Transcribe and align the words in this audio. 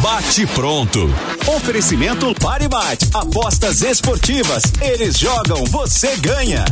Bate 0.00 0.46
pronto. 0.46 1.12
Oferecimento 1.46 2.34
Paribate. 2.40 3.06
Apostas 3.12 3.82
esportivas. 3.82 4.62
Eles 4.80 5.18
jogam, 5.18 5.64
você 5.66 6.16
ganha. 6.16 6.64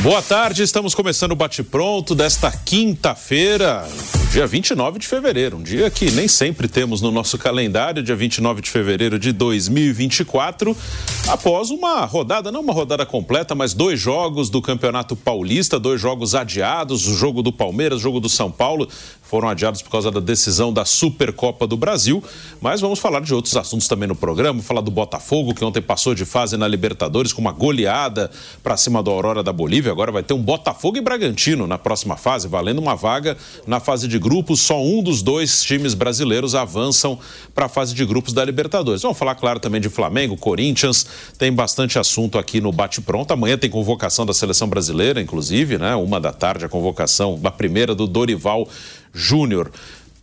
Boa 0.00 0.22
tarde, 0.22 0.62
estamos 0.62 0.94
começando 0.94 1.32
o 1.32 1.34
bate-pronto 1.34 2.14
desta 2.14 2.52
quinta-feira, 2.52 3.84
dia 4.30 4.46
29 4.46 5.00
de 5.00 5.08
fevereiro, 5.08 5.56
um 5.56 5.62
dia 5.62 5.90
que 5.90 6.08
nem 6.12 6.28
sempre 6.28 6.68
temos 6.68 7.02
no 7.02 7.10
nosso 7.10 7.36
calendário, 7.36 8.00
dia 8.00 8.14
29 8.14 8.62
de 8.62 8.70
fevereiro 8.70 9.18
de 9.18 9.32
2024, 9.32 10.76
após 11.26 11.70
uma 11.70 12.04
rodada, 12.04 12.52
não 12.52 12.60
uma 12.60 12.72
rodada 12.72 13.04
completa, 13.04 13.56
mas 13.56 13.74
dois 13.74 13.98
jogos 13.98 14.48
do 14.48 14.62
Campeonato 14.62 15.16
Paulista, 15.16 15.80
dois 15.80 16.00
jogos 16.00 16.32
adiados, 16.32 17.08
o 17.08 17.16
jogo 17.16 17.42
do 17.42 17.52
Palmeiras, 17.52 17.98
o 17.98 18.02
jogo 18.02 18.20
do 18.20 18.28
São 18.28 18.52
Paulo, 18.52 18.88
foram 19.28 19.48
adiados 19.48 19.82
por 19.82 19.90
causa 19.90 20.10
da 20.10 20.20
decisão 20.20 20.72
da 20.72 20.86
Supercopa 20.86 21.66
do 21.66 21.76
Brasil, 21.76 22.24
mas 22.62 22.80
vamos 22.80 22.98
falar 22.98 23.20
de 23.20 23.34
outros 23.34 23.54
assuntos 23.56 23.86
também 23.86 24.08
no 24.08 24.16
programa, 24.16 24.62
falar 24.62 24.80
do 24.80 24.90
Botafogo, 24.90 25.54
que 25.54 25.62
ontem 25.62 25.82
passou 25.82 26.14
de 26.14 26.24
fase 26.24 26.56
na 26.56 26.66
Libertadores 26.66 27.32
com 27.32 27.42
uma 27.42 27.52
goleada 27.52 28.30
para 28.62 28.74
cima 28.76 29.02
do 29.02 29.10
Aurora 29.10 29.42
da 29.42 29.52
Bolívia, 29.52 29.92
agora 29.92 30.10
vai 30.10 30.22
ter 30.22 30.32
um 30.32 30.42
Botafogo 30.42 30.96
e 30.96 31.00
Bragantino 31.02 31.66
na 31.66 31.76
próxima 31.76 32.16
fase, 32.16 32.48
valendo 32.48 32.78
uma 32.78 32.96
vaga 32.96 33.36
na 33.66 33.78
fase 33.80 34.08
de 34.08 34.18
grupos, 34.18 34.62
só 34.62 34.82
um 34.82 35.02
dos 35.02 35.20
dois 35.20 35.62
times 35.62 35.92
brasileiros 35.92 36.54
avançam 36.54 37.18
para 37.54 37.66
a 37.66 37.68
fase 37.68 37.94
de 37.94 38.06
grupos 38.06 38.32
da 38.32 38.42
Libertadores. 38.42 39.02
Vamos 39.02 39.18
falar, 39.18 39.34
claro, 39.34 39.60
também 39.60 39.80
de 39.80 39.90
Flamengo, 39.90 40.38
Corinthians, 40.38 41.06
tem 41.36 41.52
bastante 41.52 41.98
assunto 41.98 42.38
aqui 42.38 42.62
no 42.62 42.72
Bate-Pronto, 42.72 43.30
amanhã 43.32 43.58
tem 43.58 43.68
convocação 43.68 44.24
da 44.24 44.32
Seleção 44.32 44.68
Brasileira, 44.68 45.20
inclusive, 45.20 45.76
né, 45.76 45.94
uma 45.94 46.18
da 46.18 46.32
tarde 46.32 46.64
a 46.64 46.68
convocação, 46.68 47.38
a 47.44 47.50
primeira 47.50 47.94
do 47.94 48.06
Dorival 48.06 48.66
Júnior. 49.12 49.70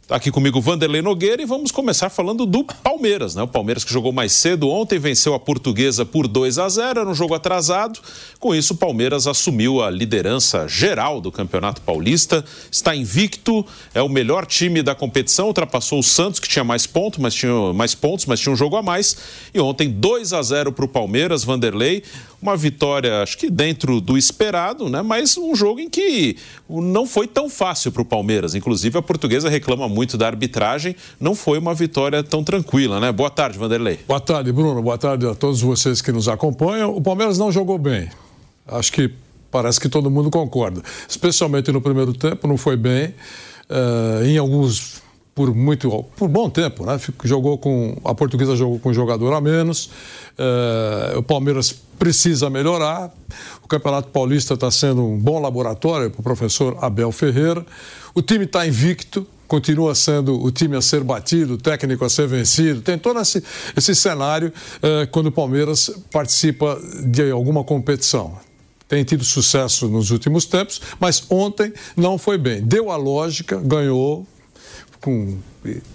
Tá 0.07 0.17
aqui 0.17 0.29
comigo 0.29 0.61
Vanderlei 0.61 1.01
Nogueira 1.01 1.41
e 1.41 1.45
vamos 1.45 1.71
começar 1.71 2.11
falando 2.11 2.45
do 2.45 2.63
Palmeiras, 2.63 3.33
né? 3.33 3.41
O 3.41 3.47
Palmeiras 3.47 3.83
que 3.83 3.91
jogou 3.91 4.11
mais 4.11 4.33
cedo 4.33 4.69
ontem, 4.69 4.99
venceu 4.99 5.33
a 5.33 5.39
Portuguesa 5.39 6.05
por 6.05 6.27
2 6.27 6.59
a 6.59 6.69
0, 6.69 6.99
era 6.99 7.09
um 7.09 7.15
jogo 7.15 7.33
atrasado. 7.33 7.99
Com 8.39 8.53
isso, 8.53 8.75
o 8.75 8.77
Palmeiras 8.77 9.25
assumiu 9.25 9.81
a 9.81 9.89
liderança 9.89 10.67
geral 10.67 11.19
do 11.19 11.31
Campeonato 11.31 11.81
Paulista, 11.81 12.45
está 12.71 12.95
invicto, 12.95 13.65
é 13.95 14.01
o 14.03 14.07
melhor 14.07 14.45
time 14.45 14.83
da 14.83 14.93
competição, 14.93 15.47
ultrapassou 15.47 15.97
o 15.97 16.03
Santos 16.03 16.39
que 16.39 16.47
tinha 16.47 16.63
mais 16.63 16.85
pontos, 16.85 17.17
mas 17.17 17.33
tinha 17.33 17.73
mais 17.73 17.95
pontos, 17.95 18.27
mas 18.27 18.39
tinha 18.39 18.53
um 18.53 18.55
jogo 18.55 18.75
a 18.75 18.83
mais. 18.83 19.17
E 19.55 19.59
ontem 19.59 19.89
2 19.89 20.33
a 20.33 20.41
0 20.43 20.71
para 20.71 20.85
o 20.85 20.87
Palmeiras, 20.87 21.43
Vanderlei 21.43 22.03
uma 22.45 22.55
vitória, 22.55 23.23
acho 23.23 23.37
que 23.37 23.49
dentro 23.49 23.99
do 23.99 24.15
esperado, 24.15 24.87
né? 24.87 25.01
Mas 25.01 25.35
um 25.35 25.55
jogo 25.55 25.79
em 25.79 25.89
que 25.89 26.37
não 26.69 27.07
foi 27.07 27.27
tão 27.27 27.49
fácil 27.49 27.91
para 27.91 28.03
o 28.03 28.05
Palmeiras. 28.05 28.53
Inclusive, 28.53 28.97
a 28.99 29.01
portuguesa 29.01 29.49
reclama 29.49 29.89
muito 29.89 30.15
da 30.15 30.27
arbitragem. 30.27 30.95
Não 31.19 31.33
foi 31.33 31.57
uma 31.57 31.73
vitória 31.73 32.23
tão 32.23 32.43
tranquila, 32.43 32.99
né? 32.99 33.11
Boa 33.11 33.31
tarde, 33.31 33.57
Vanderlei. 33.57 33.99
Boa 34.07 34.19
tarde, 34.19 34.51
Bruno. 34.51 34.81
Boa 34.81 34.97
tarde 34.97 35.27
a 35.27 35.33
todos 35.33 35.59
vocês 35.61 36.01
que 36.01 36.11
nos 36.11 36.27
acompanham. 36.27 36.95
O 36.95 37.01
Palmeiras 37.01 37.37
não 37.39 37.51
jogou 37.51 37.79
bem. 37.79 38.09
Acho 38.67 38.93
que 38.93 39.11
parece 39.49 39.79
que 39.79 39.89
todo 39.89 40.11
mundo 40.11 40.29
concorda. 40.29 40.81
Especialmente 41.09 41.71
no 41.71 41.81
primeiro 41.81 42.13
tempo, 42.13 42.47
não 42.47 42.57
foi 42.57 42.77
bem. 42.77 43.13
Uh, 43.67 44.23
em 44.23 44.37
alguns 44.37 45.01
por 45.35 45.53
muito 45.53 46.05
por 46.15 46.29
bom 46.29 46.49
tempo, 46.49 46.85
né? 46.85 46.97
Jogou 47.25 47.57
com 47.57 47.97
a 48.05 48.15
Portuguesa 48.15 48.55
jogou 48.55 48.79
com 48.79 48.89
um 48.89 48.93
jogador 48.93 49.33
a 49.33 49.41
menos. 49.41 49.87
Uh, 50.39 51.19
o 51.19 51.23
Palmeiras 51.23 51.75
precisa 51.99 52.49
melhorar. 52.49 53.13
O 53.61 53.67
Campeonato 53.67 54.07
Paulista 54.07 54.53
está 54.53 54.71
sendo 54.71 55.05
um 55.05 55.19
bom 55.19 55.41
laboratório 55.41 56.09
para 56.09 56.21
o 56.21 56.23
professor 56.23 56.77
Abel 56.81 57.11
Ferreira. 57.11 57.65
O 58.13 58.21
time 58.21 58.45
está 58.45 58.65
invicto, 58.65 59.27
continua 59.45 59.93
sendo 59.93 60.41
o 60.41 60.49
time 60.51 60.77
a 60.77 60.81
ser 60.81 61.03
batido, 61.03 61.55
o 61.55 61.57
técnico 61.57 62.05
a 62.05 62.09
ser 62.09 62.27
vencido. 62.27 62.81
Tem 62.81 62.97
todo 62.97 63.19
esse, 63.19 63.43
esse 63.75 63.93
cenário 63.93 64.53
uh, 64.77 65.05
quando 65.11 65.27
o 65.27 65.31
Palmeiras 65.33 65.91
participa 66.13 66.79
de 67.03 67.29
alguma 67.29 67.61
competição 67.61 68.39
tem 68.87 69.03
tido 69.03 69.23
sucesso 69.23 69.87
nos 69.87 70.11
últimos 70.11 70.45
tempos, 70.45 70.79
mas 70.99 71.25
ontem 71.31 71.73
não 71.97 72.19
foi 72.19 72.37
bem. 72.37 72.61
Deu 72.61 72.91
a 72.91 72.95
lógica, 72.95 73.57
ganhou, 73.57 74.27
com, 75.05 75.37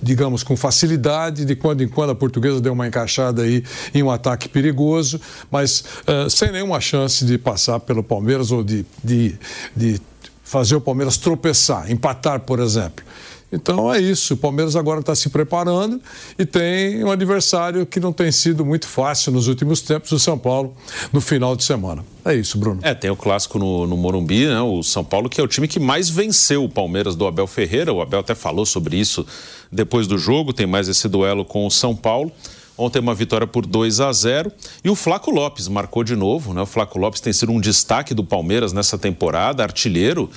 digamos, 0.00 0.44
com 0.44 0.56
facilidade. 0.56 1.44
De 1.44 1.56
quando 1.56 1.82
em 1.82 1.88
quando 1.88 2.10
a 2.10 2.14
portuguesa 2.14 2.60
deu 2.60 2.72
uma 2.72 2.86
encaixada 2.86 3.42
aí 3.42 3.64
em 3.92 4.04
um 4.04 4.10
ataque 4.10 4.48
perigoso, 4.48 5.20
mas 5.50 5.80
uh, 6.06 6.30
sem 6.30 6.52
nenhuma 6.52 6.80
chance 6.80 7.24
de 7.24 7.36
passar 7.36 7.80
pelo 7.80 8.04
Palmeiras 8.04 8.52
ou 8.52 8.62
de, 8.62 8.86
de, 9.02 9.34
de 9.74 10.00
fazer 10.44 10.76
o 10.76 10.80
Palmeiras 10.80 11.16
tropeçar, 11.16 11.90
empatar, 11.90 12.38
por 12.40 12.60
exemplo. 12.60 13.04
Então 13.52 13.92
é 13.92 14.00
isso. 14.00 14.34
O 14.34 14.36
Palmeiras 14.36 14.76
agora 14.76 15.00
está 15.00 15.14
se 15.14 15.28
preparando 15.28 16.00
e 16.38 16.44
tem 16.44 17.02
um 17.04 17.10
adversário 17.10 17.84
que 17.84 17.98
não 17.98 18.12
tem 18.12 18.30
sido 18.30 18.64
muito 18.64 18.86
fácil 18.86 19.32
nos 19.32 19.48
últimos 19.48 19.80
tempos, 19.80 20.12
o 20.12 20.18
São 20.18 20.38
Paulo, 20.38 20.74
no 21.12 21.20
final 21.20 21.56
de 21.56 21.64
semana. 21.64 22.04
É 22.24 22.34
isso, 22.34 22.58
Bruno. 22.58 22.80
É, 22.82 22.94
tem 22.94 23.10
o 23.10 23.16
clássico 23.16 23.58
no, 23.58 23.86
no 23.86 23.96
Morumbi, 23.96 24.46
né? 24.46 24.60
O 24.60 24.82
São 24.82 25.02
Paulo, 25.02 25.28
que 25.28 25.40
é 25.40 25.44
o 25.44 25.48
time 25.48 25.66
que 25.66 25.80
mais 25.80 26.08
venceu 26.08 26.64
o 26.64 26.68
Palmeiras 26.68 27.16
do 27.16 27.26
Abel 27.26 27.46
Ferreira. 27.46 27.92
O 27.92 28.00
Abel 28.00 28.20
até 28.20 28.34
falou 28.34 28.66
sobre 28.66 28.96
isso 28.96 29.26
depois 29.72 30.06
do 30.06 30.18
jogo. 30.18 30.52
Tem 30.52 30.66
mais 30.66 30.88
esse 30.88 31.08
duelo 31.08 31.44
com 31.44 31.66
o 31.66 31.70
São 31.70 31.96
Paulo. 31.96 32.30
Ontem 32.80 32.98
uma 32.98 33.14
vitória 33.14 33.46
por 33.46 33.66
2 33.66 34.00
a 34.00 34.10
0 34.10 34.50
e 34.82 34.88
o 34.88 34.94
Flaco 34.94 35.30
Lopes 35.30 35.68
marcou 35.68 36.02
de 36.02 36.16
novo, 36.16 36.54
né? 36.54 36.62
O 36.62 36.66
Flaco 36.66 36.98
Lopes 36.98 37.20
tem 37.20 37.30
sido 37.30 37.52
um 37.52 37.60
destaque 37.60 38.14
do 38.14 38.24
Palmeiras 38.24 38.72
nessa 38.72 38.96
temporada, 38.96 39.62
artilheiro. 39.62 40.30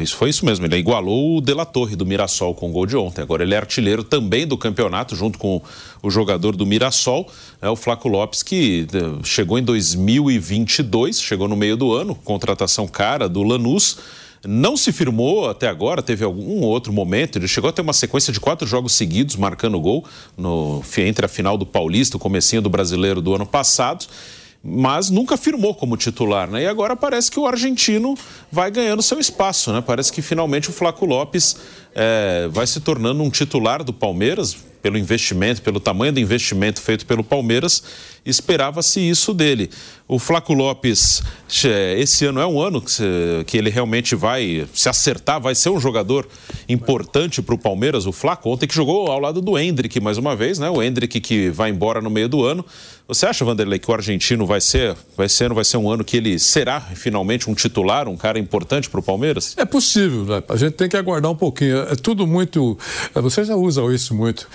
Isso 0.00 0.16
foi 0.16 0.30
isso 0.30 0.46
mesmo, 0.46 0.64
ele 0.64 0.76
igualou 0.76 1.38
o 1.38 1.40
De 1.40 1.52
La 1.52 1.64
Torre 1.64 1.96
do 1.96 2.06
Mirassol 2.06 2.54
com 2.54 2.70
o 2.70 2.72
gol 2.72 2.86
de 2.86 2.96
ontem. 2.96 3.20
Agora 3.20 3.42
ele 3.42 3.52
é 3.52 3.56
artilheiro 3.56 4.04
também 4.04 4.46
do 4.46 4.56
campeonato, 4.56 5.16
junto 5.16 5.40
com 5.40 5.60
o 6.00 6.08
jogador 6.08 6.54
do 6.54 6.64
Mirassol, 6.64 7.28
é 7.60 7.68
o 7.68 7.74
Flaco 7.74 8.06
Lopes, 8.06 8.44
que 8.44 8.86
eh, 8.92 9.24
chegou 9.24 9.58
em 9.58 9.62
2022, 9.64 11.20
chegou 11.20 11.48
no 11.48 11.56
meio 11.56 11.76
do 11.76 11.92
ano, 11.92 12.14
contratação 12.14 12.86
cara 12.86 13.28
do 13.28 13.42
Lanús 13.42 13.98
não 14.46 14.76
se 14.76 14.92
firmou 14.92 15.48
até 15.48 15.68
agora, 15.68 16.02
teve 16.02 16.24
algum 16.24 16.62
outro 16.62 16.92
momento. 16.92 17.36
Ele 17.38 17.48
chegou 17.48 17.70
a 17.70 17.72
ter 17.72 17.82
uma 17.82 17.92
sequência 17.92 18.32
de 18.32 18.40
quatro 18.40 18.66
jogos 18.66 18.92
seguidos 18.92 19.36
marcando 19.36 19.80
gol 19.80 20.04
no, 20.36 20.82
entre 20.98 21.26
a 21.26 21.28
final 21.28 21.56
do 21.56 21.66
Paulista, 21.66 22.16
o 22.16 22.20
comecinho 22.20 22.62
do 22.62 22.70
Brasileiro 22.70 23.20
do 23.20 23.34
ano 23.34 23.46
passado 23.46 24.06
mas 24.62 25.08
nunca 25.08 25.36
firmou 25.36 25.74
como 25.74 25.96
titular, 25.96 26.50
né? 26.50 26.64
E 26.64 26.66
agora 26.66 26.96
parece 26.96 27.30
que 27.30 27.38
o 27.38 27.46
argentino 27.46 28.16
vai 28.50 28.70
ganhando 28.70 29.02
seu 29.02 29.18
espaço, 29.18 29.72
né? 29.72 29.80
Parece 29.80 30.12
que 30.12 30.20
finalmente 30.20 30.68
o 30.68 30.72
Flaco 30.72 31.06
Lopes 31.06 31.56
é, 31.94 32.48
vai 32.50 32.66
se 32.66 32.80
tornando 32.80 33.22
um 33.22 33.30
titular 33.30 33.84
do 33.84 33.92
Palmeiras, 33.92 34.56
pelo 34.80 34.96
investimento, 34.96 35.60
pelo 35.60 35.80
tamanho 35.80 36.12
do 36.12 36.20
investimento 36.20 36.80
feito 36.80 37.04
pelo 37.04 37.24
Palmeiras, 37.24 37.82
esperava-se 38.24 39.00
isso 39.00 39.34
dele. 39.34 39.70
O 40.06 40.20
Flaco 40.20 40.54
Lopes, 40.54 41.20
esse 41.96 42.24
ano 42.24 42.40
é 42.40 42.46
um 42.46 42.60
ano 42.60 42.82
que 43.44 43.58
ele 43.58 43.70
realmente 43.70 44.14
vai 44.14 44.68
se 44.72 44.88
acertar, 44.88 45.40
vai 45.40 45.54
ser 45.54 45.70
um 45.70 45.80
jogador 45.80 46.28
importante 46.68 47.42
para 47.42 47.56
o 47.56 47.58
Palmeiras, 47.58 48.06
o 48.06 48.12
Flaco. 48.12 48.50
Ontem 48.50 48.68
que 48.68 48.74
jogou 48.74 49.10
ao 49.10 49.18
lado 49.18 49.42
do 49.42 49.58
Hendrick 49.58 50.00
mais 50.00 50.16
uma 50.16 50.36
vez, 50.36 50.60
né? 50.60 50.70
O 50.70 50.80
Hendrick 50.80 51.20
que 51.20 51.50
vai 51.50 51.70
embora 51.70 52.00
no 52.00 52.08
meio 52.08 52.28
do 52.28 52.44
ano. 52.44 52.64
Você 53.08 53.24
acha, 53.24 53.42
Vanderlei, 53.42 53.78
que 53.78 53.90
o 53.90 53.94
argentino 53.94 54.44
vai 54.44 54.60
ser, 54.60 54.94
vai 55.16 55.30
ser, 55.30 55.50
vai 55.54 55.64
ser 55.64 55.78
um 55.78 55.90
ano 55.90 56.04
que 56.04 56.14
ele 56.14 56.38
será 56.38 56.78
finalmente 56.78 57.48
um 57.48 57.54
titular, 57.54 58.06
um 58.06 58.18
cara 58.18 58.38
importante 58.38 58.90
para 58.90 59.00
o 59.00 59.02
Palmeiras? 59.02 59.54
É 59.56 59.64
possível, 59.64 60.26
né? 60.26 60.42
A 60.46 60.56
gente 60.56 60.74
tem 60.74 60.90
que 60.90 60.96
aguardar 60.96 61.30
um 61.30 61.34
pouquinho. 61.34 61.78
É 61.78 61.96
tudo 61.96 62.26
muito. 62.26 62.78
É, 63.14 63.20
você 63.22 63.44
já 63.44 63.56
usa 63.56 63.82
isso 63.94 64.14
muito. 64.14 64.46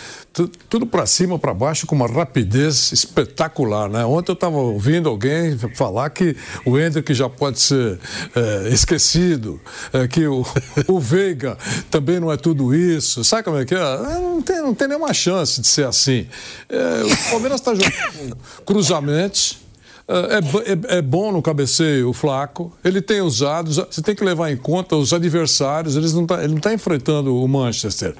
Tudo 0.67 0.87
para 0.87 1.05
cima, 1.05 1.37
para 1.37 1.53
baixo, 1.53 1.85
com 1.85 1.95
uma 1.95 2.07
rapidez 2.07 2.91
espetacular, 2.91 3.87
né? 3.87 4.03
Ontem 4.03 4.31
eu 4.31 4.33
estava 4.33 4.57
ouvindo 4.57 5.07
alguém 5.07 5.55
falar 5.75 6.09
que 6.09 6.35
o 6.65 6.75
Hendrick 6.77 7.13
já 7.13 7.29
pode 7.29 7.59
ser 7.59 7.99
é, 8.35 8.69
esquecido, 8.69 9.61
é, 9.93 10.07
que 10.07 10.25
o, 10.25 10.43
o 10.89 10.99
Veiga 10.99 11.55
também 11.91 12.19
não 12.19 12.31
é 12.31 12.37
tudo 12.37 12.73
isso. 12.73 13.23
Sabe 13.23 13.43
como 13.43 13.59
é 13.59 13.65
que 13.65 13.75
é? 13.75 13.77
é 13.77 14.19
não 14.19 14.41
tem, 14.41 14.57
não 14.57 14.73
tem 14.73 14.87
nenhuma 14.87 15.13
chance 15.13 15.61
de 15.61 15.67
ser 15.67 15.85
assim. 15.85 16.27
É, 16.67 17.03
o 17.03 17.29
Palmeiras 17.29 17.59
está 17.59 17.75
jogando 17.75 18.35
cruzamentos. 18.65 19.61
É, 20.05 20.95
é, 20.95 20.97
é, 20.97 21.01
bom 21.01 21.31
no 21.31 21.41
cabeceio 21.41 22.09
o 22.09 22.13
Flaco, 22.13 22.77
ele 22.83 23.01
tem 23.01 23.21
usado, 23.21 23.73
você 23.73 24.01
tem 24.01 24.13
que 24.13 24.21
levar 24.21 24.51
em 24.51 24.57
conta 24.57 24.97
os 24.97 25.13
adversários, 25.13 25.95
eles 25.95 26.11
não 26.11 26.25
tá, 26.25 26.39
ele 26.39 26.49
não 26.49 26.57
está 26.57 26.73
enfrentando 26.73 27.33
o 27.33 27.47
Manchester. 27.47 28.13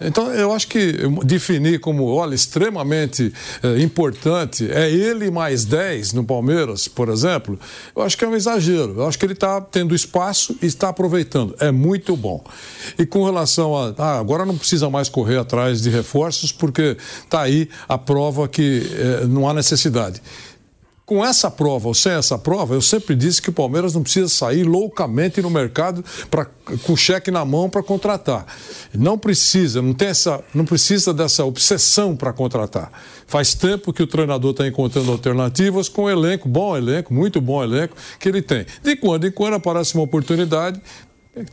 Então, 0.00 0.32
eu 0.32 0.52
acho 0.52 0.66
que 0.68 0.94
definir 1.24 1.78
como, 1.80 2.06
olha, 2.06 2.34
extremamente 2.34 3.32
é, 3.62 3.80
importante 3.80 4.70
é 4.70 4.90
ele 4.90 5.30
mais 5.30 5.64
10 5.64 6.14
no 6.14 6.24
Palmeiras, 6.24 6.88
por 6.88 7.08
exemplo, 7.08 7.58
eu 7.94 8.02
acho 8.02 8.16
que 8.16 8.24
é 8.24 8.28
um 8.28 8.34
exagero. 8.34 8.94
Eu 8.96 9.06
acho 9.06 9.18
que 9.18 9.26
ele 9.26 9.34
está 9.34 9.60
tendo 9.60 9.94
espaço 9.94 10.56
e 10.62 10.66
está 10.66 10.88
aproveitando. 10.88 11.54
É 11.60 11.70
muito 11.70 12.16
bom. 12.16 12.42
E 12.98 13.04
com 13.04 13.24
relação 13.24 13.76
a. 13.76 13.94
Ah, 13.98 14.18
agora 14.18 14.46
não 14.46 14.56
precisa 14.56 14.88
mais 14.88 15.08
correr 15.08 15.38
atrás 15.38 15.82
de 15.82 15.90
reforços, 15.90 16.52
porque 16.52 16.96
está 17.24 17.42
aí 17.42 17.68
a 17.88 17.98
prova 17.98 18.48
que 18.48 18.82
é, 18.94 19.26
não 19.26 19.48
há 19.48 19.52
necessidade 19.52 20.22
com 21.10 21.24
essa 21.24 21.50
prova 21.50 21.88
ou 21.88 21.92
sem 21.92 22.12
essa 22.12 22.38
prova, 22.38 22.72
eu 22.72 22.80
sempre 22.80 23.16
disse 23.16 23.42
que 23.42 23.50
o 23.50 23.52
Palmeiras 23.52 23.94
não 23.94 24.00
precisa 24.00 24.28
sair 24.28 24.62
loucamente 24.62 25.42
no 25.42 25.50
mercado 25.50 26.04
pra, 26.30 26.46
com 26.84 26.94
cheque 26.96 27.32
na 27.32 27.44
mão 27.44 27.68
para 27.68 27.82
contratar. 27.82 28.46
Não 28.94 29.18
precisa, 29.18 29.82
não 29.82 29.92
tem 29.92 30.06
essa, 30.06 30.40
não 30.54 30.64
precisa 30.64 31.12
dessa 31.12 31.44
obsessão 31.44 32.14
para 32.14 32.32
contratar. 32.32 32.92
Faz 33.26 33.54
tempo 33.54 33.92
que 33.92 34.04
o 34.04 34.06
treinador 34.06 34.52
está 34.52 34.68
encontrando 34.68 35.10
alternativas 35.10 35.88
com 35.88 36.04
o 36.04 36.10
elenco, 36.10 36.48
bom 36.48 36.76
elenco, 36.76 37.12
muito 37.12 37.40
bom 37.40 37.60
elenco 37.60 37.96
que 38.20 38.28
ele 38.28 38.40
tem. 38.40 38.64
De 38.80 38.94
quando 38.94 39.26
em 39.26 39.32
quando 39.32 39.54
aparece 39.54 39.94
uma 39.94 40.04
oportunidade, 40.04 40.80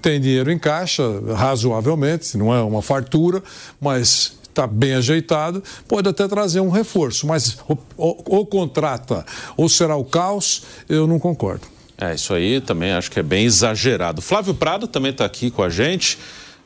tem 0.03 0.21
dinheiro 0.21 0.51
em 0.51 0.59
caixa, 0.59 1.03
razoavelmente, 1.35 2.37
não 2.37 2.53
é 2.53 2.61
uma 2.61 2.83
fartura, 2.83 3.41
mas 3.81 4.36
está 4.57 4.65
bem 4.65 4.95
ajeitado, 4.95 5.63
pode 5.87 6.09
até 6.09 6.27
trazer 6.27 6.59
um 6.59 6.69
reforço, 6.69 7.27
mas 7.27 7.59
ou, 7.67 7.77
ou, 7.95 8.23
ou 8.25 8.45
contrata 8.45 9.23
ou 9.55 9.69
será 9.69 9.95
o 9.95 10.03
caos, 10.03 10.63
eu 10.89 11.05
não 11.05 11.19
concordo. 11.19 11.67
É, 11.99 12.13
isso 12.13 12.33
aí 12.33 12.59
também 12.59 12.91
acho 12.91 13.09
que 13.09 13.19
é 13.19 13.23
bem 13.23 13.45
exagerado. 13.45 14.21
Flávio 14.21 14.53
Prado 14.53 14.87
também 14.87 15.11
está 15.11 15.25
aqui 15.25 15.49
com 15.49 15.63
a 15.63 15.69
gente. 15.69 16.17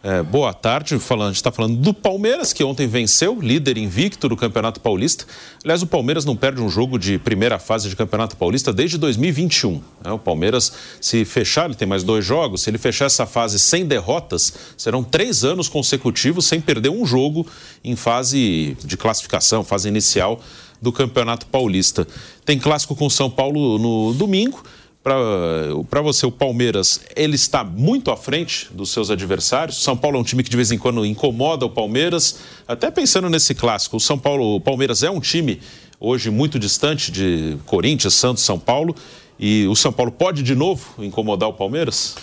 É, 0.03 0.23
boa 0.23 0.51
tarde, 0.51 0.97
falando, 0.97 1.27
a 1.27 1.29
gente 1.29 1.35
está 1.35 1.51
falando 1.51 1.77
do 1.77 1.93
Palmeiras, 1.93 2.51
que 2.51 2.63
ontem 2.63 2.87
venceu, 2.87 3.39
líder 3.39 3.77
invicto 3.77 4.27
do 4.27 4.35
Campeonato 4.35 4.79
Paulista. 4.79 5.25
Aliás, 5.63 5.83
o 5.83 5.85
Palmeiras 5.85 6.25
não 6.25 6.35
perde 6.35 6.59
um 6.59 6.67
jogo 6.67 6.97
de 6.97 7.19
primeira 7.19 7.59
fase 7.59 7.87
de 7.87 7.95
Campeonato 7.95 8.35
Paulista 8.35 8.73
desde 8.73 8.97
2021. 8.97 9.79
Né? 10.03 10.11
O 10.11 10.17
Palmeiras, 10.17 10.73
se 10.99 11.23
fechar, 11.23 11.65
ele 11.65 11.75
tem 11.75 11.87
mais 11.87 12.01
dois 12.03 12.25
jogos, 12.25 12.63
se 12.63 12.71
ele 12.71 12.79
fechar 12.79 13.05
essa 13.05 13.27
fase 13.27 13.59
sem 13.59 13.85
derrotas, 13.85 14.51
serão 14.75 15.03
três 15.03 15.43
anos 15.43 15.69
consecutivos 15.69 16.47
sem 16.47 16.59
perder 16.59 16.89
um 16.89 17.05
jogo 17.05 17.45
em 17.83 17.95
fase 17.95 18.75
de 18.83 18.97
classificação, 18.97 19.63
fase 19.63 19.87
inicial 19.87 20.41
do 20.81 20.91
Campeonato 20.91 21.45
Paulista. 21.45 22.07
Tem 22.43 22.57
clássico 22.57 22.95
com 22.95 23.07
São 23.07 23.29
Paulo 23.29 23.77
no 23.77 24.15
domingo 24.15 24.63
para 25.03 26.01
você, 26.01 26.25
o 26.25 26.31
Palmeiras, 26.31 27.01
ele 27.15 27.35
está 27.35 27.63
muito 27.63 28.11
à 28.11 28.17
frente 28.17 28.69
dos 28.71 28.91
seus 28.91 29.09
adversários. 29.09 29.81
São 29.81 29.97
Paulo 29.97 30.17
é 30.17 30.19
um 30.21 30.23
time 30.23 30.43
que 30.43 30.49
de 30.49 30.55
vez 30.55 30.71
em 30.71 30.77
quando 30.77 31.03
incomoda 31.05 31.65
o 31.65 31.69
Palmeiras. 31.69 32.37
Até 32.67 32.91
pensando 32.91 33.29
nesse 33.29 33.55
clássico, 33.55 33.97
o 33.97 33.99
São 33.99 34.17
Paulo, 34.17 34.55
o 34.55 34.61
Palmeiras 34.61 35.01
é 35.01 35.09
um 35.09 35.19
time 35.19 35.59
hoje 35.99 36.29
muito 36.29 36.59
distante 36.59 37.11
de 37.11 37.57
Corinthians, 37.65 38.13
Santos, 38.13 38.43
São 38.43 38.59
Paulo. 38.59 38.95
E 39.39 39.65
o 39.67 39.75
São 39.75 39.91
Paulo 39.91 40.11
pode 40.11 40.43
de 40.43 40.53
novo 40.53 41.03
incomodar 41.03 41.49
o 41.49 41.53
Palmeiras? 41.53 42.15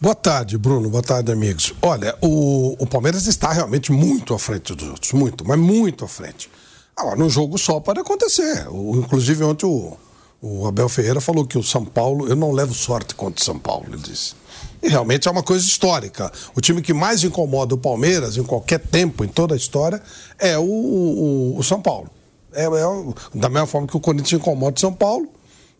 Boa 0.00 0.14
tarde, 0.14 0.56
Bruno. 0.56 0.88
Boa 0.88 1.02
tarde, 1.02 1.30
amigos. 1.30 1.74
Olha, 1.82 2.16
o, 2.22 2.74
o 2.78 2.86
Palmeiras 2.86 3.26
está 3.26 3.52
realmente 3.52 3.92
muito 3.92 4.32
à 4.32 4.38
frente 4.38 4.74
dos 4.74 4.88
outros, 4.88 5.12
muito, 5.12 5.46
mas 5.46 5.58
muito 5.58 6.06
à 6.06 6.08
frente. 6.08 6.50
Agora, 6.96 7.16
num 7.16 7.28
jogo 7.28 7.58
só 7.58 7.80
pode 7.80 8.00
acontecer. 8.00 8.66
O, 8.70 8.96
inclusive, 8.96 9.44
ontem 9.44 9.66
o, 9.66 9.96
o 10.46 10.66
Abel 10.66 10.90
Ferreira 10.90 11.22
falou 11.22 11.46
que 11.46 11.56
o 11.56 11.62
São 11.62 11.86
Paulo, 11.86 12.28
eu 12.28 12.36
não 12.36 12.52
levo 12.52 12.74
sorte 12.74 13.14
contra 13.14 13.40
o 13.40 13.44
São 13.44 13.58
Paulo, 13.58 13.86
ele 13.88 13.96
disse. 13.96 14.34
E 14.82 14.90
realmente 14.90 15.26
é 15.26 15.30
uma 15.30 15.42
coisa 15.42 15.64
histórica. 15.64 16.30
O 16.54 16.60
time 16.60 16.82
que 16.82 16.92
mais 16.92 17.24
incomoda 17.24 17.74
o 17.74 17.78
Palmeiras 17.78 18.36
em 18.36 18.42
qualquer 18.42 18.78
tempo, 18.78 19.24
em 19.24 19.28
toda 19.28 19.54
a 19.54 19.56
história, 19.56 20.02
é 20.38 20.58
o, 20.58 20.62
o, 20.62 21.58
o 21.58 21.62
São 21.62 21.80
Paulo. 21.80 22.10
É, 22.52 22.66
é, 22.66 23.38
da 23.38 23.48
mesma 23.48 23.66
forma 23.66 23.88
que 23.88 23.96
o 23.96 24.00
Corinthians 24.00 24.38
incomoda 24.38 24.76
o 24.76 24.80
São 24.80 24.92
Paulo 24.92 25.28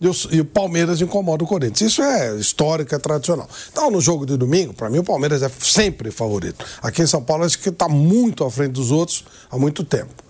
e 0.00 0.08
o, 0.08 0.12
e 0.30 0.40
o, 0.40 0.44
Palmeiras 0.46 0.98
incomoda 1.02 1.44
o 1.44 1.46
Corinthians. 1.46 1.92
Isso 1.92 2.02
é 2.02 2.34
histórico, 2.36 2.94
é 2.94 2.98
tradicional. 2.98 3.46
Então, 3.70 3.90
no 3.90 4.00
jogo 4.00 4.24
de 4.24 4.34
domingo, 4.34 4.72
para 4.72 4.88
mim, 4.88 4.96
o 4.96 5.04
Palmeiras 5.04 5.42
é 5.42 5.50
sempre 5.60 6.10
favorito. 6.10 6.64
Aqui 6.82 7.02
em 7.02 7.06
São 7.06 7.22
Paulo, 7.22 7.44
acho 7.44 7.58
que 7.58 7.68
está 7.68 7.86
muito 7.86 8.42
à 8.42 8.50
frente 8.50 8.72
dos 8.72 8.90
outros 8.90 9.26
há 9.50 9.58
muito 9.58 9.84
tempo. 9.84 10.23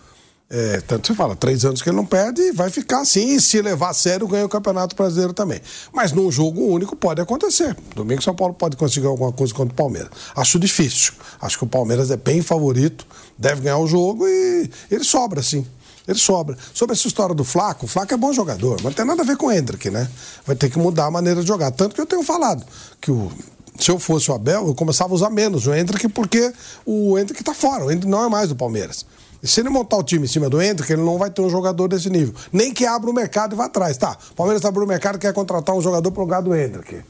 É, 0.57 0.81
tanto 0.83 1.09
se 1.09 1.15
fala, 1.17 1.35
três 1.35 1.65
anos 1.65 1.83
que 1.83 1.89
ele 1.89 1.97
não 1.97 2.07
perde 2.07 2.41
e 2.41 2.53
vai 2.53 2.71
ficar 2.71 3.01
assim. 3.01 3.35
E 3.35 3.41
se 3.41 3.61
levar 3.61 3.91
a 3.91 3.93
sério, 3.93 4.29
ganha 4.29 4.47
o 4.47 4.49
Campeonato 4.49 4.95
Brasileiro 4.95 5.33
também. 5.33 5.61
Mas 5.93 6.13
num 6.13 6.31
jogo 6.31 6.61
único 6.67 6.95
pode 6.95 7.21
acontecer. 7.21 7.77
Domingo 7.93 8.23
São 8.23 8.37
Paulo 8.37 8.55
pode 8.55 8.77
conseguir 8.77 9.09
alguma 9.09 9.33
coisa 9.33 9.53
contra 9.53 9.73
o 9.73 9.77
Palmeiras. 9.77 10.11
Acho 10.37 10.57
difícil. 10.61 11.13
Acho 11.41 11.59
que 11.59 11.65
o 11.65 11.67
Palmeiras 11.67 12.13
é 12.13 12.17
bem 12.17 12.41
favorito, 12.41 13.05
deve 13.37 13.63
ganhar 13.63 13.79
o 13.79 13.89
jogo 13.89 14.29
e 14.29 14.71
ele 14.89 15.03
sobra, 15.03 15.43
sim. 15.43 15.67
Ele 16.07 16.21
sobra. 16.21 16.57
Sobre 16.73 16.95
essa 16.95 17.09
história 17.09 17.35
do 17.35 17.43
Flaco, 17.43 17.87
o 17.87 17.89
Flaco 17.89 18.15
é 18.15 18.17
bom 18.17 18.33
jogador, 18.33 18.75
mas 18.77 18.85
não 18.85 18.93
tem 18.93 19.05
nada 19.05 19.23
a 19.23 19.25
ver 19.25 19.37
com 19.37 19.47
o 19.47 19.53
Hendrick, 19.53 19.91
né? 19.91 20.09
Vai 20.47 20.55
ter 20.55 20.71
que 20.71 20.79
mudar 20.79 21.07
a 21.07 21.11
maneira 21.11 21.41
de 21.41 21.49
jogar. 21.49 21.73
Tanto 21.73 21.97
que 21.97 22.01
eu 22.01 22.07
tenho 22.07 22.23
falado 22.23 22.65
que 23.01 23.11
o 23.11 23.29
se 23.77 23.91
eu 23.91 23.99
fosse 23.99 24.31
o 24.31 24.35
Abel, 24.35 24.69
eu 24.69 24.75
começava 24.75 25.13
a 25.13 25.17
usar 25.17 25.31
menos 25.31 25.67
o 25.67 25.75
Hendrick, 25.75 26.09
porque 26.11 26.53
o 26.87 27.19
Hendrick 27.19 27.41
está 27.41 27.53
fora, 27.53 27.85
o 27.85 27.91
Hendrick 27.91 28.07
não 28.07 28.25
é 28.25 28.29
mais 28.29 28.49
do 28.49 28.55
Palmeiras. 28.55 29.05
Se 29.45 29.61
ele 29.61 29.69
montar 29.69 29.99
o 29.99 30.03
time 30.03 30.25
em 30.25 30.29
cima 30.29 30.49
do 30.49 30.61
Hendrick, 30.61 30.91
ele 30.91 31.03
não 31.03 31.19
vai 31.19 31.31
ter 31.31 31.43
um 31.43 31.51
jogador 31.51 31.87
desse 31.87 32.09
nível. 32.09 32.35
Nem 32.51 32.73
que 32.73 32.87
abra 32.87 33.11
o 33.11 33.13
mercado 33.13 33.55
e 33.55 33.57
vá 33.57 33.67
atrás. 33.67 33.97
Tá, 33.99 34.17
o 34.31 34.35
Palmeiras 34.35 34.65
abriu 34.65 34.85
o 34.85 34.89
mercado 34.89 35.17
e 35.17 35.19
quer 35.19 35.33
contratar 35.35 35.75
um 35.75 35.83
jogador 35.83 36.11
pro 36.11 36.23
lugar 36.23 36.41
do 36.41 36.55
Hendrick. 36.55 37.03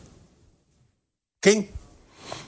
Quem? 1.40 1.68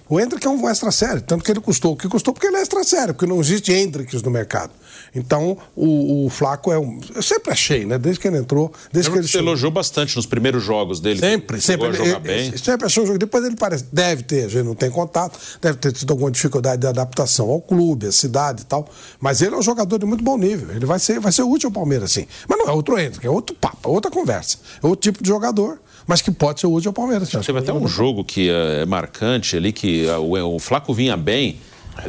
O 0.09 0.21
Hendrick 0.21 0.45
é 0.47 0.51
um 0.51 0.69
extra 0.69 0.91
sério, 0.91 1.23
tanto 1.23 1.45
que 1.45 1.51
ele 1.51 1.61
custou 1.61 1.93
o 1.93 1.97
que 1.97 2.09
custou, 2.09 2.33
porque 2.33 2.47
ele 2.47 2.57
é 2.57 2.63
extra 2.63 2.83
sério, 2.83 3.15
porque 3.15 3.27
não 3.27 3.41
existe 3.41 3.73
Hendricks 3.73 4.23
no 4.23 4.31
mercado. 4.31 4.73
Então, 5.15 5.57
o, 5.75 6.27
o 6.27 6.31
Flaco 6.31 6.73
é 6.73 6.79
um. 6.79 7.01
Eu 7.15 7.23
sempre 7.23 7.53
achei, 7.53 7.85
né? 7.85 7.99
Desde 7.99 8.21
que 8.21 8.29
ele 8.29 8.39
entrou. 8.39 8.73
Desde 8.93 9.11
que 9.11 9.19
ele 9.19 9.27
você 9.27 9.39
elogiou 9.39 9.71
bastante 9.71 10.17
nos 10.17 10.27
primeiros 10.27 10.63
jogos 10.63 11.01
dele. 11.01 11.21
Sempre, 11.21 11.61
sempre. 11.61 11.89
Ele, 11.89 11.97
jogar 11.97 12.21
bem. 12.21 12.47
Ele, 12.49 12.59
sempre 12.59 12.87
achou 12.87 13.05
um 13.05 13.07
jogo. 13.07 13.19
Depois 13.19 13.45
ele 13.45 13.57
parece. 13.57 13.87
Deve 13.93 14.23
ter, 14.23 14.45
a 14.45 14.49
gente 14.49 14.65
não 14.65 14.75
tem 14.75 14.91
contato, 14.91 15.39
deve 15.61 15.79
ter 15.79 15.93
tido 15.93 16.11
alguma 16.11 16.31
dificuldade 16.31 16.81
de 16.81 16.87
adaptação 16.87 17.49
ao 17.51 17.61
clube, 17.61 18.07
à 18.07 18.13
cidade 18.13 18.63
e 18.63 18.67
tal. 18.67 18.89
Mas 19.21 19.43
ele 19.43 19.55
é 19.55 19.59
um 19.59 19.63
jogador 19.63 19.99
de 19.99 20.07
muito 20.07 20.23
bom 20.23 20.37
nível. 20.37 20.75
Ele 20.75 20.87
vai 20.87 20.99
ser, 20.99 21.21
vai 21.21 21.33
ser 21.33 21.43
útil 21.43 21.69
ao 21.69 21.73
Palmeiras, 21.73 22.13
sim. 22.13 22.27
Mas 22.49 22.59
não 22.59 22.69
é 22.69 22.73
outro 22.73 22.99
Hendrick, 22.99 23.27
é 23.27 23.31
outro 23.31 23.57
papo, 23.57 23.89
é 23.89 23.93
outra 23.93 24.11
conversa. 24.11 24.59
É 24.83 24.87
outro 24.87 25.01
tipo 25.01 25.23
de 25.23 25.29
jogador 25.29 25.79
mas 26.07 26.23
que 26.23 26.31
pode 26.31 26.61
ser 26.61 26.69
útil 26.69 26.91
ao 26.91 26.93
Palmeiras. 26.93 27.29
Teve 27.29 27.59
até 27.59 27.73
um 27.73 27.89
jogo 27.89 28.25
que 28.25 28.49
é 28.49 28.87
marcante 28.87 29.57
ali, 29.57 29.73
que 29.73 30.07
o, 30.07 30.55
o 30.55 30.59
Flaco 30.61 30.95
vinha 30.95 31.17
bem. 31.17 31.59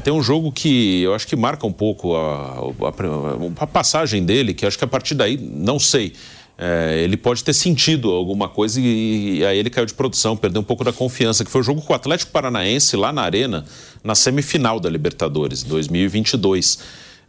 Tem 0.03 0.13
um 0.13 0.21
jogo 0.21 0.51
que 0.51 1.01
eu 1.01 1.13
acho 1.13 1.25
que 1.25 1.35
marca 1.35 1.65
um 1.65 1.71
pouco 1.71 2.15
a, 2.15 2.59
a, 2.59 3.63
a 3.63 3.67
passagem 3.67 4.25
dele, 4.25 4.53
que 4.53 4.65
acho 4.65 4.77
que 4.77 4.83
a 4.83 4.87
partir 4.87 5.15
daí, 5.15 5.37
não 5.37 5.79
sei. 5.79 6.13
É, 6.59 7.01
ele 7.03 7.15
pode 7.15 7.43
ter 7.43 7.53
sentido 7.53 8.09
alguma 8.09 8.49
coisa 8.49 8.81
e, 8.81 9.37
e, 9.37 9.45
aí 9.45 9.59
ele 9.59 9.69
caiu 9.69 9.85
de 9.85 9.93
produção, 9.93 10.35
perdeu 10.35 10.59
um 10.59 10.65
pouco 10.65 10.83
da 10.83 10.91
confiança, 10.91 11.45
que 11.45 11.51
foi 11.51 11.61
o 11.61 11.63
jogo 11.63 11.81
com 11.81 11.93
o 11.93 11.95
Atlético 11.95 12.31
Paranaense 12.31 12.97
lá 12.97 13.13
na 13.13 13.21
Arena, 13.21 13.63
na 14.03 14.15
semifinal 14.15 14.79
da 14.79 14.89
Libertadores, 14.89 15.61
2022 15.61 16.79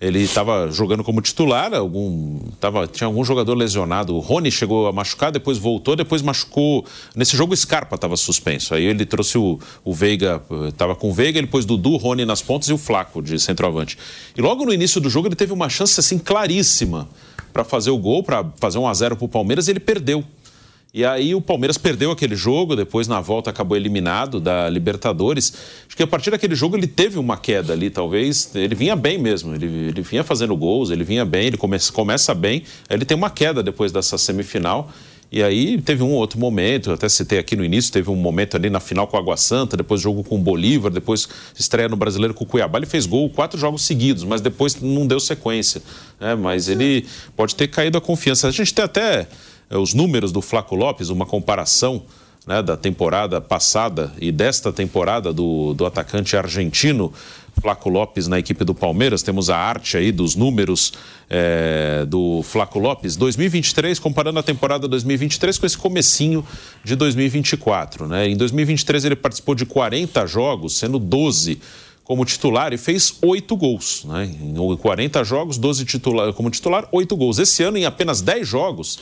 ele 0.00 0.20
estava 0.20 0.70
jogando 0.70 1.02
como 1.02 1.20
titular, 1.20 1.74
algum, 1.74 2.38
tava, 2.60 2.86
tinha 2.86 3.06
algum 3.06 3.24
jogador 3.24 3.54
lesionado. 3.54 4.14
O 4.14 4.20
Rony 4.20 4.50
chegou 4.50 4.86
a 4.86 4.92
machucar, 4.92 5.32
depois 5.32 5.58
voltou, 5.58 5.96
depois 5.96 6.22
machucou. 6.22 6.84
Nesse 7.16 7.36
jogo, 7.36 7.52
o 7.52 7.56
Scarpa 7.56 7.96
estava 7.96 8.16
suspenso. 8.16 8.74
Aí 8.74 8.84
ele 8.84 9.04
trouxe 9.04 9.36
o, 9.38 9.58
o 9.84 9.92
Veiga, 9.92 10.40
estava 10.68 10.94
com 10.94 11.10
o 11.10 11.12
Veiga, 11.12 11.38
ele 11.38 11.48
pôs 11.48 11.64
Dudu, 11.64 11.96
Rony 11.96 12.24
nas 12.24 12.40
pontas 12.40 12.68
e 12.68 12.72
o 12.72 12.78
Flaco 12.78 13.20
de 13.20 13.40
centroavante. 13.40 13.98
E 14.36 14.40
logo 14.40 14.64
no 14.64 14.72
início 14.72 15.00
do 15.00 15.10
jogo, 15.10 15.26
ele 15.26 15.36
teve 15.36 15.52
uma 15.52 15.68
chance 15.68 15.98
assim 15.98 16.16
claríssima 16.16 17.08
para 17.52 17.64
fazer 17.64 17.90
o 17.90 17.98
gol, 17.98 18.22
para 18.22 18.46
fazer 18.60 18.78
um 18.78 18.86
a 18.86 18.94
0 18.94 19.16
para 19.16 19.24
o 19.24 19.28
Palmeiras 19.28 19.66
e 19.66 19.72
ele 19.72 19.80
perdeu. 19.80 20.24
E 20.92 21.04
aí 21.04 21.34
o 21.34 21.40
Palmeiras 21.40 21.76
perdeu 21.76 22.10
aquele 22.10 22.34
jogo, 22.34 22.74
depois 22.74 23.06
na 23.06 23.20
volta 23.20 23.50
acabou 23.50 23.76
eliminado 23.76 24.40
da 24.40 24.70
Libertadores. 24.70 25.52
Acho 25.86 25.94
que 25.94 26.02
a 26.02 26.06
partir 26.06 26.30
daquele 26.30 26.54
jogo 26.54 26.76
ele 26.76 26.86
teve 26.86 27.18
uma 27.18 27.36
queda 27.36 27.74
ali, 27.74 27.90
talvez. 27.90 28.50
Ele 28.54 28.74
vinha 28.74 28.96
bem 28.96 29.18
mesmo, 29.18 29.54
ele, 29.54 29.66
ele 29.66 30.00
vinha 30.00 30.24
fazendo 30.24 30.56
gols, 30.56 30.90
ele 30.90 31.04
vinha 31.04 31.26
bem, 31.26 31.48
ele 31.48 31.58
começa, 31.58 31.92
começa 31.92 32.34
bem. 32.34 32.62
Ele 32.88 33.04
tem 33.04 33.14
uma 33.16 33.28
queda 33.28 33.62
depois 33.62 33.92
dessa 33.92 34.16
semifinal. 34.16 34.90
E 35.30 35.42
aí 35.42 35.78
teve 35.82 36.02
um 36.02 36.12
outro 36.12 36.40
momento, 36.40 36.90
até 36.90 37.06
citei 37.06 37.38
aqui 37.38 37.54
no 37.54 37.62
início, 37.62 37.92
teve 37.92 38.08
um 38.08 38.16
momento 38.16 38.56
ali 38.56 38.70
na 38.70 38.80
final 38.80 39.06
com 39.06 39.14
o 39.14 39.20
Água 39.20 39.36
Santa, 39.36 39.76
depois 39.76 40.00
jogo 40.00 40.24
com 40.24 40.36
o 40.36 40.38
Bolívar, 40.38 40.90
depois 40.90 41.28
estreia 41.54 41.86
no 41.86 41.96
Brasileiro 41.96 42.32
com 42.32 42.44
o 42.44 42.46
Cuiabá. 42.46 42.78
Ele 42.78 42.86
fez 42.86 43.04
gol 43.04 43.28
quatro 43.28 43.60
jogos 43.60 43.82
seguidos, 43.82 44.24
mas 44.24 44.40
depois 44.40 44.80
não 44.80 45.06
deu 45.06 45.20
sequência. 45.20 45.82
Né? 46.18 46.34
Mas 46.34 46.66
ele 46.66 47.04
pode 47.36 47.54
ter 47.54 47.68
caído 47.68 47.98
a 47.98 48.00
confiança. 48.00 48.48
A 48.48 48.50
gente 48.50 48.72
tem 48.72 48.82
até 48.82 49.28
os 49.70 49.94
números 49.94 50.32
do 50.32 50.40
Flaco 50.40 50.74
Lopes, 50.74 51.08
uma 51.08 51.26
comparação 51.26 52.02
né, 52.46 52.62
da 52.62 52.76
temporada 52.76 53.40
passada 53.40 54.12
e 54.18 54.32
desta 54.32 54.72
temporada 54.72 55.32
do, 55.32 55.74
do 55.74 55.84
atacante 55.84 56.36
argentino. 56.36 57.12
Flaco 57.60 57.88
Lopes 57.88 58.28
na 58.28 58.38
equipe 58.38 58.64
do 58.64 58.74
Palmeiras. 58.74 59.22
Temos 59.22 59.50
a 59.50 59.56
arte 59.56 59.96
aí 59.96 60.12
dos 60.12 60.34
números 60.34 60.92
é, 61.28 62.06
do 62.06 62.42
Flaco 62.42 62.78
Lopes. 62.78 63.16
2023, 63.16 63.98
comparando 63.98 64.38
a 64.38 64.42
temporada 64.42 64.86
2023 64.88 65.58
com 65.58 65.66
esse 65.66 65.76
comecinho 65.76 66.44
de 66.84 66.94
2024. 66.96 68.06
Né? 68.06 68.28
Em 68.28 68.36
2023 68.36 69.04
ele 69.04 69.16
participou 69.16 69.54
de 69.54 69.66
40 69.66 70.26
jogos, 70.26 70.78
sendo 70.78 70.98
12 70.98 71.60
como 72.04 72.24
titular 72.24 72.72
e 72.72 72.78
fez 72.78 73.18
oito 73.20 73.54
gols. 73.54 74.04
Né? 74.04 74.24
Em 74.24 74.76
40 74.76 75.22
jogos, 75.24 75.58
12 75.58 75.84
titular, 75.84 76.32
como 76.32 76.48
titular, 76.48 76.88
oito 76.90 77.14
gols. 77.14 77.38
Esse 77.38 77.62
ano, 77.62 77.76
em 77.76 77.84
apenas 77.84 78.22
10 78.22 78.48
jogos, 78.48 78.98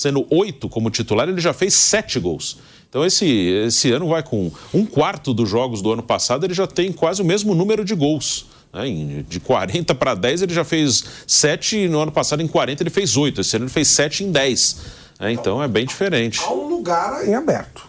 sendo 0.00 0.26
oito 0.30 0.66
como 0.66 0.88
titular, 0.88 1.28
ele 1.28 1.42
já 1.42 1.52
fez 1.52 1.74
sete 1.74 2.18
gols. 2.18 2.56
Então, 2.88 3.04
esse, 3.04 3.26
esse 3.66 3.92
ano 3.92 4.08
vai 4.08 4.22
com 4.22 4.50
um 4.72 4.86
quarto 4.86 5.34
dos 5.34 5.46
jogos 5.46 5.82
do 5.82 5.92
ano 5.92 6.02
passado, 6.02 6.46
ele 6.46 6.54
já 6.54 6.66
tem 6.66 6.90
quase 6.90 7.20
o 7.20 7.24
mesmo 7.24 7.54
número 7.54 7.84
de 7.84 7.94
gols. 7.94 8.46
Né? 8.72 9.22
De 9.28 9.38
40 9.38 9.94
para 9.94 10.14
10, 10.14 10.40
ele 10.40 10.54
já 10.54 10.64
fez 10.64 11.04
7, 11.26 11.80
e 11.80 11.88
no 11.88 12.00
ano 12.00 12.10
passado, 12.10 12.40
em 12.40 12.48
40, 12.48 12.82
ele 12.82 12.88
fez 12.88 13.14
8. 13.14 13.42
Esse 13.42 13.56
ano, 13.56 13.66
ele 13.66 13.72
fez 13.72 13.88
7 13.88 14.24
em 14.24 14.32
10. 14.32 14.76
Né? 15.20 15.32
Então, 15.32 15.62
é 15.62 15.68
bem 15.68 15.84
diferente. 15.84 16.40
Há 16.42 16.50
um 16.50 16.66
lugar 16.66 17.28
em 17.28 17.34
aberto. 17.34 17.86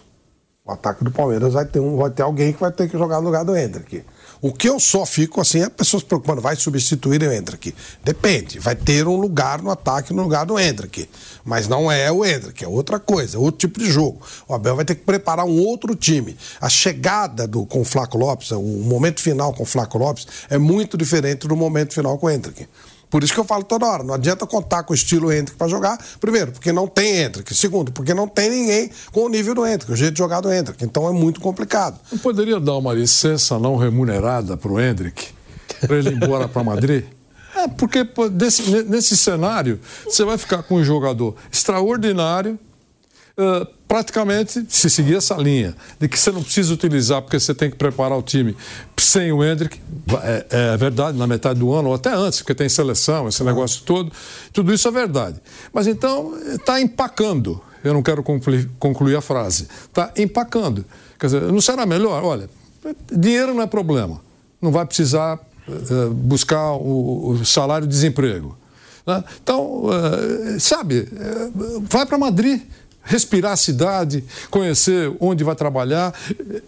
O 0.66 0.70
ataque 0.70 1.02
do 1.02 1.10
Palmeiras 1.10 1.54
vai 1.54 1.64
ter, 1.64 1.80
um, 1.80 1.96
vai 1.96 2.10
ter 2.10 2.22
alguém 2.22 2.52
que 2.52 2.60
vai 2.60 2.70
ter 2.70 2.90
que 2.90 2.98
jogar 2.98 3.20
no 3.20 3.26
lugar 3.26 3.42
do 3.42 3.56
Hendrick. 3.56 4.04
O 4.44 4.52
que 4.52 4.68
eu 4.68 4.80
só 4.80 5.06
fico 5.06 5.40
assim 5.40 5.62
é 5.62 5.68
pessoas 5.68 6.02
preocupando, 6.02 6.40
vai 6.40 6.56
substituir 6.56 7.22
o 7.22 7.32
Hendrick. 7.32 7.72
Depende, 8.02 8.58
vai 8.58 8.74
ter 8.74 9.06
um 9.06 9.14
lugar 9.14 9.62
no 9.62 9.70
ataque 9.70 10.12
no 10.12 10.24
lugar 10.24 10.44
do 10.44 10.58
Hendrick. 10.58 11.08
Mas 11.44 11.68
não 11.68 11.90
é 11.92 12.10
o 12.10 12.24
Hendrick, 12.24 12.64
é 12.64 12.66
outra 12.66 12.98
coisa, 12.98 13.36
é 13.36 13.38
outro 13.40 13.58
tipo 13.58 13.78
de 13.78 13.88
jogo. 13.88 14.20
O 14.48 14.52
Abel 14.52 14.74
vai 14.74 14.84
ter 14.84 14.96
que 14.96 15.04
preparar 15.04 15.46
um 15.46 15.60
outro 15.60 15.94
time. 15.94 16.36
A 16.60 16.68
chegada 16.68 17.46
do, 17.46 17.64
com 17.64 17.82
o 17.82 17.84
Flaco 17.84 18.18
Lopes, 18.18 18.50
o 18.50 18.60
momento 18.60 19.20
final 19.20 19.54
com 19.54 19.62
o 19.62 19.66
Flaco 19.66 19.96
Lopes, 19.96 20.26
é 20.50 20.58
muito 20.58 20.96
diferente 20.96 21.46
do 21.46 21.54
momento 21.54 21.94
final 21.94 22.18
com 22.18 22.26
o 22.26 22.30
Hendrick. 22.30 22.66
Por 23.12 23.22
isso 23.22 23.34
que 23.34 23.38
eu 23.38 23.44
falo 23.44 23.62
toda 23.62 23.84
hora, 23.84 24.02
não 24.02 24.14
adianta 24.14 24.46
contar 24.46 24.84
com 24.84 24.94
o 24.94 24.96
estilo 24.96 25.30
Hendrick 25.30 25.58
para 25.58 25.68
jogar. 25.68 26.02
Primeiro, 26.18 26.50
porque 26.50 26.72
não 26.72 26.88
tem 26.88 27.18
Hendrick. 27.18 27.54
Segundo, 27.54 27.92
porque 27.92 28.14
não 28.14 28.26
tem 28.26 28.48
ninguém 28.48 28.90
com 29.12 29.26
o 29.26 29.28
nível 29.28 29.54
do 29.54 29.66
Hendrick, 29.66 29.92
o 29.92 29.94
jeito 29.94 30.14
de 30.14 30.18
jogar 30.18 30.40
do 30.40 30.50
Hendrick. 30.50 30.82
Então 30.82 31.06
é 31.06 31.12
muito 31.12 31.38
complicado. 31.38 32.00
Não 32.10 32.18
poderia 32.18 32.58
dar 32.58 32.74
uma 32.78 32.94
licença 32.94 33.58
não 33.58 33.76
remunerada 33.76 34.56
para 34.56 34.72
o 34.72 34.80
Hendrick, 34.80 35.28
para 35.80 35.98
ele 35.98 36.08
ir 36.08 36.14
embora 36.14 36.48
para 36.48 36.64
Madrid? 36.64 37.04
É, 37.54 37.68
porque 37.68 38.02
desse, 38.30 38.82
nesse 38.84 39.14
cenário, 39.14 39.78
você 40.06 40.24
vai 40.24 40.38
ficar 40.38 40.62
com 40.62 40.76
um 40.76 40.82
jogador 40.82 41.36
extraordinário, 41.52 42.58
Uh, 43.32 43.66
praticamente, 43.88 44.64
se 44.68 44.90
seguir 44.90 45.16
essa 45.16 45.34
linha, 45.34 45.74
de 45.98 46.06
que 46.06 46.18
você 46.18 46.30
não 46.30 46.42
precisa 46.42 46.72
utilizar 46.72 47.22
porque 47.22 47.40
você 47.40 47.54
tem 47.54 47.70
que 47.70 47.76
preparar 47.76 48.18
o 48.18 48.22
time 48.22 48.54
sem 48.98 49.32
o 49.32 49.44
Hendrick, 49.44 49.78
é, 50.22 50.46
é, 50.50 50.76
verdade, 50.76 51.18
na 51.18 51.26
metade 51.26 51.58
do 51.58 51.72
ano, 51.72 51.88
ou 51.88 51.94
até 51.94 52.14
antes, 52.14 52.40
porque 52.40 52.54
tem 52.54 52.68
seleção, 52.68 53.28
esse 53.28 53.42
negócio 53.44 53.82
todo, 53.82 54.10
tudo 54.52 54.72
isso 54.72 54.86
é 54.88 54.90
verdade. 54.90 55.40
Mas 55.72 55.86
então, 55.86 56.34
está 56.54 56.80
empacando. 56.80 57.60
Eu 57.84 57.92
não 57.92 58.02
quero 58.02 58.22
concluir, 58.22 58.70
concluir 58.78 59.16
a 59.16 59.20
frase. 59.20 59.66
Está 59.84 60.12
empacando. 60.16 60.84
Quer 61.18 61.26
dizer, 61.26 61.42
não 61.42 61.60
será 61.60 61.84
melhor? 61.84 62.22
Olha, 62.24 62.48
dinheiro 63.10 63.52
não 63.52 63.62
é 63.62 63.66
problema. 63.66 64.20
Não 64.60 64.70
vai 64.70 64.86
precisar 64.86 65.38
uh, 65.68 66.10
buscar 66.10 66.72
o, 66.72 67.30
o 67.30 67.44
salário-desemprego. 67.44 68.56
Né? 69.06 69.24
Então, 69.42 69.86
sabe, 70.60 71.08
vai 71.90 72.06
para 72.06 72.16
Madrid 72.16 72.62
respirar 73.02 73.52
a 73.52 73.56
cidade, 73.56 74.24
conhecer 74.50 75.14
onde 75.20 75.42
vai 75.44 75.54
trabalhar, 75.54 76.14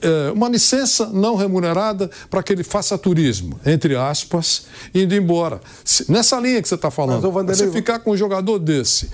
é, 0.03 0.33
uma 0.33 0.49
licença 0.49 1.07
não 1.07 1.37
remunerada 1.37 2.11
para 2.29 2.43
que 2.43 2.53
ele 2.53 2.64
faça 2.64 2.99
turismo, 2.99 3.59
entre 3.64 3.97
aspas, 3.97 4.67
indo 4.95 5.14
embora. 5.14 5.61
Nessa 6.09 6.38
linha 6.41 6.61
que 6.61 6.69
você 6.69 6.75
está 6.75 6.91
falando, 6.91 7.31
você 7.31 7.71
ficar 7.71 7.99
com 8.00 8.12
um 8.12 8.17
jogador 8.17 8.59
desse 8.59 9.11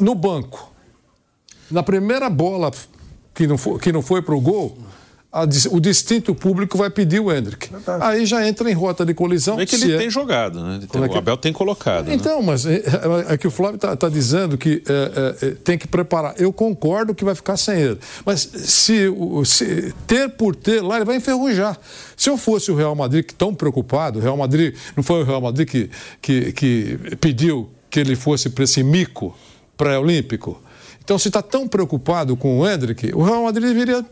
no 0.00 0.14
banco, 0.14 0.72
na 1.70 1.82
primeira 1.82 2.28
bola 2.28 2.70
que 3.34 3.46
não 3.46 3.58
foi, 3.58 3.78
que 3.78 3.92
não 3.92 4.02
foi 4.02 4.22
para 4.22 4.34
o 4.34 4.40
gol, 4.40 4.78
a, 5.36 5.46
o 5.70 5.80
distinto 5.80 6.34
público 6.34 6.78
vai 6.78 6.88
pedir 6.88 7.20
o 7.20 7.30
Hendrick. 7.30 7.68
Aí 8.00 8.24
já 8.24 8.46
entra 8.46 8.70
em 8.70 8.74
rota 8.74 9.04
de 9.04 9.12
colisão. 9.12 9.60
É 9.60 9.66
que 9.66 9.74
ele 9.76 9.94
é... 9.94 9.98
tem 9.98 10.10
jogado, 10.10 10.62
né? 10.62 10.80
Tem, 10.90 11.02
é 11.02 11.08
que... 11.08 11.14
O 11.14 11.18
Abel 11.18 11.36
tem 11.36 11.52
colocado. 11.52 12.06
Né? 12.06 12.14
Então, 12.14 12.40
né? 12.40 12.46
mas 12.46 12.64
é, 12.64 12.76
é, 12.76 13.34
é, 13.34 13.36
que 13.36 13.46
o 13.46 13.50
Flávio 13.50 13.76
está 13.76 13.94
tá 13.94 14.08
dizendo 14.08 14.56
que 14.56 14.82
é, 14.88 15.46
é, 15.46 15.50
tem 15.62 15.76
que 15.76 15.86
preparar. 15.86 16.34
Eu 16.38 16.52
concordo 16.52 17.14
que 17.14 17.24
vai 17.24 17.34
ficar 17.34 17.58
sem 17.58 17.78
ele. 17.78 17.98
Mas 18.24 18.40
se, 18.40 19.04
se, 19.44 19.94
ter 20.06 20.30
por 20.30 20.56
ter 20.56 20.80
lá, 20.80 20.96
ele 20.96 21.04
vai 21.04 21.16
enferrujar. 21.16 21.78
Se 22.16 22.30
eu 22.30 22.38
fosse 22.38 22.70
o 22.70 22.74
Real 22.74 22.94
Madrid, 22.94 23.24
que 23.24 23.34
tão 23.34 23.54
preocupado, 23.54 24.18
o 24.18 24.22
Real 24.22 24.36
Madrid, 24.36 24.74
não 24.96 25.02
foi 25.02 25.20
o 25.20 25.24
Real 25.24 25.40
Madrid 25.40 25.68
que, 25.68 25.90
que, 26.22 26.52
que 26.52 26.98
pediu 27.20 27.68
que 27.90 28.00
ele 28.00 28.16
fosse 28.16 28.48
para 28.48 28.64
esse 28.64 28.82
mico 28.82 29.36
pré-olímpico? 29.76 30.62
Então, 31.06 31.20
se 31.20 31.28
está 31.28 31.40
tão 31.40 31.68
preocupado 31.68 32.36
com 32.36 32.58
o 32.58 32.68
Hendrick, 32.68 33.14
o 33.14 33.22
Real 33.22 33.44
Madrid 33.44 33.68
deveria 33.68 34.04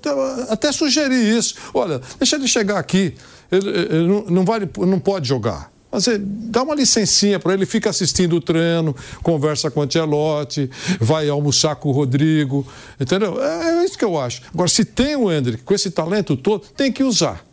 até 0.49 0.71
sugerir 0.71 1.37
isso. 1.37 1.57
Olha, 1.75 2.01
deixa 2.21 2.37
ele 2.37 2.47
chegar 2.47 2.79
aqui, 2.79 3.17
ele, 3.51 3.69
ele 3.69 4.07
não, 4.07 4.25
não, 4.27 4.45
vale, 4.45 4.71
não 4.79 5.01
pode 5.01 5.29
jogar. 5.29 5.73
Mas 5.91 6.07
dá 6.21 6.63
uma 6.63 6.73
licencinha 6.73 7.41
para 7.41 7.53
ele, 7.53 7.67
fica 7.67 7.91
assistindo 7.91 8.37
o 8.37 8.41
treino, 8.41 8.95
conversa 9.25 9.73
com 9.73 9.81
o 9.81 9.83
Ancelotti, 9.83 10.71
vai 11.01 11.29
almoçar 11.29 11.75
com 11.75 11.89
o 11.89 11.93
Rodrigo, 11.93 12.65
entendeu? 13.01 13.43
É, 13.43 13.81
é 13.81 13.85
isso 13.85 13.99
que 13.99 14.05
eu 14.05 14.17
acho. 14.17 14.43
Agora, 14.55 14.69
se 14.69 14.85
tem 14.85 15.17
o 15.17 15.33
Hendrick 15.33 15.65
com 15.65 15.75
esse 15.75 15.91
talento 15.91 16.37
todo, 16.37 16.63
tem 16.77 16.93
que 16.93 17.03
usar. 17.03 17.45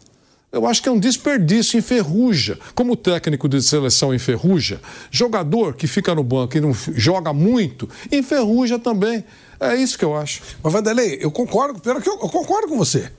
Eu 0.51 0.67
acho 0.67 0.83
que 0.83 0.89
é 0.89 0.91
um 0.91 0.99
desperdício, 0.99 1.79
enferruja. 1.79 2.59
Como 2.75 2.97
técnico 2.97 3.47
de 3.47 3.61
seleção 3.61 4.13
enferruja, 4.13 4.81
jogador 5.09 5.73
que 5.75 5.87
fica 5.87 6.13
no 6.13 6.23
banco 6.23 6.57
e 6.57 6.61
não 6.61 6.73
joga 6.73 7.31
muito, 7.31 7.89
enferruja 8.11 8.77
também. 8.77 9.23
É 9.59 9.75
isso 9.75 9.97
que 9.97 10.03
eu 10.03 10.15
acho. 10.15 10.41
Mas, 10.61 10.73
Vanderlei, 10.73 11.19
eu 11.21 11.31
concordo, 11.31 11.79
pior 11.79 12.01
que 12.01 12.09
eu, 12.09 12.13
eu 12.13 12.29
concordo 12.29 12.67
com 12.67 12.77
você. 12.77 13.09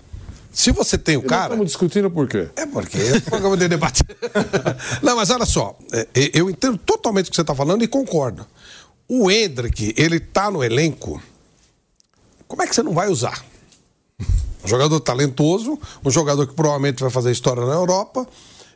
Se 0.53 0.71
você 0.71 0.99
tem 0.99 1.17
o 1.17 1.23
cara. 1.23 1.45
Estamos 1.45 1.67
discutindo 1.67 2.11
por 2.11 2.29
quê? 2.29 2.51
É 2.55 2.67
porque 2.67 2.99
é 2.99 3.17
um 3.17 3.21
programa 3.21 3.57
de 3.57 3.69
debate. 3.69 4.03
não, 5.03 5.17
mas 5.17 5.31
olha 5.31 5.47
só, 5.47 5.79
é, 5.91 6.07
eu 6.35 6.51
entendo 6.51 6.77
totalmente 6.77 7.29
o 7.29 7.31
que 7.31 7.37
você 7.37 7.41
está 7.41 7.55
falando 7.55 7.83
e 7.83 7.89
concordo. 7.89 8.47
O 9.09 9.31
Hendrick, 9.31 9.95
ele 9.97 10.17
está 10.17 10.51
no 10.51 10.63
elenco. 10.63 11.23
Como 12.47 12.63
é 12.63 12.67
que 12.67 12.75
você 12.75 12.83
não 12.83 12.93
vai 12.93 13.09
usar? 13.09 13.43
Um 14.65 14.69
jogador 14.69 15.01
talentoso, 15.01 15.79
um 16.05 16.11
jogador 16.11 16.47
que 16.47 16.55
provavelmente 16.55 17.01
vai 17.01 17.11
fazer 17.11 17.31
história 17.31 17.65
na 17.65 17.75
Europa 17.75 18.27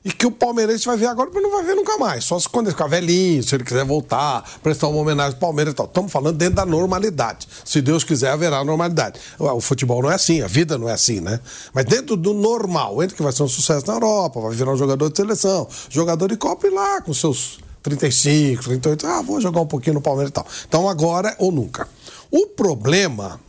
e 0.06 0.12
que 0.12 0.24
o 0.24 0.30
palmeirense 0.30 0.86
vai 0.86 0.96
ver 0.96 1.06
agora, 1.06 1.28
mas 1.34 1.42
não 1.42 1.50
vai 1.50 1.64
ver 1.64 1.74
nunca 1.74 1.98
mais. 1.98 2.24
Só 2.24 2.38
se 2.38 2.48
quando 2.48 2.66
ele 2.66 2.76
ficar 2.76 2.86
velhinho, 2.86 3.42
se 3.42 3.52
ele 3.56 3.64
quiser 3.64 3.84
voltar, 3.84 4.48
prestar 4.62 4.86
uma 4.86 5.00
homenagem 5.00 5.32
ao 5.32 5.40
Palmeiras 5.40 5.72
e 5.72 5.76
tal. 5.76 5.86
Estamos 5.86 6.12
falando 6.12 6.36
dentro 6.36 6.54
da 6.54 6.64
normalidade. 6.64 7.48
Se 7.64 7.82
Deus 7.82 8.04
quiser, 8.04 8.30
haverá 8.30 8.62
normalidade. 8.62 9.18
O 9.36 9.60
futebol 9.60 10.00
não 10.00 10.08
é 10.08 10.14
assim, 10.14 10.42
a 10.42 10.46
vida 10.46 10.78
não 10.78 10.88
é 10.88 10.92
assim, 10.92 11.20
né? 11.20 11.40
Mas 11.74 11.86
dentro 11.86 12.16
do 12.16 12.32
normal, 12.32 13.02
entre 13.02 13.16
que 13.16 13.22
vai 13.22 13.32
ser 13.32 13.42
um 13.42 13.48
sucesso 13.48 13.84
na 13.88 13.94
Europa, 13.94 14.40
vai 14.40 14.54
virar 14.54 14.72
um 14.72 14.76
jogador 14.76 15.10
de 15.10 15.16
seleção, 15.16 15.66
jogador 15.90 16.28
de 16.28 16.36
Copa 16.36 16.68
e 16.68 16.70
lá, 16.70 17.00
com 17.00 17.12
seus 17.12 17.58
35, 17.82 18.62
38, 18.62 19.06
ah, 19.08 19.22
vou 19.22 19.40
jogar 19.40 19.60
um 19.60 19.66
pouquinho 19.66 19.94
no 19.94 20.00
Palmeiras 20.00 20.30
e 20.30 20.34
tal. 20.34 20.46
Então 20.68 20.88
agora 20.88 21.34
ou 21.40 21.50
nunca. 21.50 21.88
O 22.30 22.46
problema 22.46 23.40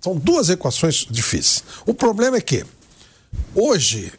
são 0.00 0.16
duas 0.16 0.48
equações 0.48 1.06
difíceis. 1.10 1.62
O 1.86 1.94
problema 1.94 2.36
é 2.36 2.40
que 2.40 2.64
hoje 3.54 4.12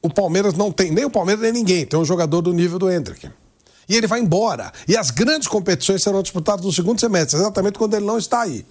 o 0.00 0.10
Palmeiras 0.10 0.54
não 0.54 0.70
tem, 0.70 0.90
nem 0.90 1.04
o 1.04 1.10
Palmeiras 1.10 1.42
nem 1.42 1.52
ninguém, 1.52 1.86
tem 1.86 1.98
um 1.98 2.04
jogador 2.04 2.40
do 2.42 2.52
nível 2.52 2.78
do 2.78 2.90
Hendrick. 2.90 3.30
E 3.88 3.96
ele 3.96 4.06
vai 4.06 4.20
embora. 4.20 4.72
E 4.88 4.96
as 4.96 5.10
grandes 5.10 5.48
competições 5.48 6.02
serão 6.02 6.22
disputadas 6.22 6.64
no 6.64 6.72
segundo 6.72 7.00
semestre, 7.00 7.38
exatamente 7.38 7.78
quando 7.78 7.94
ele 7.94 8.06
não 8.06 8.18
está 8.18 8.42
aí. 8.42 8.64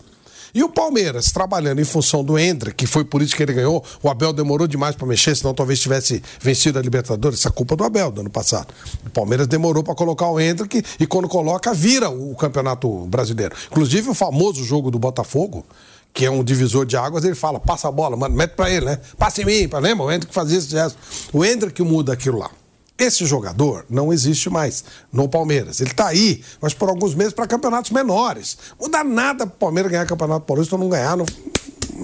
E 0.55 0.63
o 0.63 0.69
Palmeiras, 0.69 1.31
trabalhando 1.31 1.81
em 1.81 1.83
função 1.83 2.23
do 2.23 2.37
Hendrick, 2.37 2.75
que 2.75 2.85
foi 2.85 3.03
por 3.03 3.23
isso 3.23 3.35
que 3.35 3.41
ele 3.41 3.53
ganhou, 3.53 3.83
o 4.03 4.09
Abel 4.09 4.31
demorou 4.31 4.67
demais 4.67 4.95
para 4.95 5.07
mexer, 5.07 5.35
senão 5.35 5.51
talvez 5.51 5.79
tivesse 5.79 6.21
vencido 6.39 6.77
a 6.77 6.81
Libertadores. 6.81 7.39
Essa 7.39 7.49
é 7.49 7.51
culpa 7.51 7.75
do 7.75 7.83
Abel 7.83 8.11
do 8.11 8.21
ano 8.21 8.29
passado. 8.29 8.71
O 9.03 9.09
Palmeiras 9.09 9.47
demorou 9.47 9.83
para 9.83 9.95
colocar 9.95 10.29
o 10.29 10.39
Hendrick 10.39 10.83
e 10.99 11.07
quando 11.07 11.27
coloca, 11.27 11.73
vira 11.73 12.07
o 12.07 12.35
Campeonato 12.35 12.87
Brasileiro. 13.07 13.55
Inclusive 13.71 14.11
o 14.11 14.13
famoso 14.13 14.63
jogo 14.63 14.91
do 14.91 14.99
Botafogo, 14.99 15.65
que 16.13 16.25
é 16.25 16.31
um 16.31 16.43
divisor 16.43 16.85
de 16.85 16.95
águas, 16.95 17.23
ele 17.25 17.35
fala, 17.35 17.59
passa 17.59 17.87
a 17.87 17.91
bola, 17.91 18.15
mano, 18.15 18.35
mete 18.35 18.51
pra 18.51 18.69
ele, 18.69 18.85
né? 18.85 18.99
Passa 19.17 19.41
em 19.41 19.45
mim, 19.45 19.69
lembra? 19.81 20.05
O 20.05 20.11
Hendrick 20.11 20.33
fazia 20.33 20.57
esse 20.59 20.69
gesto. 20.69 20.97
O 21.33 21.43
Hendrick 21.43 21.81
muda 21.81 22.13
aquilo 22.13 22.37
lá. 22.37 22.51
Esse 22.97 23.25
jogador 23.25 23.85
não 23.89 24.13
existe 24.13 24.49
mais 24.49 24.83
no 25.11 25.27
Palmeiras. 25.27 25.81
Ele 25.81 25.89
está 25.89 26.07
aí, 26.07 26.43
mas 26.61 26.75
por 26.75 26.89
alguns 26.89 27.15
meses 27.15 27.33
para 27.33 27.47
campeonatos 27.47 27.89
menores. 27.89 28.57
Dá 28.91 29.03
nada 29.03 29.47
para 29.47 29.55
o 29.55 29.57
Palmeiras 29.57 29.91
ganhar 29.91 30.05
campeonato 30.05 30.45
paulista 30.45 30.75
ou 30.75 30.79
não 30.79 30.89
ganhar. 30.89 31.17
Não, 31.17 31.25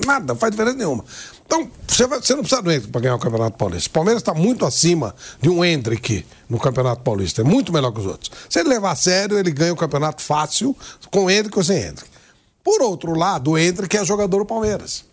nada, 0.05 0.33
não 0.33 0.35
faz 0.35 0.51
diferença 0.51 0.77
nenhuma. 0.77 1.05
Então, 1.45 1.69
você, 1.87 2.07
você 2.07 2.33
não 2.33 2.41
precisa 2.41 2.61
do 2.61 2.71
Hendrick 2.71 2.91
para 2.91 3.01
ganhar 3.01 3.15
o 3.15 3.19
Campeonato 3.19 3.57
Paulista. 3.57 3.89
O 3.89 3.93
Palmeiras 3.93 4.21
está 4.21 4.33
muito 4.33 4.65
acima 4.65 5.15
de 5.41 5.49
um 5.49 5.63
Hendrick 5.63 6.25
no 6.47 6.59
Campeonato 6.59 7.01
Paulista. 7.01 7.41
É 7.41 7.43
muito 7.43 7.71
melhor 7.73 7.91
que 7.91 7.99
os 7.99 8.05
outros. 8.05 8.31
Se 8.49 8.59
ele 8.59 8.69
levar 8.69 8.91
a 8.91 8.95
sério, 8.95 9.37
ele 9.37 9.51
ganha 9.51 9.73
o 9.73 9.75
campeonato 9.75 10.21
fácil, 10.21 10.75
com 11.11 11.29
Hendrick 11.29 11.57
ou 11.57 11.63
sem 11.63 11.77
Hendrick. 11.77 12.18
Por 12.63 12.81
outro 12.81 13.13
lado, 13.17 13.57
entra 13.57 13.87
que 13.87 13.97
é 13.97 14.03
jogador 14.05 14.39
do 14.39 14.45
Palmeiras. 14.45 15.05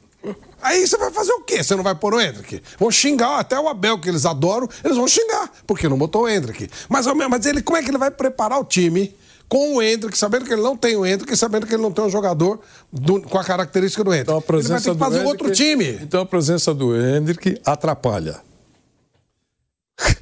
Aí 0.60 0.86
você 0.86 0.96
vai 0.96 1.10
fazer 1.12 1.32
o 1.32 1.42
quê? 1.42 1.62
Você 1.62 1.76
não 1.76 1.84
vai 1.84 1.94
pôr 1.94 2.14
o 2.14 2.20
Hendrick? 2.20 2.60
Vão 2.78 2.90
xingar 2.90 3.38
até 3.38 3.58
o 3.60 3.68
Abel, 3.68 4.00
que 4.00 4.08
eles 4.08 4.26
adoram, 4.26 4.68
eles 4.82 4.96
vão 4.96 5.06
xingar, 5.06 5.50
porque 5.66 5.88
não 5.88 5.96
botou 5.96 6.22
o 6.22 6.28
Hendrick. 6.28 6.68
Mas, 6.88 7.06
mas 7.06 7.46
ele, 7.46 7.62
como 7.62 7.76
é 7.78 7.82
que 7.82 7.90
ele 7.90 7.98
vai 7.98 8.10
preparar 8.10 8.58
o 8.58 8.64
time 8.64 9.14
com 9.48 9.76
o 9.76 9.82
Hendrick, 9.82 10.18
sabendo 10.18 10.44
que 10.44 10.52
ele 10.52 10.62
não 10.62 10.76
tem 10.76 10.96
o 10.96 11.06
Hendrick, 11.06 11.36
sabendo 11.36 11.66
que 11.66 11.74
ele 11.74 11.82
não 11.82 11.92
tem 11.92 12.04
um 12.04 12.10
jogador 12.10 12.58
do, 12.92 13.22
com 13.22 13.38
a 13.38 13.44
característica 13.44 14.02
do 14.02 14.10
Hendrick? 14.12 14.24
Então 14.30 14.38
a 14.38 14.42
presença 14.42 14.90
ele 14.90 14.98
vai 14.98 15.08
ter 15.10 15.14
que 15.14 15.20
fazer 15.20 15.22
do 15.22 15.28
outro 15.28 15.46
Hendrick- 15.48 15.62
time. 15.94 15.98
Então 16.02 16.20
a 16.22 16.26
presença 16.26 16.74
do 16.74 16.96
Hendrick 16.96 17.60
atrapalha. 17.64 18.40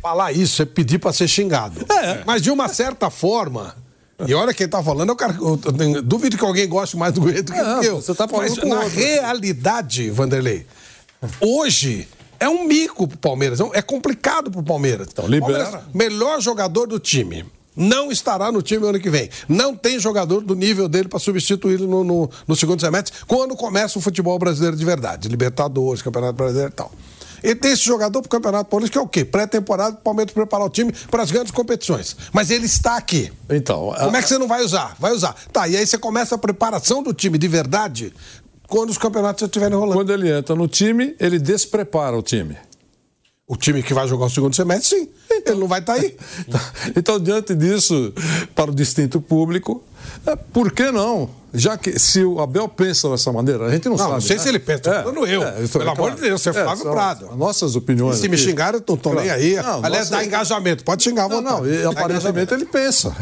Falar 0.02 0.32
isso 0.32 0.60
é 0.60 0.66
pedir 0.66 0.98
pra 0.98 1.12
ser 1.12 1.26
xingado. 1.26 1.80
Mas 2.26 2.42
de 2.42 2.50
uma 2.50 2.68
certa 2.68 3.08
forma. 3.08 3.74
E 4.26 4.32
olha 4.34 4.54
quem 4.54 4.68
tá 4.68 4.82
falando, 4.82 5.08
é 5.10 5.12
o 5.12 5.16
cara. 5.16 5.34
eu- 5.34 5.58
eu 5.64 5.72
tenho- 5.72 6.02
duvido 6.02 6.36
que 6.38 6.44
alguém 6.44 6.68
goste 6.68 6.96
mais 6.96 7.12
do 7.12 7.20
Não, 7.20 7.26
do 7.32 7.80
que 7.80 7.86
eu. 7.86 8.00
você 8.00 8.14
tá 8.14 8.28
falando 8.28 8.48
Mas 8.50 8.58
com 8.58 8.68
na 8.68 8.76
outro. 8.82 8.90
realidade, 8.90 10.10
Vanderlei, 10.10 10.66
hoje 11.40 12.06
é 12.38 12.48
um 12.48 12.64
mico 12.66 13.08
pro 13.08 13.18
Palmeiras. 13.18 13.60
é 13.60 13.64
É 13.74 13.82
complicado 13.82 14.50
pro 14.50 14.62
Palmeiras. 14.62 15.08
Então, 15.10 15.26
libera. 15.26 15.64
Palmeiras, 15.64 15.80
melhor 15.94 16.40
jogador 16.40 16.86
do 16.86 16.98
time. 16.98 17.44
Não 17.76 18.12
estará 18.12 18.52
no 18.52 18.62
time 18.62 18.86
ano 18.86 19.00
que 19.00 19.10
vem. 19.10 19.28
Não 19.48 19.74
tem 19.74 19.98
jogador 19.98 20.40
do 20.42 20.54
nível 20.54 20.88
dele 20.88 21.08
para 21.08 21.18
substituí-lo 21.18 21.88
no, 21.88 22.04
no, 22.04 22.30
no 22.46 22.54
segundo 22.54 22.80
semestre, 22.80 23.12
quando 23.26 23.56
começa 23.56 23.98
o 23.98 24.02
futebol 24.02 24.38
brasileiro 24.38 24.76
de 24.76 24.84
verdade. 24.84 25.28
Libertadores, 25.28 26.00
Campeonato 26.00 26.34
Brasileiro 26.34 26.70
e 26.70 26.74
tal. 26.74 26.92
Ele 27.44 27.54
tem 27.56 27.72
esse 27.72 27.84
jogador 27.84 28.22
pro 28.22 28.30
Campeonato 28.30 28.70
Paulista, 28.70 28.92
que 28.92 28.98
é 28.98 29.00
o 29.02 29.06
quê? 29.06 29.22
Pré-temporada, 29.24 29.96
o 29.96 30.00
Palmeiras 30.00 30.32
preparar 30.32 30.66
o 30.66 30.70
time 30.70 30.92
para 31.10 31.22
as 31.22 31.30
grandes 31.30 31.52
competições. 31.52 32.16
Mas 32.32 32.50
ele 32.50 32.64
está 32.64 32.96
aqui. 32.96 33.30
Então, 33.50 33.92
Como 33.98 34.16
a- 34.16 34.18
é 34.18 34.22
que 34.22 34.28
você 34.28 34.38
não 34.38 34.48
vai 34.48 34.64
usar? 34.64 34.96
Vai 34.98 35.12
usar. 35.12 35.36
Tá, 35.52 35.68
e 35.68 35.76
aí 35.76 35.86
você 35.86 35.98
começa 35.98 36.34
a 36.34 36.38
preparação 36.38 37.02
do 37.02 37.12
time 37.12 37.36
de 37.36 37.46
verdade 37.46 38.14
quando 38.66 38.88
os 38.88 38.96
campeonatos 38.98 39.40
já 39.42 39.46
estiverem 39.46 39.76
rolando. 39.76 39.94
quando 39.94 40.10
ele 40.10 40.32
entra 40.34 40.54
no 40.56 40.66
time, 40.66 41.14
ele 41.20 41.38
desprepara 41.38 42.16
o 42.16 42.22
time. 42.22 42.56
O 43.46 43.56
time 43.56 43.82
que 43.82 43.92
vai 43.92 44.08
jogar 44.08 44.24
o 44.26 44.30
segundo 44.30 44.56
semestre, 44.56 45.00
sim. 45.00 45.08
Ele 45.46 45.60
não 45.60 45.68
vai 45.68 45.80
estar 45.80 45.94
aí. 45.94 46.16
Então, 46.96 47.18
diante 47.20 47.54
disso, 47.54 48.12
para 48.54 48.70
o 48.70 48.74
distinto 48.74 49.20
público, 49.20 49.82
é, 50.26 50.34
por 50.34 50.72
que 50.72 50.90
não? 50.90 51.28
Já 51.52 51.76
que 51.76 51.98
se 51.98 52.24
o 52.24 52.40
Abel 52.40 52.68
pensa 52.68 53.08
dessa 53.10 53.30
maneira, 53.32 53.66
a 53.66 53.70
gente 53.70 53.84
não, 53.84 53.92
Não, 53.92 53.98
sabe. 53.98 54.12
não 54.12 54.20
sei 54.22 54.36
né? 54.36 54.42
se 54.42 54.48
ele 54.48 54.58
pensa, 54.58 54.80
tô 54.82 54.90
falando 55.12 55.26
eu. 55.26 55.68
Pelo 55.68 55.90
amor 55.90 56.14
de 56.14 56.20
Deus, 56.22 56.40
você 56.42 56.50
é 56.50 56.52
Flávio 56.52 56.82
são 56.84 56.92
Prado. 56.92 57.28
as 57.30 57.36
Nossas 57.36 57.76
opiniões. 57.76 58.16
E 58.16 58.20
se 58.22 58.28
me 58.28 58.36
eu 58.36 58.72
não 58.88 58.96
tô 58.96 59.14
nem 59.14 59.24
Claro. 59.26 59.40
aí. 59.40 59.54
Não, 59.56 59.84
Aliás, 59.84 60.10
nossa- 60.10 60.22
dá 60.22 60.24
engajamento. 60.24 60.82
Pode 60.84 61.02
xingar 61.04 61.24
à 61.24 61.28
Não, 61.28 61.36
vontade. 61.42 61.60
não, 61.60 61.66
e 61.70 61.84
aparentemente 61.84 62.54
ele 62.54 62.64
pensa. 62.64 63.14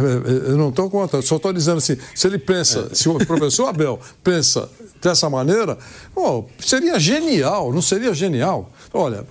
Eu 0.48 0.56
não 0.56 0.68
estou 0.70 0.88
contra, 0.88 1.18
eu 1.18 1.22
só 1.22 1.36
estou 1.36 1.52
dizendo 1.52 1.78
assim: 1.78 1.96
se 2.14 2.26
ele 2.26 2.38
pensa, 2.38 2.88
É. 2.90 2.94
se 2.94 3.08
o 3.08 3.18
professor 3.18 3.66
Abel 3.68 3.98
pensa 4.24 4.68
dessa 5.02 5.28
maneira, 5.28 5.76
pô, 6.14 6.44
seria 6.60 6.98
genial, 6.98 7.72
não 7.72 7.82
seria 7.82 8.14
genial? 8.14 8.70
Olha, 8.94 9.26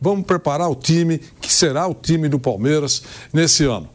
vamos 0.00 0.24
preparar 0.26 0.70
o 0.70 0.74
time 0.74 1.18
que 1.40 1.52
será 1.52 1.86
o 1.86 1.94
time 1.94 2.28
do 2.28 2.38
Palmeiras 2.38 3.02
nesse 3.32 3.64
ano. 3.64 3.88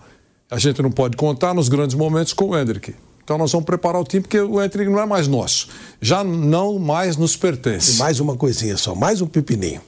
A 0.50 0.60
gente 0.60 0.82
não 0.82 0.92
pode 0.92 1.18
contar 1.18 1.54
nos 1.54 1.68
grandes 1.70 1.96
momentos 1.96 2.34
com 2.34 2.50
o 2.50 2.58
Hendrick. 2.58 2.94
Então 3.24 3.38
nós 3.38 3.52
vamos 3.52 3.66
preparar 3.66 4.02
o 4.02 4.04
time 4.04 4.22
porque 4.22 4.40
o 4.40 4.62
Hendrick 4.62 4.90
não 4.92 5.00
é 5.00 5.06
mais 5.06 5.28
nosso. 5.28 5.70
Já 6.02 6.24
não 6.24 6.78
mais 6.78 7.16
nos 7.18 7.34
E 7.36 7.38
pertence. 7.38 7.98
mais 7.98 8.20
uma 8.20 8.36
coisinha 8.36 8.78
só, 8.78 8.94
mais 8.94 9.22
um 9.22 9.28
pepininho. 9.28 9.82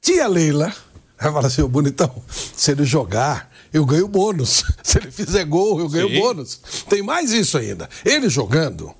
Tia 0.00 0.26
Leila 0.28 0.72
vai 1.18 1.32
falar 1.32 1.46
assim, 1.46 1.62
ô 1.62 1.68
bonitão, 1.68 2.12
se 2.28 2.72
ele 2.72 2.84
jogar, 2.84 3.50
eu 3.72 3.86
ganho 3.86 4.06
bônus. 4.08 4.64
Se 4.82 4.98
ele 4.98 5.10
fizer 5.10 5.44
gol, 5.44 5.80
eu 5.80 5.88
ganho 5.88 6.08
Sim. 6.08 6.20
bônus. 6.20 6.60
Tem 6.90 7.02
mais 7.02 7.32
isso 7.32 7.56
ainda. 7.56 7.88
Ele 8.04 8.28
jogando, 8.28 8.92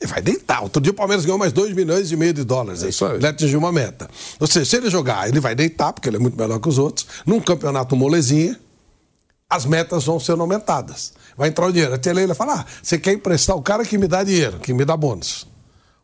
ele 0.00 0.10
vai 0.10 0.22
deitar. 0.22 0.62
Outro 0.62 0.80
dia 0.80 0.92
o 0.92 0.94
Palmeiras 0.94 1.24
ganhou 1.24 1.38
mais 1.38 1.52
2 1.52 1.74
milhões 1.74 2.10
e 2.10 2.16
meio 2.16 2.32
de 2.32 2.44
dólares. 2.44 2.82
aí. 2.82 2.90
isso 2.90 3.04
aí. 3.04 3.16
Ele 3.16 3.26
atingiu 3.26 3.58
uma 3.58 3.72
meta. 3.72 4.08
Ou 4.38 4.46
seja, 4.46 4.64
se 4.64 4.76
ele 4.76 4.88
jogar, 4.88 5.28
ele 5.28 5.40
vai 5.40 5.54
deitar, 5.54 5.92
porque 5.92 6.08
ele 6.08 6.16
é 6.16 6.20
muito 6.20 6.38
melhor 6.38 6.60
que 6.60 6.68
os 6.68 6.78
outros. 6.78 7.06
Num 7.26 7.40
campeonato 7.40 7.96
molezinha, 7.96 8.58
as 9.50 9.64
metas 9.64 10.04
vão 10.04 10.20
sendo 10.20 10.42
aumentadas. 10.42 11.12
Vai 11.36 11.48
entrar 11.48 11.66
o 11.66 11.72
dinheiro. 11.72 11.94
A 11.94 11.98
tia 11.98 12.12
Leila 12.12 12.34
fala: 12.34 12.60
ah, 12.60 12.66
você 12.82 12.98
quer 12.98 13.12
emprestar 13.12 13.56
o 13.56 13.62
cara 13.62 13.84
que 13.84 13.98
me 13.98 14.06
dá 14.06 14.22
dinheiro, 14.22 14.58
que 14.60 14.72
me 14.72 14.84
dá 14.84 14.96
bônus. 14.96 15.46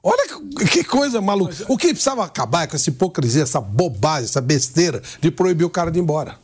Olha 0.02 0.26
que, 0.58 0.66
que 0.66 0.84
coisa 0.84 1.20
maluca. 1.20 1.54
O 1.68 1.78
que 1.78 1.88
precisava 1.88 2.24
acabar 2.24 2.64
é 2.64 2.66
com 2.66 2.76
essa 2.76 2.90
hipocrisia, 2.90 3.42
essa 3.42 3.60
bobagem, 3.60 4.24
essa 4.24 4.40
besteira 4.40 5.02
de 5.20 5.30
proibir 5.30 5.64
o 5.64 5.70
cara 5.70 5.90
de 5.90 5.98
ir 5.98 6.02
embora. 6.02 6.43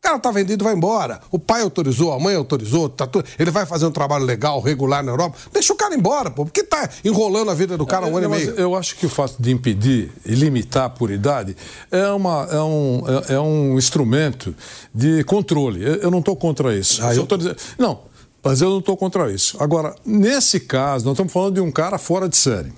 O 0.00 0.02
cara 0.02 0.18
tá 0.18 0.30
vendido, 0.30 0.64
vai 0.64 0.72
embora. 0.74 1.20
O 1.30 1.38
pai 1.38 1.60
autorizou, 1.60 2.10
a 2.10 2.18
mãe 2.18 2.34
autorizou, 2.34 2.88
tá 2.88 3.06
tudo. 3.06 3.26
ele 3.38 3.50
vai 3.50 3.66
fazer 3.66 3.84
um 3.84 3.90
trabalho 3.92 4.24
legal, 4.24 4.58
regular 4.58 5.04
na 5.04 5.12
Europa. 5.12 5.36
Deixa 5.52 5.74
o 5.74 5.76
cara 5.76 5.94
embora, 5.94 6.30
pô. 6.30 6.46
Por 6.46 6.50
que 6.52 6.64
tá 6.64 6.88
enrolando 7.04 7.50
a 7.50 7.54
vida 7.54 7.76
do 7.76 7.84
cara 7.84 8.06
um 8.06 8.16
ano 8.16 8.24
e 8.26 8.28
meio? 8.30 8.50
Eu 8.52 8.74
acho 8.74 8.96
que 8.96 9.04
o 9.04 9.10
fato 9.10 9.34
de 9.38 9.50
impedir 9.50 10.10
e 10.24 10.34
limitar 10.34 10.88
por 10.88 11.10
idade 11.10 11.54
é, 11.90 12.08
uma, 12.08 12.48
é, 12.50 12.60
um, 12.62 13.02
é, 13.28 13.34
é 13.34 13.40
um 13.40 13.76
instrumento 13.76 14.56
de 14.92 15.22
controle. 15.24 15.84
Eu, 15.84 15.94
eu 15.96 16.10
não 16.10 16.20
estou 16.20 16.34
contra 16.34 16.74
isso. 16.74 17.04
Ah, 17.04 17.14
eu- 17.14 17.26
tô 17.26 17.36
dizendo- 17.36 17.56
não, 17.78 18.00
mas 18.42 18.62
eu 18.62 18.70
não 18.70 18.78
estou 18.78 18.96
contra 18.96 19.30
isso. 19.30 19.62
Agora, 19.62 19.94
nesse 20.02 20.60
caso, 20.60 21.04
nós 21.04 21.12
estamos 21.12 21.30
falando 21.30 21.56
de 21.56 21.60
um 21.60 21.70
cara 21.70 21.98
fora 21.98 22.26
de 22.26 22.38
série. 22.38 22.72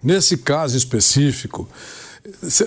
Nesse 0.00 0.36
caso 0.36 0.76
específico, 0.76 1.68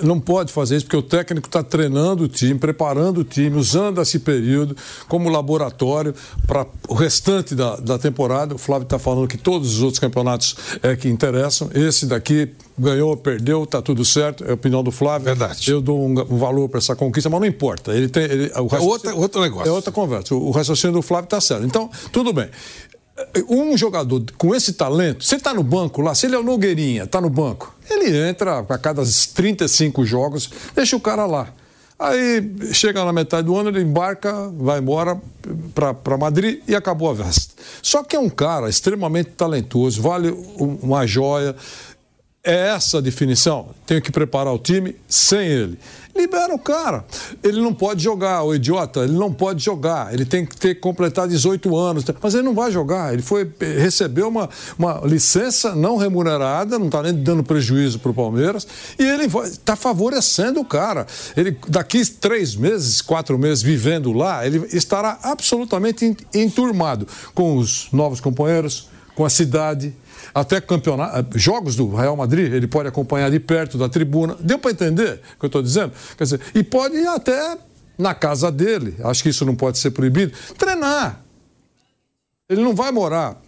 não 0.04 0.19
pode 0.19 0.52
fazer 0.52 0.76
isso 0.78 0.86
porque 0.86 0.98
o 0.98 1.02
técnico 1.02 1.48
está 1.48 1.62
treinando 1.63 2.24
o 2.24 2.28
time, 2.28 2.58
preparando 2.60 3.19
o 3.19 3.24
time, 3.24 3.58
usando 3.58 4.02
esse 4.02 4.19
período 4.19 4.76
como 5.08 5.30
laboratório 5.30 6.13
para 6.48 6.65
o 6.88 6.93
restante 6.93 7.56
da, 7.56 7.76
da 7.78 7.98
temporada. 7.98 8.56
O 8.56 8.58
Flávio 8.58 8.84
está 8.84 9.00
falando 9.00 9.28
que 9.28 9.38
todos 9.38 9.76
os 9.76 9.82
outros 9.82 10.00
campeonatos 10.00 10.56
é 10.84 10.95
que 10.95 11.08
interessam. 11.08 11.69
Esse 11.74 12.06
daqui 12.06 12.50
ganhou, 12.78 13.15
perdeu, 13.17 13.63
está 13.63 13.82
tudo 13.82 14.06
certo. 14.06 14.43
É 14.45 14.52
a 14.52 14.54
opinião 14.54 14.84
do 14.84 14.91
Flávio. 14.91 15.26
Verdade. 15.26 15.69
Eu 15.69 15.82
dou 15.82 16.00
um, 16.00 16.12
um 16.30 16.38
valor 16.38 16.69
para 16.69 16.78
essa 16.80 16.95
conquista, 16.95 17.30
mas 17.30 17.39
não 17.39 17.48
importa. 17.48 17.91
Ele 17.93 18.08
tem, 18.08 18.24
ele, 18.24 18.45
o 18.56 18.67
raciocínio- 18.67 18.88
outra- 18.89 19.15
outro 19.15 19.41
negócio. 19.41 19.67
É 19.69 19.72
outra 19.72 19.91
conversa. 19.91 20.34
O, 20.34 20.48
o 20.48 20.52
raciocínio 20.52 20.93
do 20.95 21.02
Flávio 21.02 21.26
está 21.26 21.41
certo. 21.41 21.65
Então, 21.65 21.89
tudo 22.12 22.32
bem. 22.32 22.48
Um 23.50 23.76
jogador 23.78 24.24
com 24.38 24.56
esse 24.56 24.74
talento, 24.74 25.24
você 25.24 25.36
está 25.36 25.54
no 25.54 25.64
banco 25.64 26.02
lá, 26.02 26.16
se 26.16 26.26
ele 26.26 26.36
é 26.36 26.40
o 26.40 26.44
Nogueirinha, 26.44 27.04
está 27.04 27.20
no 27.20 27.30
banco, 27.30 27.76
ele 27.90 28.16
entra 28.30 28.60
a 28.60 28.78
cada 28.78 29.02
35 29.34 30.06
jogos, 30.06 30.50
deixa 30.76 30.96
o 30.96 31.00
cara 31.00 31.26
lá. 31.26 31.50
Aí 31.98 32.42
chega 32.72 33.04
na 33.04 33.12
metade 33.12 33.46
do 33.48 33.58
ano, 33.58 33.70
ele 33.70 33.82
embarca, 33.82 34.34
vai 34.58 34.80
embora 34.80 35.20
para 36.04 36.18
Madrid 36.18 36.62
e 36.66 36.74
acabou 36.74 37.12
a 37.12 37.16
festa. 37.16 37.54
Só 37.82 38.04
que 38.04 38.16
é 38.16 38.20
um 38.20 38.30
cara 38.30 38.70
extremamente 38.70 39.32
talentoso, 39.32 40.02
vale 40.02 40.32
um- 40.32 40.80
uma 40.82 41.06
joia. 41.06 41.54
É 42.42 42.70
essa 42.70 43.00
a 43.00 43.02
definição. 43.02 43.72
Tenho 43.86 44.02
que 44.02 44.14
preparar 44.14 44.54
o 44.54 44.58
time 44.58 44.96
sem 45.10 45.46
ele. 45.46 45.78
Libera 46.15 46.54
o 46.54 46.60
cara. 46.60 47.06
Ele 47.43 47.62
não 47.62 47.74
pode 47.74 48.04
jogar, 48.04 48.43
o 48.43 48.54
idiota, 48.54 49.02
ele 49.02 49.13
não 49.13 49.32
pode 49.32 49.63
jogar. 49.63 50.13
Ele 50.13 50.26
tem 50.26 50.45
que 50.45 50.58
ter 50.58 50.76
que 50.76 50.82
completar 50.82 51.28
18 51.28 51.76
anos. 51.78 52.04
Mas 52.22 52.34
ele 52.34 52.43
não 52.43 52.54
vai 52.54 52.72
jogar. 52.72 53.13
Ele 53.13 53.22
foi 53.22 53.50
recebeu 53.60 54.28
uma, 54.28 54.50
uma 54.78 55.02
licença 55.06 55.74
não 55.76 55.98
remunerada, 55.98 56.78
não 56.78 56.88
está 56.88 57.02
nem 57.04 57.13
dando 57.13 57.43
prejuízo 57.43 58.00
para 58.00 58.12
o 58.12 58.13
Palmeiras. 58.13 58.67
E 58.98 59.04
ele 59.04 59.26
está 59.43 59.76
favorecendo 59.76 60.60
o 60.60 60.65
cara. 60.65 61.06
Ele, 61.38 61.58
daqui 61.67 62.06
três 62.06 62.56
meses, 62.56 63.02
quatro 63.02 63.38
meses 63.38 63.62
vivendo 63.63 64.12
lá, 64.12 64.45
ele 64.45 64.67
estará 64.74 65.19
absolutamente 65.24 66.06
en- 66.06 66.15
enturmado 66.34 67.08
com 67.34 67.56
os 67.58 67.88
novos 67.93 68.19
companheiros, 68.19 68.89
com 69.15 69.24
a 69.26 69.30
cidade 69.30 69.93
até 70.34 70.60
campeonato, 70.62 71.38
jogos 71.38 71.76
do 71.76 71.94
Real 71.96 72.15
Madrid, 72.15 72.52
ele 72.54 72.68
pode 72.68 72.88
acompanhar 72.88 73.30
de 73.32 73.39
perto 73.39 73.78
da 73.78 73.88
tribuna. 73.89 74.36
Deu 74.39 74.58
para 74.60 74.72
entender 74.72 75.22
o 75.36 75.39
que 75.39 75.46
eu 75.46 75.48
estou 75.48 75.62
dizendo? 75.62 75.92
Quer 76.18 76.24
dizer, 76.24 76.42
e 76.56 76.63
pode 76.63 76.96
ir 76.96 77.08
até 77.08 77.58
na 77.98 78.13
casa 78.13 78.52
dele, 78.52 78.96
acho 79.04 79.22
que 79.24 79.30
isso 79.30 79.46
não 79.46 79.56
pode 79.56 79.78
ser 79.78 79.92
proibido, 79.92 80.32
treinar. 80.58 81.22
Ele 82.50 82.62
não 82.62 82.74
vai 82.74 82.92
morar 82.92 83.39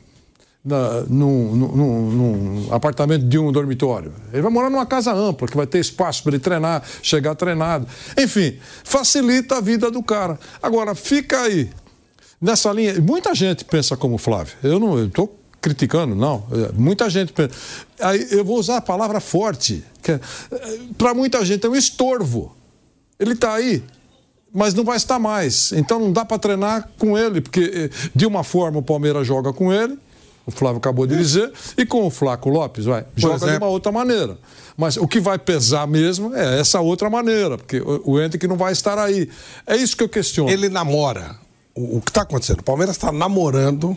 na, 0.63 1.01
num- 1.07 1.55
num- 1.55 2.11
num 2.11 2.73
apartamento 2.73 3.25
de 3.25 3.39
um 3.39 3.51
dormitório. 3.51 4.13
Ele 4.31 4.41
vai 4.43 4.51
morar 4.51 4.69
numa 4.69 4.85
casa 4.85 5.11
ampla, 5.13 5.47
que 5.47 5.57
vai 5.57 5.65
ter 5.65 5.79
espaço 5.79 6.21
para 6.21 6.33
ele 6.33 6.39
treinar, 6.43 6.83
chegar 7.01 7.33
treinado. 7.33 7.87
Enfim, 8.17 8.57
facilita 8.83 9.57
a 9.57 9.61
vida 9.61 9.89
do 9.89 10.03
cara. 10.03 10.39
Agora, 10.61 10.93
fica 10.93 11.41
aí, 11.41 11.71
nessa 12.39 12.71
linha. 12.71 12.99
Muita 13.01 13.33
gente 13.33 13.65
pensa 13.65 13.97
como 13.97 14.15
o 14.15 14.19
Flávio. 14.19 14.53
Eu 14.61 14.79
não 14.79 15.03
estou 15.03 15.35
criticando, 15.61 16.15
não. 16.15 16.43
É, 16.51 16.71
Muita 16.73 17.09
gente 17.09 17.33
eu 18.31 18.43
vou 18.43 18.57
usar 18.57 18.77
a 18.77 18.81
palavra 18.81 19.19
forte. 19.19 19.83
que 20.01 20.19
Para 20.97 21.13
muita 21.13 21.45
gente 21.45 21.65
é 21.65 21.69
um 21.69 21.75
estorvo. 21.75 22.55
Ele 23.19 23.33
está 23.33 23.53
aí, 23.53 23.83
mas 24.51 24.73
não 24.73 24.83
vai 24.83 24.97
estar 24.97 25.19
mais. 25.19 25.71
Então 25.73 25.99
não 25.99 26.11
dá 26.11 26.25
para 26.25 26.39
treinar 26.39 26.89
com 26.97 27.15
ele, 27.15 27.39
porque 27.39 27.71
eh, 27.73 28.09
de 28.15 28.25
uma 28.25 28.43
forma 28.43 28.79
o 28.79 28.81
Palmeiras 28.81 29.27
joga 29.27 29.53
com 29.53 29.71
ele, 29.71 29.95
o 30.43 30.49
Flávio 30.49 30.79
acabou 30.79 31.05
de 31.05 31.15
dizer, 31.15 31.53
e 31.77 31.85
com 31.85 32.07
o 32.07 32.09
Flaco 32.09 32.49
Lopes, 32.49 32.85
vai, 32.85 33.05
joga 33.15 33.51
de 33.51 33.57
uma 33.57 33.67
outra 33.67 33.91
maneira. 33.91 34.39
Mas 34.75 34.97
o 34.97 35.07
que 35.07 35.19
vai 35.19 35.37
pesar 35.37 35.85
mesmo 35.85 36.33
é 36.35 36.59
essa 36.59 36.81
outra 36.81 37.11
maneira, 37.11 37.59
porque 37.59 37.79
o 37.79 38.01
o 38.03 38.19
Hendrick 38.19 38.47
não 38.47 38.57
vai 38.57 38.73
estar 38.73 38.97
aí. 38.97 39.29
É 39.67 39.75
isso 39.75 39.95
que 39.95 40.03
eu 40.03 40.09
questiono. 40.09 40.49
Ele 40.49 40.67
namora. 40.67 41.35
O, 41.75 41.97
o 41.97 42.01
que 42.01 42.09
está 42.09 42.23
acontecendo? 42.23 42.61
O 42.61 42.63
Palmeiras 42.63 42.95
está 42.95 43.11
namorando 43.11 43.95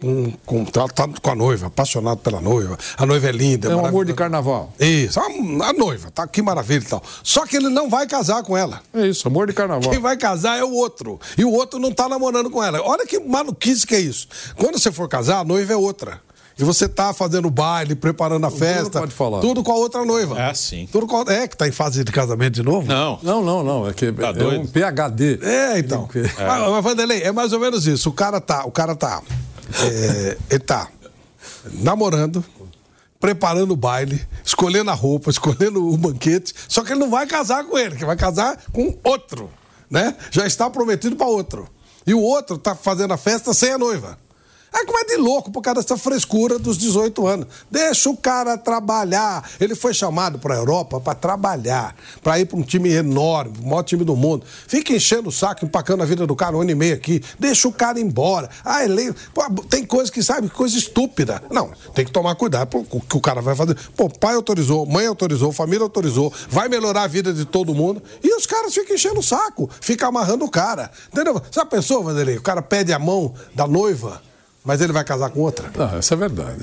com, 0.00 0.32
com, 0.46 0.64
tá, 0.64 0.86
com 1.20 1.30
a 1.30 1.34
noiva, 1.34 1.66
apaixonado 1.66 2.18
pela 2.18 2.40
noiva. 2.40 2.78
A 2.96 3.04
noiva 3.06 3.28
é 3.28 3.32
linda. 3.32 3.70
É 3.70 3.76
um 3.76 3.84
amor 3.84 4.04
de 4.04 4.14
carnaval. 4.14 4.72
Isso, 4.78 5.20
a, 5.20 5.24
a 5.24 5.72
noiva, 5.72 6.10
tá 6.10 6.26
que 6.26 6.40
maravilha 6.42 6.82
e 6.82 6.86
tal. 6.86 7.02
Só 7.22 7.44
que 7.46 7.56
ele 7.56 7.68
não 7.68 7.88
vai 7.90 8.06
casar 8.06 8.42
com 8.42 8.56
ela. 8.56 8.80
É 8.94 9.06
isso, 9.06 9.28
amor 9.28 9.46
de 9.46 9.52
carnaval. 9.52 9.90
Quem 9.90 10.00
vai 10.00 10.16
casar 10.16 10.58
é 10.58 10.64
o 10.64 10.72
outro. 10.72 11.20
E 11.36 11.44
o 11.44 11.52
outro 11.52 11.78
não 11.78 11.92
tá 11.92 12.08
namorando 12.08 12.50
com 12.50 12.62
ela. 12.62 12.80
Olha 12.82 13.06
que 13.06 13.18
maluquice 13.20 13.86
que 13.86 13.94
é 13.94 14.00
isso. 14.00 14.26
Quando 14.56 14.78
você 14.78 14.90
for 14.90 15.08
casar, 15.08 15.40
a 15.40 15.44
noiva 15.44 15.72
é 15.72 15.76
outra. 15.76 16.20
E 16.58 16.64
você 16.64 16.86
tá 16.86 17.14
fazendo 17.14 17.48
baile, 17.48 17.94
preparando 17.94 18.44
a 18.46 18.50
festa. 18.50 19.00
pode 19.00 19.14
falar. 19.14 19.40
Tudo 19.40 19.62
com 19.62 19.72
a 19.72 19.76
outra 19.76 20.04
noiva. 20.04 20.38
É 20.38 20.50
assim. 20.50 20.86
Tudo 20.92 21.06
com 21.06 21.16
a... 21.26 21.32
É, 21.32 21.48
que 21.48 21.56
tá 21.56 21.66
em 21.66 21.72
fase 21.72 22.04
de 22.04 22.12
casamento 22.12 22.52
de 22.52 22.62
novo? 22.62 22.86
Não. 22.86 23.18
Não, 23.22 23.42
não, 23.42 23.62
não. 23.64 23.88
É 23.88 23.94
que 23.94 24.12
Tá 24.12 24.28
é 24.28 24.32
doido? 24.34 24.60
um 24.60 24.66
PHD. 24.66 25.38
É, 25.42 25.78
então. 25.78 26.06
Mas, 26.12 26.70
mas, 26.70 26.84
Vanderlei, 26.84 27.22
é 27.22 27.32
mais 27.32 27.54
ou 27.54 27.60
menos 27.60 27.86
isso. 27.86 28.10
O 28.10 28.12
cara 28.12 28.42
tá, 28.42 28.66
o 28.66 28.70
cara 28.70 28.94
tá, 28.94 29.22
é, 29.82 30.38
ele 30.50 30.60
tá 30.60 30.88
namorando, 31.74 32.44
preparando 33.18 33.72
o 33.72 33.76
baile, 33.76 34.26
escolhendo 34.44 34.90
a 34.90 34.94
roupa, 34.94 35.30
escolhendo 35.30 35.86
o 35.86 35.96
banquete, 35.96 36.54
só 36.68 36.82
que 36.82 36.92
ele 36.92 37.00
não 37.00 37.10
vai 37.10 37.26
casar 37.26 37.64
com 37.64 37.78
ele, 37.78 37.96
que 37.96 38.04
vai 38.04 38.16
casar 38.16 38.62
com 38.72 38.96
outro, 39.04 39.50
né? 39.90 40.16
Já 40.30 40.46
está 40.46 40.68
prometido 40.70 41.16
para 41.16 41.26
outro. 41.26 41.68
E 42.06 42.14
o 42.14 42.20
outro 42.20 42.56
tá 42.58 42.74
fazendo 42.74 43.12
a 43.12 43.16
festa 43.16 43.52
sem 43.52 43.72
a 43.72 43.78
noiva. 43.78 44.18
É 44.72 44.84
como 44.84 44.98
é 44.98 45.04
de 45.04 45.16
louco 45.16 45.50
por 45.50 45.62
causa 45.62 45.82
dessa 45.82 45.96
frescura 45.96 46.58
dos 46.58 46.78
18 46.78 47.26
anos. 47.26 47.46
Deixa 47.70 48.08
o 48.08 48.16
cara 48.16 48.56
trabalhar. 48.56 49.48
Ele 49.60 49.74
foi 49.74 49.92
chamado 49.92 50.38
para 50.38 50.54
a 50.54 50.58
Europa 50.58 51.00
para 51.00 51.14
trabalhar, 51.14 51.94
para 52.22 52.38
ir 52.38 52.46
para 52.46 52.56
um 52.56 52.62
time 52.62 52.90
enorme, 52.90 53.58
o 53.60 53.68
maior 53.68 53.82
time 53.82 54.04
do 54.04 54.14
mundo. 54.14 54.44
Fica 54.68 54.92
enchendo 54.92 55.28
o 55.28 55.32
saco, 55.32 55.64
empacando 55.64 56.02
a 56.02 56.06
vida 56.06 56.26
do 56.26 56.36
cara 56.36 56.56
um 56.56 56.60
ano 56.60 56.70
e 56.70 56.74
meio 56.74 56.94
aqui. 56.94 57.22
Deixa 57.38 57.66
o 57.66 57.72
cara 57.72 58.00
embora. 58.00 58.48
Ah, 58.64 58.84
ele... 58.84 59.12
Pô, 59.34 59.42
tem 59.68 59.84
coisa 59.84 60.10
que 60.10 60.22
sabe, 60.22 60.48
coisa 60.48 60.78
estúpida. 60.78 61.42
Não, 61.50 61.72
tem 61.94 62.04
que 62.04 62.12
tomar 62.12 62.34
cuidado 62.36 62.84
com 62.84 62.98
o 62.98 63.00
que 63.00 63.16
o 63.16 63.20
cara 63.20 63.42
vai 63.42 63.56
fazer. 63.56 63.76
Pô, 63.96 64.08
pai 64.08 64.34
autorizou, 64.34 64.86
mãe 64.86 65.06
autorizou, 65.06 65.52
família 65.52 65.82
autorizou, 65.82 66.32
vai 66.48 66.68
melhorar 66.68 67.02
a 67.02 67.08
vida 67.08 67.32
de 67.32 67.44
todo 67.44 67.74
mundo. 67.74 68.02
E 68.22 68.34
os 68.34 68.46
caras 68.46 68.72
ficam 68.72 68.94
enchendo 68.94 69.20
o 69.20 69.22
saco, 69.22 69.68
fica 69.80 70.06
amarrando 70.06 70.44
o 70.44 70.50
cara. 70.50 70.90
Entendeu? 71.12 71.40
Já 71.50 71.66
pensou, 71.66 72.04
Vanderlei? 72.04 72.36
O 72.36 72.42
cara 72.42 72.62
pede 72.62 72.92
a 72.92 72.98
mão 72.98 73.34
da 73.54 73.66
noiva. 73.66 74.29
Mas 74.64 74.80
ele 74.80 74.92
vai 74.92 75.04
casar 75.04 75.30
com 75.30 75.40
outra? 75.40 75.70
Não, 75.76 75.98
essa 75.98 76.14
é 76.14 76.16
verdade. 76.16 76.58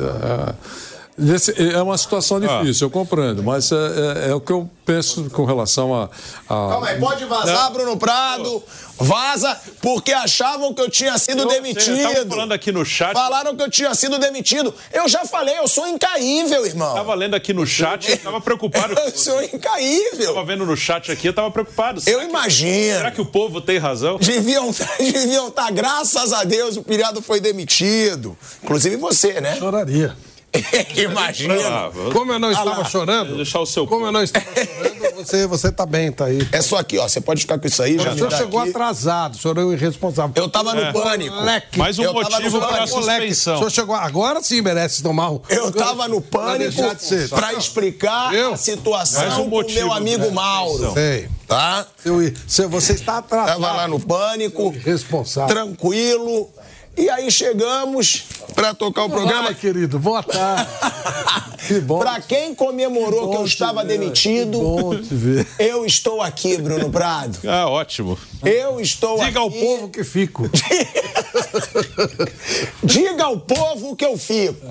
É, 1.19 1.35
esse- 1.35 1.71
é 1.73 1.81
uma 1.81 1.97
situação 1.97 2.39
difícil, 2.39 2.85
eu 2.87 2.91
compreendo, 2.91 3.41
mas 3.43 3.71
é, 3.71 3.75
é- 3.75 4.29
é 4.29 4.35
o 4.35 4.39
que 4.41 4.51
eu 4.51 4.69
penso 4.85 5.29
com 5.31 5.45
relação 5.45 5.93
a. 5.93 6.03
a- 6.03 6.09
Calma 6.47 6.87
aí, 6.89 6.99
pode 6.99 7.25
vazar, 7.25 7.71
Bruno 7.71 7.97
Prado. 7.97 8.63
Vaza, 8.99 9.55
porque 9.79 10.11
achavam 10.11 10.73
que 10.73 10.81
eu 10.81 10.89
tinha 10.89 11.15
sido 11.19 11.43
Eu- 11.43 11.47
demitido. 11.47 12.29
Falando 12.29 12.51
aqui 12.51 12.71
no 12.71 12.83
chat. 12.83 13.13
Falaram 13.13 13.55
que 13.55 13.61
eu 13.61 13.69
tinha 13.69 13.93
sido 13.93 14.17
demitido. 14.17 14.73
Eu 14.91 15.07
já 15.07 15.23
falei, 15.25 15.55
eu 15.59 15.67
sou 15.67 15.87
incaível, 15.87 16.65
irmão. 16.65 16.95
Tava 16.95 17.13
lendo 17.13 17.35
aqui 17.35 17.53
no 17.53 17.65
chat, 17.65 18.09
eu 18.11 18.17
tava 18.17 18.41
preocupado. 18.41 18.93
Eu 18.97 19.11
sou 19.15 19.41
incaível. 19.43 20.33
Tava 20.33 20.45
vendo 20.45 20.65
no 20.65 20.75
chat 20.75 21.11
aqui, 21.11 21.27
eu 21.27 21.33
tava 21.33 21.51
preocupado. 21.51 22.01
Eu 22.07 22.23
imagino. 22.23 22.97
Será 22.97 23.11
que 23.11 23.21
o 23.21 23.25
povo 23.25 23.61
tem 23.61 23.77
razão? 23.77 24.17
Deviam 24.17 24.71
deviam 24.99 25.47
estar, 25.49 25.71
graças 25.71 26.33
a 26.33 26.43
Deus, 26.43 26.75
o 26.77 26.83
pilhado 26.83 27.21
foi 27.21 27.39
demitido. 27.39 28.35
Inclusive 28.63 28.95
você, 28.97 29.39
né? 29.39 29.57
Choraria. 29.57 30.15
Imagina. 30.95 31.53
Ah, 31.67 31.89
vou- 31.89 32.11
Como 32.11 32.31
eu 32.33 32.39
não 32.39 32.51
estava 32.51 32.83
chorando, 32.85 33.35
Deixar 33.35 33.59
o 33.59 33.65
seu 33.65 33.85
como 33.87 34.05
eu 34.05 34.11
não 34.11 34.21
estava 34.23 34.45
chorando, 34.45 35.15
você, 35.15 35.47
você 35.47 35.71
tá 35.71 35.85
bem, 35.85 36.11
tá 36.11 36.25
aí. 36.25 36.47
É 36.51 36.61
só 36.61 36.77
aqui, 36.77 36.97
ó. 36.97 37.07
Você 37.07 37.19
pode 37.21 37.41
ficar 37.41 37.57
com 37.59 37.67
isso 37.67 37.81
aí, 37.81 37.97
já 37.97 38.11
O 38.11 38.13
senhor 38.15 38.29
dá 38.29 38.37
chegou 38.37 38.59
aqui. 38.59 38.69
atrasado, 38.69 39.35
o 39.35 39.37
senhor 39.37 39.57
é 39.57 39.61
um 39.63 39.73
irresponsável. 39.73 40.31
Eu 40.35 40.49
tava 40.49 40.73
no 40.73 40.93
pânico. 40.93 41.35
Moleque. 41.35 41.77
Mais 41.77 41.97
um 41.99 42.03
Eu 42.03 42.13
motivo 42.13 42.59
para 42.59 42.85
Moleque, 42.87 42.93
o 42.93 43.03
suspensão. 43.03 43.57
senhor 43.57 43.69
chegou 43.71 43.95
agora 43.95 44.41
sim 44.41 44.61
merece 44.61 45.01
tomar 45.03 45.31
um. 45.31 45.41
Eu 45.49 45.71
tava 45.71 46.07
no 46.07 46.21
pânico 46.21 46.81
pra 47.29 47.53
explicar 47.53 48.33
Eu? 48.33 48.53
a 48.53 48.57
situação 48.57 49.27
um 49.27 49.35
com 49.35 49.41
o 49.43 49.49
motivo 49.49 49.79
meu 49.79 49.93
amigo 49.93 50.31
Mauro. 50.31 50.93
Sei. 50.93 51.29
Tá? 51.47 51.85
Seu- 52.03 52.33
seu- 52.47 52.69
você 52.69 52.93
está 52.93 53.17
atrasado. 53.19 53.61
Tava 53.61 53.73
lá 53.77 53.87
no 53.87 53.99
pânico, 53.99 54.69
Responsável. 54.83 55.55
tranquilo. 55.55 56.49
E 56.97 57.09
aí 57.09 57.29
chegamos 57.31 58.23
pra 58.55 58.73
tocar 58.73 59.05
o 59.05 59.09
programa. 59.09 59.49
Ai, 59.49 59.55
querido, 59.55 59.99
boa 59.99 60.23
tarde. 60.23 60.67
Que 61.67 61.81
bom. 61.81 61.99
Pra 61.99 62.21
quem 62.21 62.55
comemorou 62.55 63.25
bom 63.25 63.31
que 63.31 63.37
eu 63.39 63.45
estava 63.45 63.81
ver, 63.83 63.97
demitido, 63.97 64.57
que 64.57 64.63
bom 64.63 64.95
te 65.01 65.13
ver. 65.13 65.45
eu 65.59 65.85
estou 65.85 66.21
aqui, 66.21 66.55
Bruno 66.55 66.89
Prado. 66.89 67.37
Ah, 67.45 67.67
ótimo. 67.67 68.17
Eu 68.45 68.79
estou 68.79 69.19
Diga 69.21 69.41
ao 69.41 69.49
aqui. 69.49 69.59
povo 69.59 69.89
que 69.89 70.01
fico. 70.05 70.49
Diga 72.81 73.25
ao 73.25 73.37
povo 73.37 73.97
que 73.97 74.05
eu 74.05 74.17
fico. 74.17 74.65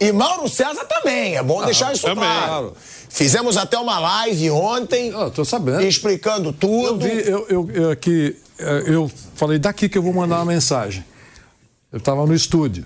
E 0.00 0.10
Mauro 0.10 0.48
César 0.48 0.84
também, 0.86 1.36
é 1.36 1.42
bom 1.44 1.64
deixar 1.64 1.92
isso 1.92 2.02
também. 2.02 2.24
claro. 2.24 2.74
Fizemos 3.08 3.56
até 3.56 3.78
uma 3.78 4.00
live 4.00 4.50
ontem, 4.50 5.12
Ah, 5.14 5.30
tô 5.30 5.44
sabendo. 5.44 5.82
explicando 5.82 6.48
Eu 6.48 6.52
tudo. 6.54 6.98
vi, 7.06 7.22
eu, 7.28 7.46
eu, 7.48 7.70
eu 7.72 7.90
aqui, 7.92 8.34
eh, 8.58 8.82
eu 8.88 9.08
falei 9.36 9.60
daqui 9.60 9.88
que 9.88 9.96
eu 9.96 10.02
vou 10.02 10.12
mandar 10.12 10.38
uma 10.38 10.46
mensagem. 10.46 11.04
Eu 11.94 11.98
estava 11.98 12.26
no 12.26 12.34
estúdio. 12.34 12.84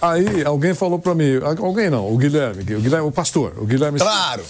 Aí 0.00 0.42
alguém 0.42 0.72
falou 0.72 0.98
para 0.98 1.14
mim, 1.14 1.32
alguém 1.58 1.90
não, 1.90 2.10
o 2.10 2.16
Guilherme, 2.16 2.62
o 2.62 2.80
Guilherme, 2.80 3.06
o 3.06 3.12
pastor, 3.12 3.52
o 3.58 3.66
Guilherme. 3.66 3.98
Claro. 3.98 4.42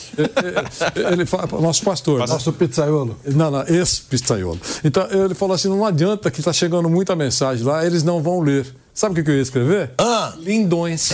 Ele, 0.94 1.14
ele 1.14 1.26
fala, 1.26 1.48
nosso 1.60 1.82
pastor. 1.82 2.20
Nosso 2.28 2.52
pizzaiolo. 2.52 3.16
Não, 3.26 3.50
não, 3.50 3.62
esse 3.62 4.02
pizzaiolo. 4.02 4.60
Então 4.84 5.04
ele 5.10 5.34
falou 5.34 5.56
assim: 5.56 5.68
não 5.68 5.84
adianta 5.84 6.30
que 6.30 6.38
está 6.40 6.52
chegando 6.52 6.88
muita 6.88 7.16
mensagem 7.16 7.64
lá, 7.64 7.84
eles 7.84 8.04
não 8.04 8.22
vão 8.22 8.38
ler. 8.38 8.72
Sabe 8.94 9.14
o 9.14 9.14
que 9.16 9.24
que 9.24 9.30
eu 9.30 9.34
ia 9.34 9.42
escrever? 9.42 9.90
Ah. 9.98 10.32
Lindões. 10.38 11.10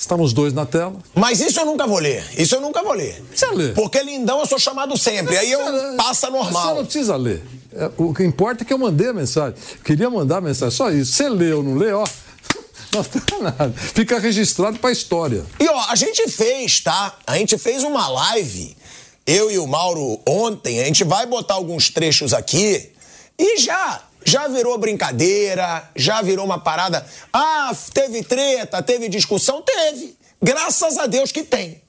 Estamos 0.00 0.32
dois 0.32 0.52
na 0.52 0.64
tela. 0.64 0.94
Mas 1.12 1.40
isso 1.40 1.58
eu 1.58 1.66
nunca 1.66 1.84
vou 1.84 1.98
ler. 1.98 2.24
Isso 2.36 2.54
eu 2.54 2.60
nunca 2.60 2.84
vou 2.84 2.92
ler. 2.92 3.20
Precisa 3.30 3.52
ler. 3.52 3.74
Porque 3.74 4.00
lindão 4.00 4.38
eu 4.38 4.46
sou 4.46 4.56
chamado 4.58 4.96
sempre. 4.96 5.36
Aí 5.36 5.50
eu 5.50 5.58
passa 5.96 6.28
Você 6.28 6.32
não 6.32 6.44
normal. 6.44 6.76
precisa 6.84 7.16
ler. 7.16 7.42
É, 7.72 7.90
O 7.96 8.14
que 8.14 8.22
importa 8.22 8.62
é 8.62 8.64
que 8.64 8.72
eu 8.72 8.78
mandei 8.78 9.08
a 9.08 9.12
mensagem. 9.12 9.58
Queria 9.84 10.08
mandar 10.08 10.36
a 10.36 10.40
mensagem, 10.40 10.76
só 10.76 10.88
isso. 10.92 11.12
Você 11.14 11.28
lê 11.28 11.52
ou 11.52 11.64
não 11.64 11.74
lê, 11.74 11.92
ó. 11.92 12.06
Não 12.94 13.02
tem 13.04 13.42
nada. 13.42 13.70
Fica 13.76 14.18
registrado 14.18 14.78
para 14.78 14.88
a 14.88 14.92
história. 14.92 15.44
E 15.60 15.68
ó, 15.68 15.78
a 15.90 15.94
gente 15.96 16.26
fez, 16.30 16.80
tá? 16.80 17.18
A 17.26 17.36
gente 17.36 17.58
fez 17.58 17.82
uma 17.82 18.08
live, 18.08 18.74
eu 19.26 19.50
e 19.50 19.58
o 19.58 19.66
Mauro 19.66 20.18
ontem, 20.26 20.80
a 20.80 20.84
gente 20.84 21.04
vai 21.04 21.26
botar 21.26 21.54
alguns 21.54 21.90
trechos 21.90 22.32
aqui 22.32 22.90
e 23.38 23.58
já, 23.58 24.00
já 24.28 24.46
virou 24.46 24.76
brincadeira, 24.76 25.88
já 25.96 26.20
virou 26.20 26.44
uma 26.44 26.60
parada. 26.60 27.04
Ah, 27.32 27.74
teve 27.94 28.22
treta, 28.22 28.82
teve 28.82 29.08
discussão? 29.08 29.62
Teve. 29.62 30.18
Graças 30.40 30.98
a 30.98 31.06
Deus 31.06 31.32
que 31.32 31.42
tem. 31.42 31.80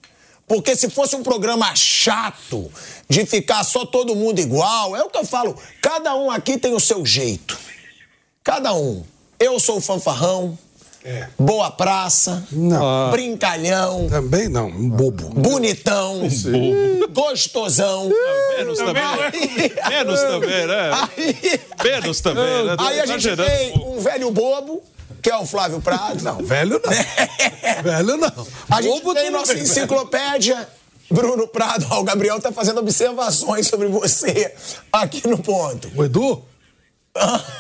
Porque 0.48 0.74
se 0.74 0.90
fosse 0.90 1.18
um 1.18 1.22
programa 1.22 1.76
chato, 1.76 2.72
de 3.10 3.26
ficar 3.26 3.64
só 3.66 3.86
todo 3.86 4.16
mundo 4.16 4.40
igual, 4.40 4.96
é 4.96 5.04
o 5.04 5.10
que 5.10 5.18
eu 5.18 5.26
falo, 5.26 5.54
cada 5.82 6.16
um 6.16 6.32
aqui 6.32 6.58
tem 6.58 6.74
o 6.74 6.80
seu 6.80 7.06
jeito. 7.06 7.60
Cada 8.42 8.74
um. 8.74 9.04
Eu 9.38 9.60
sou 9.60 9.78
o 9.78 9.82
fanfarrão, 9.82 10.58
boa 11.38 11.70
praça, 11.72 12.44
Não. 12.52 13.12
brincalhão, 13.12 14.08
Também 14.10 14.48
não, 14.50 14.68
um 14.68 14.90
bobo. 14.90 15.30
bonitão, 15.30 16.22
gostosão. 17.12 18.12
Menos 18.58 18.78
também. 18.80 19.04
né? 19.04 19.32
Menos 19.90 20.20
também, 20.22 20.68
né? 20.68 20.92
Aí, 20.94 21.62
Menos 21.84 22.22
também, 22.22 22.66
né? 22.66 22.76
aí 22.80 23.00
a 23.00 23.06
gente 23.06 23.36
tem 23.36 23.74
um 23.78 23.90
um 24.00 24.02
velho 24.02 24.32
bobo, 24.32 24.82
que 25.22 25.30
é 25.30 25.36
o 25.38 25.46
Flávio 25.46 25.82
Prado. 25.82 26.24
Não, 26.24 26.38
velho 26.38 26.82
não. 26.84 26.92
velho 27.84 28.18
não. 28.18 28.48
A 28.70 28.82
gente 28.82 29.02
Bobo 29.02 29.14
tem 29.14 29.30
nossa 29.30 29.54
enciclopédia. 29.54 30.68
Bruno 31.12 31.48
Prado, 31.48 31.86
ó, 31.90 32.00
o 32.00 32.04
Gabriel 32.04 32.40
tá 32.40 32.52
fazendo 32.52 32.80
observações 32.80 33.68
sobre 33.68 33.88
você 33.88 34.54
aqui 34.92 35.28
no 35.28 35.38
ponto. 35.40 35.92
O 35.96 36.06
Edu? 36.06 36.44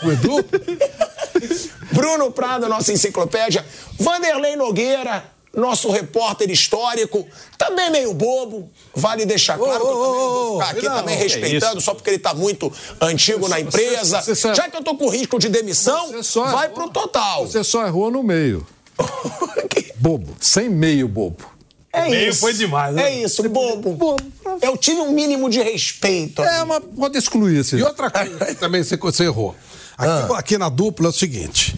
O 0.03 0.11
Edu? 0.11 0.37
Bruno 1.91 2.31
Prado, 2.31 2.67
nossa 2.69 2.91
enciclopédia. 2.93 3.65
Vanderlei 3.99 4.55
Nogueira, 4.55 5.23
nosso 5.55 5.89
repórter 5.89 6.49
histórico, 6.49 7.27
também 7.57 7.89
meio 7.89 8.13
bobo. 8.13 8.69
Vale 8.93 9.25
deixar 9.25 9.57
claro 9.57 9.79
que 9.79 9.85
eu 9.87 9.93
também 9.93 10.11
não 10.11 10.29
vou 10.29 10.59
ficar 10.59 10.71
aqui 10.71 10.85
não, 10.87 10.95
também 10.97 11.17
respeitando, 11.17 11.81
só 11.81 11.93
porque 11.93 12.09
ele 12.11 12.19
tá 12.19 12.33
muito 12.33 12.71
antigo 13.01 13.47
na 13.47 13.59
empresa. 13.59 14.21
você 14.21 14.35
só- 14.35 14.53
Já 14.53 14.69
que 14.69 14.77
eu 14.77 14.83
tô 14.83 14.95
com 14.95 15.09
risco 15.09 15.39
de 15.39 15.49
demissão, 15.49 16.07
Você 16.07 16.23
só 16.23 16.43
vai 16.45 16.65
errou. 16.67 16.75
pro 16.75 16.89
total. 16.89 17.47
Você 17.47 17.63
só 17.63 17.85
errou 17.85 18.11
no 18.11 18.21
meio. 18.23 18.65
Bobo. 19.97 20.35
Sem 20.39 20.69
meio 20.69 21.07
bobo. 21.07 21.43
É 21.91 22.07
Meio 22.07 22.29
isso. 22.29 22.39
foi 22.41 22.53
demais, 22.53 22.93
né? 22.93 23.03
É 23.11 23.23
isso, 23.23 23.41
bobo. 23.49 23.93
Bobo. 23.93 24.23
Eu 24.61 24.77
tive 24.77 25.01
um 25.01 25.11
mínimo 25.11 25.49
de 25.49 25.59
respeito. 25.61 26.41
É, 26.43 26.63
mas 26.63 26.83
pode 26.95 27.17
excluir 27.17 27.59
esse. 27.59 27.75
E 27.77 27.83
outra 27.83 28.11
coisa 28.11 28.55
também 28.55 28.83
você, 28.83 28.95
você 28.95 29.23
errou. 29.23 29.55
Aqui, 29.99 30.33
aqui 30.33 30.57
na 30.57 30.69
dupla 30.69 31.07
é 31.07 31.09
o 31.09 31.13
seguinte: 31.13 31.75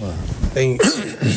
tem 0.54 0.78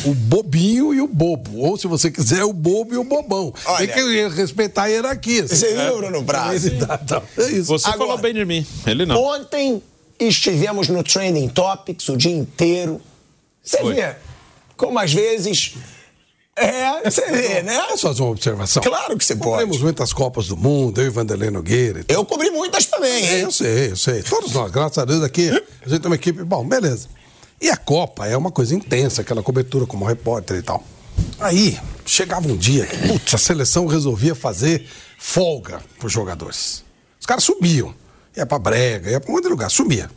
o 0.05 0.13
bobinho 0.13 0.93
e 0.93 1.01
o 1.01 1.07
bobo. 1.07 1.57
Ou, 1.57 1.77
se 1.77 1.87
você 1.87 2.11
quiser, 2.11 2.43
o 2.43 2.53
bobo 2.53 2.93
e 2.93 2.97
o 2.97 3.03
bobão. 3.03 3.51
Olha. 3.65 3.87
Tem 3.87 3.95
que 3.95 4.27
respeitar 4.29 4.83
a 4.83 4.87
hierarquia. 4.87 5.47
Você 5.47 5.73
viu, 5.73 5.97
Bruno 5.97 6.23
Prado? 6.23 6.53
É 7.37 7.49
isso. 7.51 7.65
Você 7.65 7.87
Agora- 7.87 7.99
falou 7.99 8.17
bem 8.19 8.33
de 8.33 8.45
mim. 8.45 8.65
Ele 8.85 9.05
não. 9.05 9.21
Ontem 9.21 9.81
estivemos 10.19 10.87
no 10.87 11.03
Trending 11.03 11.47
Topics 11.49 12.07
o 12.09 12.15
dia 12.15 12.31
inteiro. 12.35 13.01
Você 13.63 13.77
Foi. 13.79 13.95
vê, 13.95 14.15
como 14.77 14.99
às 14.99 15.11
vezes. 15.11 15.73
É, 16.57 17.09
você 17.09 17.21
vê, 17.31 17.61
né? 17.63 17.77
Posso 17.89 18.07
fazer 18.07 18.21
uma 18.21 18.31
observação? 18.31 18.81
Claro 18.81 19.17
que 19.17 19.25
você 19.25 19.35
pode. 19.35 19.49
Cobrimos 19.51 19.81
muitas 19.81 20.13
Copas 20.13 20.47
do 20.47 20.55
Mundo, 20.55 21.01
eu 21.01 21.07
e 21.07 21.09
Vanderlei 21.09 21.49
Nogueira. 21.49 22.05
Eu 22.07 22.23
cobri 22.23 22.49
muitas 22.49 22.85
também, 22.85 23.11
É, 23.27 23.35
hein? 23.35 23.41
eu 23.41 23.51
sei, 23.51 23.91
eu 23.91 23.97
sei. 23.97 24.23
Todos 24.23 24.53
nós, 24.53 24.71
graças 24.71 24.97
a 24.97 25.03
Deus, 25.05 25.21
aqui, 25.21 25.49
a 25.49 25.89
gente 25.89 25.99
tem 26.01 26.09
uma 26.09 26.15
equipe. 26.15 26.43
Bom, 26.45 26.65
beleza. 26.65 27.09
E 27.59 27.69
a 27.69 27.75
Copa 27.75 28.25
é 28.25 28.37
uma 28.37 28.51
coisa 28.51 28.73
intensa, 28.73 29.21
aquela 29.21 29.43
cobertura 29.43 29.85
como 29.85 30.05
repórter 30.05 30.57
e 30.57 30.61
tal. 30.61 30.81
Aí, 31.39 31.77
chegava 32.05 32.47
um 32.47 32.55
dia 32.55 32.85
que, 32.85 32.97
putz, 33.07 33.33
a 33.33 33.37
seleção 33.37 33.85
resolvia 33.85 34.33
fazer 34.33 34.87
folga 35.19 35.81
pros 35.99 36.11
jogadores. 36.13 36.83
Os 37.19 37.25
caras 37.25 37.43
sumiam. 37.43 37.93
Ia 38.35 38.45
pra 38.45 38.59
brega, 38.59 39.09
ia 39.11 39.19
pra 39.19 39.29
um 39.29 39.33
monte 39.35 39.43
de 39.43 39.49
lugar, 39.49 39.69
sumia. 39.69 40.09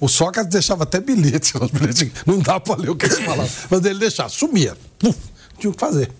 O 0.00 0.08
Sócrates 0.08 0.50
deixava 0.52 0.82
até 0.84 1.00
bilhete, 1.00 1.52
os 1.60 1.70
bilhetes, 1.70 2.10
não 2.26 2.38
dá 2.38 2.60
pra 2.60 2.76
ler 2.76 2.90
o 2.90 2.96
que 2.96 3.06
ele 3.06 3.16
falava. 3.24 3.48
Mas 3.70 3.84
ele 3.84 3.98
deixava, 3.98 4.28
sumia. 4.28 4.76
Puf, 4.98 5.16
tinha 5.60 5.70
o 5.70 5.74
que 5.74 5.80
fazer. 5.80 6.10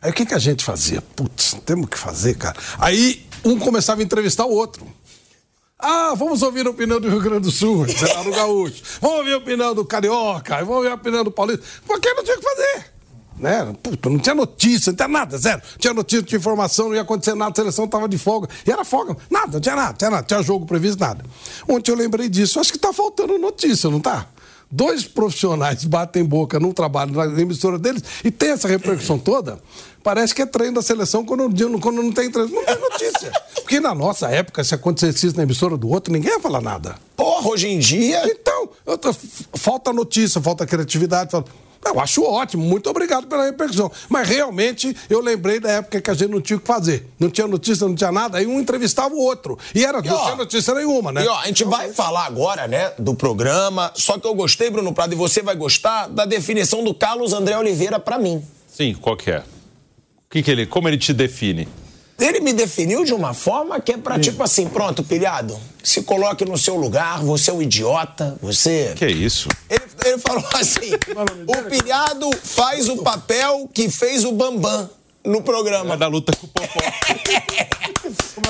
Aí 0.00 0.10
o 0.10 0.14
que, 0.14 0.24
que 0.24 0.34
a 0.34 0.38
gente 0.38 0.64
fazia? 0.64 1.02
Putz, 1.02 1.56
temos 1.66 1.88
que 1.88 1.98
fazer, 1.98 2.34
cara. 2.34 2.56
Aí 2.78 3.26
um 3.44 3.58
começava 3.58 4.00
a 4.00 4.04
entrevistar 4.04 4.46
o 4.46 4.52
outro. 4.52 4.86
Ah, 5.78 6.14
vamos 6.14 6.42
ouvir 6.42 6.66
a 6.66 6.70
opinião 6.70 7.00
do 7.00 7.08
Rio 7.08 7.20
Grande 7.20 7.42
do 7.42 7.50
Sul, 7.50 7.86
sei 7.88 8.14
lá, 8.14 8.22
do 8.22 8.30
Gaúcho. 8.30 8.82
Vamos 9.00 9.18
ouvir 9.18 9.32
a 9.32 9.38
opinião 9.38 9.74
do 9.74 9.84
Carioca, 9.84 10.56
vamos 10.58 10.76
ouvir 10.76 10.90
a 10.90 10.94
opinião 10.94 11.24
do 11.24 11.30
Paulista. 11.30 11.64
Porque 11.86 12.12
não 12.12 12.22
tinha 12.22 12.36
o 12.36 12.40
que 12.40 12.44
fazer. 12.44 12.90
Né? 13.38 13.74
Puta, 13.82 14.10
não 14.10 14.18
tinha 14.18 14.34
notícia, 14.34 14.92
não 14.92 14.96
tinha 14.96 15.08
nada, 15.08 15.38
zero. 15.38 15.62
Não 15.72 15.78
tinha 15.78 15.94
notícia, 15.94 16.20
não 16.20 16.26
tinha 16.26 16.38
informação, 16.38 16.88
não 16.88 16.94
ia 16.94 17.00
acontecer 17.00 17.34
nada, 17.34 17.52
a 17.52 17.54
seleção 17.54 17.86
estava 17.86 18.06
de 18.06 18.18
folga. 18.18 18.48
E 18.66 18.70
era 18.70 18.84
folga. 18.84 19.16
Nada, 19.30 19.52
não 19.52 19.60
tinha 19.60 19.74
nada, 19.74 19.88
não 19.88 19.96
tinha 19.96 20.10
nada, 20.10 20.20
não 20.22 20.26
tinha 20.26 20.42
jogo 20.42 20.66
previsto, 20.66 21.00
nada. 21.00 21.24
Ontem 21.66 21.90
eu 21.90 21.96
lembrei 21.96 22.28
disso, 22.28 22.60
acho 22.60 22.70
que 22.70 22.78
tá 22.78 22.92
faltando 22.92 23.38
notícia, 23.38 23.88
não 23.88 24.00
tá? 24.00 24.26
Dois 24.70 25.04
profissionais 25.04 25.84
batem 25.84 26.24
boca 26.24 26.60
num 26.60 26.70
trabalho 26.72 27.12
na 27.12 27.40
emissora 27.40 27.78
deles 27.78 28.02
e 28.24 28.30
tem 28.30 28.50
essa 28.50 28.68
repercussão 28.68 29.18
toda. 29.18 29.58
Parece 30.02 30.34
que 30.34 30.42
é 30.42 30.46
treino 30.46 30.74
da 30.76 30.82
seleção 30.82 31.24
quando, 31.24 31.48
não- 31.48 31.80
quando 31.80 32.02
não 32.02 32.12
tem 32.12 32.30
treino. 32.30 32.50
Não 32.52 32.64
tem 32.64 32.78
notícia. 32.78 33.32
Porque 33.54 33.80
na 33.80 33.94
nossa 33.94 34.28
época, 34.28 34.62
se 34.62 34.74
acontecesse 34.74 35.26
isso 35.26 35.36
na 35.36 35.42
emissora 35.42 35.76
do 35.76 35.88
outro, 35.88 36.12
ninguém 36.12 36.30
ia 36.32 36.40
falar 36.40 36.60
nada. 36.60 36.94
Porra, 37.16 37.48
hoje 37.48 37.66
em 37.68 37.78
dia. 37.78 38.22
Então, 38.26 38.68
falta 39.54 39.92
notícia, 39.92 40.40
falta 40.40 40.64
criatividade. 40.64 41.30
Falta... 41.32 41.50
Eu 41.84 41.98
acho 41.98 42.22
ótimo, 42.22 42.62
muito 42.62 42.90
obrigado 42.90 43.26
pela 43.26 43.44
repercussão. 43.44 43.90
Mas 44.08 44.28
realmente 44.28 44.94
eu 45.08 45.20
lembrei 45.20 45.58
da 45.58 45.70
época 45.72 46.00
que 46.00 46.10
a 46.10 46.14
gente 46.14 46.30
não 46.30 46.40
tinha 46.40 46.56
o 46.56 46.60
que 46.60 46.66
fazer. 46.66 47.08
Não 47.18 47.30
tinha 47.30 47.46
notícia, 47.46 47.86
não 47.88 47.94
tinha 47.94 48.12
nada, 48.12 48.38
aí 48.38 48.46
um 48.46 48.60
entrevistava 48.60 49.14
o 49.14 49.18
outro. 49.18 49.58
E 49.74 49.84
era, 49.84 49.98
E, 49.98 50.08
não 50.08 50.14
ó, 50.14 50.24
tinha 50.24 50.36
notícia 50.36 50.74
nenhuma, 50.74 51.10
né? 51.10 51.24
E 51.24 51.28
ó, 51.28 51.38
a 51.38 51.46
gente 51.46 51.64
vai 51.64 51.92
falar 51.92 52.26
agora, 52.26 52.68
né, 52.68 52.92
do 52.98 53.14
programa. 53.14 53.90
Só 53.94 54.18
que 54.18 54.26
eu 54.26 54.34
gostei, 54.34 54.68
Bruno 54.70 54.92
Prado, 54.92 55.14
e 55.14 55.16
você 55.16 55.42
vai 55.42 55.56
gostar 55.56 56.06
da 56.08 56.24
definição 56.24 56.84
do 56.84 56.92
Carlos 56.94 57.32
André 57.32 57.56
Oliveira 57.56 57.98
pra 57.98 58.18
mim. 58.18 58.44
Sim, 58.68 58.94
qual 58.94 59.16
que 59.16 59.30
é? 59.30 59.38
O 59.38 60.30
que, 60.30 60.42
que 60.42 60.50
ele. 60.50 60.66
Como 60.66 60.86
ele 60.86 60.98
te 60.98 61.12
define? 61.12 61.66
Ele 62.20 62.40
me 62.40 62.52
definiu 62.52 63.04
de 63.04 63.14
uma 63.14 63.32
forma 63.32 63.80
que 63.80 63.92
é 63.92 63.96
pra, 63.96 64.18
tipo 64.18 64.42
assim, 64.42 64.68
pronto, 64.68 65.02
pilhado, 65.02 65.58
se 65.82 66.02
coloque 66.02 66.44
no 66.44 66.58
seu 66.58 66.76
lugar, 66.76 67.22
você 67.22 67.50
é 67.50 67.54
um 67.54 67.62
idiota, 67.62 68.36
você. 68.42 68.92
Que 68.96 69.06
isso? 69.06 69.48
Ele, 69.68 69.82
ele 70.04 70.18
falou 70.18 70.44
assim: 70.54 70.90
o 71.48 71.70
pilhado 71.70 72.30
faz 72.42 72.88
o 72.88 72.98
papel 72.98 73.68
que 73.72 73.88
fez 73.90 74.24
o 74.24 74.32
Bambam 74.32 74.90
no 75.24 75.42
programa. 75.42 75.94
É 75.94 75.96
da 75.96 76.06
luta 76.06 76.32
com 76.36 76.46
o 76.46 76.48
Popó. 76.48 76.68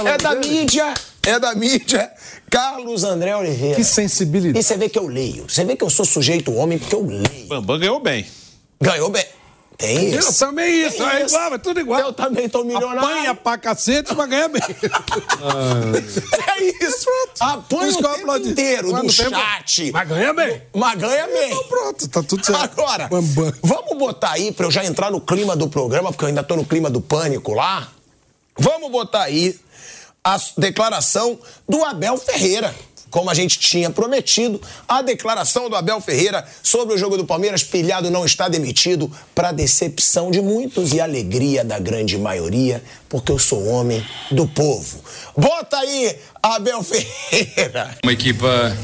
É 0.05 0.17
da 0.17 0.35
mídia, 0.37 0.95
é 1.27 1.39
da 1.39 1.55
mídia. 1.55 2.11
Carlos 2.49 3.05
André 3.05 3.37
Oliveira. 3.37 3.75
Que 3.77 3.85
sensibilidade. 3.85 4.59
E 4.59 4.63
você 4.63 4.77
vê 4.77 4.89
que 4.89 4.99
eu 4.99 5.07
leio. 5.07 5.45
Você 5.49 5.65
vê 5.65 5.77
que 5.77 5.85
eu 5.85 5.91
sou 5.91 6.05
sujeito 6.05 6.55
homem 6.55 6.79
porque 6.79 6.95
eu 6.95 7.05
leio. 7.05 7.49
Bambam 7.49 7.79
ganhou 7.79 8.01
bem. 8.01 8.27
Ganhou 8.81 9.11
bem. 9.11 9.25
Tem 9.81 10.13
Eu 10.13 10.21
isso. 10.21 10.39
também 10.39 10.87
isso, 10.87 11.03
é 11.03 11.25
igual, 11.25 11.55
é 11.55 11.59
tudo 11.59 11.81
igual. 11.81 12.01
Eu 12.01 12.13
também 12.13 12.49
tô 12.49 12.63
milionário. 12.63 13.01
Apanha 13.01 13.35
pra 13.35 13.57
cacete, 13.59 14.15
mas 14.15 14.29
ganha 14.29 14.49
bem. 14.49 14.61
É 16.61 16.63
isso. 16.85 17.07
Apanha 17.41 17.83
o 17.93 18.01
eu 18.01 18.03
tempo 18.03 18.37
inteiro 18.37 18.93
no 18.93 19.01
tempo- 19.01 19.13
chat. 19.13 19.91
Mas 19.93 20.09
ganha 20.09 20.35
bem. 20.35 20.63
Mas 20.75 20.99
ganha 20.99 21.27
bem. 21.27 21.51
Então 21.51 21.65
pronto, 21.65 22.09
tá 22.09 22.23
tudo 22.23 22.45
certo. 22.45 22.63
Agora, 22.63 23.09
Bambam. 23.09 23.53
vamos 23.63 23.97
botar 23.99 24.33
aí, 24.33 24.53
pra 24.53 24.67
eu 24.67 24.71
já 24.71 24.85
entrar 24.85 25.11
no 25.11 25.21
clima 25.21 25.57
do 25.57 25.69
programa, 25.69 26.11
porque 26.13 26.25
eu 26.25 26.29
ainda 26.29 26.43
tô 26.43 26.57
no 26.57 26.65
clima 26.65 26.91
do 26.91 27.01
pânico 27.01 27.55
lá. 27.55 27.89
Vamos 28.59 28.91
botar 28.91 29.23
aí 29.23 29.59
a 30.23 30.39
declaração 30.59 31.39
do 31.69 31.83
Abel 31.85 32.19
Ferreira. 32.19 32.75
Como 33.11 33.29
a 33.29 33.35
gente 33.35 33.59
tinha 33.59 33.91
prometido, 33.91 34.61
a 34.89 35.03
declaração 35.03 35.69
do 35.69 35.77
Abel 35.77 36.01
Ferreira 36.01 36.47
sobre 36.63 36.95
o 36.95 36.99
jogo 36.99 37.17
do 37.17 37.25
Palmeiras, 37.25 37.63
pilhado 37.63 38.11
não 38.11 38.25
está 38.25 38.49
demitido, 38.49 39.11
para 39.35 39.53
decepção 39.53 40.31
de 40.31 40.41
muitos 40.41 40.93
e 40.93 41.01
alegria 41.01 41.65
da 41.65 41.79
grande 41.79 42.17
maioria, 42.17 42.83
porque 43.09 43.33
eu 43.33 43.39
sou 43.39 43.67
homem 43.67 44.05
do 44.31 44.47
povo. 44.47 45.01
Bota 45.37 45.77
aí, 45.79 46.17
Abel 46.43 46.83
Ferreira. 46.83 47.99
Uma 48.03 48.13
equipa 48.13 48.77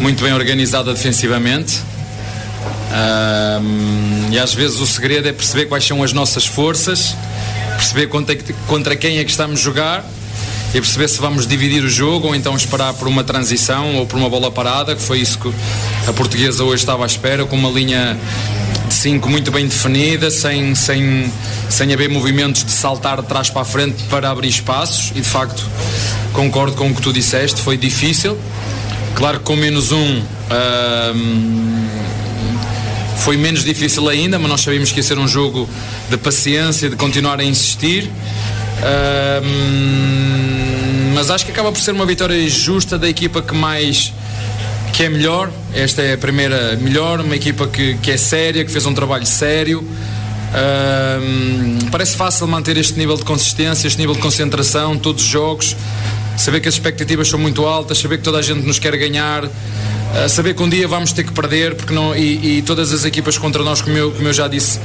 muito 0.00 0.22
bem 0.22 0.32
organizada 0.32 0.92
defensivamente. 0.92 1.80
Ahm, 2.92 4.32
e 4.32 4.38
às 4.38 4.52
vezes 4.52 4.78
o 4.78 4.86
segredo 4.86 5.28
é 5.28 5.32
perceber 5.32 5.66
quais 5.66 5.84
são 5.84 6.02
as 6.02 6.12
nossas 6.12 6.46
forças, 6.46 7.14
perceber 7.76 8.08
contra, 8.08 8.36
contra 8.66 8.96
quem 8.96 9.18
é 9.18 9.24
que 9.24 9.30
estamos 9.30 9.60
a 9.60 9.62
jogar 9.62 10.15
e 10.76 10.80
perceber 10.82 11.08
se 11.08 11.18
vamos 11.18 11.46
dividir 11.46 11.82
o 11.82 11.88
jogo 11.88 12.28
ou 12.28 12.34
então 12.34 12.54
esperar 12.54 12.92
por 12.92 13.08
uma 13.08 13.24
transição 13.24 13.96
ou 13.96 14.04
por 14.04 14.18
uma 14.18 14.28
bola 14.28 14.50
parada, 14.50 14.94
que 14.94 15.00
foi 15.00 15.20
isso 15.20 15.38
que 15.38 15.50
a 16.06 16.12
portuguesa 16.12 16.62
hoje 16.64 16.82
estava 16.82 17.02
à 17.02 17.06
espera, 17.06 17.46
com 17.46 17.56
uma 17.56 17.70
linha 17.70 18.14
de 18.86 18.92
5 18.92 19.26
muito 19.26 19.50
bem 19.50 19.66
definida, 19.66 20.30
sem, 20.30 20.74
sem, 20.74 21.32
sem 21.70 21.94
haver 21.94 22.10
movimentos 22.10 22.62
de 22.62 22.72
saltar 22.72 23.22
de 23.22 23.26
trás 23.26 23.48
para 23.48 23.62
a 23.62 23.64
frente 23.64 24.02
para 24.10 24.28
abrir 24.28 24.50
espaços 24.50 25.12
e 25.12 25.22
de 25.22 25.26
facto 25.26 25.64
concordo 26.34 26.76
com 26.76 26.90
o 26.90 26.94
que 26.94 27.00
tu 27.00 27.10
disseste, 27.10 27.62
foi 27.62 27.78
difícil. 27.78 28.36
Claro 29.14 29.38
que 29.38 29.44
com 29.46 29.56
menos 29.56 29.92
um 29.92 30.22
ahm, 30.50 31.88
foi 33.20 33.38
menos 33.38 33.64
difícil 33.64 34.06
ainda, 34.10 34.38
mas 34.38 34.50
nós 34.50 34.60
sabíamos 34.60 34.92
que 34.92 34.98
ia 34.98 35.02
ser 35.02 35.18
um 35.18 35.26
jogo 35.26 35.66
de 36.10 36.18
paciência, 36.18 36.90
de 36.90 36.96
continuar 36.96 37.40
a 37.40 37.44
insistir. 37.44 38.10
Mas 41.14 41.30
acho 41.30 41.44
que 41.44 41.52
acaba 41.52 41.72
por 41.72 41.80
ser 41.80 41.92
uma 41.92 42.06
vitória 42.06 42.48
justa 42.48 42.98
da 42.98 43.08
equipa 43.08 43.40
que 43.40 43.54
mais 43.54 44.12
que 44.92 45.02
é 45.04 45.08
melhor. 45.08 45.50
Esta 45.74 46.02
é 46.02 46.14
a 46.14 46.18
primeira 46.18 46.76
melhor, 46.76 47.20
uma 47.20 47.36
equipa 47.36 47.66
que, 47.66 47.96
que 47.98 48.10
é 48.10 48.16
séria, 48.16 48.64
que 48.64 48.70
fez 48.70 48.86
um 48.86 48.94
trabalho 48.94 49.26
sério. 49.26 49.86
Ahm, 50.54 51.90
parece 51.90 52.16
fácil 52.16 52.46
manter 52.46 52.76
este 52.76 52.98
nível 52.98 53.16
de 53.16 53.24
consistência, 53.24 53.86
este 53.86 53.98
nível 53.98 54.14
de 54.14 54.20
concentração, 54.20 54.96
todos 54.96 55.22
os 55.22 55.28
jogos. 55.28 55.76
Saber 56.36 56.60
que 56.60 56.68
as 56.68 56.74
expectativas 56.74 57.28
são 57.28 57.38
muito 57.38 57.66
altas, 57.66 57.98
saber 57.98 58.18
que 58.18 58.24
toda 58.24 58.38
a 58.38 58.42
gente 58.42 58.66
nos 58.66 58.78
quer 58.78 58.96
ganhar, 58.96 59.44
ah, 60.14 60.28
saber 60.28 60.54
que 60.54 60.62
um 60.62 60.68
dia 60.68 60.86
vamos 60.86 61.12
ter 61.12 61.24
que 61.24 61.32
perder, 61.32 61.74
porque 61.74 61.92
não, 61.92 62.14
e, 62.14 62.58
e 62.58 62.62
todas 62.62 62.92
as 62.92 63.04
equipas 63.04 63.36
contra 63.36 63.62
nós, 63.62 63.82
como 63.82 63.96
eu, 63.96 64.10
como 64.12 64.28
eu 64.28 64.32
já 64.32 64.48
disse, 64.48 64.78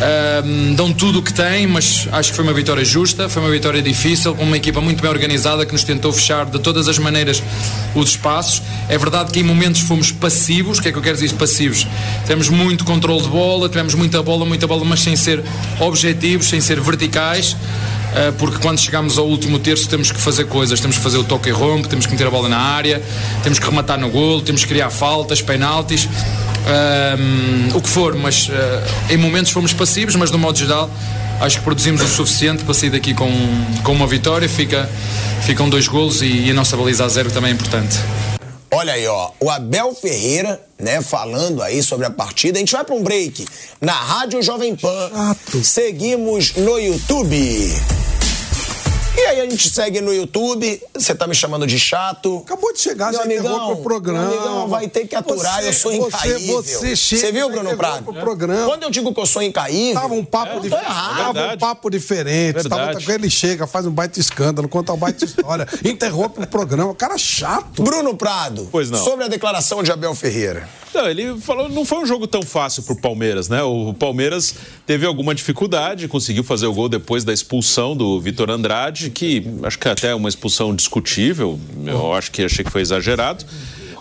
ahm, 0.00 0.74
dão 0.74 0.92
tudo 0.92 1.18
o 1.20 1.22
que 1.22 1.32
têm, 1.32 1.66
mas 1.66 2.08
acho 2.12 2.30
que 2.30 2.36
foi 2.36 2.44
uma 2.44 2.52
vitória 2.52 2.84
justa, 2.84 3.28
foi 3.28 3.42
uma 3.42 3.50
vitória 3.50 3.82
difícil, 3.82 4.34
com 4.34 4.44
uma 4.44 4.56
equipa 4.56 4.80
muito 4.80 5.00
bem 5.02 5.10
organizada 5.10 5.66
que 5.66 5.72
nos 5.72 5.84
tentou 5.84 6.12
fechar 6.12 6.46
de 6.46 6.58
todas 6.58 6.88
as 6.88 6.98
maneiras 6.98 7.42
os 7.94 8.10
espaços. 8.10 8.62
É 8.88 8.96
verdade 8.96 9.32
que 9.32 9.40
em 9.40 9.42
momentos 9.42 9.80
fomos 9.80 10.12
passivos, 10.12 10.78
o 10.78 10.82
que 10.82 10.88
é 10.88 10.92
que 10.92 10.98
eu 10.98 11.02
quero 11.02 11.16
dizer 11.16 11.34
passivos? 11.34 11.86
Temos 12.26 12.48
muito 12.48 12.84
controle 12.84 13.22
de 13.22 13.28
bola, 13.28 13.68
tivemos 13.68 13.94
muita 13.94 14.22
bola, 14.22 14.44
muita 14.44 14.66
bola, 14.66 14.84
mas 14.84 15.00
sem 15.00 15.16
ser 15.16 15.42
objetivos, 15.80 16.48
sem 16.48 16.60
ser 16.60 16.80
verticais. 16.80 17.56
Uh, 18.10 18.32
porque 18.38 18.58
quando 18.58 18.78
chegamos 18.80 19.18
ao 19.18 19.26
último 19.26 19.58
terço 19.58 19.88
temos 19.88 20.10
que 20.10 20.20
fazer 20.20 20.44
coisas, 20.44 20.80
temos 20.80 20.96
que 20.96 21.02
fazer 21.02 21.18
o 21.18 21.24
toque 21.24 21.48
e 21.48 21.52
rompe, 21.52 21.88
temos 21.88 22.06
que 22.06 22.12
meter 22.12 22.26
a 22.26 22.30
bola 22.30 22.48
na 22.48 22.58
área, 22.58 23.00
temos 23.42 23.58
que 23.58 23.64
rematar 23.64 23.98
no 24.00 24.10
golo, 24.10 24.40
temos 24.40 24.62
que 24.62 24.68
criar 24.68 24.90
faltas, 24.90 25.40
penaltis, 25.40 26.08
um, 26.08 27.76
o 27.76 27.80
que 27.80 27.88
for, 27.88 28.16
mas 28.16 28.48
uh, 28.48 28.52
em 29.12 29.16
momentos 29.16 29.52
fomos 29.52 29.72
passivos, 29.72 30.16
mas 30.16 30.30
no 30.30 30.38
modo 30.38 30.58
geral 30.58 30.90
acho 31.40 31.58
que 31.58 31.64
produzimos 31.64 32.02
o 32.02 32.08
suficiente 32.08 32.64
para 32.64 32.74
sair 32.74 32.90
daqui 32.90 33.14
com, 33.14 33.30
com 33.82 33.92
uma 33.92 34.06
vitória, 34.06 34.48
Fica, 34.48 34.88
ficam 35.42 35.70
dois 35.70 35.88
golos 35.88 36.20
e, 36.20 36.26
e 36.26 36.50
a 36.50 36.54
nossa 36.54 36.76
baliza 36.76 37.04
a 37.04 37.08
zero 37.08 37.30
também 37.30 37.50
é 37.50 37.54
importante. 37.54 37.96
Olha 38.72 38.92
aí, 38.92 39.04
ó, 39.06 39.32
o 39.40 39.50
Abel 39.50 39.92
Ferreira, 39.94 40.60
né, 40.78 41.02
falando 41.02 41.60
aí 41.60 41.82
sobre 41.82 42.06
a 42.06 42.10
partida. 42.10 42.56
A 42.56 42.60
gente 42.60 42.72
vai 42.72 42.84
para 42.84 42.94
um 42.94 43.02
break 43.02 43.44
na 43.80 43.92
Rádio 43.92 44.40
Jovem 44.42 44.76
Pan. 44.76 45.10
Seguimos 45.62 46.54
no 46.54 46.78
YouTube. 46.78 47.74
E 49.16 49.20
aí 49.26 49.40
a 49.40 49.48
gente 49.50 49.68
segue 49.68 50.00
no 50.00 50.14
YouTube, 50.14 50.80
você 50.94 51.14
tá 51.14 51.26
me 51.26 51.34
chamando 51.34 51.66
de 51.66 51.78
chato. 51.78 52.38
Acabou 52.46 52.72
de 52.72 52.80
chegar, 52.80 53.10
meu 53.10 53.18
já 53.18 53.24
amigão, 53.24 53.66
pro 53.74 53.82
programa. 53.82 54.28
Meu 54.28 54.38
amigão, 54.38 54.68
vai 54.68 54.88
ter 54.88 55.06
que 55.06 55.14
aturar, 55.14 55.60
Você- 55.60 55.68
eu 55.68 55.72
sou 55.72 55.92
você- 55.92 56.06
incaível. 56.28 56.62
você 56.62 56.96
chega, 56.96 57.20
Você 57.20 57.32
viu, 57.32 57.50
Bruno 57.50 57.76
Prado? 57.76 58.04
pro 58.04 58.14
programa. 58.14 58.66
Quando 58.66 58.82
eu 58.84 58.90
digo 58.90 59.12
que 59.12 59.20
eu 59.20 59.26
sou 59.26 59.42
incaível... 59.42 60.00
Tava 60.00 60.14
um 60.14 60.24
papo 60.24 60.54
tô 60.54 60.60
diferente. 60.60 60.86
Tava 60.86 61.54
um 61.54 61.58
papo 61.58 61.90
diferente. 61.90 62.68
Tava 62.68 63.12
ele 63.12 63.28
chega, 63.30 63.66
faz 63.66 63.84
um 63.84 63.90
baita 63.90 64.18
escândalo, 64.20 64.68
conta 64.68 64.92
uma 64.92 64.98
baita 64.98 65.24
história, 65.24 65.66
interrompe 65.84 66.42
o 66.42 66.46
programa. 66.46 66.94
Cara 66.94 67.18
chato. 67.18 67.82
Bruno 67.82 68.16
Prado, 68.16 68.68
Pois 68.70 68.90
não. 68.90 69.02
sobre 69.04 69.24
a 69.24 69.28
declaração 69.28 69.82
de 69.82 69.90
Abel 69.92 70.14
Ferreira. 70.14 70.68
Não, 70.92 71.08
ele 71.08 71.38
falou 71.40 71.68
não 71.68 71.84
foi 71.84 71.98
um 71.98 72.06
jogo 72.06 72.26
tão 72.26 72.42
fácil 72.42 72.82
pro 72.82 72.96
Palmeiras, 72.96 73.48
né? 73.48 73.62
O 73.62 73.94
Palmeiras 73.94 74.52
teve 74.84 75.06
alguma 75.06 75.32
dificuldade, 75.34 76.08
conseguiu 76.08 76.42
fazer 76.42 76.66
o 76.66 76.74
gol 76.74 76.88
depois 76.88 77.22
da 77.22 77.32
expulsão 77.32 77.96
do 77.96 78.20
Vitor 78.20 78.50
Andrade, 78.50 78.99
que 79.08 79.42
acho 79.62 79.78
que 79.78 79.88
até 79.88 80.08
é 80.08 80.14
uma 80.14 80.28
expulsão 80.28 80.74
discutível, 80.74 81.58
eu 81.86 82.12
acho 82.12 82.30
que 82.30 82.42
achei 82.42 82.64
que 82.64 82.70
foi 82.70 82.82
exagerado. 82.82 83.44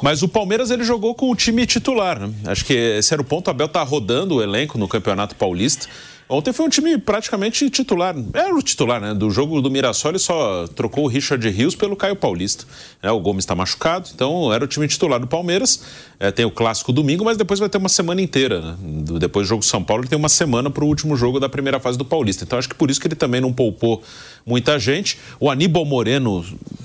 Mas 0.01 0.23
o 0.23 0.27
Palmeiras 0.27 0.71
ele 0.71 0.83
jogou 0.83 1.13
com 1.13 1.29
o 1.29 1.35
time 1.35 1.65
titular, 1.65 2.19
né? 2.19 2.33
Acho 2.45 2.65
que 2.65 2.73
esse 2.73 3.13
era 3.13 3.21
o 3.21 3.25
ponto. 3.25 3.47
O 3.47 3.51
Abel 3.51 3.67
tá 3.67 3.83
rodando 3.83 4.35
o 4.35 4.41
elenco 4.41 4.77
no 4.77 4.87
Campeonato 4.87 5.35
Paulista. 5.35 5.87
Ontem 6.31 6.53
foi 6.53 6.67
um 6.67 6.69
time 6.69 6.95
praticamente 6.99 7.67
titular. 7.71 8.15
Era 8.35 8.55
o 8.55 8.61
titular, 8.61 9.01
né? 9.01 9.15
Do 9.15 9.31
jogo 9.31 9.59
do 9.63 9.71
Mirassol, 9.71 10.11
ele 10.11 10.19
só 10.19 10.67
trocou 10.67 11.05
o 11.05 11.07
Richard 11.07 11.49
Rios 11.49 11.73
pelo 11.73 11.95
Caio 11.95 12.15
Paulista. 12.15 12.65
né? 13.01 13.09
O 13.09 13.19
Gomes 13.19 13.45
está 13.45 13.55
machucado, 13.55 14.07
então 14.13 14.53
era 14.53 14.63
o 14.63 14.67
time 14.67 14.87
titular 14.87 15.19
do 15.19 15.25
Palmeiras. 15.25 15.81
É, 16.19 16.29
tem 16.29 16.45
o 16.45 16.51
clássico 16.51 16.93
domingo, 16.93 17.25
mas 17.25 17.35
depois 17.35 17.59
vai 17.59 17.67
ter 17.67 17.79
uma 17.79 17.89
semana 17.89 18.21
inteira. 18.21 18.61
Né? 18.61 18.77
Depois 19.19 19.47
do 19.47 19.49
jogo 19.49 19.63
São 19.63 19.83
Paulo, 19.83 20.03
ele 20.03 20.09
tem 20.09 20.19
uma 20.19 20.29
semana 20.29 20.69
para 20.69 20.83
o 20.83 20.87
último 20.87 21.15
jogo 21.15 21.39
da 21.39 21.49
primeira 21.49 21.79
fase 21.79 21.97
do 21.97 22.05
Paulista. 22.05 22.43
Então 22.43 22.59
acho 22.59 22.69
que 22.69 22.75
por 22.75 22.91
isso 22.91 23.01
que 23.01 23.07
ele 23.07 23.15
também 23.15 23.41
não 23.41 23.51
poupou 23.51 24.03
muita 24.49 24.79
gente. 24.79 25.19
O 25.39 25.49
Aníbal 25.49 25.85
Moreno, 25.85 26.43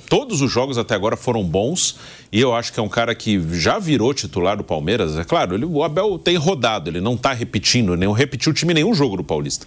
todos 0.08 0.42
os 0.42 0.52
jogos 0.52 0.76
até 0.76 0.94
agora 0.94 1.16
foram 1.16 1.42
bons. 1.42 1.96
E 2.30 2.38
eu 2.40 2.54
acho 2.54 2.72
que 2.72 2.78
é 2.78 2.82
um 2.82 2.88
cara 2.88 3.14
que 3.14 3.40
já 3.52 3.78
virou 3.78 4.12
titular 4.12 4.56
do 4.56 4.64
Palmeiras. 4.64 5.16
É 5.16 5.24
claro, 5.24 5.54
ele, 5.54 5.64
o 5.64 5.82
Abel 5.82 6.18
tem 6.18 6.36
rodado, 6.36 6.90
ele 6.90 7.00
não 7.00 7.14
está 7.14 7.32
repetindo, 7.32 7.96
nem 7.96 8.12
repetiu 8.12 8.52
o 8.52 8.54
time 8.54 8.74
nenhum 8.74 8.92
jogo 8.92 9.16
do 9.16 9.24
Paulista. 9.24 9.66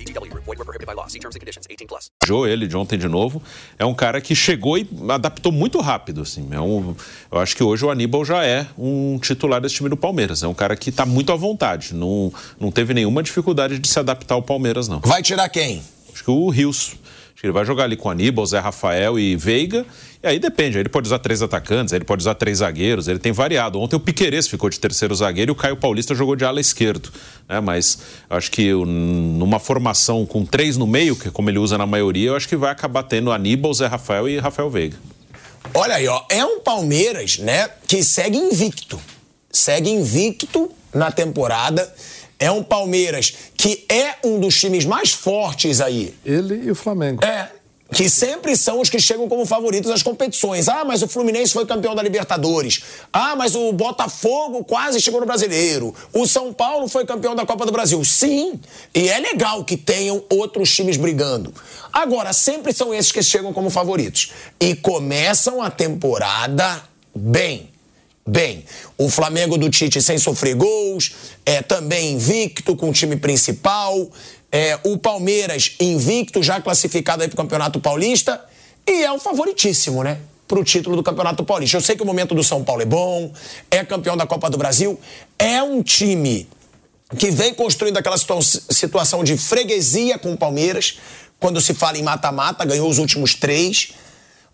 VGW 0.01 0.29
Group. 0.29 0.45
Void 0.45 0.57
were 0.57 0.65
prohibited 0.65 0.87
by 0.87 0.93
law. 0.93 1.07
See 1.07 1.19
terms 1.19 1.35
and 1.35 1.39
conditions. 1.39 1.67
18 1.69 1.87
plus. 1.87 2.11
ele 2.47 2.67
de 2.67 2.75
ontem 2.75 2.97
de 2.97 3.07
novo. 3.07 3.41
É 3.77 3.85
um 3.85 3.93
cara 3.93 4.19
que 4.19 4.35
chegou 4.35 4.77
e 4.77 4.87
adaptou 5.09 5.51
muito 5.51 5.79
rápido. 5.79 6.21
Assim. 6.21 6.47
É 6.51 6.59
um, 6.59 6.95
eu 7.31 7.39
acho 7.39 7.55
que 7.55 7.63
hoje 7.63 7.85
o 7.85 7.89
Aníbal 7.89 8.25
já 8.25 8.43
é 8.43 8.67
um 8.77 9.19
titular 9.19 9.61
desse 9.61 9.75
time 9.75 9.89
do 9.89 9.97
Palmeiras. 9.97 10.43
É 10.43 10.47
um 10.47 10.53
cara 10.53 10.75
que 10.75 10.89
está 10.89 11.05
muito 11.05 11.31
à 11.31 11.35
vontade. 11.35 11.93
Não, 11.93 12.33
não 12.59 12.71
teve 12.71 12.93
nenhuma 12.93 13.21
dificuldade 13.21 13.79
de 13.79 13.87
se 13.87 13.99
adaptar 13.99 14.35
ao 14.35 14.41
Palmeiras, 14.41 14.87
não. 14.87 14.99
Vai 14.99 15.21
tirar 15.21 15.47
quem? 15.49 15.81
Acho 16.11 16.23
que 16.23 16.31
o 16.31 16.49
Rios. 16.49 16.95
Acho 17.33 17.41
que 17.41 17.47
ele 17.47 17.53
vai 17.53 17.65
jogar 17.65 17.85
ali 17.85 17.95
com 17.95 18.09
Aníbal, 18.09 18.45
Zé 18.45 18.59
Rafael 18.59 19.17
e 19.17 19.35
Veiga. 19.35 19.85
E 20.23 20.27
aí 20.27 20.39
depende. 20.39 20.77
Ele 20.77 20.89
pode 20.89 21.07
usar 21.07 21.19
três 21.19 21.41
atacantes, 21.41 21.93
ele 21.93 22.05
pode 22.05 22.21
usar 22.21 22.35
três 22.35 22.59
zagueiros. 22.59 23.07
Ele 23.07 23.17
tem 23.17 23.31
variado. 23.31 23.79
Ontem 23.79 23.95
o 23.95 23.99
Piquerez 23.99 24.47
ficou 24.47 24.69
de 24.69 24.79
terceiro 24.79 25.15
zagueiro 25.15 25.51
e 25.51 25.53
o 25.53 25.55
Caio 25.55 25.75
Paulista 25.75 26.13
jogou 26.13 26.35
de 26.35 26.45
ala 26.45 26.61
esquerdo. 26.61 27.11
Né? 27.49 27.59
Mas 27.59 27.97
eu 28.29 28.37
acho 28.37 28.51
que 28.51 28.71
numa 28.71 29.59
formação 29.59 30.25
com 30.25 30.45
três 30.45 30.77
no 30.77 30.85
meio, 30.85 31.15
que 31.15 31.29
é 31.29 31.31
como 31.31 31.49
ele 31.49 31.57
usa 31.57 31.77
na 31.77 31.87
maioria, 31.87 32.29
eu 32.29 32.35
acho 32.35 32.47
que 32.47 32.55
vai 32.55 32.71
acabar 32.71 33.03
tendo 33.03 33.31
Aníbal, 33.31 33.73
Zé 33.73 33.87
Rafael 33.87 34.29
e 34.29 34.37
Rafael 34.37 34.69
Veiga. 34.69 34.97
Olha 35.73 35.95
aí, 35.95 36.07
ó, 36.07 36.23
é 36.29 36.43
um 36.43 36.59
Palmeiras, 36.59 37.37
né, 37.37 37.69
que 37.87 38.03
segue 38.03 38.37
invicto. 38.37 38.99
Segue 39.51 39.89
invicto 39.89 40.71
na 40.93 41.11
temporada. 41.11 41.91
É 42.37 42.49
um 42.49 42.63
Palmeiras 42.63 43.33
que 43.55 43.85
é 43.87 44.15
um 44.23 44.39
dos 44.39 44.59
times 44.59 44.85
mais 44.85 45.13
fortes 45.13 45.79
aí. 45.81 46.15
Ele 46.25 46.65
e 46.65 46.71
o 46.71 46.75
Flamengo. 46.75 47.23
É. 47.23 47.60
Que 47.93 48.09
sempre 48.09 48.55
são 48.55 48.79
os 48.79 48.89
que 48.89 48.99
chegam 48.99 49.27
como 49.27 49.45
favoritos 49.45 49.91
às 49.91 50.01
competições. 50.01 50.69
Ah, 50.69 50.85
mas 50.85 51.01
o 51.01 51.07
Fluminense 51.07 51.51
foi 51.51 51.65
campeão 51.65 51.93
da 51.93 52.01
Libertadores. 52.01 52.83
Ah, 53.11 53.35
mas 53.35 53.53
o 53.53 53.73
Botafogo 53.73 54.63
quase 54.63 55.01
chegou 55.01 55.19
no 55.19 55.25
Brasileiro. 55.25 55.93
O 56.13 56.25
São 56.25 56.53
Paulo 56.53 56.87
foi 56.87 57.05
campeão 57.05 57.35
da 57.35 57.45
Copa 57.45 57.65
do 57.65 57.71
Brasil. 57.71 58.03
Sim. 58.05 58.59
E 58.95 59.09
é 59.09 59.19
legal 59.19 59.65
que 59.65 59.75
tenham 59.75 60.23
outros 60.29 60.73
times 60.73 60.95
brigando. 60.95 61.53
Agora, 61.91 62.31
sempre 62.31 62.71
são 62.71 62.93
esses 62.93 63.11
que 63.11 63.21
chegam 63.21 63.51
como 63.51 63.69
favoritos. 63.69 64.31
E 64.59 64.73
começam 64.73 65.61
a 65.61 65.69
temporada 65.69 66.81
bem. 67.13 67.71
Bem, 68.25 68.63
o 68.99 69.09
Flamengo 69.09 69.57
do 69.57 69.69
Tite 69.69 69.99
sem 69.99 70.17
sofrer 70.19 70.55
gols, 70.55 71.11
é 71.43 71.61
também 71.61 72.13
invicto 72.13 72.75
com 72.75 72.89
o 72.89 72.93
time 72.93 73.15
principal, 73.15 74.09
é, 74.51 74.77
o 74.83 74.97
Palmeiras 74.97 75.75
invicto, 75.79 76.43
já 76.43 76.59
classificado 76.59 77.23
aí 77.23 77.29
pro 77.29 77.37
Campeonato 77.37 77.79
Paulista, 77.79 78.43
e 78.85 79.03
é 79.03 79.11
o 79.11 79.19
favoritíssimo, 79.19 80.03
né? 80.03 80.19
Pro 80.47 80.63
título 80.63 80.95
do 80.97 81.03
Campeonato 81.03 81.43
Paulista. 81.45 81.77
Eu 81.77 81.81
sei 81.81 81.95
que 81.95 82.03
o 82.03 82.05
momento 82.05 82.35
do 82.35 82.43
São 82.43 82.63
Paulo 82.63 82.81
é 82.81 82.85
bom, 82.85 83.31
é 83.69 83.83
campeão 83.85 84.17
da 84.17 84.27
Copa 84.27 84.49
do 84.49 84.57
Brasil, 84.57 84.99
é 85.39 85.63
um 85.63 85.81
time 85.81 86.47
que 87.17 87.31
vem 87.31 87.53
construindo 87.53 87.97
aquela 87.97 88.17
situa- 88.17 88.41
situação 88.41 89.23
de 89.23 89.37
freguesia 89.37 90.17
com 90.17 90.33
o 90.33 90.37
Palmeiras, 90.37 90.97
quando 91.39 91.59
se 91.61 91.73
fala 91.73 91.97
em 91.97 92.03
mata-mata, 92.03 92.65
ganhou 92.65 92.89
os 92.89 92.97
últimos 92.97 93.33
três. 93.33 93.93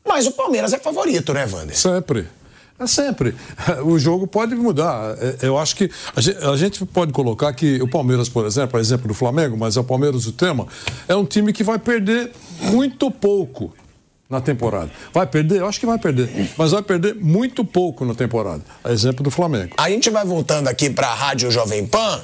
Mas 0.05 0.25
o 0.25 0.31
Palmeiras 0.31 0.71
é 0.71 0.79
favorito, 0.79 1.33
né, 1.33 1.45
Wander? 1.51 1.77
Sempre. 1.77 2.27
É 2.79 2.85
sempre. 2.85 3.33
O 3.83 3.97
jogo 3.97 4.27
pode 4.27 4.53
mudar. 4.55 5.15
É, 5.19 5.47
Eu 5.47 5.57
acho 5.57 5.75
que 5.75 5.89
a 6.15 6.21
gen- 6.21 6.37
a 6.37 6.55
gente 6.55 6.85
pode 6.85 7.11
colocar 7.11 7.51
que 7.53 7.81
o 7.81 7.87
Palmeiras, 7.87 8.29
por 8.29 8.45
exemplo, 8.45 8.77
é 8.77 8.81
exemplo 8.81 9.07
do 9.07 9.13
Flamengo, 9.15 9.57
mas 9.57 9.77
é 9.77 9.79
o 9.79 9.83
Palmeiras 9.83 10.27
o 10.27 10.31
tema, 10.31 10.67
é 11.07 11.15
um 11.15 11.25
time 11.25 11.51
que 11.51 11.63
vai 11.63 11.79
perder 11.79 12.31
muito 12.61 13.09
pouco 13.09 13.73
na 14.29 14.39
temporada. 14.41 14.91
Vai 15.13 15.25
perder? 15.25 15.59
Eu 15.61 15.67
acho 15.67 15.79
que 15.79 15.85
vai 15.87 15.97
perder. 15.97 16.51
Mas 16.57 16.71
vai 16.71 16.81
perder 16.83 17.15
muito 17.15 17.63
pouco 17.65 18.05
na 18.05 18.13
temporada. 18.13 18.61
É 18.83 18.91
exemplo 18.91 19.23
do 19.23 19.31
Flamengo. 19.31 19.73
A 19.77 19.89
gente 19.89 20.09
vai 20.09 20.23
voltando 20.25 20.67
aqui 20.67 20.89
pra 20.89 21.13
Rádio 21.13 21.49
Jovem 21.49 21.85
Pan. 21.87 22.21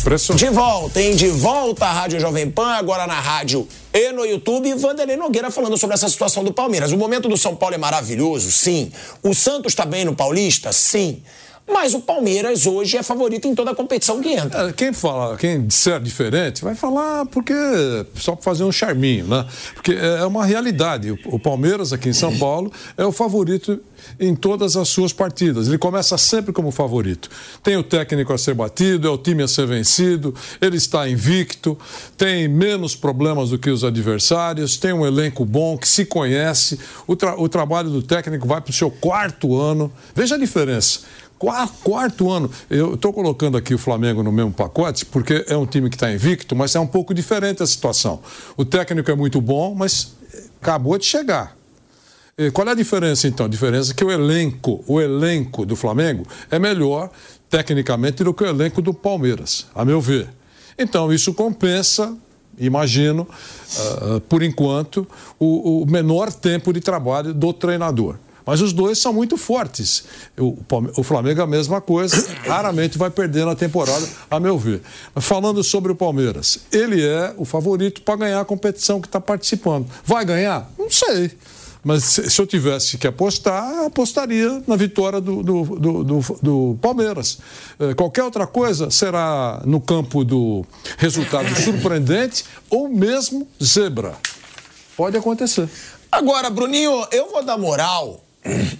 Impressionante. 0.00 0.44
De 0.44 0.50
volta, 0.50 1.00
hein? 1.00 1.14
De 1.14 1.28
volta 1.28 1.86
à 1.86 1.92
Rádio 1.92 2.18
Jovem 2.18 2.50
Pan, 2.50 2.72
agora 2.72 3.06
na 3.06 3.20
rádio 3.20 3.68
e 3.92 4.12
no 4.12 4.24
YouTube. 4.24 4.72
Vanderlei 4.74 5.16
Nogueira 5.16 5.50
falando 5.50 5.76
sobre 5.76 5.94
essa 5.94 6.08
situação 6.08 6.42
do 6.42 6.52
Palmeiras. 6.52 6.90
O 6.90 6.96
momento 6.96 7.28
do 7.28 7.36
São 7.36 7.54
Paulo 7.54 7.74
é 7.74 7.78
maravilhoso, 7.78 8.50
sim. 8.50 8.90
O 9.22 9.34
Santos 9.34 9.74
tá 9.74 9.84
bem 9.84 10.04
no 10.06 10.16
Paulista, 10.16 10.72
sim. 10.72 11.22
Mas 11.72 11.94
o 11.94 12.00
Palmeiras 12.00 12.66
hoje 12.66 12.96
é 12.96 13.02
favorito 13.02 13.46
em 13.46 13.54
toda 13.54 13.70
a 13.70 13.74
competição 13.74 14.20
que 14.20 14.30
entra. 14.30 14.68
É, 14.68 14.72
Quem 14.72 14.92
fala, 14.92 15.36
quem 15.36 15.66
disser 15.66 16.00
diferente, 16.00 16.62
vai 16.62 16.74
falar 16.74 17.26
porque 17.26 17.54
só 18.16 18.34
para 18.34 18.42
fazer 18.42 18.64
um 18.64 18.72
charminho, 18.72 19.26
né? 19.26 19.46
Porque 19.74 19.92
é 19.92 20.24
uma 20.24 20.44
realidade. 20.44 21.10
O, 21.12 21.18
o 21.26 21.38
Palmeiras 21.38 21.92
aqui 21.92 22.08
em 22.08 22.12
São 22.12 22.36
Paulo 22.38 22.72
é 22.96 23.04
o 23.04 23.12
favorito 23.12 23.80
em 24.18 24.34
todas 24.34 24.76
as 24.76 24.88
suas 24.88 25.12
partidas. 25.12 25.68
Ele 25.68 25.78
começa 25.78 26.16
sempre 26.18 26.52
como 26.52 26.70
favorito. 26.70 27.28
Tem 27.62 27.76
o 27.76 27.82
técnico 27.82 28.32
a 28.32 28.38
ser 28.38 28.54
batido, 28.54 29.06
é 29.06 29.10
o 29.10 29.18
time 29.18 29.42
a 29.42 29.48
ser 29.48 29.66
vencido, 29.66 30.34
ele 30.60 30.76
está 30.76 31.08
invicto, 31.08 31.78
tem 32.16 32.48
menos 32.48 32.96
problemas 32.96 33.50
do 33.50 33.58
que 33.58 33.70
os 33.70 33.84
adversários, 33.84 34.76
tem 34.76 34.92
um 34.92 35.06
elenco 35.06 35.44
bom 35.44 35.76
que 35.78 35.88
se 35.88 36.04
conhece. 36.04 36.78
O, 37.06 37.14
tra- 37.14 37.38
o 37.40 37.48
trabalho 37.48 37.90
do 37.90 38.02
técnico 38.02 38.46
vai 38.48 38.60
para 38.60 38.70
o 38.70 38.74
seu 38.74 38.90
quarto 38.90 39.56
ano. 39.56 39.92
Veja 40.14 40.34
a 40.34 40.38
diferença. 40.38 41.00
Qua- 41.40 41.66
Quarto 41.82 42.30
ano, 42.30 42.50
eu 42.68 42.94
estou 42.94 43.14
colocando 43.14 43.56
aqui 43.56 43.72
o 43.74 43.78
Flamengo 43.78 44.22
no 44.22 44.30
mesmo 44.30 44.52
pacote, 44.52 45.06
porque 45.06 45.42
é 45.48 45.56
um 45.56 45.64
time 45.64 45.88
que 45.88 45.96
está 45.96 46.12
invicto, 46.12 46.54
mas 46.54 46.74
é 46.74 46.80
um 46.80 46.86
pouco 46.86 47.14
diferente 47.14 47.62
a 47.62 47.66
situação. 47.66 48.20
O 48.58 48.64
técnico 48.64 49.10
é 49.10 49.14
muito 49.14 49.40
bom, 49.40 49.74
mas 49.74 50.12
acabou 50.60 50.98
de 50.98 51.06
chegar. 51.06 51.56
E 52.36 52.50
Qual 52.50 52.68
é 52.68 52.72
a 52.72 52.74
diferença 52.74 53.26
então? 53.26 53.46
A 53.46 53.48
diferença 53.48 53.92
é 53.92 53.94
que 53.94 54.04
o 54.04 54.10
elenco, 54.10 54.84
o 54.86 55.00
elenco 55.00 55.64
do 55.64 55.74
Flamengo 55.76 56.26
é 56.50 56.58
melhor 56.58 57.10
tecnicamente 57.48 58.22
do 58.22 58.34
que 58.34 58.44
o 58.44 58.46
elenco 58.46 58.82
do 58.82 58.92
Palmeiras, 58.92 59.66
a 59.74 59.82
meu 59.82 59.98
ver. 60.00 60.28
Então 60.78 61.10
isso 61.10 61.32
compensa, 61.32 62.14
imagino, 62.58 63.26
ah, 63.78 64.20
por 64.28 64.42
enquanto, 64.42 65.06
o, 65.38 65.82
o 65.82 65.86
menor 65.90 66.30
tempo 66.30 66.70
de 66.70 66.80
trabalho 66.80 67.32
do 67.32 67.50
treinador. 67.54 68.16
Mas 68.50 68.60
os 68.60 68.72
dois 68.72 68.98
são 68.98 69.12
muito 69.12 69.36
fortes. 69.36 70.02
O, 70.36 70.58
o 70.96 71.04
Flamengo 71.04 71.40
é 71.40 71.44
a 71.44 71.46
mesma 71.46 71.80
coisa, 71.80 72.16
raramente 72.44 72.98
vai 72.98 73.08
perder 73.08 73.46
na 73.46 73.54
temporada, 73.54 74.04
a 74.28 74.40
meu 74.40 74.58
ver. 74.58 74.82
Mas 75.14 75.24
falando 75.24 75.62
sobre 75.62 75.92
o 75.92 75.94
Palmeiras, 75.94 76.58
ele 76.72 77.00
é 77.00 77.32
o 77.36 77.44
favorito 77.44 78.02
para 78.02 78.16
ganhar 78.16 78.40
a 78.40 78.44
competição 78.44 79.00
que 79.00 79.06
está 79.06 79.20
participando. 79.20 79.86
Vai 80.04 80.24
ganhar? 80.24 80.68
Não 80.76 80.90
sei. 80.90 81.30
Mas 81.84 82.02
se, 82.02 82.40
eu 82.40 82.44
tivesse 82.44 82.98
que 82.98 83.06
apostar, 83.06 83.84
apostaria 83.84 84.60
na 84.66 84.74
vitória 84.74 85.20
do, 85.20 85.44
do, 85.44 85.62
do, 85.62 86.04
do, 86.04 86.20
do 86.42 86.78
Palmeiras. 86.82 87.38
É, 87.78 87.94
qualquer 87.94 88.24
outra 88.24 88.48
coisa 88.48 88.90
será 88.90 89.62
no 89.64 89.80
campo 89.80 90.24
do 90.24 90.66
resultado 90.98 91.46
surpreendente 91.62 92.44
ou 92.68 92.88
mesmo 92.88 93.46
zebra. 93.62 94.14
Pode 94.96 95.16
acontecer. 95.16 95.68
Agora, 96.10 96.50
Bruninho, 96.50 97.06
eu 97.12 97.30
vou 97.30 97.44
dar 97.44 97.56
moral 97.56 98.24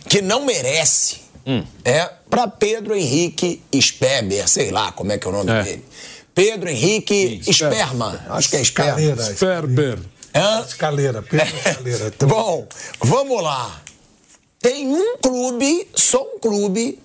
que 0.08 0.20
não 0.22 0.44
merece. 0.44 1.20
Hum. 1.46 1.64
É 1.84 2.10
para 2.28 2.46
Pedro 2.48 2.94
Henrique 2.94 3.62
Speber, 3.80 4.48
sei 4.48 4.70
lá 4.70 4.92
como 4.92 5.12
é 5.12 5.18
que 5.18 5.26
é 5.26 5.30
o 5.30 5.32
nome 5.32 5.50
é. 5.50 5.62
dele. 5.62 5.84
Pedro 6.34 6.70
Henrique 6.70 7.40
Sperma, 7.52 8.24
acho 8.30 8.50
que 8.50 8.56
é 8.56 8.64
Sperma. 8.64 9.22
Sperber. 9.34 9.98
Hã? 10.34 10.64
Escaleira, 10.66 11.22
Pedro 11.22 11.46
Escaleira. 11.66 12.12
Bom, 12.20 12.66
vamos 13.00 13.42
lá. 13.42 13.82
Tem 14.60 14.86
um 14.86 15.16
clube, 15.16 15.88
só 15.94 16.22
um 16.22 16.38
clube, 16.38 16.98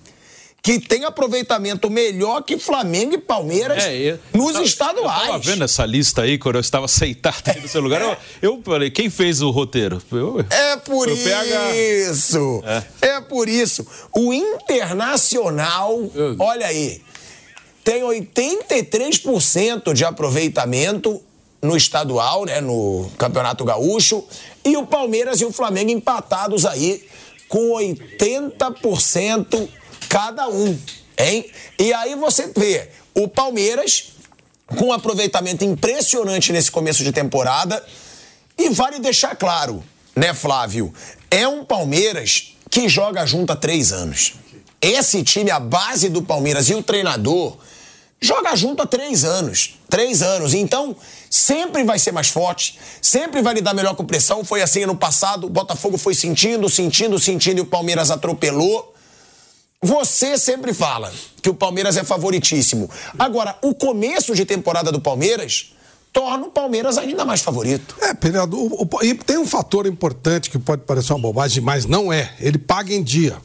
que 0.66 0.80
tem 0.80 1.04
aproveitamento 1.04 1.88
melhor 1.88 2.42
que 2.42 2.58
Flamengo 2.58 3.14
e 3.14 3.18
Palmeiras 3.18 3.84
é, 3.84 3.94
eu, 3.96 4.18
nos 4.34 4.56
eu, 4.56 4.64
estaduais. 4.64 5.20
Eu 5.20 5.36
estava 5.36 5.38
vendo 5.38 5.62
essa 5.62 5.86
lista 5.86 6.22
aí, 6.22 6.38
quando 6.38 6.56
eu 6.56 6.60
estava 6.60 6.88
sentado 6.90 7.40
aí 7.46 7.60
no 7.60 7.68
seu 7.68 7.80
lugar. 7.80 8.02
Eu, 8.02 8.16
eu 8.42 8.60
falei, 8.64 8.90
quem 8.90 9.08
fez 9.08 9.40
o 9.40 9.50
roteiro? 9.52 10.02
é 10.50 10.76
por 10.78 11.08
isso. 11.08 12.64
É. 13.00 13.06
é. 13.10 13.20
por 13.20 13.48
isso. 13.48 13.86
O 14.12 14.32
Internacional, 14.32 16.00
olha 16.36 16.66
aí, 16.66 17.00
tem 17.84 18.02
83% 18.02 19.92
de 19.92 20.04
aproveitamento 20.04 21.22
no 21.62 21.76
estadual, 21.76 22.44
né, 22.44 22.60
no 22.60 23.08
Campeonato 23.16 23.64
Gaúcho, 23.64 24.24
e 24.64 24.76
o 24.76 24.84
Palmeiras 24.84 25.40
e 25.40 25.44
o 25.44 25.52
Flamengo 25.52 25.92
empatados 25.92 26.66
aí 26.66 27.06
com 27.48 27.70
80% 27.70 29.68
cada 30.08 30.48
um, 30.48 30.78
hein? 31.18 31.50
E 31.78 31.92
aí 31.92 32.14
você 32.14 32.50
vê 32.56 32.88
o 33.14 33.28
Palmeiras 33.28 34.12
com 34.66 34.86
um 34.86 34.92
aproveitamento 34.92 35.64
impressionante 35.64 36.52
nesse 36.52 36.70
começo 36.70 37.04
de 37.04 37.12
temporada, 37.12 37.84
e 38.58 38.68
vale 38.70 38.98
deixar 38.98 39.36
claro, 39.36 39.84
né, 40.14 40.32
Flávio? 40.34 40.92
É 41.30 41.46
um 41.46 41.64
Palmeiras 41.64 42.54
que 42.70 42.88
joga 42.88 43.24
junto 43.26 43.52
há 43.52 43.56
três 43.56 43.92
anos. 43.92 44.34
Esse 44.80 45.22
time, 45.22 45.50
a 45.50 45.60
base 45.60 46.08
do 46.08 46.22
Palmeiras 46.22 46.68
e 46.68 46.74
o 46.74 46.82
treinador, 46.82 47.56
joga 48.20 48.56
junto 48.56 48.82
há 48.82 48.86
três 48.86 49.24
anos. 49.24 49.78
Três 49.88 50.22
anos. 50.22 50.54
Então, 50.54 50.96
sempre 51.30 51.84
vai 51.84 51.98
ser 51.98 52.12
mais 52.12 52.28
forte, 52.28 52.78
sempre 53.00 53.42
vai 53.42 53.54
lidar 53.54 53.74
melhor 53.74 53.94
com 53.94 54.04
pressão. 54.04 54.44
Foi 54.44 54.62
assim 54.62 54.82
ano 54.82 54.96
passado, 54.96 55.46
o 55.46 55.50
Botafogo 55.50 55.96
foi 55.96 56.14
sentindo, 56.14 56.68
sentindo, 56.68 57.18
sentindo 57.18 57.58
e 57.58 57.60
o 57.60 57.66
Palmeiras 57.66 58.10
atropelou. 58.10 58.95
Você 59.82 60.38
sempre 60.38 60.72
fala 60.72 61.12
que 61.42 61.50
o 61.50 61.54
Palmeiras 61.54 61.96
é 61.96 62.04
favoritíssimo. 62.04 62.90
Agora, 63.18 63.56
o 63.62 63.74
começo 63.74 64.34
de 64.34 64.44
temporada 64.44 64.90
do 64.90 65.00
Palmeiras 65.00 65.72
torna 66.12 66.46
o 66.46 66.50
Palmeiras 66.50 66.96
ainda 66.96 67.24
mais 67.24 67.42
favorito. 67.42 67.94
É, 68.00 68.14
Penaldo, 68.14 68.56
e 69.02 69.14
tem 69.14 69.36
um 69.36 69.46
fator 69.46 69.86
importante 69.86 70.48
que 70.48 70.58
pode 70.58 70.82
parecer 70.82 71.12
uma 71.12 71.18
bobagem, 71.20 71.62
mas 71.62 71.84
não 71.84 72.12
é. 72.12 72.34
Ele 72.40 72.58
paga 72.58 72.92
em 72.94 73.02
dia. 73.02 73.36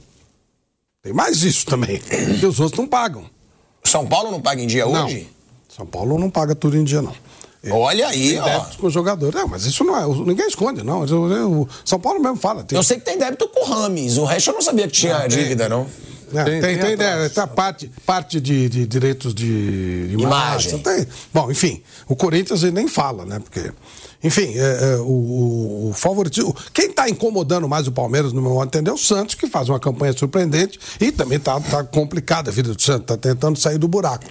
Tem 1.04 1.12
mais 1.12 1.44
isso 1.44 1.66
também. 1.66 2.00
que 2.40 2.46
os 2.46 2.60
outros 2.60 2.80
não 2.80 2.88
pagam. 2.88 3.26
São 3.84 4.08
Paulo 4.08 4.32
não 4.32 4.40
paga 4.40 4.62
em 4.62 4.68
dia 4.68 4.86
não. 4.86 5.06
hoje? 5.06 5.28
São 5.68 5.86
Paulo 5.86 6.18
não 6.18 6.30
paga 6.30 6.56
tudo 6.56 6.78
em 6.78 6.84
dia, 6.84 7.02
não. 7.02 7.14
Olha 7.70 8.08
aí, 8.08 8.34
tem 8.34 8.42
débito 8.42 8.78
com 8.78 8.88
o 8.88 8.90
jogador. 8.90 9.34
Não, 9.36 9.48
mas 9.48 9.66
isso 9.66 9.84
não 9.84 9.96
é. 9.96 10.08
Ninguém 10.26 10.48
esconde, 10.48 10.84
não. 10.84 11.04
O 11.04 11.68
São 11.86 12.00
Paulo 12.00 12.20
mesmo 12.20 12.38
fala. 12.38 12.64
Tem... 12.64 12.78
Eu 12.78 12.84
sei 12.84 12.98
que 12.98 13.06
tem 13.06 13.18
débito 13.18 13.48
com 13.50 13.62
o 13.62 13.66
Rames. 13.66 14.18
O 14.18 14.26
resto 14.26 14.50
eu 14.50 14.54
não 14.56 14.62
sabia 14.62 14.88
que 14.88 14.94
tinha 14.94 15.20
não, 15.20 15.28
dívida, 15.28 15.70
não. 15.70 15.88
É, 16.34 16.44
tem, 16.44 16.62
tem, 16.62 16.78
tem, 16.78 16.98
tem, 16.98 17.30
tem 17.30 17.48
parte, 17.48 17.92
parte 18.06 18.40
de, 18.40 18.70
de 18.70 18.88
direitos 18.88 19.34
de, 19.34 20.10
imagem. 20.12 20.80
imagem. 20.80 21.08
Bom, 21.34 21.52
enfim, 21.52 21.82
o 22.08 22.16
Corinthians 22.16 22.64
ele 22.64 22.74
nem 22.74 22.88
fala, 22.88 23.26
né? 23.26 23.40
Porque 23.40 23.72
enfim, 24.24 24.54
é, 24.56 24.94
é, 24.94 24.98
o, 24.98 25.90
o 25.90 25.94
favoritismo. 25.96 26.56
Quem 26.74 26.90
está 26.90 27.10
incomodando 27.10 27.68
mais 27.68 27.88
o 27.88 27.92
Palmeiras, 27.92 28.34
no 28.34 28.42
meu 28.42 28.62
entender, 28.64 28.92
é 28.92 28.94
o 28.94 28.98
Santos, 28.98 29.36
que 29.36 29.48
faz 29.48 29.70
uma 29.70 29.80
campanha 29.80 30.14
surpreendente 30.14 30.80
e 31.00 31.12
também 31.12 31.38
está 31.38 31.60
tá 31.60 31.84
complicada 31.84 32.50
a 32.50 32.54
vida 32.54 32.74
do 32.74 32.82
Santos, 32.82 33.02
está 33.02 33.18
tentando 33.18 33.58
sair 33.58 33.78
do 33.78 33.88
buraco. 33.88 34.26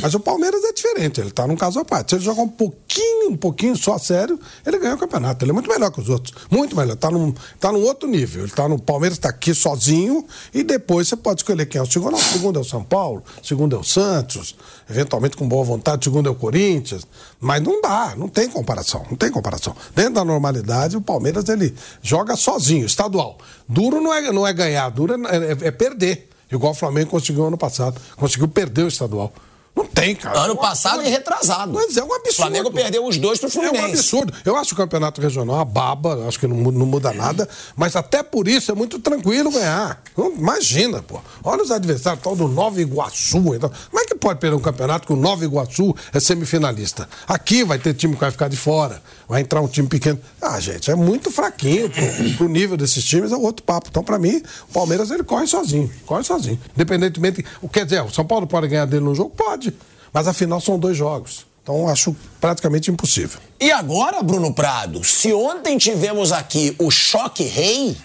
Mas 0.00 0.14
o 0.14 0.20
Palmeiras 0.20 0.64
é 0.64 0.72
diferente, 0.72 1.20
ele 1.20 1.28
está 1.28 1.46
num 1.46 1.56
caso 1.56 1.78
à 1.78 1.84
parte. 1.84 2.10
Se 2.10 2.16
ele 2.16 2.24
jogar 2.24 2.42
um 2.42 2.48
pouquinho, 2.48 3.30
um 3.30 3.36
pouquinho 3.36 3.76
só 3.76 3.98
sério, 3.98 4.38
ele 4.64 4.78
ganha 4.78 4.94
o 4.94 4.98
campeonato. 4.98 5.44
Ele 5.44 5.50
é 5.50 5.54
muito 5.54 5.70
melhor 5.70 5.90
que 5.90 6.00
os 6.00 6.08
outros. 6.08 6.34
Muito 6.50 6.76
melhor. 6.76 6.94
Está 6.94 7.10
num, 7.10 7.32
tá 7.60 7.72
num 7.72 7.82
outro 7.82 8.08
nível. 8.08 8.42
Ele 8.42 8.52
tá 8.52 8.68
no 8.68 8.78
Palmeiras 8.78 9.18
está 9.18 9.28
aqui 9.28 9.54
sozinho 9.54 10.24
e 10.54 10.62
depois 10.62 11.08
você 11.08 11.16
pode 11.16 11.40
escolher 11.40 11.66
quem 11.66 11.78
é 11.78 11.82
o 11.82 11.86
segundo. 11.86 12.12
Não, 12.12 12.18
o 12.18 12.22
segundo 12.22 12.58
é 12.58 12.62
o 12.62 12.64
São 12.64 12.82
Paulo, 12.82 13.22
o 13.42 13.46
segundo 13.46 13.76
é 13.76 13.78
o 13.78 13.84
Santos, 13.84 14.54
eventualmente 14.88 15.36
com 15.36 15.48
boa 15.48 15.64
vontade, 15.64 16.04
segundo 16.04 16.28
é 16.28 16.30
o 16.30 16.34
Corinthians. 16.34 17.06
Mas 17.40 17.62
não 17.62 17.80
dá, 17.80 18.14
não 18.16 18.28
tem 18.28 18.48
comparação. 18.48 19.04
Não 19.10 19.16
tem 19.16 19.30
comparação. 19.30 19.74
Dentro 19.94 20.14
da 20.14 20.24
normalidade, 20.24 20.96
o 20.96 21.00
Palmeiras 21.00 21.48
ele 21.48 21.74
joga 22.02 22.36
sozinho, 22.36 22.86
estadual. 22.86 23.38
Duro 23.68 24.00
não 24.00 24.14
é, 24.14 24.32
não 24.32 24.46
é 24.46 24.52
ganhar, 24.52 24.88
duro 24.90 25.14
é, 25.26 25.36
é, 25.36 25.68
é 25.68 25.70
perder. 25.70 26.28
Igual 26.50 26.72
o 26.72 26.76
Flamengo 26.76 27.10
conseguiu 27.10 27.46
ano 27.46 27.58
passado. 27.58 28.00
Conseguiu 28.16 28.48
perder 28.48 28.84
o 28.84 28.88
estadual. 28.88 29.32
Não 29.76 29.84
tem, 29.84 30.16
cara. 30.16 30.40
Ano 30.40 30.56
passado 30.56 31.02
e 31.02 31.08
retrasado. 31.08 31.74
Mas 31.74 31.98
é 31.98 32.02
um 32.02 32.06
absurdo. 32.14 32.30
O 32.30 32.34
Flamengo 32.34 32.72
perdeu 32.72 33.04
os 33.04 33.18
dois 33.18 33.38
pro 33.38 33.50
Fluminense. 33.50 33.84
É 33.84 33.86
um 33.86 33.90
absurdo. 33.90 34.32
Eu 34.42 34.56
acho 34.56 34.72
o 34.72 34.76
campeonato 34.76 35.20
regional 35.20 35.56
uma 35.56 35.64
baba, 35.66 36.26
acho 36.26 36.40
que 36.40 36.46
não, 36.46 36.56
não 36.56 36.86
muda 36.86 37.12
nada, 37.12 37.46
mas 37.76 37.94
até 37.94 38.22
por 38.22 38.48
isso 38.48 38.72
é 38.72 38.74
muito 38.74 38.98
tranquilo 38.98 39.50
ganhar. 39.50 40.02
Imagina, 40.16 41.02
pô. 41.02 41.20
Olha 41.44 41.62
os 41.62 41.70
adversários, 41.70 42.22
tal 42.22 42.34
do 42.34 42.48
Nova 42.48 42.80
Iguaçu. 42.80 43.54
Então. 43.54 43.70
Como 43.90 44.02
é 44.02 44.06
que 44.06 44.14
pode 44.14 44.40
perder 44.40 44.56
um 44.56 44.60
campeonato 44.60 45.06
que 45.06 45.12
o 45.12 45.16
Nova 45.16 45.44
Iguaçu 45.44 45.94
é 46.12 46.18
semifinalista? 46.18 47.06
Aqui 47.28 47.62
vai 47.62 47.78
ter 47.78 47.92
time 47.92 48.14
que 48.14 48.20
vai 48.20 48.30
ficar 48.30 48.48
de 48.48 48.56
fora, 48.56 49.02
vai 49.28 49.40
entrar 49.40 49.60
um 49.60 49.68
time 49.68 49.88
pequeno. 49.88 50.20
Ah, 50.40 50.58
gente, 50.60 50.90
é 50.90 50.94
muito 50.94 51.30
fraquinho 51.30 51.90
pô. 51.90 52.00
pro 52.36 52.48
nível 52.48 52.76
desses 52.76 53.04
times, 53.04 53.32
é 53.32 53.36
outro 53.36 53.64
papo. 53.64 53.88
Então, 53.90 54.02
para 54.02 54.18
mim, 54.18 54.42
o 54.68 54.72
Palmeiras 54.72 55.10
ele 55.10 55.24
corre 55.24 55.46
sozinho, 55.46 55.90
corre 56.04 56.24
sozinho. 56.24 56.58
Independentemente. 56.74 57.44
Quer 57.72 57.84
dizer, 57.84 58.02
o 58.02 58.10
São 58.10 58.24
Paulo 58.24 58.46
pode 58.46 58.68
ganhar 58.68 58.86
dele 58.86 59.04
no 59.04 59.14
jogo? 59.14 59.30
Pode. 59.30 59.74
Mas 60.12 60.28
afinal 60.28 60.60
são 60.60 60.78
dois 60.78 60.96
jogos. 60.96 61.46
Então 61.62 61.88
acho 61.88 62.16
praticamente 62.40 62.90
impossível. 62.92 63.40
E 63.58 63.72
agora, 63.72 64.22
Bruno 64.22 64.54
Prado, 64.54 65.02
se 65.02 65.32
ontem 65.32 65.76
tivemos 65.76 66.30
aqui 66.30 66.76
o 66.78 66.92
choque 66.92 67.42
rei, 67.42 67.96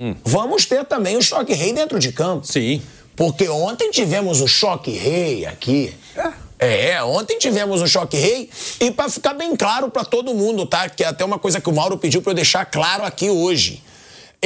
hum. 0.00 0.14
vamos 0.24 0.64
ter 0.64 0.82
também 0.86 1.16
o 1.16 1.22
choque 1.22 1.52
rei 1.52 1.74
dentro 1.74 1.98
de 1.98 2.10
campo. 2.10 2.46
Sim. 2.46 2.80
Porque 3.14 3.48
ontem 3.48 3.90
tivemos 3.90 4.40
o 4.40 4.48
choque 4.48 4.90
rei 4.90 5.44
aqui. 5.44 5.94
É. 6.16 6.45
é, 6.58 7.02
ontem 7.02 7.38
tivemos 7.38 7.82
o 7.82 7.86
choque 7.86 8.16
rei 8.16 8.48
e 8.80 8.90
para 8.90 9.10
ficar 9.10 9.34
bem 9.34 9.54
claro 9.54 9.90
para 9.90 10.04
todo 10.04 10.32
mundo, 10.34 10.64
tá? 10.66 10.88
Que 10.88 11.04
é 11.04 11.06
até 11.08 11.24
uma 11.24 11.38
coisa 11.38 11.60
que 11.60 11.68
o 11.68 11.72
Mauro 11.72 11.98
pediu 11.98 12.22
para 12.22 12.30
eu 12.30 12.34
deixar 12.34 12.64
claro 12.64 13.04
aqui 13.04 13.28
hoje. 13.28 13.82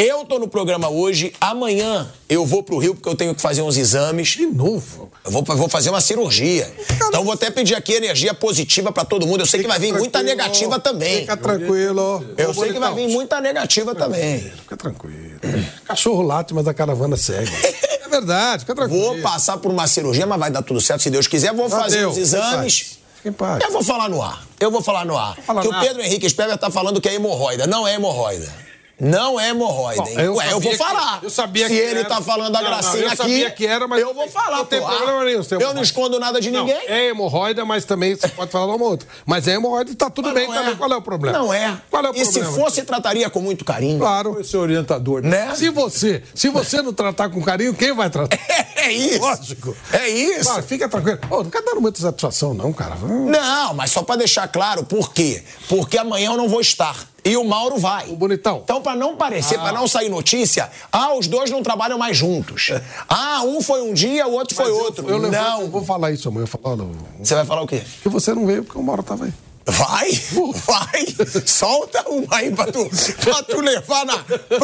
Eu 0.03 0.25
tô 0.25 0.39
no 0.39 0.49
programa 0.49 0.89
hoje, 0.89 1.35
amanhã 1.39 2.11
eu 2.27 2.47
vou 2.47 2.63
pro 2.63 2.79
Rio 2.79 2.95
porque 2.95 3.07
eu 3.07 3.15
tenho 3.15 3.35
que 3.35 3.43
fazer 3.43 3.61
uns 3.61 3.77
exames. 3.77 4.29
De 4.29 4.47
novo? 4.47 5.13
Eu 5.23 5.31
vou, 5.31 5.43
vou 5.45 5.69
fazer 5.69 5.91
uma 5.91 6.01
cirurgia. 6.01 6.73
Então 7.07 7.23
vou 7.23 7.35
até 7.35 7.51
pedir 7.51 7.75
aqui 7.75 7.93
energia 7.93 8.33
positiva 8.33 8.91
para 8.91 9.05
todo 9.05 9.27
mundo. 9.27 9.41
Eu 9.41 9.47
sei 9.47 9.61
Fica 9.61 9.71
que 9.75 9.79
vai 9.79 9.91
vir 9.91 9.99
muita 9.99 10.23
negativa 10.23 10.81
também. 10.81 11.21
Fica 11.21 11.37
tranquilo. 11.37 12.25
Eu 12.39 12.55
sei 12.55 12.73
que 12.73 12.79
vai 12.79 12.95
vir 12.95 13.09
muita 13.09 13.43
negativa 13.43 13.95
também. 13.95 14.41
Fica 14.41 14.75
tranquilo. 14.75 15.39
Cachorro 15.85 16.23
late, 16.23 16.55
mas 16.55 16.67
a 16.67 16.73
caravana 16.73 17.19
segue. 17.19 17.51
É 18.03 18.09
verdade, 18.11 18.63
fica 18.63 18.75
tranquilo. 18.75 19.05
Vou 19.05 19.21
passar 19.21 19.57
por 19.59 19.71
uma 19.71 19.87
cirurgia, 19.87 20.27
mas 20.27 20.37
vai 20.37 20.51
dar 20.51 20.63
tudo 20.63 20.81
certo 20.81 21.01
se 21.01 21.11
Deus 21.11 21.29
quiser. 21.29 21.55
Vou 21.55 21.71
fazer 21.71 22.09
os 22.09 22.17
exames. 22.17 22.99
Eu 23.25 23.71
vou 23.71 23.85
falar 23.85 24.09
no 24.09 24.21
ar. 24.21 24.45
Eu 24.59 24.69
vou 24.69 24.83
falar 24.83 25.05
no 25.05 25.17
ar. 25.17 25.37
Falar 25.37 25.63
que 25.63 25.69
o 25.69 25.79
Pedro 25.79 26.03
Henrique 26.03 26.29
Speber 26.29 26.59
tá 26.59 26.71
falando 26.71 27.01
que 27.01 27.09
é 27.09 27.15
hemorroida. 27.15 27.69
Não 27.69 27.87
é 27.87 27.95
hemorroida. 27.95 28.53
Não 29.01 29.41
é 29.41 29.49
hemorroida, 29.51 30.09
hein? 30.11 30.17
Eu, 30.19 30.35
Ué, 30.37 30.53
eu 30.53 30.61
vou 30.61 30.75
falar. 30.77 31.21
Que, 31.21 31.27
eu 31.27 31.31
sabia 31.31 31.67
Se 31.69 31.75
que 31.75 31.81
ele 31.81 32.01
era. 32.01 32.09
tá 32.09 32.21
falando 32.21 32.55
a 32.55 32.61
gracinha 32.63 32.93
não, 32.95 33.01
eu 33.03 33.09
aqui. 33.09 33.17
Sabia 33.17 33.51
que 33.51 33.67
era, 33.67 33.89
mas 33.89 34.01
eu 34.01 34.13
vou 34.13 34.29
falar, 34.29 34.59
Não 34.59 34.67
tem 34.67 34.81
problema 34.81 35.25
nenhum. 35.25 35.43
Eu 35.59 35.75
não 35.75 35.83
escondo 35.83 36.19
nada 36.21 36.41
de 36.41 36.51
ninguém. 36.51 36.77
é 36.87 37.09
hemorroida, 37.09 37.65
mas 37.65 37.85
também 37.85 38.15
você 38.15 38.29
pode 38.29 38.51
falar 38.51 38.75
uma 38.75 38.85
outra. 38.85 39.09
Mas 39.25 39.49
é 39.49 39.55
hemorroida 39.55 39.91
e 39.91 39.95
tá 39.95 40.11
tudo 40.11 40.27
mas 40.27 40.35
bem 40.35 40.47
também. 40.47 40.73
É. 40.73 40.77
Qual 40.77 40.93
é 40.93 40.97
o 40.97 41.03
problema? 41.03 41.39
Não 41.39 41.53
é. 41.53 41.77
Qual 41.91 42.05
é 42.05 42.11
o 42.11 42.15
e 42.15 42.23
problema? 42.23 42.51
se 42.51 42.61
fosse, 42.61 42.83
trataria 42.83 43.29
com 43.31 43.41
muito 43.41 43.65
carinho. 43.65 43.99
Claro. 43.99 44.41
Esse 44.41 44.57
orientador. 44.57 45.23
Né? 45.23 45.55
Se 45.55 45.71
você, 45.71 46.23
se 46.35 46.49
você 46.49 46.83
não 46.83 46.93
tratar 46.93 47.29
com 47.31 47.43
carinho, 47.43 47.75
quem 47.75 47.95
vai 47.95 48.11
tratar? 48.11 48.39
É 48.81 48.93
isso. 48.93 49.21
Lógico. 49.21 49.77
É 49.93 50.09
isso. 50.09 50.45
Claro, 50.45 50.63
fica 50.63 50.89
tranquilo. 50.89 51.19
Oh, 51.29 51.43
não 51.43 51.51
quer 51.51 51.63
dar 51.63 51.75
muita 51.75 52.01
satisfação, 52.01 52.55
não, 52.55 52.73
cara. 52.73 52.97
Não, 52.97 53.75
mas 53.75 53.91
só 53.91 54.03
para 54.03 54.17
deixar 54.17 54.49
claro, 54.49 54.85
por 54.85 55.13
quê? 55.13 55.43
Porque 55.69 55.99
amanhã 55.99 56.31
eu 56.31 56.37
não 56.39 56.49
vou 56.49 56.63
estar. 56.63 56.97
E 57.25 57.37
o 57.37 57.45
Mauro 57.45 57.79
vai. 57.79 58.09
O 58.09 58.17
bonitão. 58.17 58.61
Então, 58.65 58.81
pra 58.81 58.95
não 58.97 59.17
parecer, 59.17 59.57
Ah. 59.57 59.63
pra 59.63 59.73
não 59.73 59.87
sair 59.87 60.09
notícia, 60.09 60.71
ah, 60.91 61.15
os 61.15 61.27
dois 61.27 61.51
não 61.51 61.63
trabalham 61.63 61.99
mais 61.99 62.17
juntos. 62.17 62.71
Ah, 63.09 63.43
um 63.45 63.61
foi 63.61 63.83
um 63.83 63.93
dia, 63.93 64.27
o 64.27 64.33
outro 64.33 64.55
foi 64.55 64.67
Mas 64.67 64.75
eu- 64.75 64.81
outro. 64.85 65.09
Eu, 65.09 65.19
levanto, 65.19 65.41
não. 65.43 65.61
eu 65.63 65.71
vou 65.71 65.85
falar 65.85 66.11
isso 66.13 66.29
amanhã. 66.29 66.45
Eu 66.45 66.47
falo, 66.47 66.63
olha, 66.65 66.85
Você 67.23 67.35
vai 67.35 67.45
falar 67.45 67.63
o 67.63 67.67
quê? 67.67 67.83
que 68.03 68.09
você 68.09 68.33
não 68.35 68.47
veio 68.47 68.65
porque 68.65 68.79
o 68.79 68.83
Mauro 68.83 69.03
tava 69.03 69.25
aí. 69.27 69.33
Vai, 69.67 70.11
vai, 70.67 71.07
solta 71.47 72.09
uma 72.09 72.27
aí 72.37 72.51
pra 72.51 72.67
tu, 72.67 72.89
pra 73.23 73.43
tu 73.43 73.61
levar 73.61 74.05
na, 74.07 74.17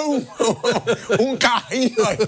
um, 0.02 1.30
um 1.32 1.36
carrinho 1.36 1.94
aí. 2.06 2.18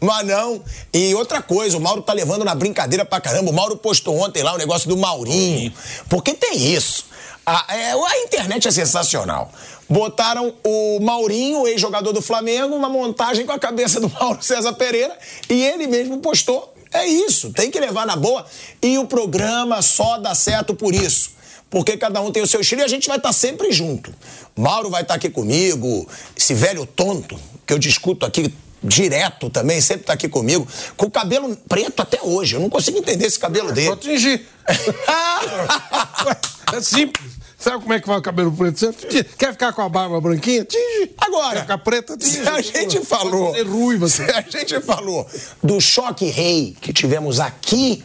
Mas 0.00 0.26
não. 0.26 0.62
E 0.92 1.14
outra 1.14 1.42
coisa, 1.42 1.76
o 1.76 1.80
Mauro 1.80 2.02
tá 2.02 2.12
levando 2.12 2.44
na 2.44 2.54
brincadeira 2.54 3.04
pra 3.04 3.20
caramba. 3.20 3.50
O 3.50 3.54
Mauro 3.54 3.76
postou 3.76 4.16
ontem 4.18 4.42
lá 4.42 4.54
o 4.54 4.58
negócio 4.58 4.88
do 4.88 4.96
Maurinho. 4.96 5.72
Porque 6.08 6.34
tem 6.34 6.72
isso. 6.74 7.04
A, 7.46 7.76
é, 7.76 7.92
a 7.92 8.18
internet 8.24 8.66
é 8.66 8.70
sensacional. 8.72 9.52
Botaram 9.88 10.52
o 10.64 10.98
Maurinho, 11.00 11.64
ex-jogador 11.68 12.12
do 12.12 12.20
Flamengo, 12.20 12.74
uma 12.74 12.88
montagem 12.88 13.46
com 13.46 13.52
a 13.52 13.58
cabeça 13.58 14.00
do 14.00 14.10
Mauro 14.10 14.42
César 14.42 14.72
Pereira 14.72 15.16
e 15.48 15.62
ele 15.62 15.86
mesmo 15.86 16.18
postou. 16.18 16.74
É 16.92 17.06
isso, 17.06 17.52
tem 17.52 17.70
que 17.70 17.78
levar 17.78 18.04
na 18.04 18.16
boa. 18.16 18.44
E 18.82 18.98
o 18.98 19.06
programa 19.06 19.80
só 19.80 20.18
dá 20.18 20.34
certo 20.34 20.74
por 20.74 20.92
isso. 20.92 21.36
Porque 21.70 21.96
cada 21.96 22.20
um 22.20 22.32
tem 22.32 22.42
o 22.42 22.46
seu 22.48 22.60
estilo 22.60 22.80
e 22.80 22.84
a 22.84 22.88
gente 22.88 23.06
vai 23.06 23.16
estar 23.16 23.32
sempre 23.32 23.70
junto. 23.70 24.12
Mauro 24.56 24.90
vai 24.90 25.02
estar 25.02 25.14
aqui 25.14 25.30
comigo, 25.30 26.08
esse 26.36 26.52
velho 26.52 26.84
tonto, 26.84 27.38
que 27.64 27.72
eu 27.72 27.78
discuto 27.78 28.26
aqui 28.26 28.52
direto 28.82 29.50
também, 29.50 29.80
sempre 29.80 30.02
está 30.02 30.12
aqui 30.12 30.28
comigo, 30.28 30.66
com 30.96 31.06
o 31.06 31.10
cabelo 31.10 31.56
preto 31.68 32.00
até 32.00 32.20
hoje. 32.22 32.54
Eu 32.54 32.60
não 32.60 32.70
consigo 32.70 32.98
entender 32.98 33.26
esse 33.26 33.38
cabelo 33.38 33.72
dele. 33.72 33.88
Só 33.88 33.96
tingir. 33.96 34.46
é 36.72 36.80
simples. 36.80 37.35
Sabe 37.58 37.80
como 37.82 37.92
é 37.94 38.00
que 38.00 38.06
vai 38.06 38.18
o 38.18 38.22
cabelo 38.22 38.52
preto? 38.52 38.78
Você 38.78 39.24
quer 39.24 39.52
ficar 39.52 39.72
com 39.72 39.82
a 39.82 39.88
barba 39.88 40.20
branquinha? 40.20 40.64
Tinge. 40.64 41.10
Agora, 41.16 41.54
Quer 41.54 41.62
ficar 41.62 41.78
preta? 41.78 42.16
Tinge. 42.18 42.32
se 42.32 42.48
a 42.48 42.60
gente 42.60 43.00
falou. 43.04 43.54
Ruiva. 43.64 44.08
Se 44.10 44.22
a 44.22 44.42
gente 44.42 44.80
falou 44.82 45.26
do 45.62 45.80
choque 45.80 46.26
rei 46.26 46.76
que 46.80 46.92
tivemos 46.92 47.40
aqui, 47.40 48.04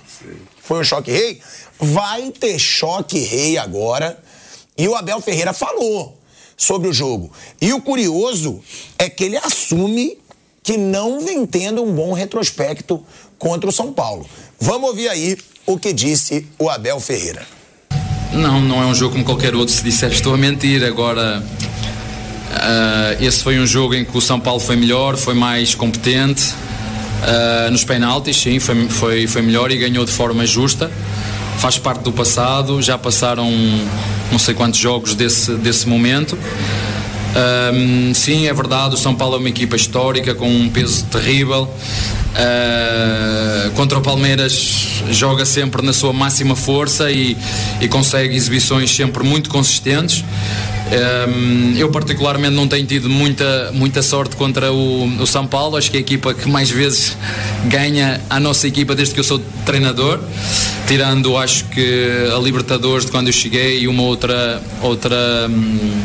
foi 0.62 0.80
um 0.80 0.84
choque 0.84 1.12
rei, 1.12 1.42
vai 1.78 2.32
ter 2.32 2.58
choque 2.58 3.20
rei 3.20 3.58
agora. 3.58 4.18
E 4.78 4.88
o 4.88 4.96
Abel 4.96 5.20
Ferreira 5.20 5.52
falou 5.52 6.18
sobre 6.56 6.88
o 6.88 6.94
jogo. 6.94 7.32
E 7.60 7.74
o 7.74 7.82
curioso 7.82 8.62
é 8.98 9.10
que 9.10 9.26
ele 9.26 9.38
assume 9.38 10.18
que 10.64 10.78
não 10.78 11.20
vem 11.20 11.46
tendo 11.46 11.84
um 11.84 11.94
bom 11.94 12.14
retrospecto 12.14 13.04
contra 13.38 13.70
o 13.70 13.74
São 13.74 13.92
Paulo. 13.92 14.26
Vamos 14.60 14.90
ouvir 14.90 15.10
aí 15.10 15.38
o 15.66 15.78
que 15.78 15.92
disse 15.92 16.48
o 16.58 16.70
Abel 16.70 17.00
Ferreira. 17.00 17.46
Não, 18.34 18.62
não 18.62 18.82
é 18.82 18.86
um 18.86 18.96
jogo 18.96 19.14
como 19.14 19.26
qualquer 19.26 19.56
outro. 19.56 19.74
Se 19.74 19.84
disser 19.84 20.12
estou 20.12 20.34
a 20.34 20.38
mentir, 20.38 20.84
agora 20.84 21.44
ah, 22.54 23.16
esse 23.20 23.44
foi 23.44 23.60
um 23.60 23.66
jogo 23.66 23.94
em 23.94 24.06
que 24.06 24.18
o 24.18 24.22
São 24.22 24.40
Paulo 24.40 24.60
foi 24.60 24.76
melhor, 24.76 25.18
foi 25.18 25.34
mais 25.34 25.76
competente. 25.76 26.54
Ah, 27.24 27.70
nos 27.72 27.84
penaltis, 27.84 28.38
sim, 28.38 28.60
foi, 28.60 28.88
foi, 28.90 29.28
foi 29.28 29.42
melhor 29.42 29.72
e 29.72 29.78
ganhou 29.78 30.06
de 30.06 30.12
forma 30.12 30.46
justa. 30.46 30.92
Faz 31.58 31.78
parte 31.78 32.02
do 32.02 32.12
passado, 32.12 32.82
já 32.82 32.98
passaram 32.98 33.52
não 34.32 34.40
sei 34.40 34.54
quantos 34.56 34.80
jogos 34.80 35.14
desse, 35.14 35.54
desse 35.56 35.88
momento. 35.88 36.38
Ahm, 37.36 38.14
sim, 38.14 38.48
é 38.48 38.54
verdade, 38.54 38.96
o 38.96 38.98
São 38.98 39.16
Paulo 39.16 39.36
é 39.36 39.40
uma 39.40 39.50
equipa 39.50 39.76
histórica 39.76 40.36
com 40.36 40.50
um 40.50 40.70
peso 40.70 41.06
terrível. 41.06 41.70
Ah, 42.36 43.70
contra 43.76 43.98
o 43.98 44.02
Palmeiras 44.02 45.04
joga 45.10 45.46
sempre 45.46 45.82
na 45.82 45.94
sua 45.94 46.14
máxima 46.14 46.56
força 46.56 47.12
e, 47.12 47.36
e 47.82 47.88
consegue 47.88 48.36
exibições 48.36 48.94
sempre 48.96 49.24
muito 49.24 49.50
consistentes. 49.50 50.24
Ahm, 50.92 51.78
eu 51.78 51.90
particularmente 51.90 52.54
não 52.54 52.68
tenho 52.68 52.86
tido 52.86 53.10
muita, 53.10 53.72
muita 53.74 54.02
sorte 54.02 54.36
contra 54.36 54.74
o, 54.74 55.06
o 55.22 55.26
São 55.26 55.48
Paulo, 55.48 55.78
acho 55.78 55.90
que 55.90 55.98
é 55.98 56.00
a 56.00 56.02
equipa 56.02 56.34
que 56.34 56.50
mais 56.50 56.70
vezes 56.70 57.16
ganha 57.66 58.20
a 58.30 58.40
nossa 58.42 58.68
equipa 58.68 58.94
desde 58.94 59.14
que 59.14 59.20
eu 59.22 59.24
sou 59.24 59.40
treinador, 59.66 60.20
tirando 60.88 61.38
acho 61.38 61.66
que 61.66 62.28
a 62.36 62.40
Libertadores 62.40 63.06
de 63.06 63.12
quando 63.12 63.28
eu 63.28 63.34
cheguei 63.34 63.80
e 63.80 63.88
uma 63.88 64.04
outra 64.04 64.62
outra 64.82 65.48
hum, 65.50 66.02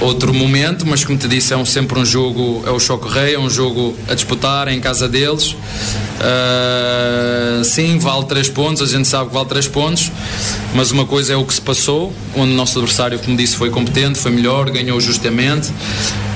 outro 0.00 0.32
momento, 0.32 0.86
mas 0.86 1.04
como 1.04 1.18
te 1.18 1.26
disse, 1.26 1.52
é 1.52 1.56
um, 1.56 1.64
sempre 1.64 1.98
um 1.98 2.04
jogo, 2.04 2.62
é 2.66 2.70
o 2.70 2.78
Choque 2.78 3.08
Rei, 3.08 3.34
é 3.34 3.38
um 3.38 3.50
jogo 3.50 3.96
a 4.08 4.14
disputar 4.14 4.68
em 4.68 4.80
casa 4.80 5.08
deles. 5.08 5.56
Ah, 6.20 7.62
sim, 7.64 7.98
vale 7.98 8.24
três 8.26 8.48
pontos, 8.48 8.82
a 8.82 8.86
gente 8.86 9.08
sabe 9.08 9.28
que 9.28 9.34
vale 9.34 9.48
três 9.48 9.66
pontos, 9.66 10.10
mas 10.74 10.90
uma 10.90 11.04
coisa 11.04 11.32
é 11.32 11.36
o 11.36 11.44
que 11.44 11.54
se 11.54 11.60
passou, 11.60 12.12
onde 12.36 12.52
o 12.52 12.54
nosso 12.54 12.78
adversário, 12.78 13.18
como 13.18 13.36
disse, 13.36 13.56
foi 13.56 13.70
competente, 13.70 14.18
foi 14.18 14.30
melhor, 14.30 14.70
ganhou 14.70 15.00
justamente. 15.00 15.68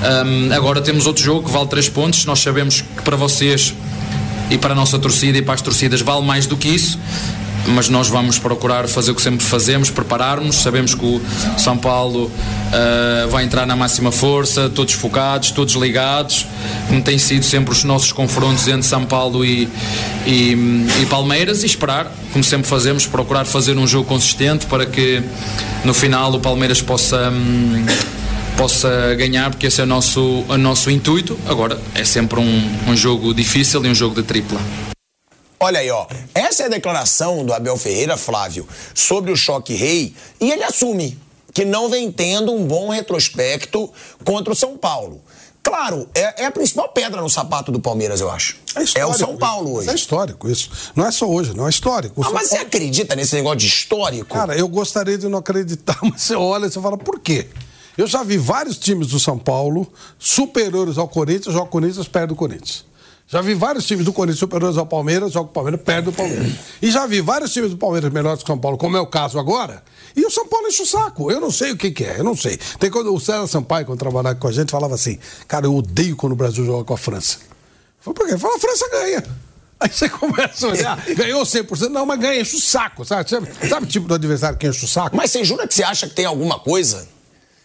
Ah, 0.03 0.57
agora 0.57 0.81
temos 0.81 1.07
outro 1.07 1.23
jogo 1.23 1.47
que 1.47 1.53
vale 1.53 1.69
três 1.69 1.89
pontos, 1.89 2.25
nós 2.25 2.41
sabemos 2.41 2.81
que 2.81 3.03
para 3.03 3.17
vocês 3.17 3.75
e 4.51 4.59
para 4.59 4.73
a 4.73 4.77
nossa 4.77 4.99
torcida 4.99 5.39
e 5.39 5.43
para 5.43 5.55
as 5.55 5.63
torcidas 5.63 6.03
vale 6.03 6.27
mais 6.27 6.47
do 6.47 6.57
que 6.57 6.69
isso. 6.69 6.99
Mas 7.67 7.89
nós 7.89 8.09
vamos 8.09 8.39
procurar 8.39 8.89
fazer 8.89 9.13
o 9.13 9.15
que 9.15 9.23
sempre 9.23 9.45
fazemos, 9.45 9.91
prepararmos. 9.91 10.57
Sabemos 10.57 10.95
que 10.95 11.05
o 11.05 11.21
São 11.57 11.77
Paulo 11.77 12.31
ah, 12.73 13.27
vai 13.31 13.45
entrar 13.45 13.67
na 13.67 13.77
máxima 13.77 14.11
força, 14.11 14.71
todos 14.71 14.95
focados, 14.95 15.51
todos 15.51 15.75
ligados, 15.75 16.47
como 16.89 17.03
tem 17.03 17.19
sido 17.19 17.45
sempre 17.45 17.73
os 17.73 17.85
nossos 17.85 18.13
confrontos 18.13 18.67
entre 18.67 18.85
São 18.85 19.05
Paulo 19.05 19.45
e, 19.45 19.69
e, 20.27 20.87
e 21.03 21.07
Palmeiras, 21.07 21.63
e 21.63 21.67
esperar, 21.67 22.11
como 22.33 22.43
sempre 22.43 22.67
fazemos, 22.67 23.07
procurar 23.07 23.45
fazer 23.45 23.77
um 23.77 23.87
jogo 23.87 24.09
consistente 24.09 24.67
para 24.67 24.87
que 24.87 25.23
no 25.85 25.93
final 25.93 26.33
o 26.33 26.41
Palmeiras 26.41 26.81
possa. 26.81 27.31
hum, 27.31 27.85
possa 28.57 29.15
ganhar, 29.17 29.51
porque 29.51 29.67
esse 29.67 29.81
é 29.81 29.85
o 29.85 29.87
nosso, 29.87 30.45
o 30.47 30.59
nosso 30.59 30.91
intuito. 30.91 31.39
Agora, 31.49 31.81
é 31.95 32.05
sempre 32.05 32.39
um, 32.39 32.71
um 32.87 32.95
jogo 32.95 33.33
difícil 33.33 33.85
e 33.85 33.89
um 33.89 33.95
jogo 33.95 34.15
de 34.15 34.23
tripla. 34.23 34.61
Olha 35.63 35.81
aí, 35.81 35.91
ó. 35.91 36.07
Essa 36.35 36.65
é 36.65 36.67
a 36.67 36.69
declaração 36.69 37.45
do 37.45 37.53
Abel 37.53 37.77
Ferreira, 37.77 38.17
Flávio, 38.17 38.67
sobre 38.95 39.31
o 39.33 39.37
choque 39.37 39.75
rei, 39.75 40.15
e 40.41 40.51
ele 40.51 40.63
assume 40.65 41.19
que 41.55 41.65
não 41.65 41.89
vem 41.89 42.11
tendo 42.11 42.53
um 42.53 42.67
bom 42.67 42.89
retrospecto 42.91 43.91
contra 44.25 44.53
o 44.53 44.57
São 44.57 44.77
Paulo. 44.77 45.21
Claro, 45.63 46.09
é, 46.13 46.43
é 46.43 46.47
a 46.47 46.51
principal 46.51 46.89
pedra 46.89 47.21
no 47.21 47.31
sapato 47.31 47.71
do 47.71 47.79
Palmeiras, 47.79 48.21
eu 48.21 48.29
acho. 48.29 48.57
É, 48.75 48.81
o 48.81 48.83
histórico 48.83 49.19
São 49.19 49.37
Paulo 49.37 49.75
hoje. 49.75 49.91
É 49.91 49.95
histórico 49.95 50.51
isso. 50.51 50.69
Não 50.97 51.07
é 51.07 51.13
só 51.13 51.27
hoje, 51.29 51.55
não 51.57 51.67
é 51.67 51.71
histórico. 51.71 52.21
O 52.21 52.25
Ah, 52.25 52.31
mas 52.33 52.49
você 52.49 52.57
Paulo- 52.57 52.67
acredita 52.67 53.15
nesse 53.15 53.37
negócio 53.37 53.59
de 53.59 53.67
histórico? 53.69 54.35
Cara, 54.35 54.57
eu 54.57 54.67
gostaria 54.67 55.17
de 55.17 55.29
não 55.29 55.39
acreditar, 55.39 55.97
mas 56.03 56.23
você 56.23 56.35
olha 56.35 56.67
e 56.67 56.71
você 56.71 56.81
fala, 56.81 56.99
por 56.99 57.21
quê? 57.21 57.47
Eu 57.97 58.07
já 58.09 58.25
vi 58.25 58.39
vários 58.39 58.77
times 58.79 59.09
do 59.09 59.21
São 59.21 59.39
Paulo 59.39 59.87
superiores 60.19 60.99
ao 60.99 61.07
Corinthians, 61.07 61.53
joga 61.55 61.67
o 61.67 61.71
Corinthians, 61.71 62.09
perde 62.09 62.33
o 62.33 62.37
Corinthians. 62.37 62.85
Já 63.33 63.41
vi 63.41 63.55
vários 63.55 63.87
times 63.87 64.05
do 64.05 64.13
Corinthians 64.13 64.41
superiores 64.41 64.77
ao 64.77 64.85
Palmeiras, 64.85 65.33
joga 65.33 65.49
o 65.49 65.53
Palmeiras, 65.53 65.81
perde 65.81 66.11
o 66.11 66.13
Palmeiras. 66.13 66.53
E 66.83 66.91
já 66.91 67.07
vi 67.07 67.23
vários 67.23 67.51
times 67.51 67.71
do 67.71 67.79
Palmeiras 67.79 68.13
melhores 68.13 68.41
que 68.41 68.45
o 68.45 68.47
São 68.47 68.59
Paulo, 68.59 68.77
como 68.77 68.95
é 68.95 69.01
o 69.01 69.07
caso 69.07 69.39
agora, 69.39 69.83
e 70.15 70.23
o 70.27 70.31
São 70.31 70.47
Paulo 70.47 70.69
enche 70.69 70.83
o 70.83 70.87
saco. 70.87 71.31
Eu 71.31 71.41
não 71.41 71.51
sei 71.51 71.73
o 71.73 71.77
que, 71.79 71.91
que 71.91 72.05
é, 72.05 72.19
eu 72.19 72.25
não 72.25 72.37
sei. 72.37 72.59
Tem 72.79 72.91
quando 72.91 73.15
o 73.15 73.19
César 73.19 73.47
Sampaio, 73.47 73.87
quando 73.87 73.99
trabalhava 73.99 74.35
com 74.35 74.49
a 74.49 74.53
gente, 74.53 74.71
falava 74.71 74.95
assim, 74.97 75.19
cara, 75.49 75.65
eu 75.65 75.75
odeio 75.75 76.15
quando 76.15 76.35
o 76.35 76.37
Brasil 76.37 76.63
joga 76.67 76.85
com 76.85 76.93
a 76.93 76.99
França. 76.99 77.39
Eu 78.07 78.13
falei, 78.13 78.17
por 78.19 78.29
quê? 78.29 78.37
Falou, 78.39 78.55
a 78.55 78.61
França 78.61 78.89
ganha. 78.91 79.25
Aí 79.81 79.89
você 79.89 80.11
começa 80.11 80.67
a 80.67 80.71
olhar, 80.71 81.05
ganhou 81.17 81.43
100%, 81.43 81.89
não, 81.89 82.05
mas 82.05 82.21
ganha, 82.21 82.39
enche 82.39 82.57
o 82.57 82.61
saco, 82.61 83.03
sabe? 83.03 83.31
Sabe, 83.31 83.49
sabe 83.67 83.87
o 83.87 83.89
tipo 83.89 84.07
do 84.07 84.13
adversário 84.13 84.59
que 84.59 84.69
enche 84.69 84.85
o 84.85 84.89
saco? 84.89 85.17
Mas 85.17 85.31
você 85.31 85.43
jura 85.43 85.67
que 85.67 85.73
você 85.73 85.83
acha 85.83 86.07
que 86.07 86.15
tem 86.15 86.27
alguma 86.27 86.59
coisa? 86.59 87.09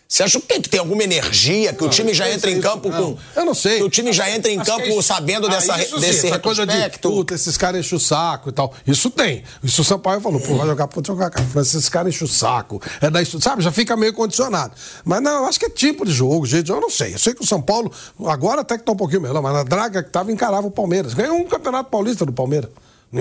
Você 0.07 0.23
acha 0.23 0.39
que 0.39 0.47
tem, 0.47 0.61
que 0.61 0.69
tem 0.69 0.79
alguma 0.79 1.03
energia, 1.03 1.73
que 1.73 1.81
o 1.81 1.87
Não, 1.87 1.91
time 1.91 2.13
já 2.13 2.31
entra 2.31 2.49
em 2.49 2.61
campo 2.61 2.87
isso, 2.87 2.97
com. 2.97 3.17
Eu 3.35 3.45
não 3.45 3.53
sei. 3.53 3.77
Que 3.79 3.83
o 3.83 3.89
time 3.89 4.13
já 4.13 4.29
entra 4.31 4.49
em 4.49 4.57
Acho 4.57 4.71
campo 4.71 4.83
é 4.85 4.89
isso. 4.89 5.01
sabendo 5.03 5.47
Ah, 5.47 5.49
dessa, 5.49 5.81
isso 5.81 5.95
sim, 5.95 6.01
desse 6.01 6.27
essa 6.27 6.39
coisa 6.39 6.65
de, 6.65 6.89
puta, 6.99 7.35
esses 7.35 7.57
caras 7.57 7.81
enchem 7.85 7.97
o 7.97 7.99
saco 7.99 8.47
e 8.47 8.51
tal. 8.53 8.73
Isso 8.85 9.09
tem. 9.09 9.43
Isso 9.61 9.81
o 9.81 9.83
Sampaio 9.85 10.21
falou, 10.21 10.39
pô, 10.39 10.55
vai 10.55 10.65
jogar, 10.65 10.87
pode 10.87 11.07
jogar 11.07 11.29
com 11.29 11.41
a 11.41 11.43
França, 11.43 11.77
esses 11.77 11.89
caras 11.89 12.15
enchem 12.15 12.25
o 12.25 12.29
saco. 12.29 12.81
É 13.01 13.09
daí, 13.09 13.25
sabe, 13.25 13.61
já 13.61 13.71
fica 13.71 13.97
meio 13.97 14.13
condicionado. 14.13 14.73
Mas 15.03 15.21
não, 15.21 15.41
eu 15.41 15.45
acho 15.45 15.59
que 15.59 15.65
é 15.65 15.69
tipo 15.69 16.05
de 16.05 16.13
jogo, 16.13 16.45
gente, 16.45 16.69
eu 16.69 16.79
não 16.79 16.89
sei. 16.89 17.13
Eu 17.13 17.19
sei 17.19 17.33
que 17.33 17.43
o 17.43 17.45
São 17.45 17.61
Paulo, 17.61 17.91
agora 18.25 18.61
até 18.61 18.77
que 18.77 18.85
tá 18.85 18.93
um 18.93 18.95
pouquinho 18.97 19.21
melhor, 19.21 19.41
mas 19.41 19.53
na 19.53 19.63
draga 19.63 20.01
que 20.01 20.09
tava, 20.09 20.31
encarava 20.31 20.65
o 20.65 20.71
Palmeiras. 20.71 21.13
Ganhou 21.13 21.35
um 21.35 21.45
campeonato 21.45 21.89
paulista 21.89 22.25
do 22.25 22.31
Palmeiras. 22.31 22.69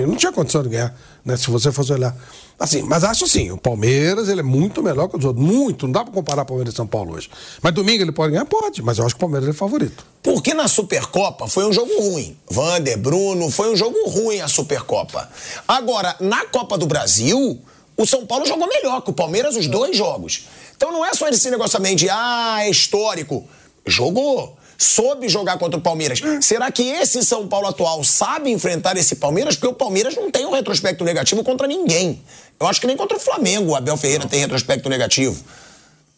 Não 0.05 0.15
tinha 0.15 0.31
condição 0.31 0.61
de 0.63 0.69
ganhar, 0.69 0.95
né? 1.23 1.37
Se 1.37 1.49
você 1.49 1.71
fosse 1.71 1.93
olhar. 1.93 2.15
Assim, 2.59 2.81
mas 2.81 3.03
acho 3.03 3.25
assim, 3.25 3.51
o 3.51 3.57
Palmeiras 3.57 4.29
ele 4.29 4.39
é 4.39 4.43
muito 4.43 4.81
melhor 4.81 5.07
que 5.07 5.17
os 5.17 5.23
outros. 5.23 5.45
Muito, 5.45 5.85
não 5.85 5.93
dá 5.93 6.03
pra 6.03 6.11
comparar 6.11 6.43
Palmeiras 6.43 6.73
e 6.73 6.77
São 6.77 6.87
Paulo 6.87 7.13
hoje. 7.13 7.29
Mas 7.61 7.73
domingo 7.73 8.03
ele 8.03 8.11
pode 8.11 8.31
ganhar? 8.31 8.45
Pode, 8.45 8.81
mas 8.81 8.97
eu 8.97 9.05
acho 9.05 9.13
que 9.15 9.19
o 9.19 9.21
Palmeiras 9.21 9.47
é 9.47 9.53
favorito. 9.53 10.05
Porque 10.23 10.53
na 10.53 10.67
Supercopa 10.67 11.47
foi 11.47 11.65
um 11.65 11.71
jogo 11.71 11.91
ruim. 12.01 12.35
Vander, 12.49 12.97
Bruno, 12.97 13.51
foi 13.51 13.71
um 13.71 13.75
jogo 13.75 13.97
ruim 14.09 14.41
a 14.41 14.47
Supercopa. 14.47 15.29
Agora, 15.67 16.15
na 16.19 16.45
Copa 16.47 16.77
do 16.77 16.87
Brasil, 16.87 17.61
o 17.95 18.05
São 18.05 18.25
Paulo 18.25 18.45
jogou 18.45 18.67
melhor 18.67 19.01
que 19.01 19.11
o 19.11 19.13
Palmeiras 19.13 19.55
os 19.55 19.67
dois 19.67 19.95
jogos. 19.95 20.47
Então 20.75 20.91
não 20.91 21.05
é 21.05 21.13
só 21.13 21.27
esse 21.29 21.51
negócio 21.51 21.77
também 21.77 21.95
de, 21.95 22.09
ah, 22.09 22.57
é 22.61 22.69
histórico. 22.69 23.47
Jogou. 23.85 24.56
Soube 24.77 25.27
jogar 25.27 25.57
contra 25.57 25.79
o 25.79 25.81
Palmeiras. 25.81 26.19
Será 26.41 26.71
que 26.71 26.83
esse 26.83 27.23
São 27.23 27.47
Paulo 27.47 27.67
atual 27.67 28.03
sabe 28.03 28.51
enfrentar 28.51 28.95
esse 28.95 29.15
Palmeiras? 29.15 29.55
Porque 29.55 29.67
o 29.67 29.73
Palmeiras 29.73 30.15
não 30.15 30.29
tem 30.29 30.45
um 30.45 30.51
retrospecto 30.51 31.03
negativo 31.03 31.43
contra 31.43 31.67
ninguém. 31.67 32.21
Eu 32.59 32.67
acho 32.67 32.79
que 32.79 32.87
nem 32.87 32.95
contra 32.95 33.17
o 33.17 33.19
Flamengo 33.19 33.71
o 33.71 33.75
Abel 33.75 33.97
Ferreira 33.97 34.27
tem 34.27 34.39
retrospecto 34.39 34.87
negativo. 34.87 35.43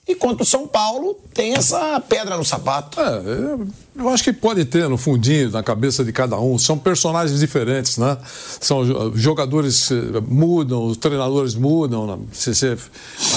E 0.09 0.15
contra 0.15 0.41
o 0.41 0.45
São 0.45 0.67
Paulo, 0.67 1.19
tem 1.35 1.53
essa 1.53 2.01
pedra 2.01 2.35
no 2.35 2.43
sapato. 2.43 2.99
É, 2.99 3.59
eu 3.95 4.09
acho 4.09 4.23
que 4.23 4.33
pode 4.33 4.65
ter 4.65 4.89
no 4.89 4.97
fundinho, 4.97 5.51
na 5.51 5.61
cabeça 5.61 6.03
de 6.03 6.11
cada 6.11 6.35
um. 6.39 6.57
São 6.57 6.79
personagens 6.79 7.39
diferentes, 7.39 7.99
né? 7.99 8.17
São 8.59 9.13
jogadores 9.15 9.89
mudam, 10.27 10.87
os 10.87 10.97
treinadores 10.97 11.53
mudam, 11.53 12.25
se 12.31 12.55
você 12.55 12.75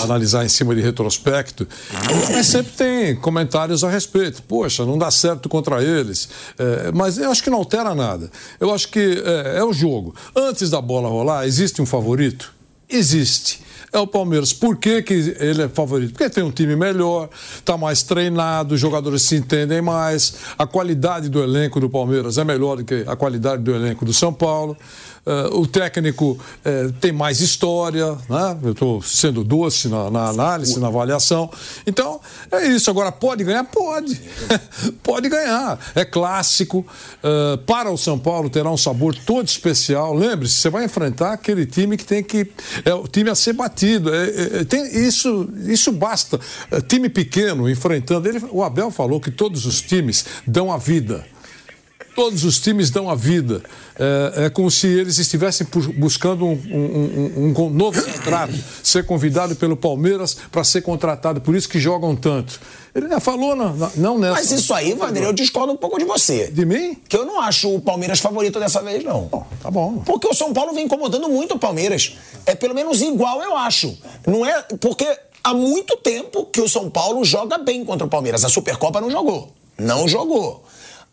analisar 0.03 0.47
em 0.47 0.49
cima 0.49 0.75
de 0.75 0.81
retrospecto. 0.81 1.69
Mas 2.33 2.47
sempre 2.47 2.73
tem 2.73 3.17
comentários 3.17 3.85
a 3.85 3.91
respeito. 3.91 4.43
Poxa, 4.43 4.87
não 4.87 4.97
dá 4.97 5.11
certo 5.11 5.51
contra 5.51 5.85
eles. 5.85 6.31
É, 6.59 6.91
mas 6.91 7.19
eu 7.19 7.31
acho 7.31 7.43
que 7.43 7.51
não 7.51 7.59
altera 7.59 7.95
nada. 7.95 8.31
Eu 8.59 8.73
acho 8.73 8.89
que 8.89 9.23
é, 9.23 9.59
é 9.59 9.63
o 9.63 9.75
jogo. 9.75 10.15
Antes 10.35 10.71
da 10.71 10.81
bola 10.81 11.07
rolar, 11.07 11.47
existe 11.47 11.83
um 11.83 11.87
favorito? 11.87 12.51
Existe 12.89 13.61
é 13.93 13.99
o 13.99 14.07
Palmeiras. 14.07 14.53
Por 14.53 14.77
que, 14.77 15.03
que 15.03 15.13
ele 15.39 15.63
é 15.63 15.69
favorito? 15.69 16.13
Porque 16.13 16.31
tem 16.31 16.43
um 16.43 16.51
time 16.51 16.75
melhor, 16.75 17.29
está 17.57 17.77
mais 17.77 18.03
treinado, 18.03 18.75
os 18.75 18.81
jogadores 18.81 19.23
se 19.23 19.37
entendem 19.37 19.83
mais, 19.83 20.35
a 20.57 20.67
qualidade 20.67 21.29
do 21.29 21.43
elenco 21.43 21.79
do 21.79 21.91
Palmeiras 21.91 22.39
é 22.39 22.45
melhor 22.45 22.77
do 22.77 22.85
que 22.85 23.05
a 23.07 23.15
qualidade 23.15 23.63
do 23.63 23.75
elenco 23.75 24.05
do 24.05 24.13
São 24.13 24.33
Paulo. 24.33 24.77
Uh, 25.25 25.61
o 25.61 25.67
técnico 25.69 26.33
uh, 26.33 26.93
tem 26.95 27.13
mais 27.13 27.41
história, 27.41 28.19
né? 28.29 28.59
eu 28.65 28.73
estou 28.73 29.01
sendo 29.03 29.45
doce 29.45 29.87
na, 29.87 30.11
na, 30.11 30.27
análise, 30.27 30.81
na 30.81 30.89
avaliação. 30.89 31.49
Então, 31.87 32.21
é 32.51 32.67
isso. 32.67 32.91
Agora, 32.91 33.13
pode 33.13 33.45
ganhar? 33.45 33.63
Pode. 33.63 34.21
pode 35.01 35.29
ganhar. 35.29 35.79
É 35.95 36.05
clássico. 36.05 36.85
Uh, 37.23 37.57
para 37.59 37.89
o 37.89 37.97
São 37.97 38.19
Paulo 38.19 38.51
terá 38.51 38.69
um 38.69 38.77
sabor 38.77 39.15
todo 39.15 39.47
especial. 39.47 40.13
Lembre-se, 40.13 40.55
você 40.55 40.69
vai 40.69 40.87
enfrentar 40.87 41.35
aquele 41.35 41.67
time 41.67 41.97
que 41.97 42.05
tem 42.05 42.25
que. 42.25 42.51
É 42.85 42.93
o 42.93 43.07
time 43.07 43.31
a 43.31 43.37
ser 43.37 43.53
batido. 43.53 44.13
É, 44.13 44.25
é, 44.25 44.61
é 44.61 44.65
tem, 44.65 44.85
isso, 45.07 45.49
isso 45.67 45.93
basta. 45.93 46.41
time 46.89 47.09
pequeno 47.09 47.71
enfrentando. 47.71 48.29
Ele, 48.29 48.43
o 48.51 48.61
Abel 48.61 48.91
falou 48.91 49.21
que 49.21 49.31
todos 49.31 49.67
os 49.67 49.81
times 49.81 50.25
dão 50.45 50.73
a 50.73 50.79
vida. 50.79 51.25
Todos 52.15 52.45
os 52.45 52.61
times 52.61 52.91
dão 52.91 53.09
a 53.09 53.15
vida. 53.15 53.63
É, 53.99 54.47
é 54.47 54.51
como 54.51 54.71
se 54.71 54.87
eles 54.87 55.19
estivessem 55.19 55.67
buscando 55.97 56.45
um, 56.47 56.53
um, 56.53 57.33
um, 57.37 57.65
um 57.65 57.71
novo 57.71 58.03
contrato, 58.03 58.55
ser 58.83 59.07
convidado 59.07 59.57
pelo 59.57 59.77
Palmeiras 59.77 60.37
para 60.51 60.63
ser 60.65 60.83
contratado, 60.83 61.41
por 61.41 61.55
isso 61.55 61.69
que 61.69 61.81
jogam 61.81 62.15
tanto. 62.15 62.61
Ele 62.95 63.09
já 63.09 63.21
falou, 63.21 63.57
não, 63.57 63.75
não 63.97 64.19
nessa. 64.19 64.35
Mas 64.35 64.51
isso 64.53 64.75
aí, 64.75 64.93
Vander, 64.93 65.23
eu 65.23 65.33
discordo 65.33 65.73
um 65.73 65.77
pouco 65.77 65.99
de 65.99 66.05
você. 66.05 66.49
De 66.49 66.67
mim? 66.67 66.99
Que 67.09 67.17
eu 67.17 67.25
não 67.25 67.41
acho 67.41 67.75
o 67.75 67.81
Palmeiras 67.81 68.21
favorito 68.21 68.61
dessa 68.61 68.83
vez, 68.83 69.03
não. 69.03 69.23
Bom, 69.23 69.47
tá 69.63 69.71
bom. 69.71 70.03
Porque 70.05 70.29
o 70.29 70.35
São 70.35 70.53
Paulo 70.53 70.75
vem 70.75 70.85
incomodando 70.85 71.27
muito 71.29 71.55
o 71.55 71.59
Palmeiras. 71.59 72.17
É 72.45 72.55
pelo 72.55 72.75
menos 72.75 73.01
igual, 73.01 73.43
eu 73.43 73.57
acho. 73.57 73.97
Não 74.27 74.45
é. 74.45 74.61
Porque 74.79 75.07
há 75.43 75.55
muito 75.55 75.97
tempo 75.97 76.45
que 76.45 76.61
o 76.61 76.69
São 76.69 76.91
Paulo 76.91 77.25
joga 77.25 77.57
bem 77.57 77.83
contra 77.83 78.07
o 78.07 78.11
Palmeiras. 78.11 78.45
A 78.45 78.51
Supercopa 78.51 79.01
não 79.01 79.11
jogou. 79.11 79.51
Não 79.79 80.07
jogou. 80.07 80.63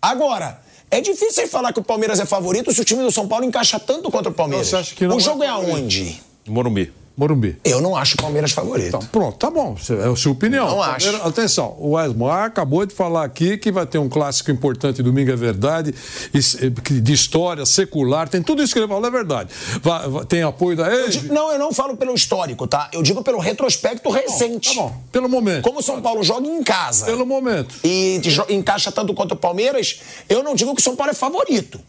Agora. 0.01 0.67
É 0.91 1.01
difícil 1.01 1.47
falar 1.47 1.71
que 1.71 1.79
o 1.79 1.83
Palmeiras 1.83 2.19
é 2.19 2.25
favorito 2.25 2.71
se 2.71 2.81
o 2.81 2.85
time 2.85 3.03
do 3.03 3.11
São 3.11 3.27
Paulo 3.27 3.45
encaixa 3.45 3.79
tanto 3.79 4.09
contra 4.09 4.31
o 4.31 4.33
Palmeiras. 4.33 4.71
Não, 4.71 5.15
o 5.15 5.17
é 5.17 5.19
jogo 5.19 5.43
é, 5.43 5.47
é 5.47 5.49
aonde? 5.49 6.21
Morumbi. 6.47 6.91
Morumbi. 7.19 7.57
Eu 7.65 7.81
não 7.81 7.97
acho 7.97 8.15
o 8.15 8.17
Palmeiras 8.17 8.53
favorito. 8.53 8.87
Então, 8.87 9.01
pronto, 9.11 9.37
tá 9.37 9.51
bom. 9.51 9.75
É 10.01 10.07
a 10.07 10.15
sua 10.15 10.31
opinião. 10.31 10.65
Não 10.65 10.81
acho. 10.81 11.13
Atenção, 11.17 11.75
o 11.77 11.91
Weslmar 11.91 12.45
acabou 12.45 12.85
de 12.85 12.95
falar 12.95 13.25
aqui 13.25 13.57
que 13.57 13.73
vai 13.73 13.85
ter 13.85 13.97
um 13.97 14.07
clássico 14.07 14.49
importante 14.51 15.03
domingo, 15.03 15.29
é 15.29 15.35
verdade, 15.35 15.93
de 16.31 17.13
história, 17.13 17.65
secular, 17.65 18.29
tem 18.29 18.41
tudo 18.41 18.63
isso 18.63 18.71
que 18.71 18.79
ele 18.79 18.87
falou, 18.87 19.05
é 19.05 19.11
verdade. 19.11 19.49
Tem 20.29 20.43
apoio 20.43 20.77
da 20.77 20.87
ele? 20.87 21.27
Não, 21.27 21.51
eu 21.51 21.59
não 21.59 21.73
falo 21.73 21.97
pelo 21.97 22.15
histórico, 22.15 22.65
tá? 22.65 22.89
Eu 22.93 23.03
digo 23.03 23.21
pelo 23.21 23.39
retrospecto 23.39 24.09
tá 24.09 24.15
recente. 24.15 24.73
Tá 24.73 24.81
bom, 24.81 24.95
pelo 25.11 25.27
momento. 25.27 25.63
Como 25.63 25.79
o 25.79 25.83
São 25.83 26.01
Paulo 26.01 26.23
joga 26.23 26.47
em 26.47 26.63
casa. 26.63 27.05
Pelo 27.05 27.25
momento. 27.25 27.75
E 27.83 28.21
encaixa 28.47 28.93
tanto 28.93 29.13
quanto 29.13 29.33
o 29.33 29.35
Palmeiras, 29.35 29.99
eu 30.29 30.41
não 30.41 30.55
digo 30.55 30.73
que 30.73 30.79
o 30.79 30.83
São 30.83 30.95
Paulo 30.95 31.11
é 31.11 31.15
favorito. 31.15 31.81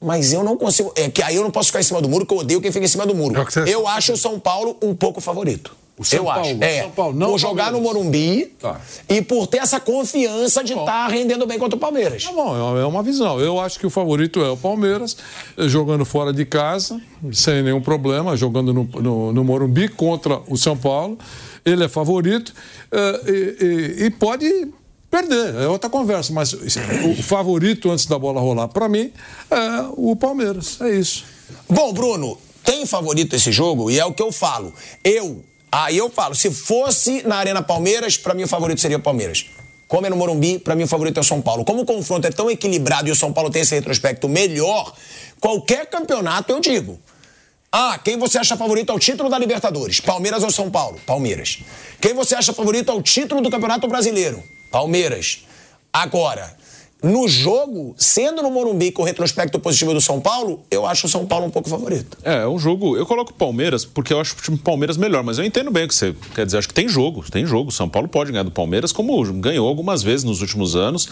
Mas 0.00 0.32
eu 0.32 0.42
não 0.42 0.56
consigo. 0.56 0.92
É 0.96 1.10
que 1.10 1.22
aí 1.22 1.36
eu 1.36 1.42
não 1.42 1.50
posso 1.50 1.66
ficar 1.66 1.80
em 1.80 1.84
cima 1.84 2.00
do 2.00 2.08
muro, 2.08 2.24
que 2.24 2.32
eu 2.32 2.38
odeio 2.38 2.60
quem 2.60 2.72
fica 2.72 2.84
em 2.84 2.88
cima 2.88 3.06
do 3.06 3.14
muro. 3.14 3.40
É 3.40 3.68
eu 3.68 3.86
acho 3.86 4.14
o 4.14 4.16
São 4.16 4.40
Paulo 4.40 4.76
um 4.80 4.94
pouco 4.94 5.20
favorito. 5.20 5.76
O 6.00 6.04
São 6.04 6.20
eu 6.20 6.24
Paulo, 6.24 6.40
acho. 6.40 6.64
É, 6.64 6.80
São 6.80 6.90
Paulo, 6.92 7.14
não 7.14 7.32
por 7.32 7.38
jogar 7.38 7.70
no 7.70 7.78
Morumbi 7.82 8.46
tá. 8.58 8.80
e 9.06 9.20
por 9.20 9.46
ter 9.46 9.58
essa 9.58 9.78
confiança 9.78 10.64
de 10.64 10.72
estar 10.72 10.86
tá 10.86 11.08
rendendo 11.08 11.46
bem 11.46 11.58
contra 11.58 11.76
o 11.76 11.78
Palmeiras. 11.78 12.24
Tá 12.24 12.32
bom, 12.32 12.78
é 12.78 12.86
uma 12.86 13.02
visão. 13.02 13.38
Eu 13.38 13.60
acho 13.60 13.78
que 13.78 13.86
o 13.86 13.90
favorito 13.90 14.40
é 14.40 14.48
o 14.48 14.56
Palmeiras, 14.56 15.14
jogando 15.58 16.06
fora 16.06 16.32
de 16.32 16.46
casa, 16.46 16.98
sem 17.30 17.62
nenhum 17.62 17.82
problema, 17.82 18.34
jogando 18.34 18.72
no, 18.72 18.84
no, 18.84 19.32
no 19.34 19.44
Morumbi 19.44 19.88
contra 19.88 20.40
o 20.48 20.56
São 20.56 20.74
Paulo. 20.74 21.18
Ele 21.66 21.84
é 21.84 21.88
favorito 21.88 22.48
uh, 22.48 23.30
e, 23.30 24.00
e, 24.00 24.04
e 24.06 24.10
pode 24.10 24.70
perder, 25.10 25.54
é 25.56 25.68
outra 25.68 25.90
conversa. 25.90 26.32
Mas 26.32 26.52
o 26.52 27.22
favorito 27.22 27.90
antes 27.90 28.06
da 28.06 28.18
bola 28.18 28.40
rolar, 28.40 28.68
para 28.68 28.88
mim, 28.88 29.12
é 29.50 29.90
o 29.96 30.14
Palmeiras. 30.14 30.80
É 30.80 30.90
isso. 30.90 31.24
Bom, 31.68 31.92
Bruno, 31.92 32.38
tem 32.64 32.86
favorito 32.86 33.34
esse 33.34 33.50
jogo? 33.50 33.90
E 33.90 33.98
é 33.98 34.04
o 34.04 34.12
que 34.12 34.22
eu 34.22 34.30
falo. 34.30 34.72
Eu, 35.02 35.44
aí 35.70 35.96
eu 35.96 36.08
falo, 36.08 36.34
se 36.34 36.50
fosse 36.50 37.22
na 37.26 37.36
Arena 37.36 37.62
Palmeiras, 37.62 38.16
para 38.16 38.34
mim 38.34 38.44
o 38.44 38.48
favorito 38.48 38.80
seria 38.80 38.96
o 38.96 39.02
Palmeiras. 39.02 39.46
Como 39.88 40.06
é 40.06 40.10
no 40.10 40.16
Morumbi, 40.16 40.56
para 40.60 40.76
mim 40.76 40.84
o 40.84 40.86
favorito 40.86 41.16
é 41.16 41.20
o 41.20 41.24
São 41.24 41.42
Paulo. 41.42 41.64
Como 41.64 41.82
o 41.82 41.84
confronto 41.84 42.24
é 42.24 42.30
tão 42.30 42.48
equilibrado 42.48 43.08
e 43.08 43.10
o 43.10 43.16
São 43.16 43.32
Paulo 43.32 43.50
tem 43.50 43.62
esse 43.62 43.74
retrospecto 43.74 44.28
melhor, 44.28 44.94
qualquer 45.40 45.86
campeonato 45.86 46.52
eu 46.52 46.60
digo. 46.60 46.96
Ah, 47.72 47.98
quem 47.98 48.16
você 48.16 48.38
acha 48.38 48.56
favorito 48.56 48.90
ao 48.90 48.98
título 48.98 49.28
da 49.28 49.38
Libertadores? 49.38 50.00
Palmeiras 50.00 50.42
ou 50.42 50.50
São 50.50 50.70
Paulo? 50.70 51.00
Palmeiras. 51.04 51.58
Quem 52.00 52.14
você 52.14 52.36
acha 52.36 52.52
favorito 52.52 52.90
ao 52.90 53.02
título 53.02 53.40
do 53.40 53.50
Campeonato 53.50 53.88
Brasileiro? 53.88 54.42
Palmeiras. 54.70 55.44
Agora, 55.92 56.54
no 57.02 57.26
jogo, 57.26 57.94
sendo 57.96 58.42
no 58.42 58.50
Morumbi 58.50 58.92
com 58.92 59.02
o 59.02 59.04
retrospecto 59.04 59.58
positivo 59.58 59.94
do 59.94 60.00
São 60.00 60.20
Paulo, 60.20 60.62
eu 60.70 60.86
acho 60.86 61.06
o 61.06 61.08
São 61.08 61.24
Paulo 61.26 61.46
um 61.46 61.50
pouco 61.50 61.68
favorito. 61.68 62.18
É, 62.22 62.42
é 62.42 62.46
um 62.46 62.58
jogo. 62.58 62.96
Eu 62.96 63.06
coloco 63.06 63.32
o 63.32 63.34
Palmeiras 63.34 63.84
porque 63.84 64.12
eu 64.12 64.20
acho 64.20 64.34
o 64.34 64.40
time 64.40 64.58
Palmeiras 64.58 64.96
melhor, 64.96 65.24
mas 65.24 65.38
eu 65.38 65.44
entendo 65.44 65.70
bem 65.70 65.84
o 65.84 65.88
que 65.88 65.94
você 65.94 66.14
quer 66.34 66.44
dizer. 66.44 66.58
Acho 66.58 66.68
que 66.68 66.74
tem 66.74 66.88
jogo, 66.88 67.24
tem 67.30 67.46
jogo. 67.46 67.70
São 67.70 67.88
Paulo 67.88 68.06
pode 68.06 68.30
ganhar 68.30 68.44
do 68.44 68.50
Palmeiras, 68.50 68.92
como 68.92 69.22
ganhou 69.34 69.66
algumas 69.66 70.02
vezes 70.02 70.24
nos 70.24 70.42
últimos 70.42 70.76
anos. 70.76 71.08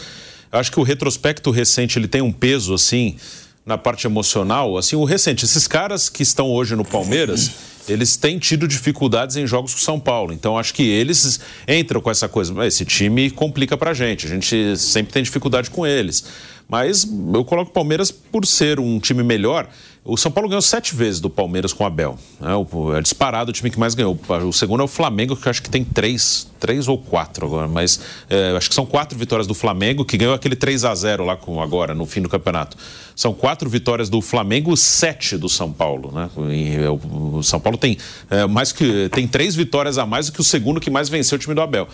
Eu 0.52 0.58
acho 0.58 0.70
que 0.70 0.78
o 0.78 0.82
retrospecto 0.82 1.50
recente 1.50 1.98
ele 1.98 2.08
tem 2.08 2.20
um 2.20 2.32
peso 2.32 2.74
assim 2.74 3.16
na 3.64 3.78
parte 3.78 4.06
emocional. 4.06 4.76
Assim, 4.76 4.96
o 4.96 5.04
recente, 5.04 5.44
esses 5.44 5.66
caras 5.66 6.08
que 6.08 6.22
estão 6.22 6.50
hoje 6.50 6.76
no 6.76 6.84
Palmeiras 6.84 7.50
eles 7.88 8.16
têm 8.16 8.38
tido 8.38 8.68
dificuldades 8.68 9.36
em 9.36 9.46
jogos 9.46 9.74
com 9.74 9.80
São 9.80 9.98
Paulo. 9.98 10.32
Então 10.32 10.58
acho 10.58 10.74
que 10.74 10.82
eles 10.82 11.40
entram 11.66 12.00
com 12.00 12.10
essa 12.10 12.28
coisa. 12.28 12.66
Esse 12.66 12.84
time 12.84 13.30
complica 13.30 13.76
pra 13.76 13.94
gente. 13.94 14.26
A 14.26 14.28
gente 14.28 14.76
sempre 14.76 15.12
tem 15.12 15.22
dificuldade 15.22 15.70
com 15.70 15.86
eles. 15.86 16.24
Mas 16.68 17.08
eu 17.34 17.44
coloco 17.44 17.70
o 17.70 17.74
Palmeiras 17.74 18.10
por 18.10 18.44
ser 18.44 18.78
um 18.78 19.00
time 19.00 19.22
melhor. 19.22 19.68
O 20.10 20.16
São 20.16 20.32
Paulo 20.32 20.48
ganhou 20.48 20.62
sete 20.62 20.94
vezes 20.94 21.20
do 21.20 21.28
Palmeiras 21.28 21.70
com 21.70 21.84
o 21.84 21.86
Abel. 21.86 22.18
É, 22.40 22.96
é 22.96 23.02
disparado 23.02 23.50
o 23.50 23.52
time 23.52 23.70
que 23.70 23.78
mais 23.78 23.94
ganhou. 23.94 24.18
O 24.46 24.52
segundo 24.54 24.80
é 24.80 24.84
o 24.84 24.88
Flamengo, 24.88 25.36
que 25.36 25.46
eu 25.46 25.50
acho 25.50 25.62
que 25.62 25.68
tem 25.68 25.84
três, 25.84 26.48
três 26.58 26.88
ou 26.88 26.96
quatro 26.96 27.44
agora. 27.44 27.68
Mas 27.68 28.00
é, 28.30 28.56
acho 28.56 28.70
que 28.70 28.74
são 28.74 28.86
quatro 28.86 29.18
vitórias 29.18 29.46
do 29.46 29.52
Flamengo, 29.52 30.06
que 30.06 30.16
ganhou 30.16 30.32
aquele 30.32 30.56
3 30.56 30.86
a 30.86 30.94
0 30.94 31.26
lá 31.26 31.36
com, 31.36 31.60
agora, 31.60 31.94
no 31.94 32.06
fim 32.06 32.22
do 32.22 32.28
campeonato. 32.28 32.74
São 33.14 33.34
quatro 33.34 33.68
vitórias 33.68 34.08
do 34.08 34.22
Flamengo, 34.22 34.74
sete 34.78 35.36
do 35.36 35.46
São 35.46 35.70
Paulo. 35.70 36.10
Né? 36.10 36.30
E, 36.54 36.76
é, 36.76 36.88
o 36.88 37.42
São 37.42 37.60
Paulo 37.60 37.76
tem 37.76 37.98
é, 38.30 38.46
mais 38.46 38.72
que 38.72 39.10
tem 39.10 39.28
três 39.28 39.54
vitórias 39.54 39.98
a 39.98 40.06
mais 40.06 40.28
do 40.28 40.32
que 40.32 40.40
o 40.40 40.44
segundo 40.44 40.80
que 40.80 40.88
mais 40.88 41.10
venceu 41.10 41.36
o 41.36 41.38
time 41.38 41.54
do 41.54 41.60
Abel. 41.60 41.86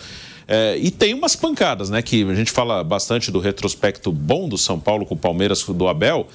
É, 0.47 0.77
e 0.77 0.89
tem 0.89 1.13
umas 1.13 1.35
pancadas, 1.35 1.89
né? 1.89 2.01
Que 2.01 2.23
a 2.23 2.35
gente 2.35 2.51
fala 2.51 2.81
bastante 2.81 3.29
do 3.29 3.39
retrospecto 3.39 4.09
bom 4.09 4.47
do 4.47 4.57
São 4.57 4.79
Paulo 4.79 5.05
com 5.05 5.15
o 5.15 5.17
Palmeiras 5.17 5.63
do 5.63 5.87
Abel. 5.89 6.29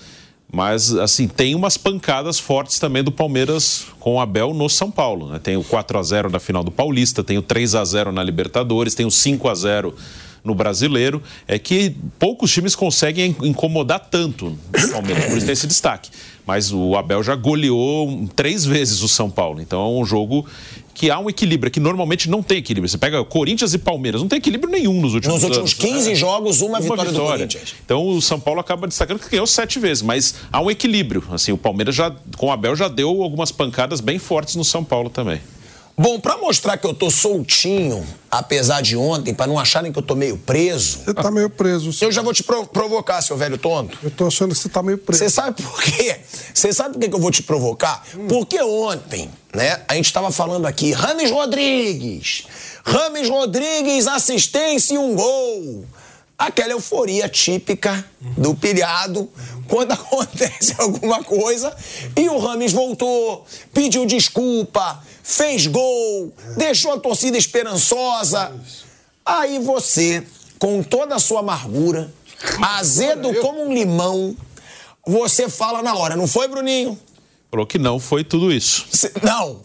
Mas, 0.52 0.92
assim, 0.94 1.28
tem 1.28 1.54
umas 1.54 1.76
pancadas 1.76 2.38
fortes 2.38 2.78
também 2.78 3.04
do 3.04 3.12
Palmeiras 3.12 3.86
com 4.00 4.16
o 4.16 4.20
Abel 4.20 4.52
no 4.52 4.68
São 4.68 4.90
Paulo. 4.90 5.28
Né? 5.28 5.38
Tem 5.38 5.56
o 5.56 5.62
4 5.62 5.98
a 5.98 6.02
0 6.02 6.30
da 6.30 6.40
final 6.40 6.64
do 6.64 6.72
Paulista, 6.72 7.22
tem 7.22 7.38
o 7.38 7.42
3 7.42 7.76
a 7.76 7.84
0 7.84 8.10
na 8.10 8.22
Libertadores, 8.22 8.94
tem 8.94 9.06
o 9.06 9.10
5 9.10 9.48
a 9.48 9.54
0 9.54 9.94
no 10.42 10.54
brasileiro. 10.54 11.22
É 11.46 11.58
que 11.58 11.94
poucos 12.18 12.52
times 12.52 12.74
conseguem 12.74 13.36
incomodar 13.42 14.00
tanto 14.00 14.46
o 14.46 14.92
Palmeiras, 14.92 15.26
por 15.26 15.36
isso 15.36 15.46
tem 15.46 15.52
esse 15.52 15.66
destaque. 15.68 16.10
Mas 16.44 16.72
o 16.72 16.96
Abel 16.96 17.22
já 17.22 17.36
goleou 17.36 18.28
três 18.34 18.64
vezes 18.64 19.02
o 19.02 19.08
São 19.08 19.30
Paulo. 19.30 19.60
Então 19.60 19.80
é 19.80 20.00
um 20.00 20.04
jogo 20.04 20.44
que 20.94 21.10
há 21.10 21.18
um 21.18 21.28
equilíbrio, 21.28 21.70
que 21.70 21.80
normalmente 21.80 22.28
não 22.28 22.42
tem 22.42 22.58
equilíbrio. 22.58 22.88
Você 22.88 22.98
pega 22.98 23.22
Corinthians 23.24 23.74
e 23.74 23.78
Palmeiras, 23.78 24.20
não 24.20 24.28
tem 24.28 24.38
equilíbrio 24.38 24.70
nenhum 24.70 25.00
nos 25.00 25.14
últimos 25.14 25.42
anos. 25.42 25.58
Nos 25.58 25.72
últimos 25.72 25.74
15 25.74 26.14
jogos, 26.14 26.60
uma, 26.60 26.78
uma 26.78 26.80
vitória, 26.80 27.04
vitória, 27.04 27.46
do 27.46 27.52
Corinthians. 27.52 27.74
Então 27.84 28.06
o 28.06 28.20
São 28.20 28.38
Paulo 28.38 28.60
acaba 28.60 28.86
destacando 28.86 29.18
que 29.18 29.28
ganhou 29.28 29.46
sete 29.46 29.78
vezes, 29.78 30.02
mas 30.02 30.34
há 30.52 30.60
um 30.60 30.70
equilíbrio. 30.70 31.22
Assim, 31.30 31.52
o 31.52 31.58
Palmeiras 31.58 31.94
já, 31.94 32.14
com 32.36 32.46
o 32.46 32.52
Abel, 32.52 32.74
já 32.76 32.88
deu 32.88 33.22
algumas 33.22 33.50
pancadas 33.52 34.00
bem 34.00 34.18
fortes 34.18 34.56
no 34.56 34.64
São 34.64 34.84
Paulo 34.84 35.08
também. 35.10 35.40
Bom, 35.96 36.18
para 36.18 36.38
mostrar 36.38 36.76
que 36.78 36.86
eu 36.86 36.94
tô 36.94 37.10
soltinho, 37.10 38.06
apesar 38.30 38.80
de 38.80 38.96
ontem, 38.96 39.34
para 39.34 39.46
não 39.46 39.58
acharem 39.58 39.92
que 39.92 39.98
eu 39.98 40.02
tô 40.02 40.14
meio 40.14 40.38
preso. 40.38 41.00
Você 41.04 41.12
tá 41.12 41.30
meio 41.30 41.50
preso. 41.50 41.92
Sim. 41.92 42.06
Eu 42.06 42.12
já 42.12 42.22
vou 42.22 42.32
te 42.32 42.42
provocar, 42.42 43.20
seu 43.20 43.36
velho 43.36 43.58
tonto. 43.58 43.98
Eu 44.02 44.10
tô 44.10 44.26
achando 44.26 44.54
que 44.54 44.60
você 44.60 44.68
tá 44.68 44.82
meio 44.82 44.96
preso. 44.96 45.22
Você 45.22 45.28
sabe 45.28 45.62
por 45.62 45.82
quê? 45.82 46.16
Você 46.54 46.72
sabe 46.72 46.94
por 46.94 47.00
que, 47.00 47.08
que 47.08 47.14
eu 47.14 47.20
vou 47.20 47.30
te 47.30 47.42
provocar? 47.42 48.02
Hum. 48.16 48.28
Porque 48.28 48.60
ontem, 48.62 49.30
né, 49.54 49.82
a 49.86 49.94
gente 49.94 50.10
tava 50.12 50.30
falando 50.30 50.66
aqui, 50.66 50.92
Rames 50.92 51.30
Rodrigues, 51.30 52.44
Rames 52.84 53.28
Rodrigues, 53.28 54.06
assistência 54.06 54.94
e 54.94 54.98
um 54.98 55.14
gol. 55.14 55.84
Aquela 56.40 56.72
euforia 56.72 57.28
típica 57.28 58.02
do 58.18 58.54
pilhado 58.54 59.30
quando 59.68 59.92
acontece 59.92 60.74
alguma 60.78 61.22
coisa 61.22 61.76
e 62.16 62.26
o 62.30 62.38
Rames 62.38 62.72
voltou, 62.72 63.44
pediu 63.74 64.06
desculpa, 64.06 65.02
fez 65.22 65.66
gol, 65.66 66.32
deixou 66.56 66.94
a 66.94 66.98
torcida 66.98 67.36
esperançosa. 67.36 68.52
Aí 69.24 69.58
você, 69.58 70.26
com 70.58 70.82
toda 70.82 71.14
a 71.16 71.18
sua 71.18 71.40
amargura, 71.40 72.10
azedo 72.62 73.34
como 73.42 73.62
um 73.62 73.70
limão, 73.74 74.34
você 75.06 75.46
fala 75.46 75.82
na 75.82 75.94
hora, 75.94 76.16
não 76.16 76.26
foi, 76.26 76.48
Bruninho? 76.48 76.98
Falou 77.50 77.66
que 77.66 77.78
não 77.78 78.00
foi 78.00 78.24
tudo 78.24 78.50
isso. 78.50 78.86
Cê- 78.90 79.12
não. 79.22 79.60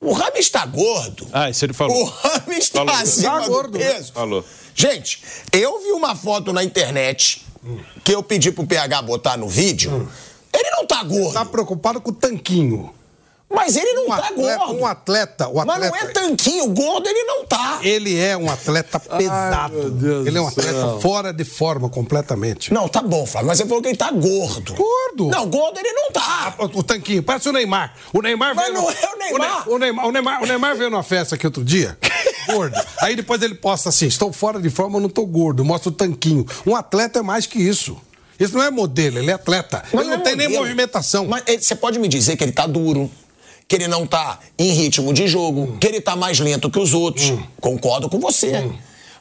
O 0.00 0.12
Rames 0.12 0.46
está 0.46 0.64
gordo. 0.64 1.26
Ah, 1.32 1.50
isso 1.50 1.64
ele 1.64 1.72
falou. 1.72 2.00
O 2.00 2.04
Rames 2.04 2.58
está 2.58 2.82
acima 2.84 3.40
Tá 3.40 3.44
do 3.46 3.50
gordo, 3.50 3.76
peso. 3.78 4.12
Falou. 4.12 4.44
Gente, 4.80 5.22
eu 5.52 5.78
vi 5.82 5.92
uma 5.92 6.16
foto 6.16 6.54
na 6.54 6.64
internet 6.64 7.44
que 8.02 8.14
eu 8.14 8.22
pedi 8.22 8.50
pro 8.50 8.66
PH 8.66 9.02
botar 9.02 9.36
no 9.36 9.46
vídeo. 9.46 10.10
Ele 10.50 10.70
não 10.70 10.86
tá 10.86 11.02
gordo. 11.02 11.34
Tá 11.34 11.44
preocupado 11.44 12.00
com 12.00 12.08
o 12.10 12.14
tanquinho. 12.14 12.90
Mas 13.52 13.76
ele 13.76 13.92
não 13.92 14.04
Um 14.04 14.08
tá 14.08 14.16
atleta, 14.28 14.58
gordo. 14.64 14.80
um 14.80 14.86
atleta, 14.86 15.48
o 15.48 15.54
Mas 15.56 15.66
não 15.66 15.74
atleta- 15.74 15.96
é 15.98 16.12
tanquinho, 16.12 16.68
gordo 16.68 17.06
ele 17.08 17.24
não 17.24 17.44
tá. 17.44 17.80
Ele 17.82 18.16
é 18.18 18.34
um 18.36 18.48
atleta 18.50 18.98
pesado. 19.00 19.74
meu 19.74 19.90
Deus 19.90 20.26
ele 20.26 20.38
é 20.38 20.40
um 20.40 20.46
atleta 20.48 20.72
céu. 20.80 21.00
fora 21.02 21.30
de 21.32 21.44
forma 21.44 21.90
completamente. 21.90 22.72
Não, 22.72 22.88
tá 22.88 23.02
bom, 23.02 23.26
Flávio, 23.26 23.48
mas 23.48 23.58
você 23.58 23.66
falou 23.66 23.82
que 23.82 23.88
ele 23.88 23.96
tá 23.98 24.10
gordo. 24.12 24.72
Gordo. 24.74 25.26
Não, 25.28 25.46
gordo 25.50 25.78
ele 25.78 25.92
não 25.92 26.10
tá. 26.12 26.54
O, 26.60 26.78
o 26.78 26.82
tanquinho, 26.84 27.22
parece 27.24 27.48
o 27.48 27.52
Neymar. 27.52 27.92
O 28.14 28.22
Neymar 28.22 28.54
Mas 28.54 28.66
veio. 28.66 28.78
não 28.78 28.82
no- 28.84 28.90
é 28.90 29.14
o 29.14 29.18
Neymar. 29.18 29.68
O, 29.68 29.68
Ne- 29.68 29.74
o 29.74 29.78
Neymar, 29.78 30.06
o 30.06 30.12
Neymar. 30.12 30.42
o 30.42 30.46
Neymar 30.46 30.76
veio 30.76 30.88
numa 30.88 31.02
festa 31.02 31.34
aqui 31.34 31.44
outro 31.44 31.64
dia. 31.64 31.98
Gordo. 32.46 32.80
Aí 33.00 33.16
depois 33.16 33.42
ele 33.42 33.54
posta 33.54 33.88
assim: 33.88 34.06
estou 34.06 34.32
fora 34.32 34.60
de 34.60 34.70
forma, 34.70 34.96
eu 34.96 35.00
não 35.00 35.08
estou 35.08 35.26
gordo. 35.26 35.64
Mostra 35.64 35.88
o 35.90 35.92
tanquinho. 35.92 36.46
Um 36.66 36.74
atleta 36.76 37.18
é 37.18 37.22
mais 37.22 37.46
que 37.46 37.58
isso. 37.58 37.96
Isso 38.38 38.54
não 38.54 38.62
é 38.62 38.70
modelo, 38.70 39.18
ele 39.18 39.30
é 39.30 39.34
atleta. 39.34 39.82
Mas 39.92 40.00
ele 40.06 40.10
não, 40.16 40.20
é 40.20 40.24
tem 40.24 40.34
nem 40.36 40.46
modelo. 40.48 40.64
movimentação. 40.64 41.26
Mas 41.26 41.42
ele- 41.46 41.60
você 41.62 41.74
pode 41.74 41.98
me 41.98 42.08
dizer 42.08 42.36
que 42.36 42.44
ele 42.44 42.52
tá 42.52 42.66
duro, 42.66 43.10
que 43.68 43.76
ele 43.76 43.86
não 43.86 44.06
tá 44.06 44.38
em 44.58 44.72
ritmo 44.72 45.12
de 45.12 45.28
jogo, 45.28 45.76
que 45.78 45.86
ele 45.86 46.00
tá 46.00 46.16
mais 46.16 46.40
lento 46.40 46.70
que 46.70 46.78
os 46.78 46.94
outros. 46.94 47.32
Concordo 47.60 48.08
com 48.08 48.18
você. 48.18 48.70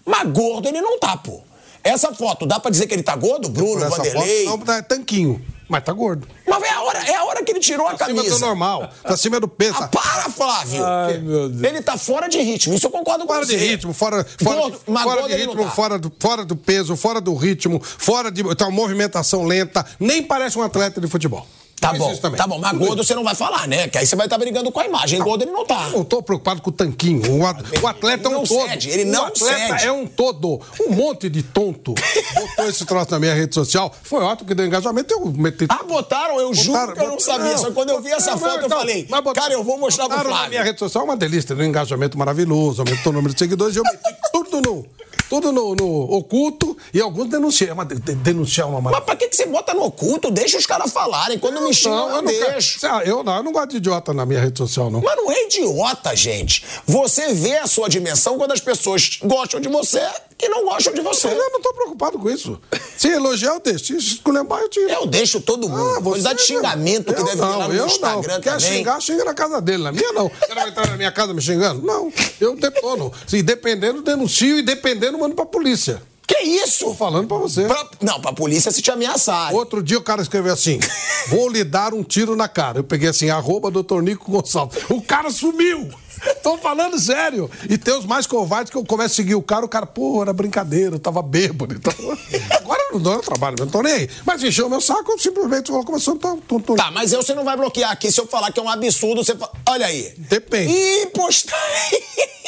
Mas 0.06 0.30
gordo 0.32 0.68
ele 0.70 0.80
não 0.82 0.98
tá, 1.00 1.18
pô. 1.18 1.42
Essa 1.84 2.14
foto, 2.14 2.46
dá 2.46 2.60
pra 2.60 2.72
dizer 2.72 2.88
que 2.88 2.94
ele 2.94 3.04
tá 3.04 3.16
gordo? 3.16 3.50
Bruno, 3.50 3.90
Vanderlei? 3.90 4.46
foto, 4.46 4.66
não, 4.66 4.74
é 4.74 4.82
tanquinho. 4.82 5.42
Mas 5.70 5.84
tá 5.84 5.94
gordo. 5.94 6.28
Mas 6.48 6.64
é 6.64 6.70
a 6.72 6.82
hora, 6.82 7.00
é 7.00 7.16
a 7.16 7.24
hora 7.26 7.44
que 7.44 7.52
ele 7.52 7.60
tirou 7.60 7.88
a 7.88 7.92
Acima 7.92 8.08
do 8.10 8.16
camisa. 8.16 8.40
normal. 8.40 8.90
Tá 9.04 9.14
acima 9.14 9.40
do 9.40 9.48
peso. 9.48 9.78
Ah, 9.80 9.88
para, 9.88 10.30
Flávio! 10.30 10.84
Ai, 10.84 11.18
meu 11.20 11.48
Deus. 11.48 11.64
Ele 11.64 11.82
tá 11.84 11.96
fora 11.96 12.28
de 12.28 12.40
ritmo, 12.42 12.74
isso 12.74 12.88
eu 12.88 12.92
concordo 12.92 13.26
com 13.26 13.34
Fora 13.34 13.46
você. 13.46 13.56
de 13.56 13.66
ritmo, 13.66 13.94
fora, 13.94 14.26
fora, 14.44 14.56
Gordo, 14.62 14.80
de, 14.80 15.04
fora 15.04 15.28
de 15.28 15.36
ritmo, 15.36 15.64
tá. 15.64 15.70
fora, 15.72 16.00
do, 16.00 16.12
fora 16.20 16.44
do 16.46 16.56
peso, 16.56 16.98
fora 16.98 17.22
do 17.22 17.36
ritmo, 17.36 17.80
fora 17.84 18.32
de 18.32 18.42
então, 18.42 18.72
movimentação 18.72 19.44
lenta, 19.46 19.86
nem 20.00 20.24
parece 20.24 20.58
um 20.58 20.64
atleta 20.64 21.00
de 21.00 21.08
futebol. 21.08 21.48
Tá 21.80 21.94
bom, 21.94 22.16
tá 22.16 22.46
bom, 22.48 22.60
mas 22.60 22.78
gordo 22.78 23.04
você 23.04 23.16
não 23.16 23.24
vai 23.24 23.34
falar, 23.36 23.68
né? 23.68 23.88
Que 23.88 23.98
aí 23.98 24.06
você 24.06 24.16
vai 24.16 24.26
estar 24.26 24.38
brigando 24.38 24.72
com 24.72 24.80
a 24.80 24.86
imagem. 24.86 25.20
Gordo 25.20 25.44
ele 25.44 25.52
não 25.52 25.66
tá. 25.66 25.86
Eu 25.92 25.98
não 26.00 26.04
tô 26.04 26.22
preocupado 26.22 26.62
com 26.62 26.70
o 26.70 26.74
tanquinho. 26.74 27.40
O, 27.40 27.46
at- 27.48 27.64
o 27.82 27.88
atleta 27.88 28.28
é 28.28 28.30
um 28.30 28.34
não 28.34 28.44
todo. 28.44 28.68
cede, 28.70 28.90
ele 28.90 29.04
o 29.10 29.14
não 29.14 29.26
atleta 29.26 29.68
cede. 29.78 29.86
é 29.88 29.92
um 29.92 30.06
todo. 30.06 30.60
Um 30.82 30.92
monte 30.92 31.30
de 31.30 31.42
tonto 31.44 31.94
botou 32.36 32.66
esse 32.70 32.86
troço 32.86 33.12
na 33.12 33.20
minha 33.20 33.34
rede 33.34 33.54
social. 33.56 33.94
Foi 34.04 34.22
ótimo 34.24 34.48
que 34.48 34.54
deu 34.56 34.66
engajamento. 34.66 35.14
Eu 35.14 35.26
meti. 35.32 35.66
Ah, 35.70 35.84
botaram, 35.84 36.40
eu 36.40 36.54
juro 36.54 36.74
Botaram, 36.80 36.94
que 36.94 37.00
eu 37.02 37.08
não 37.10 37.20
sabia. 37.20 37.58
Só 37.58 37.72
quando 37.72 37.90
eu 37.92 38.02
vi 38.02 38.12
essa 38.12 38.32
Não, 38.32 38.38
foto, 38.40 38.62
eu 38.64 38.70
falei, 38.70 39.08
mas 39.10 39.22
botaram- 39.24 39.34
cara, 39.50 39.54
eu 39.54 39.64
vou 39.64 39.78
mostrar 39.78 40.06
pro 40.06 40.12
botaram 40.18 40.30
na 40.32 40.36
Flávio. 40.36 40.50
minha 40.52 40.64
rede 40.64 40.80
social 40.80 41.04
uma 41.06 41.16
delícia, 41.18 41.56
um 41.56 41.64
engajamento 41.64 42.18
maravilhoso, 42.18 42.82
aumentou 42.82 43.12
o 43.12 43.16
número 43.16 43.34
de 43.34 43.40
seguidores, 43.40 43.76
eu 43.76 43.84
meti 43.84 44.16
tudo 44.34 44.62
no, 44.62 44.86
tudo 45.30 45.52
no, 45.52 45.76
no 45.76 46.12
oculto 46.14 46.76
e 46.94 47.00
alguns 47.00 47.30
denunciei. 47.30 47.74
Mas 47.74 47.88
de- 47.88 47.96
de- 48.00 48.16
denunciar 48.16 48.68
uma 48.68 48.76
Mas 48.82 48.86
maravilha. 48.92 49.06
pra 49.06 49.16
que, 49.16 49.28
que 49.28 49.36
você 49.36 49.46
bota 49.46 49.74
no 49.74 49.84
oculto? 49.84 50.32
Deixa 50.32 50.58
os 50.58 50.66
caras 50.66 50.92
falarem. 50.92 51.38
Quando 51.40 51.62
me 51.62 51.74
xingam, 51.74 52.10
eu, 52.10 52.16
eu 52.18 52.22
não 52.22 52.32
quero- 52.32 52.52
deixo. 52.52 52.80
Ah, 52.86 53.02
Eu 53.06 53.24
não, 53.24 53.36
eu 53.38 53.44
não 53.44 53.52
gosto 53.52 53.70
de 53.72 53.78
idiota 53.78 54.14
na 54.14 54.26
minha 54.26 54.40
rede 54.40 54.58
social, 54.58 54.90
não. 54.90 55.02
Mas 55.02 55.16
não 55.16 55.32
é 55.32 55.46
idiota, 55.46 56.16
gente. 56.16 56.64
Você 56.86 57.34
vê 57.34 57.58
a 57.58 57.68
sua 57.68 57.88
dimensão 57.88 58.38
quando 58.38 58.52
as 58.52 58.60
pessoas 58.60 59.20
gostam 59.24 59.60
de 59.60 59.70
você 59.70 60.02
e 60.42 60.50
não 60.50 60.66
gostam 60.66 60.94
de 60.94 61.02
você. 61.02 61.28
Eu 61.28 61.52
não 61.52 61.62
tô 61.62 61.74
preocupado 61.74 62.18
com 62.20 62.30
isso. 62.30 62.60
Se 62.98 63.08
elogiar, 63.10 63.54
eu 63.54 63.60
deixo. 63.60 63.86
Se 63.86 63.96
esculhambar, 63.98 64.62
eu 64.62 64.70
tiro. 64.70 64.90
Eu 64.90 65.06
deixo 65.06 65.40
todo 65.42 65.68
mundo. 65.70 65.96
Ah, 65.98 66.02
Quantidade 66.02 66.40
de 66.40 66.46
você- 66.46 66.54
xingamento 66.54 67.14
que 67.14 67.20
eu 67.20 67.26
deve 67.26 67.38
ter 67.38 67.42
lá 67.42 67.58
não, 67.60 67.68
no 67.68 67.74
eu 67.76 67.86
Instagram 67.86 68.34
não. 68.36 68.42
Quer 68.42 68.58
também. 68.58 68.78
xingar, 68.78 69.02
xinga 69.02 69.26
na 69.26 69.34
casa 69.34 69.62
dele. 69.62 69.84
Na 69.84 69.92
minha, 69.92 70.12
não. 70.14 70.30
Cara 70.30 70.62
vai 70.62 70.70
entrar 70.70 70.88
na 70.88 70.98
minha 70.98 71.12
casa 71.12 71.34
me 71.34 71.42
xingando? 71.42 71.86
Não. 71.86 72.12
Eu 72.40 72.56
detono. 72.56 73.12
Se 73.28 73.42
dependendo, 73.44 74.02
denuncio 74.02 74.58
e 74.58 74.62
dependendo, 74.62 75.18
mando 75.18 75.36
pra 75.36 75.46
polícia. 75.46 76.02
Que 76.30 76.44
isso? 76.44 76.86
Tô 76.86 76.94
falando 76.94 77.28
pra 77.28 77.38
você. 77.38 77.66
Pra- 77.66 77.90
Não, 78.02 78.22
pra 78.22 78.32
polícia 78.34 78.72
se 78.72 78.82
te 78.84 78.92
ameaçar. 78.92 79.52
Outro 79.54 79.82
dia 79.82 79.98
o 79.98 80.02
cara 80.04 80.22
escreveu 80.22 80.54
assim: 80.54 80.80
vou 81.28 81.50
lhe 81.50 81.64
dar 81.64 81.92
um 81.94 82.04
tiro 82.04 82.36
na 82.36 82.48
cara. 82.48 82.78
Eu 82.80 82.84
peguei 82.84 83.10
assim, 83.10 83.30
arroba 83.32 83.72
doutor 83.72 84.04
Nico 84.04 84.32
Gonçalves. 84.32 84.84
O 84.90 85.02
cara 85.02 85.32
sumiu! 85.32 85.90
Tô 86.44 86.58
falando 86.58 87.00
sério. 87.00 87.50
E 87.70 87.78
tem 87.78 87.98
os 87.98 88.06
mais 88.06 88.28
covardes 88.28 88.70
que 88.70 88.78
eu 88.78 88.84
começo 88.86 89.14
a 89.14 89.16
seguir 89.16 89.36
o 89.36 89.42
cara, 89.42 89.66
o 89.66 89.70
cara, 89.70 89.86
pô, 89.86 90.22
era 90.22 90.34
brincadeira, 90.34 90.96
eu 90.96 91.00
tava 91.00 91.22
bêbado. 91.22 91.74
Então... 91.74 91.94
Agora 92.62 92.82
eu 92.90 92.94
não 92.96 93.02
dou 93.02 93.20
trabalho, 93.22 93.56
eu 93.58 93.66
não 93.66 93.72
tô 93.72 93.82
nem 93.82 93.94
aí. 93.94 94.10
Mas 94.26 94.44
encheu 94.44 94.68
o 94.68 94.70
meu 94.70 94.82
saco, 94.82 95.12
eu 95.14 95.18
simplesmente 95.18 95.72
começou 95.72 96.16
a 96.16 96.36
tô, 96.46 96.60
tô, 96.60 96.76
Tá, 96.76 96.92
mas 96.92 97.12
eu 97.14 97.24
você 97.24 97.34
não 97.34 97.46
vai 97.46 97.56
bloquear 97.56 97.90
aqui 97.92 98.12
se 98.12 98.20
eu 98.20 98.28
falar 98.28 98.52
que 98.52 98.60
é 98.60 98.64
um 98.64 98.70
absurdo. 98.70 99.24
Você 99.24 99.34
fa- 99.36 99.50
Olha 99.68 99.86
aí. 99.88 100.14
Depende. 100.18 100.72
Ih, 100.74 101.06
postar. 101.08 101.58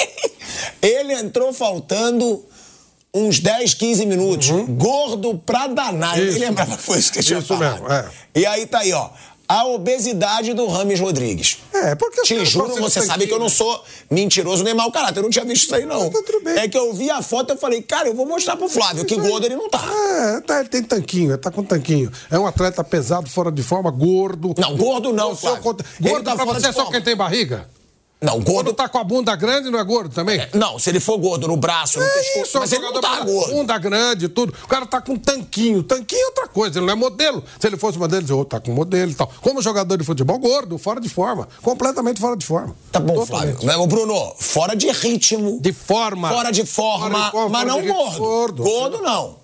Ele 0.81 1.13
entrou 1.13 1.53
faltando 1.53 2.43
uns 3.13 3.39
10, 3.39 3.73
15 3.73 4.05
minutos. 4.05 4.47
Gordo 4.69 5.37
pra 5.45 5.67
danar. 5.67 6.17
Eu 6.17 6.23
nem 6.25 6.27
Uhum. 6.27 6.31
Isso. 6.37 6.39
lembrava 6.45 6.75
que 6.77 6.83
foi 6.83 6.97
isso 6.99 7.11
que 7.11 7.21
tinha 7.23 7.39
Isso 7.39 7.47
falado. 7.47 7.73
mesmo, 7.81 7.91
é. 7.91 8.09
E 8.35 8.45
aí 8.45 8.65
tá 8.65 8.79
aí, 8.79 8.93
ó. 8.93 9.09
A 9.49 9.65
obesidade 9.65 10.53
do 10.53 10.65
Rames 10.65 10.97
Rodrigues. 10.97 11.57
É, 11.73 11.93
porque... 11.93 12.21
Te 12.21 12.45
juro, 12.45 12.73
você 12.79 13.01
sabe 13.01 13.27
que 13.27 13.33
eu 13.33 13.39
não 13.39 13.49
sou 13.49 13.83
mentiroso 14.09 14.63
nem 14.63 14.73
mau 14.73 14.89
caráter. 14.93 15.19
Eu 15.19 15.23
não 15.23 15.29
tinha 15.29 15.43
visto 15.43 15.63
isso 15.65 15.75
aí, 15.75 15.85
não. 15.85 16.09
Tá 16.09 16.21
tudo 16.25 16.41
bem. 16.41 16.57
É 16.57 16.69
que 16.69 16.77
eu 16.77 16.93
vi 16.93 17.09
a 17.11 17.21
foto 17.21 17.53
e 17.53 17.57
falei, 17.57 17.81
cara, 17.81 18.07
eu 18.07 18.15
vou 18.15 18.25
mostrar 18.25 18.55
pro 18.55 18.69
Flávio 18.69 19.03
que 19.03 19.13
gordo 19.17 19.45
ele 19.45 19.57
não 19.57 19.69
tá. 19.69 19.83
É, 20.37 20.39
tá, 20.39 20.61
ele 20.61 20.69
tem 20.69 20.81
tanquinho, 20.81 21.31
ele 21.31 21.37
tá 21.37 21.51
com 21.51 21.65
tanquinho. 21.65 22.09
É 22.29 22.39
um 22.39 22.47
atleta 22.47 22.81
pesado, 22.81 23.29
fora 23.29 23.51
de 23.51 23.61
forma, 23.61 23.91
gordo. 23.91 24.55
Não, 24.57 24.77
gordo 24.77 25.11
não, 25.11 25.31
sou 25.31 25.49
Flávio. 25.49 25.61
contra- 25.63 25.85
Ele 25.99 26.09
Gordo 26.09 26.23
tá 26.23 26.35
pra 26.37 26.45
fora 26.45 26.57
você 26.61 26.67
de 26.67 26.69
é 26.69 26.71
só 26.71 26.85
quem 26.89 27.01
tem 27.01 27.15
barriga? 27.17 27.69
Não, 28.23 28.33
Quando 28.33 28.45
gordo 28.45 28.73
tá 28.73 28.87
com 28.87 28.99
a 28.99 29.03
bunda 29.03 29.35
grande, 29.35 29.71
não 29.71 29.79
é 29.79 29.83
gordo 29.83 30.13
também? 30.13 30.39
Não, 30.53 30.77
se 30.77 30.91
ele 30.91 30.99
for 30.99 31.17
gordo 31.17 31.47
no 31.47 31.57
braço, 31.57 31.97
no 31.97 32.05
É 32.05 32.07
pescoço, 32.07 32.39
isso, 32.49 32.59
mas 32.59 32.71
é 32.71 32.75
um 32.75 32.77
ele 32.77 32.87
não 32.87 32.95
jogador 32.95 33.17
tá 33.17 33.25
com 33.25 33.33
gordo. 33.33 33.53
Bunda 33.55 33.77
grande, 33.79 34.29
tudo. 34.29 34.53
O 34.63 34.67
cara 34.67 34.85
tá 34.85 35.01
com 35.01 35.17
tanquinho. 35.17 35.81
Tanquinho 35.81 36.21
é 36.21 36.25
outra 36.27 36.47
coisa, 36.47 36.77
ele 36.77 36.85
não 36.85 36.93
é 36.93 36.95
modelo. 36.95 37.43
Se 37.59 37.65
ele 37.65 37.77
fosse 37.77 37.97
modelo, 37.97 38.23
ele 38.23 38.45
tá 38.45 38.59
com 38.59 38.73
modelo 38.73 39.11
e 39.11 39.15
tal. 39.15 39.31
Como 39.41 39.59
jogador 39.59 39.97
de 39.97 40.03
futebol, 40.03 40.37
gordo, 40.37 40.77
fora 40.77 41.01
de 41.01 41.09
forma. 41.09 41.47
Completamente 41.63 42.21
fora 42.21 42.37
de 42.37 42.45
forma. 42.45 42.75
Tá 42.91 42.99
bom, 42.99 43.15
Totalmente. 43.15 43.53
Flávio. 43.53 43.65
Mas, 43.65 43.75
ô, 43.77 43.87
Bruno, 43.87 44.35
fora 44.37 44.75
de 44.75 44.91
ritmo. 44.91 45.59
De 45.59 45.73
forma. 45.73 46.29
Fora 46.29 46.51
de 46.51 46.63
forma, 46.63 47.09
Fora 47.09 47.25
de 47.25 47.31
forma, 47.31 47.49
mas 47.49 47.67
não 47.67 47.83
gordo. 47.87 48.19
Gordo. 48.19 48.63
Gordo, 48.63 49.01
não. 49.01 49.41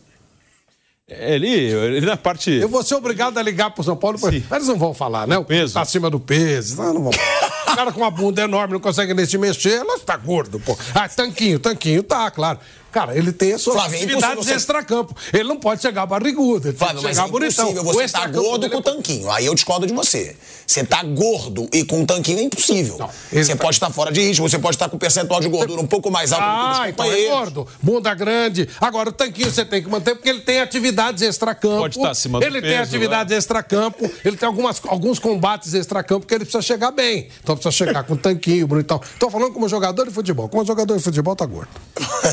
Ele, 1.08 1.48
ele 1.50 2.06
na 2.06 2.18
parte. 2.18 2.52
Eu 2.52 2.70
vou 2.70 2.84
ser 2.84 2.94
obrigado 2.94 3.40
a 3.40 3.42
ligar 3.42 3.72
pro 3.72 3.84
São 3.84 3.96
Paulo, 3.96 4.20
mas 4.22 4.34
eles 4.52 4.68
não 4.68 4.78
vão 4.78 4.94
falar, 4.94 5.26
né? 5.26 5.36
O 5.38 5.46
peso. 5.46 5.74
Tá 5.74 5.82
acima 5.82 6.12
do 6.12 6.20
peso. 6.20 6.76
Não, 6.76 6.94
não 6.94 7.04
vão. 7.04 7.12
O 7.72 7.76
cara 7.76 7.92
com 7.92 8.00
uma 8.02 8.12
bunda 8.12 8.42
enorme 8.42 8.74
não 8.74 8.80
consegue 8.80 9.14
nem 9.14 9.26
se 9.26 9.38
mexer, 9.38 9.74
ela 9.80 10.00
tá 10.00 10.16
gordo, 10.18 10.60
pô. 10.60 10.78
Ah, 10.96 11.08
tanquinho, 11.10 11.60
tanquinho, 11.60 12.02
tá, 12.04 12.30
claro. 12.32 12.60
Cara, 12.90 13.16
ele 13.16 13.32
tem 13.34 13.54
as 13.54 13.62
suas 13.62 13.76
Flávio, 13.76 13.96
é 14.00 14.04
atividades 14.04 14.46
você- 14.46 14.54
extracampo. 14.56 15.16
Ele 15.32 15.44
não 15.44 15.60
pode 15.60 15.82
chegar 15.82 16.06
barrigudo, 16.08 16.70
ele 16.70 16.78
Flávio, 16.78 16.96
tem 16.96 17.02
que 17.04 17.08
mas 17.10 17.18
é 17.18 17.22
chegar 17.22 17.32
bonitão. 17.32 17.84
você 17.84 17.98
tá 18.00 18.06
extracampo 18.06 18.42
gordo 18.42 18.70
com 18.70 18.78
é- 18.78 18.82
tanquinho. 18.82 19.30
Aí 19.30 19.46
eu 19.46 19.54
discordo 19.54 19.86
de 19.86 19.94
você. 19.94 20.36
Você 20.66 20.84
tá 20.84 21.04
gordo 21.04 21.70
e 21.72 21.84
com 21.86 22.06
tanquinho 22.06 22.40
é 22.40 22.44
impossível. 22.44 22.98
Não, 22.98 23.10
você 23.32 23.56
tá- 23.56 23.62
pode 23.64 23.76
estar 23.76 23.90
fora 23.92 24.12
de 24.12 24.22
ritmo, 24.22 24.50
você 24.50 24.58
pode 24.58 24.76
estar 24.78 24.90
com 24.90 24.98
percentual 24.98 25.40
de 25.42 25.48
gordura 25.50 25.80
um 25.80 25.86
pouco 25.86 26.10
mais 26.10 26.32
alto 26.32 26.44
do 26.44 26.50
que 26.50 26.82
Ah, 26.82 26.90
então 26.90 27.06
é 27.14 27.30
gordo. 27.30 27.68
Bunda 27.84 28.14
grande. 28.16 28.68
Agora, 28.82 29.10
o 29.10 29.12
tanquinho 29.12 29.52
você 29.52 29.64
tem 29.66 29.84
que 29.84 29.90
manter 29.90 30.16
porque 30.16 30.30
ele 30.30 30.42
tem 30.42 30.60
atividades 30.62 31.22
extracampo. 31.22 31.78
Pode 31.78 31.98
estar 31.98 32.10
acima 32.12 32.40
do 32.40 32.46
Ele 32.46 32.62
tem 32.62 32.72
peso, 32.72 32.84
atividades 32.84 33.38
extracampo. 33.38 34.10
Ele 34.26 34.38
tem 34.38 34.48
algumas, 34.48 34.82
alguns 34.88 35.20
combates 35.20 35.74
extracampo 35.74 36.26
que 36.26 36.34
ele 36.34 36.46
precisa 36.46 36.62
chegar 36.64 36.92
bem. 36.92 37.28
Então 37.44 37.56
precisa 37.58 37.72
chegar 37.86 38.04
com 38.04 38.16
tanquinho, 38.16 38.68
bonitão. 38.68 39.02
Tô 39.20 39.30
falando 39.30 39.52
como 39.54 39.68
jogador 39.68 40.06
de 40.08 40.12
futebol. 40.14 40.48
Como 40.50 40.64
jogador 40.66 40.96
de 40.98 41.04
futebol, 41.04 41.36
tá 41.36 41.46
gordo. 41.46 41.70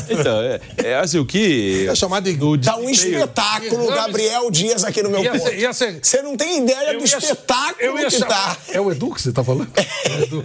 Então, 0.09 0.41
é, 0.41 0.59
é 0.77 0.95
assim, 0.95 1.17
o 1.19 1.25
que. 1.25 1.87
É 1.89 1.95
chamado 1.95 2.23
de. 2.25 2.35
No 2.37 2.57
Tá 2.59 2.75
um 2.77 2.85
desempenho- 2.85 3.19
espetáculo, 3.19 3.87
Gabriel 3.87 4.51
Dias 4.51 4.83
aqui 4.83 5.01
no 5.01 5.09
meu 5.09 5.23
Ia 5.23 5.39
ser- 5.39 5.57
ia 5.59 5.73
ser- 5.73 5.99
Você 6.01 6.21
não 6.21 6.35
tem 6.37 6.59
ideia 6.63 6.91
Eu 6.93 6.99
do 6.99 7.05
ia- 7.07 7.17
espetáculo 7.17 7.75
eu 7.79 7.97
ia 7.99 8.05
que 8.05 8.11
chamar- 8.11 8.27
tá. 8.27 8.57
É 8.71 8.79
o 8.81 8.91
Edu 8.91 9.11
que 9.13 9.21
você 9.21 9.31
tá 9.31 9.43
falando? 9.43 9.67
É 9.75 10.23
Edu. 10.23 10.43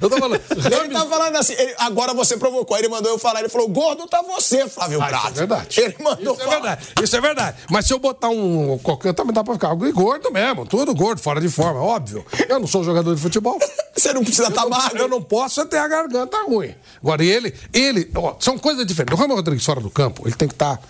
Eu 0.00 0.10
tô 0.10 0.16
falando. 0.18 0.40
Ele 0.50 0.88
tá 0.94 1.06
falando 1.06 1.36
assim, 1.36 1.52
ele- 1.54 1.74
agora 1.78 2.14
você 2.14 2.36
provocou, 2.36 2.76
ele 2.78 2.88
mandou 2.88 3.12
eu 3.12 3.18
falar, 3.18 3.40
ele 3.40 3.48
falou, 3.48 3.68
gordo 3.68 4.06
tá 4.06 4.22
você, 4.22 4.68
Flávio 4.68 5.00
Ah, 5.02 5.06
Prato. 5.06 5.26
isso 5.26 5.34
é 5.34 5.38
verdade. 5.46 5.80
Ele 5.80 5.96
mandou 6.02 6.32
Isso 6.34 6.42
é 6.42 6.44
falar. 6.44 6.56
verdade. 6.60 6.86
Isso 7.02 7.16
é 7.16 7.20
verdade. 7.20 7.56
Mas 7.70 7.86
se 7.86 7.92
eu 7.92 7.98
botar 7.98 8.28
um 8.28 8.78
qualquer, 8.82 9.12
também 9.14 9.32
dá 9.34 9.44
pra 9.44 9.54
ficar 9.54 9.68
algo 9.68 9.90
gordo 9.92 10.30
mesmo. 10.32 10.66
Tudo 10.66 10.94
gordo, 10.94 11.20
fora 11.20 11.40
de 11.40 11.48
forma, 11.48 11.80
óbvio. 11.80 12.24
Eu 12.48 12.58
não 12.58 12.66
sou 12.66 12.82
jogador 12.82 13.14
de 13.14 13.20
futebol. 13.20 13.58
Você 13.96 14.12
não 14.16 14.24
precisa 14.24 14.48
estar 14.48 14.62
eu 14.62 14.70
não, 14.70 14.78
magro. 14.78 14.98
eu 14.98 15.08
não 15.08 15.22
posso 15.22 15.64
ter 15.66 15.78
a 15.78 15.86
garganta 15.86 16.36
ruim. 16.44 16.74
Agora, 17.00 17.24
e 17.24 17.30
ele, 17.30 17.54
ele, 17.72 18.10
ó, 18.14 18.36
são 18.40 18.58
coisas 18.58 18.84
diferentes. 18.86 19.16
O 19.16 19.20
Ramos 19.20 19.36
Rodrigues 19.36 19.64
fora 19.64 19.80
do 19.80 19.90
campo, 19.90 20.26
ele 20.26 20.34
tem 20.34 20.48
que 20.48 20.54
estar 20.54 20.80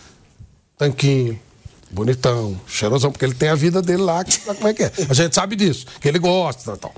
tanquinho, 0.78 1.38
bonitão, 1.90 2.58
cheirosão, 2.66 3.10
porque 3.10 3.24
ele 3.24 3.34
tem 3.34 3.48
a 3.48 3.54
vida 3.54 3.82
dele 3.82 4.02
lá, 4.02 4.22
que, 4.24 4.38
como 4.40 4.68
é 4.68 4.74
que 4.74 4.84
é? 4.84 4.92
A 5.08 5.14
gente 5.14 5.34
sabe 5.34 5.56
disso, 5.56 5.86
que 6.00 6.08
ele 6.08 6.18
gosta 6.18 6.74
e 6.74 6.76
tal. 6.76 6.94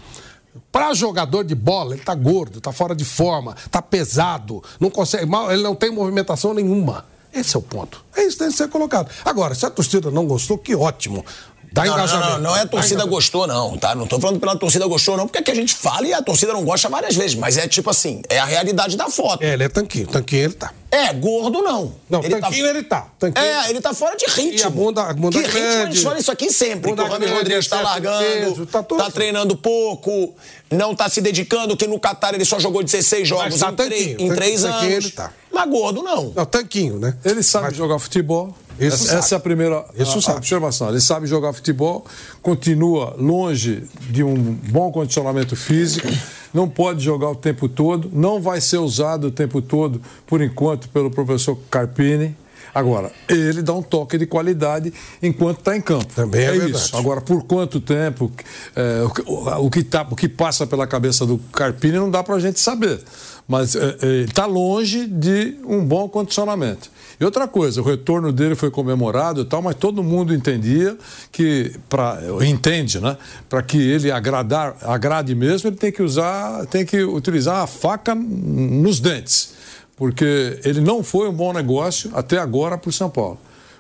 Para 0.72 0.92
jogador 0.92 1.44
de 1.44 1.54
bola, 1.54 1.94
ele 1.94 2.02
tá 2.02 2.14
gordo, 2.14 2.60
tá 2.60 2.72
fora 2.72 2.94
de 2.94 3.04
forma, 3.04 3.56
tá 3.70 3.80
pesado, 3.80 4.62
não 4.78 4.90
consegue, 4.90 5.26
mal, 5.26 5.50
ele 5.52 5.62
não 5.62 5.74
tem 5.74 5.90
movimentação 5.90 6.52
nenhuma. 6.52 7.06
Esse 7.32 7.56
é 7.56 7.58
o 7.58 7.62
ponto. 7.62 8.04
É 8.16 8.22
isso 8.22 8.32
que 8.32 8.44
tem 8.44 8.48
que 8.48 8.56
ser 8.56 8.68
colocado. 8.68 9.10
Agora, 9.24 9.54
se 9.54 9.64
a 9.64 9.70
torcida 9.70 10.10
não 10.10 10.26
gostou, 10.26 10.58
que 10.58 10.74
ótimo. 10.74 11.24
Dá 11.72 11.84
Não, 11.84 11.90
não, 11.90 11.98
engajamento. 11.98 12.30
não, 12.32 12.38
não 12.40 12.56
é 12.56 12.60
a 12.60 12.64
Dá 12.64 12.70
torcida 12.70 13.04
gostou, 13.04 13.46
não, 13.46 13.76
tá? 13.76 13.94
Não 13.94 14.06
tô 14.06 14.18
falando 14.18 14.40
pela 14.40 14.56
torcida 14.56 14.86
gostou, 14.86 15.16
não, 15.16 15.26
porque 15.26 15.38
aqui 15.38 15.50
a 15.50 15.54
gente 15.54 15.74
fala 15.74 16.06
e 16.06 16.12
a 16.14 16.22
torcida 16.22 16.52
não 16.52 16.64
gosta 16.64 16.88
várias 16.88 17.14
vezes, 17.14 17.34
mas 17.34 17.56
é 17.58 17.68
tipo 17.68 17.90
assim, 17.90 18.22
é 18.28 18.38
a 18.38 18.44
realidade 18.44 18.96
da 18.96 19.08
foto. 19.10 19.42
É, 19.42 19.52
ele 19.52 19.64
é 19.64 19.68
tanquinho, 19.68 20.06
tanquinho 20.06 20.44
ele 20.44 20.54
tá. 20.54 20.72
É, 20.90 21.12
gordo 21.12 21.60
não. 21.60 21.94
Não, 22.08 22.22
tanquinho 22.22 22.66
ele 22.66 22.82
tá. 22.82 23.06
Tanquinho- 23.18 23.44
É, 23.46 23.68
ele 23.68 23.80
tá 23.80 23.92
fora 23.92 24.16
de 24.16 24.24
ritmo. 24.24 24.58
E 24.58 24.62
a 24.62 24.70
bunda- 24.70 25.02
a 25.02 25.12
bunda 25.12 25.38
que 25.38 25.44
ritmo 25.46 25.58
a 25.58 25.70
grande. 25.70 25.94
gente 25.96 26.04
fala 26.04 26.18
isso 26.18 26.32
aqui 26.32 26.50
sempre. 26.50 26.90
Bunda 26.90 27.04
que 27.04 27.14
o 27.14 27.18
grande, 27.18 27.32
Rodrigues 27.34 27.68
tá 27.68 27.76
de 27.76 27.82
largando, 27.82 28.22
peso, 28.54 28.66
tá 28.66 28.82
tá, 28.82 29.10
treinando 29.10 29.54
pouco, 29.54 30.34
não 30.70 30.94
tá 30.94 31.08
se 31.10 31.20
dedicando, 31.20 31.76
que 31.76 31.86
no 31.86 32.00
Qatar 32.00 32.34
ele 32.34 32.44
só 32.46 32.58
jogou 32.58 32.82
16 32.82 33.28
jogos 33.28 33.44
Mas 33.50 33.60
tá 33.60 33.70
em, 33.70 33.74
três- 33.76 33.90
tanquinho, 33.90 34.10
em 34.12 34.16
tanquinho, 34.16 34.34
três 34.36 34.62
tanquinho 34.62 34.92
anos. 34.92 35.04
ele 35.04 35.10
tá. 35.10 35.32
Mas 35.52 35.70
gordo 35.70 36.02
não. 36.02 36.32
Não, 36.34 36.46
tanquinho, 36.46 36.98
né? 36.98 37.14
Ele 37.22 37.42
sabe 37.42 37.74
jogar 37.76 37.98
futebol. 37.98 38.54
Essa, 38.86 39.34
é 39.34 39.38
a 39.38 39.40
primeira 39.40 39.78
a- 39.78 39.84
a 40.32 40.36
observação. 40.38 40.88
Ele 40.90 41.00
sabe 41.00 41.26
jogar 41.26 41.52
futebol, 41.52 42.04
continua 42.42 43.14
longe 43.18 43.84
de 44.10 44.22
um 44.22 44.34
bom 44.34 44.90
condicionamento 44.92 45.56
físico, 45.56 46.08
não 46.54 46.68
pode 46.68 47.02
jogar 47.04 47.28
o 47.30 47.34
tempo 47.34 47.68
todo, 47.68 48.10
não 48.12 48.40
vai 48.40 48.60
ser 48.60 48.78
usado 48.78 49.26
o 49.28 49.30
tempo 49.30 49.60
todo, 49.60 50.00
por 50.26 50.40
enquanto, 50.40 50.88
pelo 50.88 51.10
professor 51.10 51.58
Carpini. 51.70 52.36
Agora, 52.74 53.10
ele 53.28 53.60
dá 53.62 53.72
um 53.72 53.82
toque 53.82 54.16
de 54.18 54.26
qualidade 54.26 54.92
enquanto 55.22 55.58
está 55.58 55.76
em 55.76 55.80
campo. 55.80 56.06
Também 56.14 56.44
é 56.44 56.50
verdade. 56.52 56.72
isso. 56.72 56.96
Agora, 56.96 57.20
por 57.20 57.42
quanto 57.44 57.80
tempo, 57.80 58.30
é, 58.76 59.02
o, 59.26 59.32
o- 59.32 59.66
o 59.66 59.70
que 59.70 59.82
tá, 59.82 60.06
o 60.08 60.14
que 60.14 60.28
passa 60.28 60.66
pela 60.66 60.86
cabeça 60.86 61.26
do 61.26 61.38
Carpini 61.52 61.94
não 61.94 62.10
dá 62.10 62.22
para 62.22 62.36
a 62.36 62.38
gente 62.38 62.60
saber. 62.60 63.00
Mas 63.48 63.74
é, 63.74 63.96
é, 64.02 64.06
ele 64.06 64.24
está 64.24 64.44
longe 64.44 65.06
de 65.06 65.56
um 65.66 65.82
bom 65.82 66.06
condicionamento. 66.06 66.90
E 67.18 67.24
outra 67.24 67.48
coisa, 67.48 67.80
o 67.80 67.84
retorno 67.84 68.30
dele 68.30 68.54
foi 68.54 68.70
comemorado 68.70 69.40
e 69.40 69.44
tal, 69.46 69.62
mas 69.62 69.74
todo 69.74 70.02
mundo 70.04 70.34
entendia 70.34 70.96
que, 71.32 71.72
pra, 71.88 72.20
entende, 72.46 73.00
né? 73.00 73.16
Para 73.48 73.62
que 73.62 73.78
ele 73.78 74.12
agradar, 74.12 74.76
agrade 74.82 75.34
mesmo, 75.34 75.70
ele 75.70 75.76
tem 75.76 75.90
que 75.90 76.02
usar, 76.02 76.66
tem 76.66 76.84
que 76.84 77.02
utilizar 77.02 77.62
a 77.62 77.66
faca 77.66 78.14
nos 78.14 79.00
dentes. 79.00 79.54
Porque 79.96 80.60
ele 80.62 80.80
não 80.80 81.02
foi 81.02 81.28
um 81.28 81.32
bom 81.32 81.52
negócio 81.52 82.10
até 82.14 82.38
agora 82.38 82.76
para 82.76 82.90
o 82.90 82.92
São 82.92 83.08
Paulo. 83.08 83.38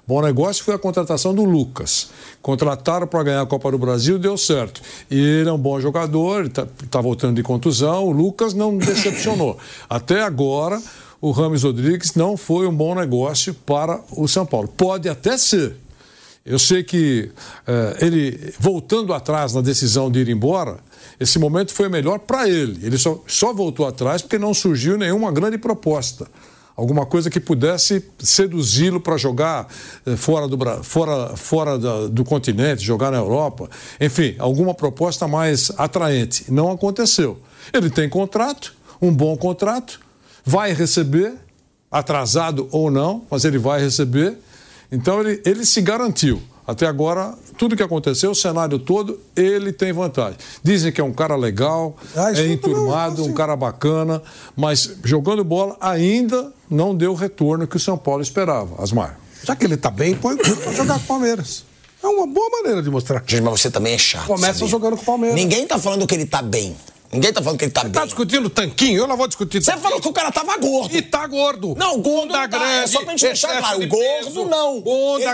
Bom 0.08 0.22
negócio 0.22 0.64
foi 0.64 0.74
a 0.74 0.78
contratação 0.78 1.34
do 1.34 1.44
Lucas. 1.44 2.08
Contrataram 2.40 3.06
para 3.06 3.22
ganhar 3.22 3.42
a 3.42 3.46
Copa 3.46 3.70
do 3.70 3.76
Brasil, 3.76 4.18
deu 4.18 4.38
certo. 4.38 4.80
Ele 5.10 5.46
é 5.46 5.52
um 5.52 5.58
bom 5.58 5.78
jogador, 5.78 6.46
está 6.46 6.98
voltando 7.02 7.36
de 7.36 7.42
contusão. 7.42 8.06
O 8.06 8.10
Lucas 8.10 8.54
não 8.54 8.74
decepcionou. 8.80 9.58
Até 9.86 10.22
agora, 10.22 10.80
o 11.20 11.30
Rames 11.30 11.62
Rodrigues 11.62 12.14
não 12.14 12.38
foi 12.38 12.66
um 12.66 12.74
bom 12.74 12.94
negócio 12.94 13.52
para 13.52 14.00
o 14.12 14.26
São 14.26 14.46
Paulo. 14.46 14.68
Pode 14.68 15.10
até 15.10 15.36
ser. 15.36 15.76
Eu 16.42 16.58
sei 16.58 16.82
que 16.82 17.30
eh, 17.66 17.96
ele, 18.00 18.54
voltando 18.58 19.12
atrás 19.12 19.52
na 19.52 19.60
decisão 19.60 20.10
de 20.10 20.20
ir 20.20 20.30
embora, 20.30 20.78
esse 21.20 21.38
momento 21.38 21.74
foi 21.74 21.90
melhor 21.90 22.20
para 22.20 22.48
ele. 22.48 22.80
Ele 22.82 22.96
só, 22.96 23.22
só 23.26 23.52
voltou 23.52 23.86
atrás 23.86 24.22
porque 24.22 24.38
não 24.38 24.54
surgiu 24.54 24.96
nenhuma 24.96 25.30
grande 25.30 25.58
proposta. 25.58 26.26
Alguma 26.78 27.04
coisa 27.04 27.28
que 27.28 27.40
pudesse 27.40 28.04
seduzi-lo 28.20 29.00
para 29.00 29.16
jogar 29.16 29.66
eh, 30.06 30.14
fora, 30.14 30.46
do, 30.46 30.56
fora, 30.84 31.36
fora 31.36 31.76
da- 31.76 32.06
do 32.06 32.24
continente, 32.24 32.84
jogar 32.84 33.10
na 33.10 33.18
Europa. 33.18 33.68
Enfim, 34.00 34.36
alguma 34.38 34.72
proposta 34.72 35.26
mais 35.26 35.72
atraente. 35.76 36.44
Não 36.52 36.70
aconteceu. 36.70 37.40
Ele 37.72 37.90
tem 37.90 38.08
contrato, 38.08 38.76
um 39.02 39.12
bom 39.12 39.36
contrato, 39.36 39.98
vai 40.44 40.72
receber, 40.72 41.34
atrasado 41.90 42.68
ou 42.70 42.92
não, 42.92 43.24
mas 43.28 43.44
ele 43.44 43.58
vai 43.58 43.80
receber. 43.80 44.38
Então 44.92 45.20
ele, 45.20 45.42
ele 45.44 45.64
se 45.66 45.80
garantiu. 45.80 46.40
Até 46.64 46.86
agora, 46.86 47.34
tudo 47.56 47.74
que 47.74 47.82
aconteceu, 47.82 48.30
o 48.30 48.34
cenário 48.36 48.78
todo, 48.78 49.18
ele 49.34 49.72
tem 49.72 49.92
vantagem. 49.92 50.36
Dizem 50.62 50.92
que 50.92 51.00
é 51.00 51.04
um 51.04 51.12
cara 51.12 51.34
legal, 51.34 51.96
Ah, 52.14 52.30
é 52.32 52.46
enturmado, 52.52 53.24
um 53.24 53.32
cara 53.32 53.56
bacana, 53.56 54.22
mas 54.54 54.96
jogando 55.02 55.42
bola 55.42 55.76
ainda 55.80 56.52
não 56.70 56.94
deu 56.94 57.12
o 57.12 57.14
retorno 57.14 57.66
que 57.66 57.76
o 57.76 57.80
São 57.80 57.96
Paulo 57.98 58.22
esperava. 58.22 58.82
Asmar. 58.82 59.18
Já 59.44 59.54
que 59.56 59.64
ele 59.64 59.76
tá 59.76 59.90
bem, 59.90 60.14
põe 60.14 60.36
pra 60.36 60.72
jogar 60.72 60.94
com 60.98 61.04
o 61.04 61.06
Palmeiras. 61.06 61.64
É 62.02 62.06
uma 62.06 62.26
boa 62.26 62.48
maneira 62.50 62.82
de 62.82 62.90
mostrar. 62.90 63.22
Gente, 63.26 63.42
mas 63.42 63.60
você 63.60 63.70
também 63.70 63.94
é 63.94 63.98
chato. 63.98 64.26
Começa 64.26 64.54
sabia? 64.54 64.68
jogando 64.68 64.96
com 64.96 65.02
o 65.02 65.06
Palmeiras. 65.06 65.36
Ninguém 65.36 65.66
tá 65.66 65.78
falando 65.78 66.06
que 66.06 66.14
ele 66.14 66.26
tá 66.26 66.40
bem. 66.42 66.76
Ninguém 67.10 67.32
tá 67.32 67.40
falando 67.40 67.58
que 67.58 67.64
ele 67.64 67.72
tá 67.72 67.80
Tá 67.80 67.88
bem. 67.88 68.04
discutindo 68.04 68.50
tanquinho? 68.50 68.98
Eu 68.98 69.06
não 69.06 69.16
vou 69.16 69.26
discutir 69.26 69.62
Você 69.62 69.70
tanquinho. 69.70 69.82
falou 69.82 70.00
que 70.00 70.08
o 70.08 70.12
cara 70.12 70.30
tava 70.30 70.56
gordo. 70.58 70.94
E 70.94 71.00
tá 71.00 71.26
gordo. 71.26 71.74
Não, 71.76 72.00
gordo 72.02 72.26
não 72.26 72.34
tá, 72.34 72.46
grande. 72.46 72.66
é 72.66 72.86
só 72.86 73.00
pra 73.00 73.12
gente 73.12 73.22
deixar 73.22 73.58
claro, 73.58 73.80
de 73.80 73.86
gordo 73.86 74.24
peso, 74.26 74.44
não. 74.44 74.82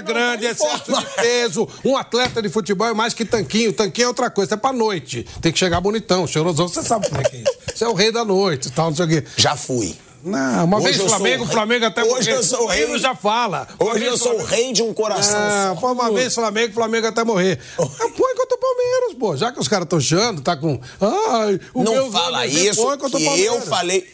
Grande, 0.05 0.43
tá 0.43 0.49
em 0.49 0.51
excesso 0.53 0.85
forma. 0.87 1.01
de 1.03 1.14
peso. 1.16 1.68
Um 1.85 1.97
atleta 1.97 2.41
de 2.41 2.49
futebol 2.49 2.87
é 2.87 2.95
mais 2.95 3.12
que 3.12 3.24
tanquinho. 3.24 3.72
Tanquinho 3.72 4.05
é 4.05 4.09
outra 4.09 4.30
coisa. 4.30 4.51
Isso 4.51 4.55
é 4.55 4.57
pra 4.57 4.72
noite. 4.72 5.26
Tem 5.43 5.51
que 5.53 5.59
chegar 5.59 5.80
bonitão, 5.80 6.26
cheirosão. 6.28 6.68
Você 6.68 6.82
sabe 6.82 7.09
como 7.09 7.20
é 7.20 7.24
que 7.24 7.37
é 7.37 7.41
isso. 7.41 7.53
Você 7.74 7.85
é 7.85 7.89
o 7.89 7.93
rei 7.95 8.12
da 8.12 8.24
noite 8.24 8.68
e 8.68 8.70
tal, 8.70 8.91
não 8.91 8.97
sei 8.97 9.05
o 9.07 9.09
quê. 9.09 9.24
Já 9.37 9.57
fui. 9.57 9.97
Não, 10.25 10.64
uma 10.64 10.77
Hoje 10.79 10.85
vez 10.87 10.97
sou 10.97 11.09
Flamengo. 11.09 11.47
Flamengo 11.47 11.85
até 11.85 12.03
Hoje 12.03 12.11
morrer. 12.31 12.33
eu 12.33 12.43
sou 12.43 12.62
o 12.62 12.66
rei. 12.66 12.99
Já 12.99 13.14
fala. 13.14 13.68
Hoje 13.79 13.99
vez 14.01 14.12
eu 14.12 14.18
sou 14.18 14.29
o 14.33 14.35
Flamengo- 14.37 14.51
rei 14.57 14.72
de 14.72 14.83
um 14.83 14.95
coração 14.95 15.39
Ah, 15.39 15.77
foi 15.79 15.93
uma 15.93 16.11
vez 16.12 16.35
Flamengo, 16.35 16.72
Flamengo 16.75 17.07
até 17.07 17.22
morrer. 17.25 17.59
Oh. 17.77 17.83
Ah, 17.83 17.89
Põe 18.16 18.35
contra 18.37 18.57
o 18.57 18.59
Palmeiras, 18.59 19.14
pô. 19.18 19.37
Já 19.37 19.53
que 19.53 19.61
os 19.61 19.68
caras 19.68 19.85
estão 19.85 19.99
achando, 19.99 20.41
tá 20.41 20.57
com. 20.57 20.81
Ai, 21.01 21.61
o 21.75 21.83
Não 21.85 21.93
meu 21.93 22.11
fala 22.11 22.41
Zé, 22.41 22.47
isso, 22.47 22.83
põe 22.83 22.97
contra 22.99 23.18
o 23.18 23.20
que 23.20 23.27
eu 23.27 23.31
Palmeiras. 23.53 23.68
falei. 23.68 24.09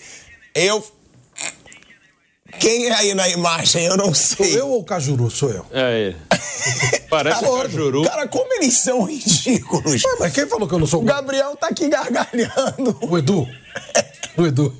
Eu. 0.54 0.84
Quem 2.58 2.88
é 2.88 2.92
aí 2.94 3.14
na 3.14 3.28
imagem? 3.28 3.84
Eu 3.86 3.96
não 3.96 4.12
Sou 4.12 4.44
sei. 4.44 4.58
eu 4.60 4.68
ou 4.68 4.80
o 4.80 4.84
Cajuru? 4.84 5.30
Sou 5.30 5.50
eu. 5.50 5.64
É 5.70 6.00
ele. 6.08 6.16
Parece 7.08 7.44
o 7.44 7.56
Cajuru. 7.62 8.02
Cara, 8.02 8.26
como 8.26 8.52
eles 8.54 8.74
são 8.74 9.04
ridículos. 9.04 10.02
Ué, 10.04 10.16
mas 10.18 10.32
quem 10.32 10.46
falou 10.48 10.66
que 10.68 10.74
eu 10.74 10.78
não 10.80 10.86
sou 10.86 11.00
O 11.00 11.04
Gabriel 11.04 11.54
tá 11.56 11.68
aqui 11.68 11.88
gargalhando. 11.88 12.98
O 13.02 13.16
Edu. 13.16 13.46
O 14.40 14.46
Edu. 14.46 14.74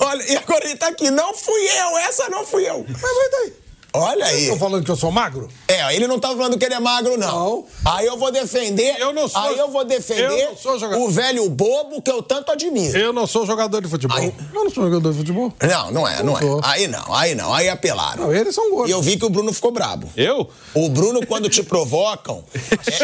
Olha, 0.00 0.32
e 0.32 0.36
agora 0.36 0.64
ele 0.64 0.76
tá 0.76 0.88
aqui. 0.88 1.12
Não 1.12 1.32
fui 1.32 1.60
eu, 1.60 1.98
essa 1.98 2.28
não 2.28 2.44
fui 2.44 2.68
eu. 2.68 2.84
Mas 2.88 3.00
vai 3.00 3.30
daí. 3.30 3.52
Olha 3.92 4.24
aí. 4.26 4.42
Estão 4.42 4.58
falando 4.58 4.84
que 4.84 4.90
eu 4.90 4.96
sou 4.96 5.10
magro? 5.10 5.48
É, 5.66 5.94
ele 5.94 6.06
não 6.06 6.18
tá 6.20 6.28
falando 6.28 6.56
que 6.56 6.64
ele 6.64 6.74
é 6.74 6.80
magro, 6.80 7.16
não. 7.18 7.30
Não. 7.30 7.64
Aí 7.84 8.06
eu 8.06 8.16
vou 8.16 8.30
defender. 8.30 8.96
Eu 8.98 9.12
não 9.12 9.28
sou- 9.28 9.40
Aí 9.40 9.58
eu 9.58 9.68
vou 9.70 9.84
defender 9.84 10.22
eu 10.44 10.50
não 10.50 10.56
sou 10.56 10.78
jogador. 10.78 11.02
o 11.02 11.10
velho 11.10 11.48
bobo 11.50 12.00
que 12.00 12.10
eu 12.10 12.22
tanto 12.22 12.52
admiro. 12.52 12.96
Eu 12.96 13.12
não 13.12 13.26
sou 13.26 13.44
jogador 13.46 13.80
de 13.80 13.88
futebol. 13.88 14.16
Aí- 14.16 14.32
Eu 14.54 14.64
não 14.64 14.70
sou 14.70 14.84
jogador 14.84 15.10
de 15.12 15.18
futebol. 15.18 15.52
Não, 15.60 15.90
não 15.90 16.06
é, 16.08 16.22
não, 16.22 16.36
é. 16.36 16.40
sou. 16.40 16.60
Aí 16.62 16.86
não, 16.86 17.12
aí 17.14 17.34
não, 17.34 17.52
aí 17.52 17.68
apelaram. 17.68 18.24
Não, 18.26 18.34
eles 18.34 18.54
são 18.54 18.70
gordos. 18.70 18.90
E 18.90 18.92
eu 18.92 19.02
vi 19.02 19.16
que 19.16 19.24
o 19.24 19.30
Bruno 19.30 19.52
ficou 19.52 19.72
brabo. 19.72 20.08
Eu? 20.16 20.48
O 20.74 20.88
Bruno, 20.88 21.26
quando 21.26 21.48
te 21.48 21.62
provocam, 21.62 22.44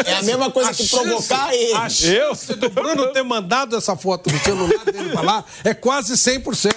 é, 0.05 0.11
é 0.11 0.13
a 0.15 0.21
mesma 0.23 0.49
coisa 0.51 0.69
A 0.69 0.73
que 0.73 0.85
chance- 0.85 1.03
provocar 1.03 1.53
ele. 1.53 1.73
A 1.73 1.89
chance 1.89 2.53
do 2.53 2.69
Bruno 2.69 3.07
ter 3.11 3.23
mandado 3.23 3.75
essa 3.75 3.95
foto 3.97 4.29
do 4.29 4.39
celular 4.39 4.85
dele 4.85 5.09
pra 5.09 5.21
lá 5.21 5.45
é 5.63 5.73
quase 5.73 6.13
100%. 6.17 6.73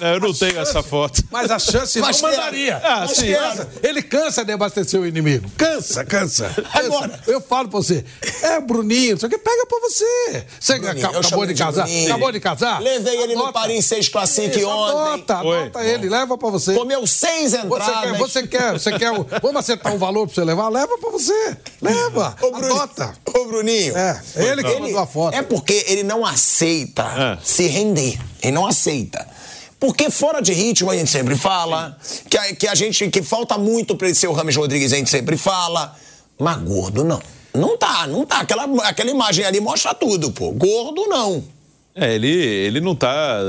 Eu 0.00 0.20
não 0.20 0.32
tenho 0.34 0.58
essa 0.60 0.82
foto. 0.82 1.22
Mas 1.30 1.50
a 1.50 1.58
chance 1.58 1.98
Mas 2.00 2.20
não 2.20 2.30
mandaria. 2.30 2.76
Ah, 2.82 3.00
Mas 3.00 3.16
sim. 3.16 3.32
cansa. 3.34 3.68
Ele 3.82 4.02
cansa 4.02 4.44
de 4.44 4.52
abastecer 4.52 5.00
o 5.00 5.06
inimigo. 5.06 5.50
Cansa, 5.56 6.04
cansa. 6.04 6.50
Agora. 6.72 7.20
Eu 7.26 7.40
falo 7.40 7.68
pra 7.68 7.78
você, 7.80 8.04
é 8.42 8.60
Bruninho, 8.60 9.18
só 9.18 9.28
que 9.28 9.38
pega 9.38 9.66
pra 9.66 9.78
você. 9.80 10.44
Você 10.58 10.78
Bruninho, 10.78 11.06
acabou 11.06 11.46
de 11.46 11.52
de 11.54 11.58
casar? 11.62 11.82
Bruninho. 11.84 12.06
Acabou 12.08 12.32
de 12.32 12.40
casar? 12.40 12.80
Levei 12.80 13.16
ele 13.22 13.34
no 13.34 13.40
Adota. 13.42 13.52
Paris 13.52 13.84
6 13.86 14.08
Classic 14.08 14.56
Isso, 14.58 14.68
ontem. 14.68 15.00
Adota, 15.10 15.38
Foi. 15.42 15.58
adota 15.62 15.84
ele, 15.84 16.08
leva 16.08 16.38
pra 16.38 16.48
você. 16.50 16.74
Comeu 16.74 17.06
seis 17.06 17.50
Você 17.52 17.58
entradas. 17.58 18.00
quer, 18.02 18.18
você 18.18 18.46
quer, 18.46 18.72
você 18.72 18.98
quer. 18.98 19.12
Vamos 19.42 19.56
acertar 19.60 19.92
um 19.94 19.98
valor 19.98 20.26
pra 20.26 20.34
você 20.34 20.44
levar? 20.44 20.68
Leva 20.68 20.96
pra 20.98 21.10
você. 21.10 21.56
Leva. 21.80 22.36
Ô. 22.40 22.54
Adota. 22.56 23.12
Ô, 23.26 23.44
Bruninho. 23.46 23.96
É, 23.96 24.20
ele 24.36 24.62
que 24.62 24.78
mandou 24.80 24.98
a 25.00 25.06
foto. 25.06 25.34
É 25.34 25.42
porque 25.42 25.84
ele 25.88 26.02
não 26.02 26.24
aceita 26.24 27.02
É. 27.02 27.38
se 27.42 27.66
render. 27.66 28.18
Ele 28.42 28.52
não 28.52 28.66
aceita. 28.66 29.26
Porque 29.80 30.10
fora 30.10 30.42
de 30.42 30.52
ritmo 30.52 30.90
a 30.90 30.96
gente 30.96 31.10
sempre 31.10 31.34
fala, 31.34 31.96
que 32.28 32.36
a, 32.36 32.54
que 32.54 32.68
a 32.68 32.74
gente 32.74 33.08
que 33.08 33.22
falta 33.22 33.56
muito 33.56 33.96
para 33.96 34.08
ele 34.08 34.14
ser 34.14 34.28
o 34.28 34.32
Rames 34.32 34.54
Rodrigues, 34.54 34.92
a 34.92 34.96
gente 34.96 35.08
sempre 35.08 35.38
fala, 35.38 35.96
mas 36.38 36.58
gordo 36.58 37.02
não. 37.02 37.20
Não 37.54 37.78
tá, 37.78 38.06
não 38.06 38.26
tá. 38.26 38.40
Aquela, 38.40 38.64
aquela 38.86 39.10
imagem 39.10 39.44
ali 39.44 39.58
mostra 39.58 39.94
tudo, 39.94 40.30
pô. 40.30 40.52
Gordo 40.52 41.06
não. 41.06 41.42
É, 41.94 42.14
ele, 42.14 42.28
ele 42.28 42.80
não 42.80 42.94
tá 42.94 43.40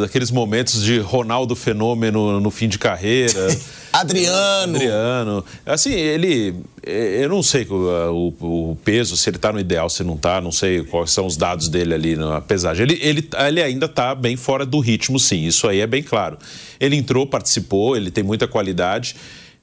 naqueles 0.00 0.30
momentos 0.30 0.82
de 0.82 0.98
Ronaldo 0.98 1.56
fenômeno 1.56 2.40
no 2.40 2.50
fim 2.50 2.68
de 2.68 2.78
carreira. 2.78 3.48
Adriano. 3.92 4.76
Adriano. 4.76 5.44
Assim, 5.64 5.92
ele. 5.92 6.54
Eu 6.84 7.28
não 7.28 7.42
sei 7.42 7.66
o, 7.68 8.34
o, 8.40 8.70
o, 8.70 8.76
peso, 8.84 9.16
se 9.16 9.28
ele 9.28 9.38
tá 9.38 9.52
no 9.52 9.58
ideal, 9.58 9.90
se 9.90 10.04
não 10.04 10.16
tá, 10.16 10.40
não 10.40 10.52
sei 10.52 10.84
quais 10.84 11.10
são 11.10 11.26
os 11.26 11.36
dados 11.36 11.68
dele 11.68 11.92
ali 11.94 12.14
na 12.14 12.40
pesagem. 12.40 12.84
Ele, 12.84 12.98
ele, 13.02 13.28
ele 13.48 13.62
ainda 13.62 13.88
tá 13.88 14.14
bem 14.14 14.36
fora 14.36 14.64
do 14.64 14.78
ritmo, 14.78 15.18
sim, 15.18 15.44
isso 15.46 15.66
aí 15.66 15.80
é 15.80 15.86
bem 15.86 16.02
claro. 16.02 16.38
Ele 16.78 16.94
entrou, 16.94 17.26
participou, 17.26 17.96
ele 17.96 18.10
tem 18.10 18.22
muita 18.22 18.46
qualidade. 18.46 19.16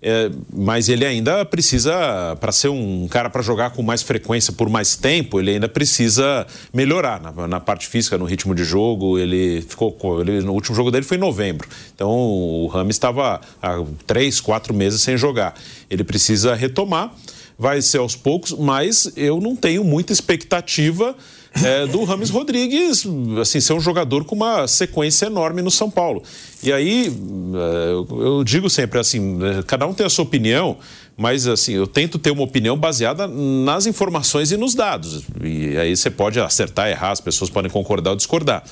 É, 0.06 0.30
mas 0.54 0.90
ele 0.90 1.06
ainda 1.06 1.46
precisa, 1.46 2.36
para 2.42 2.52
ser 2.52 2.68
um 2.68 3.08
cara 3.08 3.30
para 3.30 3.42
jogar 3.42 3.70
com 3.70 3.82
mais 3.82 4.04
frequência 4.04 4.52
por 4.52 4.68
mais 4.68 4.98
tempo, 4.98 5.40
ele 5.40 5.52
ainda 5.52 5.70
precisa 5.70 6.46
melhorar 6.74 7.22
na, 7.22 7.48
na 7.48 7.60
parte 7.62 7.88
física, 7.88 8.18
no 8.18 8.26
ritmo 8.26 8.54
de 8.54 8.66
jogo. 8.66 9.18
Ele 9.18 9.62
ficou, 9.62 10.20
ele, 10.20 10.42
no 10.42 10.52
último 10.52 10.76
jogo 10.76 10.92
dele 10.92 11.06
foi 11.06 11.16
em 11.16 11.20
novembro, 11.22 11.70
então 11.96 12.10
o 12.10 12.68
Ramos 12.68 12.96
estava 12.96 13.40
há 13.62 13.82
três, 14.06 14.42
quatro 14.42 14.74
meses 14.74 15.02
sem 15.02 15.16
jogar. 15.16 15.56
Ele 15.90 16.04
precisa 16.04 16.54
retomar, 16.54 17.16
vai 17.58 17.82
ser 17.82 18.00
aos 18.00 18.14
poucos, 18.14 18.52
mas 18.52 19.10
eu 19.16 19.40
não 19.40 19.56
tenho 19.56 19.86
muita 19.86 20.12
expectativa 20.12 21.16
é, 21.62 21.86
do 21.86 22.04
Rames 22.04 22.30
Rodrigues, 22.30 23.06
assim, 23.40 23.60
ser 23.60 23.74
um 23.74 23.80
jogador 23.80 24.24
com 24.26 24.36
uma 24.36 24.68
sequência 24.68 25.28
enorme 25.28 25.62
no 25.62 25.70
São 25.70 25.90
Paulo. 25.90 26.24
E 26.64 26.72
aí, 26.72 27.08
é, 27.08 27.92
eu 27.94 28.44
digo 28.44 28.70
sempre 28.70 29.00
assim, 29.00 29.40
é, 29.44 29.64
cada 29.64 29.86
um 29.86 29.94
tem 29.94 30.06
a 30.06 30.10
sua 30.10 30.24
opinião, 30.24 30.78
mas 31.16 31.48
assim, 31.48 31.74
eu 31.74 31.86
tento 31.86 32.18
ter 32.18 32.32
uma 32.32 32.44
opinião 32.44 32.78
baseada 32.78 33.28
nas 33.28 33.86
informações 33.86 34.52
e 34.52 34.58
nos 34.58 34.74
dados. 34.74 35.24
E 35.44 35.78
aí 35.78 35.96
você 35.96 36.10
pode 36.10 36.40
acertar, 36.40 36.90
errar, 36.90 37.12
as 37.12 37.22
pessoas 37.22 37.50
podem 37.50 37.70
concordar 37.70 38.12
ou 38.12 38.16
discordar 38.16 38.64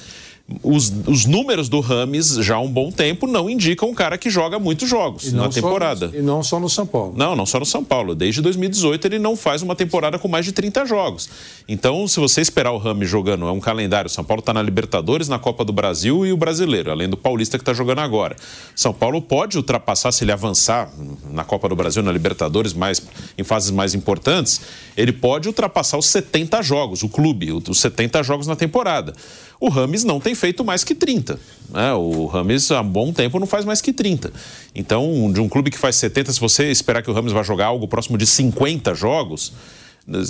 os, 0.64 0.92
os, 1.08 1.26
números 1.26 1.70
do 1.70 1.80
Rames 1.80 2.36
já 2.36 2.56
há 2.56 2.60
um 2.60 2.72
bom 2.72 2.92
tempo 2.92 3.28
não 3.28 3.50
indicam 3.50 3.90
um 3.90 3.94
cara 3.94 4.18
que 4.18 4.30
joga 4.30 4.60
muitos 4.60 4.90
jogos 4.90 5.32
na 5.32 5.50
temporada. 5.50 6.10
Só, 6.10 6.16
e 6.16 6.22
não 6.22 6.44
só 6.44 6.60
no 6.60 6.70
São 6.70 6.86
Paulo. 6.86 7.14
Não, 7.16 7.36
não 7.36 7.46
só 7.46 7.60
no 7.60 7.66
São 7.66 7.84
Paulo. 7.84 8.16
Desde 8.16 8.42
2018 8.42 9.06
ele 9.06 9.20
não 9.20 9.36
faz 9.36 9.62
uma 9.62 9.76
temporada 9.76 10.18
com 10.20 10.28
mais 10.28 10.46
de 10.46 10.52
30 10.52 10.86
jogos. 10.86 11.30
Então, 11.68 12.08
se 12.08 12.20
você 12.20 12.42
esperar 12.42 12.72
o 12.72 12.78
Rames 12.78 13.10
jogando, 13.10 13.48
é 13.48 13.52
um 13.52 13.60
calendário. 13.60 14.10
São 14.10 14.24
Paulo 14.24 14.40
está 14.40 14.54
na 14.54 14.62
Libertadores, 14.62 15.28
na 15.28 15.40
Copa 15.40 15.64
do 15.64 15.72
Brasil 15.72 16.26
e 16.26 16.34
o 16.34 16.38
Brasileiro, 16.38 16.92
além 16.92 17.10
do 17.10 17.18
Paulista 17.18 17.58
que 17.58 17.62
está 17.62 17.74
jogando 17.74 18.00
agora. 18.00 18.36
São 18.76 18.94
Paulo 18.94 19.22
pode 19.22 19.58
ultrapassar, 19.58 20.12
se 20.12 20.24
ele 20.24 20.32
avançar 20.32 20.92
na 21.32 21.44
Copa 21.44 21.70
do 21.70 21.76
Brasil, 21.76 22.04
na 22.04 22.12
Libertadores, 22.12 22.74
mais, 22.74 23.02
em 23.38 23.44
fases 23.44 23.72
mais 23.72 23.94
importantes, 23.94 24.62
ele 24.98 25.12
pode 25.12 25.48
ultrapassar 25.48 25.98
os 25.98 26.08
70 26.08 26.62
jogos, 26.62 27.04
o 27.04 27.10
clube, 27.10 27.52
os 27.52 27.80
70 27.80 28.24
jogos 28.24 28.48
na 28.48 28.56
temporada. 28.56 29.14
O 29.62 29.70
Rames 29.70 30.04
não 30.04 30.20
tem 30.20 30.34
feito 30.34 30.66
mais 30.66 30.84
que 30.84 30.96
30. 30.96 31.40
Né? 31.70 31.94
O 31.94 32.26
Rames 32.26 32.72
há 32.72 32.82
bom 32.82 33.14
tempo 33.14 33.40
não 33.40 33.46
faz 33.46 33.64
mais 33.64 33.80
que 33.80 33.94
30. 33.94 34.34
Então, 34.74 35.32
de 35.32 35.40
um 35.40 35.48
clube 35.48 35.70
que 35.70 35.78
faz 35.78 35.98
70, 35.98 36.34
se 36.34 36.40
você 36.40 36.72
esperar 36.72 37.04
que 37.04 37.12
o 37.12 37.14
Rames 37.14 37.32
vá 37.32 37.44
jogar 37.44 37.68
algo 37.68 37.88
próximo 37.88 38.18
de 38.18 38.26
50 38.26 38.96
jogos, 38.96 39.54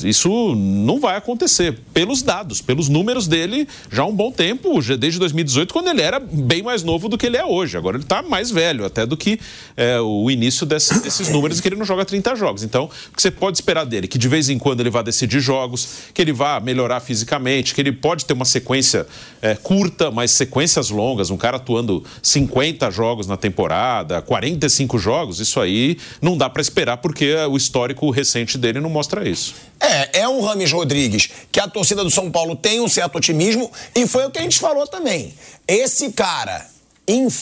isso 0.03 0.53
não 0.55 0.99
vai 0.99 1.15
acontecer, 1.15 1.79
pelos 1.93 2.21
dados, 2.21 2.61
pelos 2.61 2.89
números 2.89 3.25
dele 3.25 3.67
já 3.89 4.03
há 4.03 4.05
um 4.05 4.13
bom 4.13 4.31
tempo, 4.31 4.81
desde 4.97 5.17
2018, 5.17 5.73
quando 5.73 5.87
ele 5.89 6.01
era 6.01 6.19
bem 6.19 6.61
mais 6.61 6.83
novo 6.83 7.07
do 7.07 7.17
que 7.17 7.25
ele 7.25 7.37
é 7.37 7.45
hoje. 7.45 7.77
Agora 7.77 7.95
ele 7.95 8.03
está 8.03 8.21
mais 8.21 8.51
velho 8.51 8.85
até 8.85 9.05
do 9.05 9.15
que 9.15 9.39
é, 9.77 9.99
o 9.99 10.29
início 10.29 10.65
desse, 10.65 10.99
desses 11.01 11.29
números 11.29 11.61
que 11.61 11.67
ele 11.67 11.77
não 11.77 11.85
joga 11.85 12.03
30 12.03 12.35
jogos. 12.35 12.63
Então, 12.63 12.85
o 12.85 13.15
que 13.15 13.21
você 13.21 13.31
pode 13.31 13.57
esperar 13.57 13.85
dele? 13.85 14.07
Que 14.07 14.17
de 14.17 14.27
vez 14.27 14.49
em 14.49 14.59
quando 14.59 14.81
ele 14.81 14.89
vá 14.89 15.01
decidir 15.01 15.39
jogos, 15.39 15.87
que 16.13 16.21
ele 16.21 16.33
vá 16.33 16.59
melhorar 16.59 16.99
fisicamente, 16.99 17.73
que 17.73 17.81
ele 17.81 17.93
pode 17.93 18.25
ter 18.25 18.33
uma 18.33 18.45
sequência 18.45 19.07
é, 19.41 19.55
curta, 19.55 20.11
mas 20.11 20.31
sequências 20.31 20.89
longas. 20.89 21.29
Um 21.29 21.37
cara 21.37 21.57
atuando 21.57 22.03
50 22.21 22.91
jogos 22.91 23.25
na 23.25 23.37
temporada, 23.37 24.21
45 24.21 24.99
jogos, 24.99 25.39
isso 25.39 25.59
aí 25.59 25.97
não 26.21 26.37
dá 26.37 26.49
para 26.49 26.61
esperar 26.61 26.97
porque 26.97 27.33
o 27.49 27.55
histórico 27.55 28.09
recente 28.09 28.57
dele 28.57 28.79
não 28.81 28.89
mostra 28.89 29.27
isso. 29.27 29.60
É, 29.81 30.19
é 30.19 30.27
um 30.29 30.41
Rames 30.41 30.71
Rodrigues 30.71 31.29
que 31.51 31.59
a 31.59 31.67
torcida 31.67 32.03
do 32.03 32.11
São 32.11 32.31
Paulo 32.31 32.55
tem 32.55 32.79
um 32.79 32.87
certo 32.87 33.17
otimismo 33.17 33.71
e 33.95 34.07
foi 34.07 34.25
o 34.25 34.29
que 34.29 34.37
a 34.37 34.43
gente 34.43 34.59
falou 34.59 34.85
também. 34.85 35.33
Esse 35.67 36.11
cara, 36.11 36.65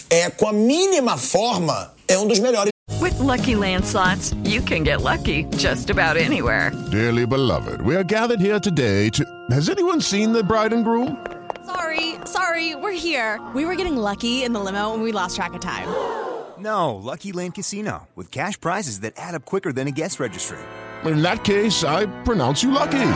é, 0.10 0.30
com 0.30 0.48
a 0.48 0.54
mínima 0.54 1.18
forma, 1.18 1.94
é 2.08 2.18
um 2.18 2.26
dos 2.26 2.40
melhores. 2.40 2.72
With 3.02 3.20
lucky 3.20 3.56
landslots, 3.56 4.34
you 4.44 4.62
can 4.62 4.84
get 4.84 5.02
lucky 5.02 5.46
just 5.58 5.90
about 5.90 6.18
anywhere. 6.18 6.72
Dearly 6.92 7.26
beloved, 7.26 7.82
we 7.82 7.96
are 7.96 8.04
gathered 8.04 8.42
here 8.42 8.60
today 8.60 9.10
to. 9.12 9.24
Has 9.52 9.70
anyone 9.70 10.02
seen 10.02 10.32
the 10.32 10.44
bride 10.44 10.74
and 10.74 10.84
groom? 10.84 11.18
Sorry, 11.66 12.16
sorry, 12.26 12.76
we're 12.76 12.98
here. 12.98 13.40
We 13.54 13.66
were 13.66 13.76
getting 13.76 13.96
lucky 13.96 14.44
in 14.44 14.54
the 14.54 14.60
limo 14.60 14.94
and 14.94 15.04
we 15.04 15.12
lost 15.12 15.36
track 15.36 15.54
of 15.54 15.62
time. 15.62 15.88
No, 16.58 16.96
Lucky 16.96 17.32
Land 17.32 17.56
Casino, 17.56 18.08
with 18.16 18.32
cash 18.32 18.60
prizes 18.60 19.00
that 19.02 19.14
add 19.18 19.36
up 19.36 19.46
quicker 19.46 19.72
than 19.72 19.88
a 19.88 19.92
guest 19.92 20.20
registry 20.20 20.58
in 21.06 21.22
that 21.22 21.44
case, 21.44 21.84
I 21.84 22.08
pronounce 22.24 22.64
you 22.64 22.72
lucky. 22.72 23.12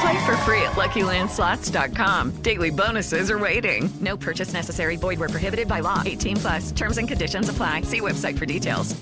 Play 0.00 0.26
for 0.26 0.36
free 0.44 0.62
at 0.62 0.76
LuckyLandSlots.com. 0.76 2.42
Daily 2.42 2.70
bonuses 2.70 3.30
are 3.30 3.38
waiting. 3.38 3.90
No 4.00 4.16
purchase 4.16 4.52
necessary. 4.52 4.96
Void 4.96 5.18
were 5.18 5.28
prohibited 5.28 5.66
by 5.66 5.80
law. 5.80 6.02
18 6.04 6.36
plus. 6.36 6.72
Terms 6.72 6.98
and 6.98 7.08
conditions 7.08 7.48
apply. 7.48 7.82
See 7.82 8.00
website 8.00 8.38
for 8.38 8.46
details. 8.46 8.94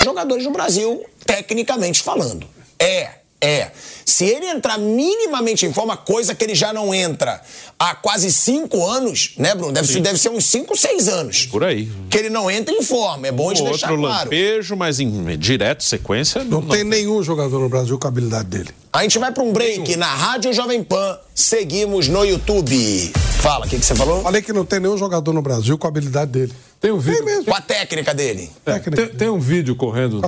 Jogadores 0.00 0.44
no 0.44 0.52
Brasil, 0.52 1.02
tecnicamente 1.26 2.02
falando. 2.02 2.46
É 2.78 3.23
É. 3.44 3.70
Se 4.06 4.24
ele 4.24 4.46
entrar 4.46 4.78
minimamente 4.78 5.66
em 5.66 5.72
forma, 5.72 5.96
coisa 5.96 6.34
que 6.34 6.44
ele 6.44 6.54
já 6.54 6.72
não 6.72 6.94
entra 6.94 7.40
há 7.78 7.94
quase 7.94 8.32
cinco 8.32 8.86
anos, 8.86 9.32
né, 9.36 9.54
Bruno? 9.54 9.72
Deve, 9.72 9.88
ser, 9.88 10.00
deve 10.00 10.18
ser 10.18 10.28
uns 10.30 10.46
cinco, 10.46 10.76
seis 10.76 11.08
anos. 11.08 11.46
Por 11.46 11.64
aí. 11.64 11.90
Que 12.08 12.18
ele 12.18 12.30
não 12.30 12.50
entra 12.50 12.74
em 12.74 12.82
forma. 12.82 13.26
É 13.26 13.32
bom 13.32 13.52
de 13.52 13.62
deixar 13.62 13.88
claro. 13.88 14.02
Outro 14.02 14.18
lampejo, 14.18 14.76
mas 14.76 15.00
em 15.00 15.38
direto, 15.38 15.84
sequência... 15.84 16.44
Não, 16.44 16.60
não 16.60 16.68
tem 16.68 16.84
nenhum 16.84 17.22
jogador 17.22 17.58
no 17.58 17.68
Brasil 17.68 17.98
com 17.98 18.06
a 18.06 18.10
habilidade 18.10 18.48
dele. 18.48 18.70
A 18.92 19.02
gente 19.02 19.18
vai 19.18 19.32
para 19.32 19.42
um 19.42 19.52
break 19.52 19.96
na 19.96 20.06
Rádio 20.06 20.52
Jovem 20.52 20.84
Pan. 20.84 21.18
Seguimos 21.34 22.06
no 22.08 22.24
YouTube. 22.24 23.12
Fala, 23.40 23.66
o 23.66 23.68
que, 23.68 23.78
que 23.78 23.84
você 23.84 23.94
falou? 23.94 24.22
Falei 24.22 24.40
que 24.40 24.52
não 24.52 24.64
tem 24.64 24.80
nenhum 24.80 24.96
jogador 24.96 25.32
no 25.32 25.42
Brasil 25.42 25.76
com 25.76 25.86
a 25.86 25.90
habilidade 25.90 26.30
dele. 26.30 26.52
Tem 26.84 26.92
um 26.92 26.98
vídeo. 26.98 27.24
Tem 27.24 27.44
com 27.44 27.54
a 27.54 27.62
técnica 27.62 28.12
dele. 28.12 28.50
É, 28.66 28.78
tem, 28.78 29.08
tem, 29.08 29.28
um 29.30 29.40
vídeo 29.40 29.74
correndo. 29.74 30.20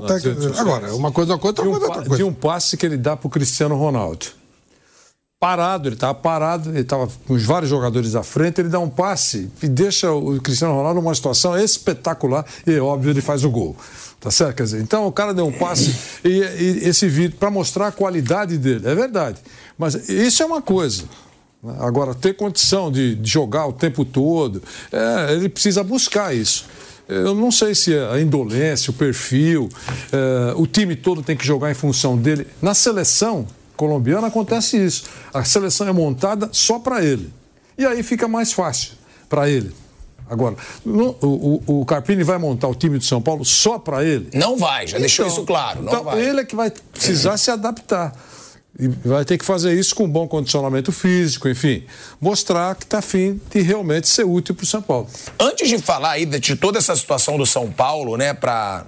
Agora, 0.59 0.95
uma 0.95 1.13
coisa 1.13 1.35
uma 1.35 1.39
coisa, 1.39 1.61
outra 1.61 1.65
coisa, 1.65 1.85
outra 1.85 2.03
coisa. 2.03 2.17
De 2.17 2.25
um 2.25 2.33
passe 2.33 2.79
que 2.79 2.87
ele 2.87 2.97
dá 2.97 3.15
para 3.15 3.27
o 3.27 3.31
Cristiano 3.31 3.77
Ronaldo. 3.77 4.25
Parado, 5.39 5.87
ele 5.87 5.97
estava 5.97 6.15
parado, 6.15 6.71
ele 6.71 6.81
estava 6.81 7.11
com 7.27 7.35
os 7.35 7.45
vários 7.45 7.69
jogadores 7.69 8.15
à 8.15 8.23
frente, 8.23 8.63
ele 8.63 8.71
dá 8.71 8.79
um 8.79 8.89
passe 8.89 9.51
e 9.63 9.69
deixa 9.69 10.11
o 10.11 10.41
Cristiano 10.41 10.73
Ronaldo 10.75 11.03
numa 11.03 11.15
situação 11.15 11.59
espetacular 11.59 12.47
e, 12.67 12.79
óbvio, 12.79 13.11
ele 13.11 13.21
faz 13.21 13.45
o 13.45 13.51
gol. 13.51 13.77
Tá 14.19 14.31
certo? 14.31 14.57
Quer 14.57 14.63
dizer, 14.63 14.81
então 14.81 15.07
o 15.07 15.13
cara 15.13 15.35
deu 15.35 15.47
um 15.47 15.53
passe 15.53 15.95
e, 16.25 16.31
e 16.31 16.89
esse 16.89 17.07
vídeo 17.07 17.37
para 17.39 17.51
mostrar 17.51 17.89
a 17.89 17.93
qualidade 17.93 18.57
dele. 18.57 18.89
É 18.89 18.95
verdade. 18.95 19.37
Mas 19.77 20.09
isso 20.09 20.43
é 20.43 20.47
uma 20.47 20.63
coisa. 20.63 21.05
Agora, 21.79 22.15
ter 22.15 22.35
condição 22.35 22.91
de, 22.91 23.15
de 23.15 23.31
jogar 23.31 23.67
o 23.67 23.73
tempo 23.73 24.05
todo, 24.05 24.63
é, 24.93 25.33
ele 25.33 25.49
precisa 25.49 25.83
buscar 25.83 26.35
isso. 26.35 26.67
Eu 27.09 27.35
não 27.35 27.53
sei 27.53 27.75
se 27.75 27.95
é 27.95 28.11
a 28.11 28.21
indolência, 28.21 28.91
o 28.91 28.95
perfil, 28.95 29.69
é, 30.13 30.55
o 30.57 30.67
time 30.67 30.97
todo 30.97 31.23
tem 31.23 31.37
que 31.37 31.47
jogar 31.47 31.71
em 31.71 31.75
função 31.75 32.17
dele. 32.17 32.47
Na 32.61 32.75
seleção 32.75 33.47
colombiana 33.77 34.27
acontece 34.27 34.77
isso. 34.77 35.05
A 35.33 35.45
seleção 35.45 35.87
é 35.87 35.93
montada 35.93 36.49
só 36.53 36.79
para 36.79 37.05
ele. 37.05 37.33
E 37.79 37.85
aí 37.85 38.03
fica 38.03 38.27
mais 38.27 38.53
fácil 38.53 38.93
para 39.29 39.49
ele. 39.49 39.73
Agora, 40.29 40.57
no, 40.85 41.17
o, 41.23 41.63
o, 41.81 41.87
Carpini 41.87 42.25
vai 42.25 42.37
montar 42.37 42.67
o 42.67 42.75
time 42.75 42.99
de 42.99 43.05
São 43.05 43.23
Paulo 43.23 43.45
só 43.45 43.79
para 43.79 44.05
ele? 44.05 44.29
Não 44.35 44.57
vai, 44.57 44.85
já 44.85 44.97
então, 44.97 45.01
deixou 45.01 45.27
isso 45.27 45.45
claro. 45.45 45.85
então, 45.85 46.03
vai. 46.03 46.21
ele 46.21 46.41
é 46.41 46.45
que 46.45 46.57
vai 46.57 46.73
precisar 46.93 47.37
se 47.37 47.49
adaptar. 47.51 48.13
E 48.79 48.89
vai 49.09 49.25
ter 49.25 49.39
que 49.39 49.45
fazer 49.45 49.79
isso 49.79 49.95
com 49.95 50.09
bom 50.09 50.29
condicionamento 50.29 50.93
físico, 50.93 51.49
enfim, 51.49 51.85
mostrar 52.21 52.75
que 52.75 52.85
está 52.85 52.99
afim 52.99 53.41
de 53.51 53.61
realmente 53.63 54.07
ser 54.07 54.25
útil 54.25 54.55
para 54.55 54.65
o 54.65 54.67
São 54.67 54.83
Paulo. 54.83 55.09
Antes 55.39 55.69
de 55.69 55.79
falar 55.79 56.11
aí 56.11 56.27
de 56.27 56.57
toda 56.57 56.79
essa 56.79 56.95
situação 56.95 57.39
do 57.39 57.47
São 57.47 57.71
Paulo, 57.71 58.19
né, 58.19 58.35
para 58.35 58.87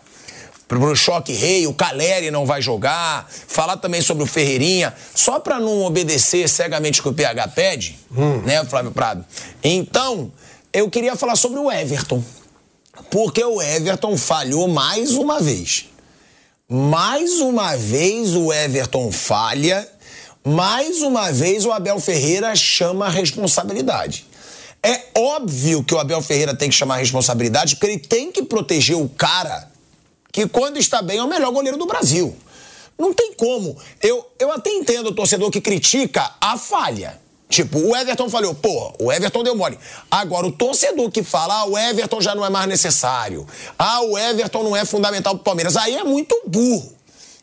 o 0.70 0.94
choque 0.94 1.32
rei, 1.32 1.66
o 1.66 1.72
Caleri 1.72 2.30
não 2.30 2.44
vai 2.44 2.60
jogar, 2.60 3.26
falar 3.30 3.78
também 3.78 4.02
sobre 4.02 4.22
o 4.22 4.26
Ferreirinha, 4.26 4.92
só 5.14 5.40
para 5.40 5.58
não 5.58 5.82
obedecer 5.82 6.48
cegamente 6.48 7.00
o 7.00 7.04
que 7.04 7.08
o 7.08 7.14
PH 7.14 7.48
pede, 7.48 7.98
hum. 8.14 8.42
né, 8.42 8.62
Flávio 8.66 8.92
Prado? 8.92 9.24
Então, 9.64 10.30
eu 10.70 10.90
queria 10.90 11.16
falar 11.16 11.36
sobre 11.36 11.58
o 11.58 11.72
Everton. 11.72 12.22
Porque 13.10 13.42
o 13.42 13.62
Everton 13.62 14.16
falhou 14.16 14.68
mais 14.68 15.12
uma 15.12 15.40
vez. 15.40 15.86
Mais 16.70 17.40
uma 17.40 17.78
vez 17.78 18.36
o 18.36 18.52
Everton 18.52 19.10
falha. 19.10 19.88
Mais 20.44 21.00
uma 21.00 21.32
vez 21.32 21.64
o 21.64 21.72
Abel 21.72 21.98
Ferreira 21.98 22.54
chama 22.54 23.06
a 23.06 23.08
responsabilidade. 23.08 24.26
É 24.82 25.06
óbvio 25.16 25.82
que 25.82 25.94
o 25.94 25.98
Abel 25.98 26.20
Ferreira 26.20 26.54
tem 26.54 26.68
que 26.68 26.74
chamar 26.76 26.96
a 26.96 26.98
responsabilidade, 26.98 27.76
porque 27.76 27.86
ele 27.86 27.98
tem 27.98 28.30
que 28.30 28.42
proteger 28.42 28.98
o 28.98 29.08
cara 29.08 29.72
que, 30.30 30.46
quando 30.46 30.76
está 30.76 31.00
bem, 31.00 31.16
é 31.16 31.22
o 31.22 31.26
melhor 31.26 31.50
goleiro 31.52 31.78
do 31.78 31.86
Brasil. 31.86 32.36
Não 32.98 33.14
tem 33.14 33.32
como. 33.32 33.74
Eu, 34.02 34.30
eu 34.38 34.52
até 34.52 34.68
entendo 34.68 35.06
o 35.06 35.14
torcedor 35.14 35.50
que 35.50 35.62
critica 35.62 36.34
a 36.38 36.58
falha. 36.58 37.18
Tipo, 37.48 37.78
o 37.78 37.96
Everton 37.96 38.28
falou, 38.28 38.54
pô, 38.54 38.92
o 39.00 39.10
Everton 39.10 39.42
deu 39.42 39.56
mole. 39.56 39.78
Agora, 40.10 40.46
o 40.46 40.52
torcedor 40.52 41.10
que 41.10 41.22
fala, 41.22 41.60
ah, 41.60 41.64
o 41.64 41.78
Everton 41.78 42.20
já 42.20 42.34
não 42.34 42.44
é 42.44 42.50
mais 42.50 42.68
necessário. 42.68 43.46
Ah, 43.78 44.02
o 44.02 44.18
Everton 44.18 44.62
não 44.62 44.76
é 44.76 44.84
fundamental 44.84 45.34
pro 45.34 45.44
Palmeiras. 45.44 45.76
Aí 45.76 45.96
é 45.96 46.04
muito 46.04 46.42
burro. 46.46 46.92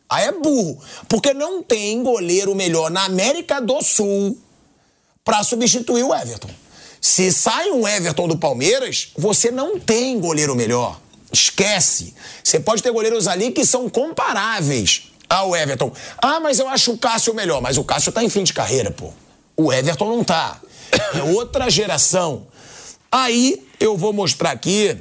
Aí 0.07 0.27
é 0.27 0.31
burro. 0.31 0.79
Porque 1.09 1.33
não 1.33 1.63
tem 1.63 2.03
goleiro 2.03 2.53
melhor 2.53 2.91
na 2.91 3.05
América 3.05 3.59
do 3.59 3.81
Sul 3.81 4.37
para 5.23 5.43
substituir 5.43 6.03
o 6.03 6.13
Everton. 6.13 6.49
Se 7.01 7.31
sai 7.31 7.71
um 7.71 7.87
Everton 7.87 8.27
do 8.27 8.37
Palmeiras, 8.37 9.11
você 9.17 9.49
não 9.49 9.79
tem 9.79 10.19
goleiro 10.19 10.55
melhor. 10.55 10.99
Esquece. 11.31 12.13
Você 12.43 12.59
pode 12.59 12.83
ter 12.83 12.91
goleiros 12.91 13.27
ali 13.27 13.51
que 13.51 13.65
são 13.65 13.89
comparáveis 13.89 15.11
ao 15.27 15.55
Everton. 15.55 15.91
Ah, 16.19 16.39
mas 16.39 16.59
eu 16.59 16.69
acho 16.69 16.91
o 16.91 16.97
Cássio 16.97 17.33
melhor. 17.33 17.59
Mas 17.59 17.77
o 17.77 17.83
Cássio 17.83 18.11
tá 18.11 18.23
em 18.23 18.29
fim 18.29 18.43
de 18.43 18.53
carreira, 18.53 18.91
pô. 18.91 19.11
O 19.57 19.71
Everton 19.71 20.09
não 20.09 20.23
tá. 20.23 20.59
É 21.13 21.23
outra 21.23 21.69
geração. 21.69 22.47
Aí 23.11 23.65
eu 23.79 23.97
vou 23.97 24.11
mostrar 24.11 24.51
aqui, 24.51 24.97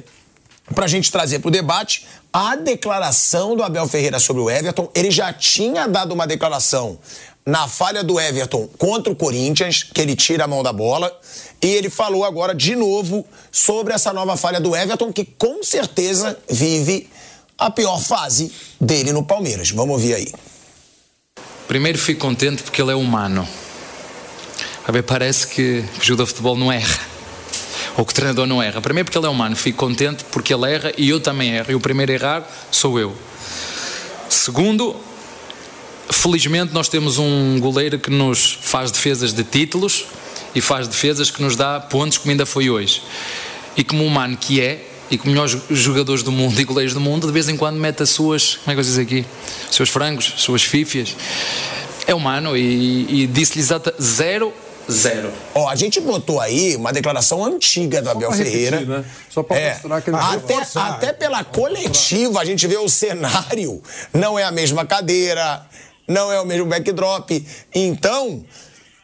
pra 0.73 0.87
gente 0.87 1.11
trazer 1.11 1.39
pro 1.39 1.51
debate, 1.51 2.05
a 2.31 2.55
declaração 2.55 3.55
do 3.55 3.63
Abel 3.63 3.87
Ferreira 3.87 4.19
sobre 4.19 4.41
o 4.41 4.49
Everton. 4.49 4.89
Ele 4.93 5.11
já 5.11 5.31
tinha 5.33 5.87
dado 5.87 6.13
uma 6.13 6.25
declaração 6.25 6.99
na 7.45 7.67
falha 7.67 8.03
do 8.03 8.19
Everton 8.19 8.67
contra 8.77 9.11
o 9.11 9.15
Corinthians, 9.15 9.83
que 9.83 10.01
ele 10.01 10.15
tira 10.15 10.45
a 10.45 10.47
mão 10.47 10.63
da 10.63 10.73
bola. 10.73 11.11
E 11.61 11.67
ele 11.67 11.89
falou 11.89 12.25
agora 12.25 12.53
de 12.55 12.75
novo 12.75 13.25
sobre 13.51 13.93
essa 13.93 14.11
nova 14.11 14.35
falha 14.35 14.59
do 14.59 14.75
Everton, 14.75 15.13
que 15.13 15.25
com 15.25 15.63
certeza 15.63 16.37
vive 16.49 17.09
a 17.57 17.69
pior 17.69 17.99
fase 18.01 18.51
dele 18.79 19.13
no 19.13 19.23
Palmeiras. 19.23 19.71
Vamos 19.71 19.93
ouvir 19.93 20.15
aí. 20.15 20.33
Primeiro 21.67 21.97
fico 21.97 22.21
contente 22.21 22.63
porque 22.63 22.81
ele 22.81 22.91
é 22.91 22.95
humano. 22.95 23.47
A 24.87 24.91
ver, 24.91 25.01
parece 25.01 25.47
que 25.47 25.83
o 25.99 26.05
jogador 26.05 26.25
de 26.25 26.29
futebol 26.29 26.55
não 26.55 26.71
erra. 26.71 26.99
Ou 27.97 28.05
que 28.05 28.11
o 28.11 28.15
treinador 28.15 28.45
não 28.45 28.61
erra. 28.61 28.79
Primeiro 28.81 29.05
porque 29.05 29.17
ele 29.17 29.25
é 29.25 29.29
humano. 29.29 29.55
Fico 29.55 29.79
contente 29.79 30.23
porque 30.25 30.53
ele 30.53 30.71
erra 30.71 30.93
e 30.95 31.09
eu 31.09 31.19
também 31.19 31.55
erro. 31.55 31.71
E 31.71 31.75
o 31.75 31.79
primeiro 31.79 32.11
a 32.11 32.15
errar 32.15 32.47
sou 32.69 32.99
eu. 32.99 33.15
Segundo, 34.29 34.95
felizmente 36.11 36.71
nós 36.71 36.87
temos 36.87 37.17
um 37.17 37.59
goleiro 37.59 37.97
que 37.97 38.11
nos 38.11 38.59
faz 38.61 38.91
defesas 38.91 39.33
de 39.33 39.43
títulos 39.43 40.05
e 40.53 40.61
faz 40.61 40.87
defesas 40.87 41.31
que 41.31 41.41
nos 41.41 41.55
dá 41.55 41.79
pontos 41.79 42.19
como 42.19 42.29
ainda 42.29 42.45
foi 42.45 42.69
hoje. 42.69 43.01
E 43.75 43.83
como 43.83 44.05
humano 44.05 44.37
que 44.37 44.61
é, 44.61 44.85
e 45.09 45.17
como 45.17 45.31
melhores 45.31 45.57
jogadores 45.71 46.21
do 46.21 46.31
mundo 46.31 46.59
e 46.59 46.63
goleiros 46.63 46.93
do 46.93 47.01
mundo, 47.01 47.25
de 47.25 47.33
vez 47.33 47.49
em 47.49 47.57
quando 47.57 47.77
mete 47.77 48.03
as 48.03 48.11
suas, 48.11 48.57
como 48.57 48.71
é 48.71 48.73
que 48.75 48.79
eu 48.81 48.83
diz 48.83 48.99
aqui? 48.99 49.25
Seus 49.71 49.89
frangos, 49.89 50.33
as 50.35 50.41
suas 50.43 50.61
fífias. 50.61 51.15
É 52.05 52.13
humano 52.13 52.55
e, 52.55 53.23
e 53.23 53.27
disse-lhe 53.27 53.65
zero 53.99 54.53
Zero. 54.91 55.31
Ó, 55.53 55.67
a 55.67 55.75
gente 55.75 55.99
botou 55.99 56.39
aí 56.39 56.75
uma 56.75 56.93
declaração 56.93 57.43
antiga 57.43 58.01
do 58.01 58.09
Abel 58.09 58.31
Ferreira. 58.31 58.77
Repetir, 58.77 58.97
né? 58.99 59.05
Só 59.29 59.41
para 59.41 59.57
É, 59.57 59.73
mostrar 59.73 60.01
que 60.01 60.09
ele 60.09 60.17
até, 60.17 60.55
até 60.75 61.13
pela 61.13 61.43
coletiva, 61.43 62.39
a 62.39 62.45
gente 62.45 62.67
vê 62.67 62.77
o 62.77 62.87
cenário. 62.87 63.81
Não 64.13 64.37
é 64.37 64.43
a 64.43 64.51
mesma 64.51 64.85
cadeira, 64.85 65.65
não 66.07 66.31
é 66.31 66.39
o 66.39 66.45
mesmo 66.45 66.67
backdrop. 66.67 67.31
Então, 67.73 68.43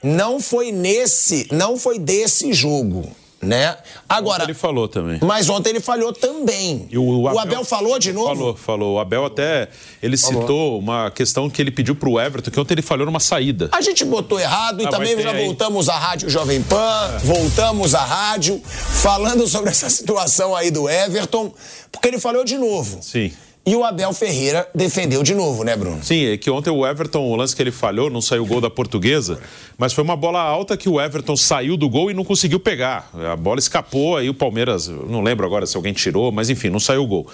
não 0.04 0.40
foi 0.40 0.72
nesse, 0.72 1.48
não 1.52 1.78
foi 1.78 2.00
desse 2.00 2.54
jogo, 2.54 3.10
né? 3.42 3.76
Agora, 4.08 4.44
Ele 4.44 4.54
falou 4.54 4.88
também. 4.88 5.20
mas 5.22 5.50
ontem 5.50 5.70
ele 5.72 5.80
falhou 5.80 6.14
também. 6.14 6.88
E 6.92 6.98
o, 6.98 7.28
Abel, 7.28 7.64
falou 7.66 7.98
de 7.98 8.14
novo? 8.14 8.28
Falou, 8.28 8.56
falou. 8.56 8.96
O 8.96 9.00
Abel 9.00 9.26
até 9.26 9.68
ele 10.02 10.16
citou 10.16 10.78
uma 10.78 11.10
questão 11.10 11.50
que 11.50 11.62
ele 11.62 11.72
pediu 11.72 11.96
pro 11.96 12.20
Everton, 12.20 12.52
que 12.52 12.60
ontem 12.60 12.74
ele 12.76 12.82
falhou 12.82 13.06
numa 13.06 13.20
saída. 13.20 13.70
A 13.72 13.82
gente 13.82 14.06
botou 14.06 14.40
errado 14.40 14.82
e 14.82 14.86
Ah, 14.86 14.90
também 14.90 15.20
já 15.22 15.32
aí. 15.32 15.46
voltamos 15.46 15.90
à 15.90 15.98
Rádio 15.98 16.30
Jovem 16.30 16.62
Pan, 16.62 17.18
voltamos 17.24 17.96
à 17.96 18.04
rádio, 18.04 18.62
falando 18.64 19.48
sobre 19.48 19.70
essa 19.72 19.90
situação 19.92 20.56
aí 20.56 20.70
do 20.70 20.88
Everton, 20.88 21.52
porque 21.92 22.08
ele 22.10 22.20
falou 22.20 22.44
de 22.44 22.58
novo. 22.58 23.00
Sim. 23.02 23.32
E 23.64 23.76
o 23.76 23.84
Abel 23.84 24.12
Ferreira 24.12 24.68
defendeu 24.74 25.22
de 25.22 25.36
novo, 25.36 25.64
né, 25.64 25.76
Bruno? 25.76 26.04
Sim, 26.04 26.26
é 26.26 26.38
que 26.38 26.50
ontem 26.50 26.72
o 26.72 26.86
Everton, 26.86 27.20
o 27.20 27.36
lance 27.36 27.56
que 27.56 27.62
ele 27.62 27.72
falhou, 27.72 28.10
não 28.10 28.20
saiu 28.20 28.42
o 28.42 28.46
gol 28.46 28.60
da 28.60 28.72
portuguesa, 28.72 29.40
mas 29.78 29.94
foi 29.94 30.04
uma 30.04 30.16
bola 30.16 30.42
alta 30.42 30.76
que 30.76 30.90
o 30.90 31.00
Everton 31.00 31.38
saiu 31.38 31.78
do 31.78 31.88
gol 31.88 32.10
e 32.10 32.14
não 32.14 32.24
conseguiu 32.24 32.60
pegar. 32.60 33.12
A 33.14 33.36
bola 33.36 33.60
escapou, 33.60 34.18
aí 34.18 34.28
o 34.28 34.34
Palmeiras, 34.34 34.88
não 34.88 35.22
lembro 35.22 35.46
agora 35.46 35.68
se 35.68 35.78
alguém 35.78 35.94
tirou, 35.94 36.32
mas 36.32 36.50
enfim, 36.50 36.70
não 36.70 36.80
saiu 36.80 37.04
o 37.04 37.08
gol. 37.08 37.28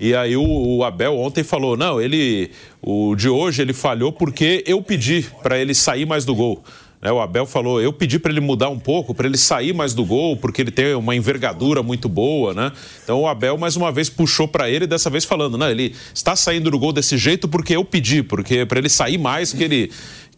E 0.00 0.14
aí 0.14 0.34
o, 0.34 0.42
o 0.42 0.82
Abel 0.82 1.16
ontem 1.18 1.44
falou: 1.44 1.76
não, 1.76 2.00
ele. 2.00 2.50
O 2.82 3.14
de 3.14 3.28
hoje 3.28 3.60
ele 3.60 3.74
falhou 3.74 4.10
porque 4.10 4.64
eu 4.66 4.80
pedi 4.80 5.26
para 5.42 5.58
ele 5.58 5.74
sair 5.74 6.06
mais 6.06 6.24
do 6.24 6.34
gol. 6.34 6.64
Né, 7.02 7.10
o 7.10 7.18
Abel 7.18 7.46
falou, 7.46 7.80
eu 7.80 7.92
pedi 7.92 8.18
para 8.18 8.30
ele 8.30 8.40
mudar 8.40 8.68
um 8.68 8.78
pouco, 8.78 9.14
para 9.14 9.26
ele 9.26 9.38
sair 9.38 9.72
mais 9.72 9.94
do 9.94 10.04
gol, 10.04 10.36
porque 10.36 10.60
ele 10.60 10.70
tem 10.70 10.94
uma 10.94 11.16
envergadura 11.16 11.82
muito 11.82 12.08
boa, 12.08 12.52
né? 12.52 12.72
Então 13.02 13.22
o 13.22 13.26
Abel 13.26 13.56
mais 13.56 13.74
uma 13.74 13.90
vez 13.90 14.10
puxou 14.10 14.46
para 14.46 14.68
ele, 14.68 14.86
dessa 14.86 15.08
vez 15.08 15.24
falando, 15.24 15.56
não, 15.56 15.70
ele 15.70 15.94
está 16.14 16.36
saindo 16.36 16.70
do 16.70 16.78
gol 16.78 16.92
desse 16.92 17.16
jeito 17.16 17.48
porque 17.48 17.74
eu 17.74 17.84
pedi, 17.84 18.22
porque 18.22 18.66
para 18.66 18.78
ele 18.78 18.90
sair 18.90 19.16
mais 19.16 19.52
que 19.52 19.64
ele 19.64 19.90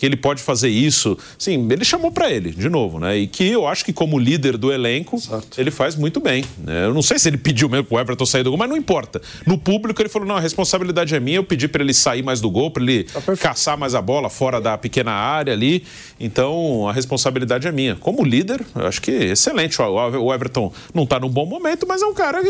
que 0.02 0.06
ele 0.06 0.16
pode 0.16 0.42
fazer 0.42 0.68
isso. 0.68 1.16
Sim, 1.38 1.68
ele 1.70 1.84
chamou 1.84 2.10
para 2.10 2.28
ele, 2.28 2.50
de 2.50 2.68
novo, 2.68 2.98
né? 2.98 3.16
E 3.18 3.28
que 3.28 3.48
eu 3.48 3.68
acho 3.68 3.84
que 3.84 3.92
como 3.92 4.18
líder 4.18 4.56
do 4.56 4.72
elenco, 4.72 5.16
ele 5.56 5.70
faz 5.70 5.94
muito 5.94 6.18
bem. 6.18 6.44
né? 6.58 6.86
Eu 6.86 6.92
não 6.92 7.02
sei 7.02 7.20
se 7.20 7.28
ele 7.28 7.36
pediu 7.38 7.68
mesmo 7.68 7.84
pro 7.84 8.00
Everton 8.00 8.26
sair 8.26 8.42
do 8.42 8.50
gol, 8.50 8.58
mas 8.58 8.68
não 8.68 8.76
importa. 8.76 9.22
No 9.46 9.56
público 9.56 10.02
ele 10.02 10.08
falou, 10.08 10.26
não, 10.26 10.34
a 10.34 10.40
responsabilidade 10.40 11.14
é 11.14 11.20
minha, 11.20 11.36
eu 11.36 11.44
pedi 11.44 11.68
para 11.68 11.84
ele 11.84 11.94
sair 11.94 12.20
mais 12.20 12.40
do 12.40 12.50
gol, 12.50 12.68
para 12.72 12.82
ele 12.82 13.06
caçar 13.38 13.78
mais 13.78 13.94
a 13.94 14.02
bola 14.02 14.28
fora 14.28 14.60
da 14.60 14.76
pequena 14.76 15.12
área 15.12 15.52
ali. 15.52 15.84
Então, 16.18 16.88
a 16.88 16.92
responsabilidade 16.92 17.68
é 17.68 17.70
minha. 17.70 17.94
Como 17.94 18.24
líder, 18.24 18.60
eu 18.74 18.88
acho 18.88 19.00
que 19.00 19.12
excelente. 19.12 19.80
O 19.80 20.34
Everton 20.34 20.72
não 20.92 21.06
tá 21.06 21.20
num 21.20 21.28
bom 21.28 21.46
momento, 21.46 21.86
mas 21.86 22.02
é 22.02 22.06
um 22.06 22.14
cara 22.14 22.42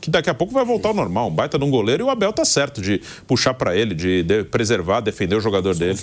que, 0.00 0.08
daqui 0.08 0.30
a 0.30 0.34
pouco 0.34 0.54
vai 0.54 0.64
voltar 0.64 0.90
ao 0.90 0.94
normal. 0.94 1.26
Um 1.30 1.34
baita 1.34 1.58
de 1.58 1.64
um 1.64 1.70
goleiro 1.70 2.04
e 2.04 2.06
o 2.06 2.10
Abel 2.10 2.32
tá 2.32 2.44
certo 2.44 2.80
de 2.80 3.00
puxar 3.26 3.54
para 3.54 3.74
ele, 3.76 3.92
de, 3.92 4.22
de 4.22 4.44
preservar, 4.44 5.00
defender 5.00 5.34
o 5.34 5.40
jogador 5.40 5.74
dele. 5.74 5.98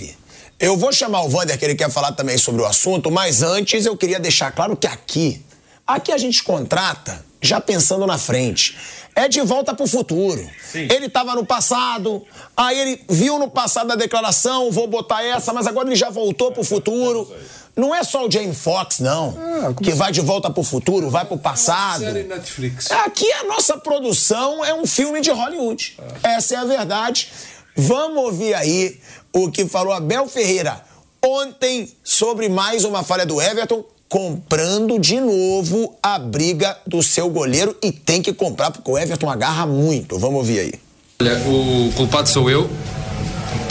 Eu 0.58 0.76
vou 0.76 0.92
chamar 0.92 1.22
o 1.22 1.32
Wander, 1.32 1.58
que 1.58 1.64
ele 1.64 1.74
quer 1.74 1.90
falar 1.90 2.12
também 2.12 2.38
sobre 2.38 2.62
o 2.62 2.64
assunto, 2.64 3.10
mas 3.10 3.42
antes 3.42 3.86
eu 3.86 3.96
queria 3.96 4.20
deixar 4.20 4.52
claro 4.52 4.76
que 4.76 4.86
aqui, 4.86 5.44
aqui 5.86 6.12
a 6.12 6.18
gente 6.18 6.42
contrata 6.42 7.24
já 7.42 7.60
pensando 7.60 8.06
na 8.06 8.16
frente. 8.16 8.76
É 9.16 9.28
de 9.28 9.40
volta 9.42 9.72
pro 9.74 9.86
futuro. 9.86 10.44
Ele 10.74 11.06
estava 11.06 11.36
no 11.36 11.46
passado, 11.46 12.24
aí 12.56 12.78
ele 12.80 13.04
viu 13.08 13.38
no 13.38 13.48
passado 13.48 13.92
a 13.92 13.94
declaração, 13.94 14.72
vou 14.72 14.88
botar 14.88 15.22
essa, 15.22 15.52
mas 15.52 15.68
agora 15.68 15.88
ele 15.88 15.94
já 15.94 16.10
voltou 16.10 16.50
pro 16.50 16.64
futuro. 16.64 17.30
Não 17.76 17.94
é 17.94 18.02
só 18.02 18.26
o 18.26 18.30
Jamie 18.30 18.54
Foxx, 18.54 19.00
não, 19.00 19.74
que 19.82 19.92
vai 19.92 20.10
de 20.10 20.20
volta 20.20 20.50
pro 20.50 20.64
futuro, 20.64 21.10
vai 21.10 21.24
pro 21.24 21.38
passado. 21.38 22.00
Série 22.00 22.24
Netflix. 22.24 22.90
Aqui 22.90 23.30
a 23.34 23.44
nossa 23.44 23.76
produção 23.76 24.64
é 24.64 24.74
um 24.74 24.86
filme 24.86 25.20
de 25.20 25.30
Hollywood. 25.30 25.96
Essa 26.22 26.54
é 26.54 26.58
a 26.58 26.64
verdade. 26.64 27.30
Vamos 27.76 28.24
ouvir 28.24 28.54
aí 28.54 29.00
o 29.34 29.50
que 29.50 29.66
falou 29.66 29.92
Abel 29.92 30.28
Ferreira 30.28 30.80
ontem 31.22 31.88
sobre 32.04 32.48
mais 32.48 32.84
uma 32.84 33.02
falha 33.02 33.26
do 33.26 33.42
Everton, 33.42 33.84
comprando 34.08 34.98
de 34.98 35.18
novo 35.18 35.96
a 36.00 36.18
briga 36.18 36.76
do 36.86 37.02
seu 37.02 37.28
goleiro 37.28 37.76
e 37.82 37.90
tem 37.90 38.22
que 38.22 38.32
comprar 38.32 38.70
porque 38.70 38.88
o 38.88 38.96
Everton 38.96 39.28
agarra 39.28 39.66
muito. 39.66 40.18
Vamos 40.18 40.36
ouvir 40.36 40.60
aí. 40.60 40.72
Olha, 41.20 41.38
o 41.48 41.92
culpado 41.96 42.28
sou 42.28 42.48
eu, 42.48 42.70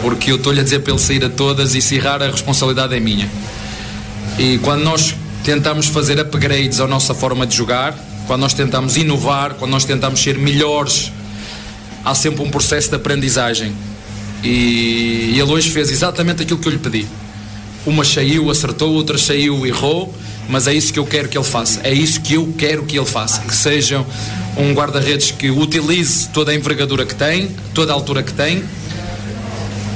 porque 0.01 0.31
eu 0.31 0.35
estou-lhe 0.35 0.59
a 0.59 0.63
dizer 0.63 0.79
para 0.79 0.91
ele 0.91 1.01
sair 1.01 1.23
a 1.23 1.29
todas 1.29 1.75
e 1.75 1.81
se 1.81 1.95
errar 1.95 2.21
a 2.21 2.29
responsabilidade 2.29 2.93
é 2.93 2.99
minha. 2.99 3.29
E 4.37 4.57
quando 4.59 4.83
nós 4.83 5.15
tentamos 5.45 5.87
fazer 5.87 6.19
upgrades 6.19 6.81
à 6.81 6.87
nossa 6.87 7.13
forma 7.13 7.45
de 7.45 7.55
jogar, 7.55 7.97
quando 8.27 8.41
nós 8.41 8.53
tentamos 8.53 8.97
inovar, 8.97 9.53
quando 9.53 9.71
nós 9.71 9.85
tentamos 9.85 10.21
ser 10.21 10.37
melhores, 10.37 11.11
há 12.03 12.15
sempre 12.15 12.41
um 12.43 12.49
processo 12.49 12.89
de 12.89 12.95
aprendizagem. 12.95 13.73
E 14.43 15.31
ele 15.39 15.43
hoje 15.51 15.69
fez 15.69 15.89
exatamente 15.89 16.43
aquilo 16.43 16.59
que 16.59 16.67
eu 16.67 16.71
lhe 16.73 16.77
pedi. 16.77 17.07
Uma 17.85 18.03
saiu, 18.03 18.49
acertou, 18.49 18.91
outra 18.93 19.17
saiu, 19.17 19.65
errou, 19.65 20.13
mas 20.49 20.67
é 20.67 20.73
isso 20.73 20.91
que 20.91 20.99
eu 20.99 21.05
quero 21.05 21.27
que 21.29 21.37
ele 21.37 21.45
faça. 21.45 21.79
É 21.83 21.93
isso 21.93 22.21
que 22.21 22.33
eu 22.35 22.53
quero 22.57 22.83
que 22.83 22.97
ele 22.97 23.05
faça. 23.05 23.41
Que 23.41 23.55
seja 23.55 24.05
um 24.57 24.73
guarda-redes 24.73 25.31
que 25.31 25.49
utilize 25.49 26.27
toda 26.29 26.51
a 26.51 26.55
envergadura 26.55 27.05
que 27.05 27.15
tem, 27.15 27.49
toda 27.73 27.91
a 27.91 27.95
altura 27.95 28.21
que 28.23 28.33
tem. 28.33 28.63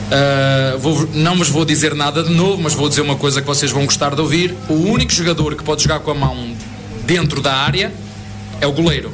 Uh, 0.07 0.77
vou- 0.79 1.09
não 1.13 1.35
vos 1.37 1.49
vou 1.49 1.65
dizer 1.65 1.93
nada 1.93 2.23
de 2.23 2.33
novo, 2.33 2.61
mas 2.61 2.73
vou 2.73 2.87
dizer 2.87 3.01
uma 3.01 3.15
coisa 3.17 3.41
que 3.41 3.47
vocês 3.47 3.71
vão 3.71 3.85
gostar 3.85 4.15
de 4.15 4.21
ouvir. 4.21 4.55
O 4.69 4.73
único 4.73 5.11
jogador 5.11 5.53
que 5.55 5.63
pode 5.63 5.83
jogar 5.83 5.99
com 5.99 6.11
a 6.11 6.15
mão 6.15 6.53
dentro 7.05 7.41
da 7.41 7.53
área 7.53 7.91
é 8.61 8.67
o 8.67 8.71
goleiro. 8.71 9.11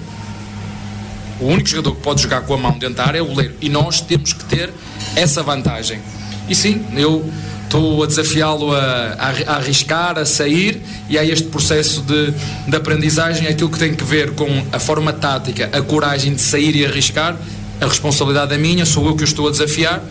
O 1.44 1.48
único 1.48 1.68
jogador 1.68 1.96
que 1.96 2.02
pode 2.02 2.22
jogar 2.22 2.42
com 2.42 2.54
a 2.54 2.58
mão 2.58 2.72
dentro 2.78 2.96
da 2.96 3.06
área 3.06 3.20
é 3.20 3.22
o 3.22 3.26
goleiro. 3.26 3.54
E 3.60 3.68
nós 3.68 4.00
temos 4.00 4.32
que 4.32 4.46
ter 4.46 4.70
essa 5.14 5.44
vantagem. 5.44 6.00
E 6.48 6.56
sim, 6.56 6.86
eu 6.96 7.30
estou 7.66 8.02
a 8.02 8.06
desafiá-lo 8.06 8.74
a, 8.74 9.16
a, 9.48 9.56
arriscar, 9.56 10.18
a 10.18 10.26
sair, 10.26 10.82
e 11.10 11.18
há 11.18 11.26
este 11.26 11.50
processo 11.50 12.02
de, 12.02 12.34
de 12.68 12.76
aprendizagem, 12.78 13.48
aquilo 13.48 13.70
que 13.70 13.78
tem 13.78 13.94
que 13.94 14.06
ver 14.06 14.32
com 14.36 14.48
a 14.72 14.80
forma 14.80 15.12
tática, 15.12 15.70
a 15.74 15.82
coragem 15.82 16.34
de 16.34 16.42
sair 16.42 16.78
e 16.78 16.86
arriscar, 16.86 17.36
a 17.82 17.86
responsabilidade 17.86 18.54
é 18.54 18.58
minha, 18.58 18.86
sou 18.86 19.06
eu 19.08 19.16
que 19.16 19.24
o 19.24 19.26
estou 19.26 19.48
a 19.48 19.52
desafiar, 19.52 20.02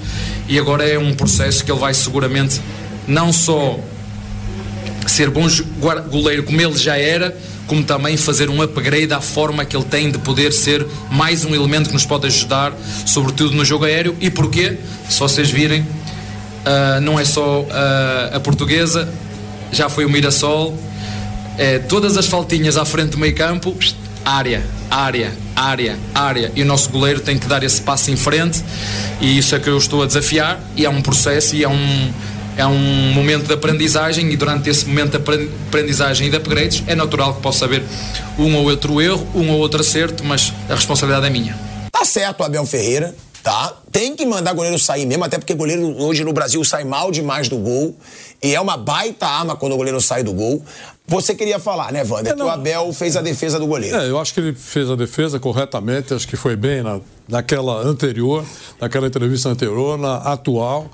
e 0.48 0.58
agora 0.58 0.86
é 0.86 0.98
um 0.98 1.14
processo 1.14 1.64
que 1.64 1.72
ele 1.72 1.80
vai 1.80 1.94
seguramente 1.94 2.60
não 3.06 3.32
só 3.32 3.78
ser 5.06 5.30
bom 5.30 5.46
goleiro 6.10 6.42
como 6.42 6.60
ele 6.60 6.76
já 6.76 6.98
era, 6.98 7.34
como 7.66 7.82
também 7.82 8.16
fazer 8.16 8.50
um 8.50 8.60
upgrade 8.62 9.12
à 9.12 9.20
forma 9.20 9.64
que 9.64 9.76
ele 9.76 9.84
tem 9.84 10.10
de 10.10 10.18
poder 10.18 10.52
ser 10.52 10.86
mais 11.10 11.44
um 11.44 11.54
elemento 11.54 11.88
que 11.88 11.94
nos 11.94 12.04
pode 12.04 12.26
ajudar, 12.26 12.72
sobretudo 13.06 13.54
no 13.54 13.64
jogo 13.64 13.84
aéreo. 13.84 14.16
E 14.20 14.30
porquê? 14.30 14.78
Se 15.08 15.18
vocês 15.18 15.50
virem, 15.50 15.80
uh, 15.82 17.00
não 17.00 17.18
é 17.18 17.24
só 17.24 17.60
uh, 17.60 18.36
a 18.36 18.40
portuguesa, 18.40 19.08
já 19.70 19.88
foi 19.88 20.04
o 20.04 20.10
Mirassol, 20.10 20.76
é, 21.58 21.78
todas 21.78 22.16
as 22.16 22.26
faltinhas 22.26 22.76
à 22.76 22.84
frente 22.84 23.10
do 23.10 23.18
meio 23.18 23.34
campo, 23.34 23.76
área, 24.24 24.64
área, 24.90 25.32
área, 25.54 25.98
área. 26.14 26.52
E 26.54 26.62
o 26.62 26.64
nosso 26.64 26.88
goleiro 26.90 27.20
tem 27.20 27.38
que 27.38 27.46
dar 27.46 27.62
esse 27.62 27.80
passo 27.80 28.10
em 28.10 28.16
frente, 28.16 28.62
e 29.20 29.38
isso 29.38 29.54
é 29.54 29.58
que 29.58 29.68
eu 29.68 29.76
estou 29.76 30.02
a 30.02 30.06
desafiar. 30.06 30.60
E 30.76 30.84
é 30.84 30.90
um 30.90 31.02
processo 31.02 31.54
e 31.54 31.64
é 31.64 31.68
um 31.68 32.12
é 32.56 32.66
um 32.66 33.12
momento 33.12 33.46
de 33.46 33.54
aprendizagem 33.54 34.30
e 34.30 34.36
durante 34.36 34.68
esse 34.68 34.86
momento 34.86 35.18
de 35.18 35.48
aprendizagem 35.68 36.26
e 36.26 36.30
de 36.30 36.36
upgrades 36.36 36.82
é 36.86 36.94
natural 36.94 37.34
que 37.34 37.40
possa 37.40 37.64
haver 37.64 37.82
um 38.38 38.54
ou 38.56 38.64
outro 38.64 39.00
erro, 39.00 39.26
um 39.34 39.50
ou 39.50 39.58
outro 39.58 39.80
acerto, 39.80 40.24
mas 40.24 40.52
a 40.68 40.74
responsabilidade 40.74 41.26
é 41.26 41.30
minha. 41.30 41.58
Tá 41.90 42.04
certo, 42.04 42.42
Abel 42.42 42.66
Ferreira, 42.66 43.14
tá? 43.42 43.74
Tem 43.90 44.14
que 44.14 44.24
mandar 44.26 44.52
goleiro 44.52 44.78
sair 44.78 45.06
mesmo, 45.06 45.24
até 45.24 45.38
porque 45.38 45.54
goleiro 45.54 45.96
hoje 45.98 46.24
no 46.24 46.32
Brasil 46.32 46.62
sai 46.64 46.84
mal 46.84 47.10
demais 47.10 47.48
do 47.48 47.56
gol 47.56 47.96
e 48.42 48.54
é 48.54 48.60
uma 48.60 48.76
baita 48.76 49.26
arma 49.26 49.56
quando 49.56 49.72
o 49.72 49.76
goleiro 49.76 50.00
sai 50.00 50.22
do 50.22 50.32
gol. 50.32 50.62
Você 51.06 51.34
queria 51.34 51.58
falar, 51.58 51.92
né, 51.92 52.04
Wander, 52.04 52.32
é, 52.32 52.36
que 52.36 52.42
o 52.42 52.48
Abel 52.48 52.92
fez 52.92 53.16
a 53.16 53.20
defesa 53.20 53.58
do 53.58 53.66
goleiro. 53.66 53.96
É, 53.96 54.08
eu 54.08 54.18
acho 54.18 54.32
que 54.32 54.40
ele 54.40 54.54
fez 54.54 54.88
a 54.88 54.94
defesa 54.94 55.38
corretamente, 55.38 56.14
acho 56.14 56.26
que 56.28 56.36
foi 56.36 56.54
bem 56.54 56.82
na, 56.82 57.00
naquela 57.28 57.82
anterior, 57.82 58.44
naquela 58.80 59.06
entrevista 59.06 59.48
anterior, 59.48 59.98
na 59.98 60.16
atual 60.18 60.90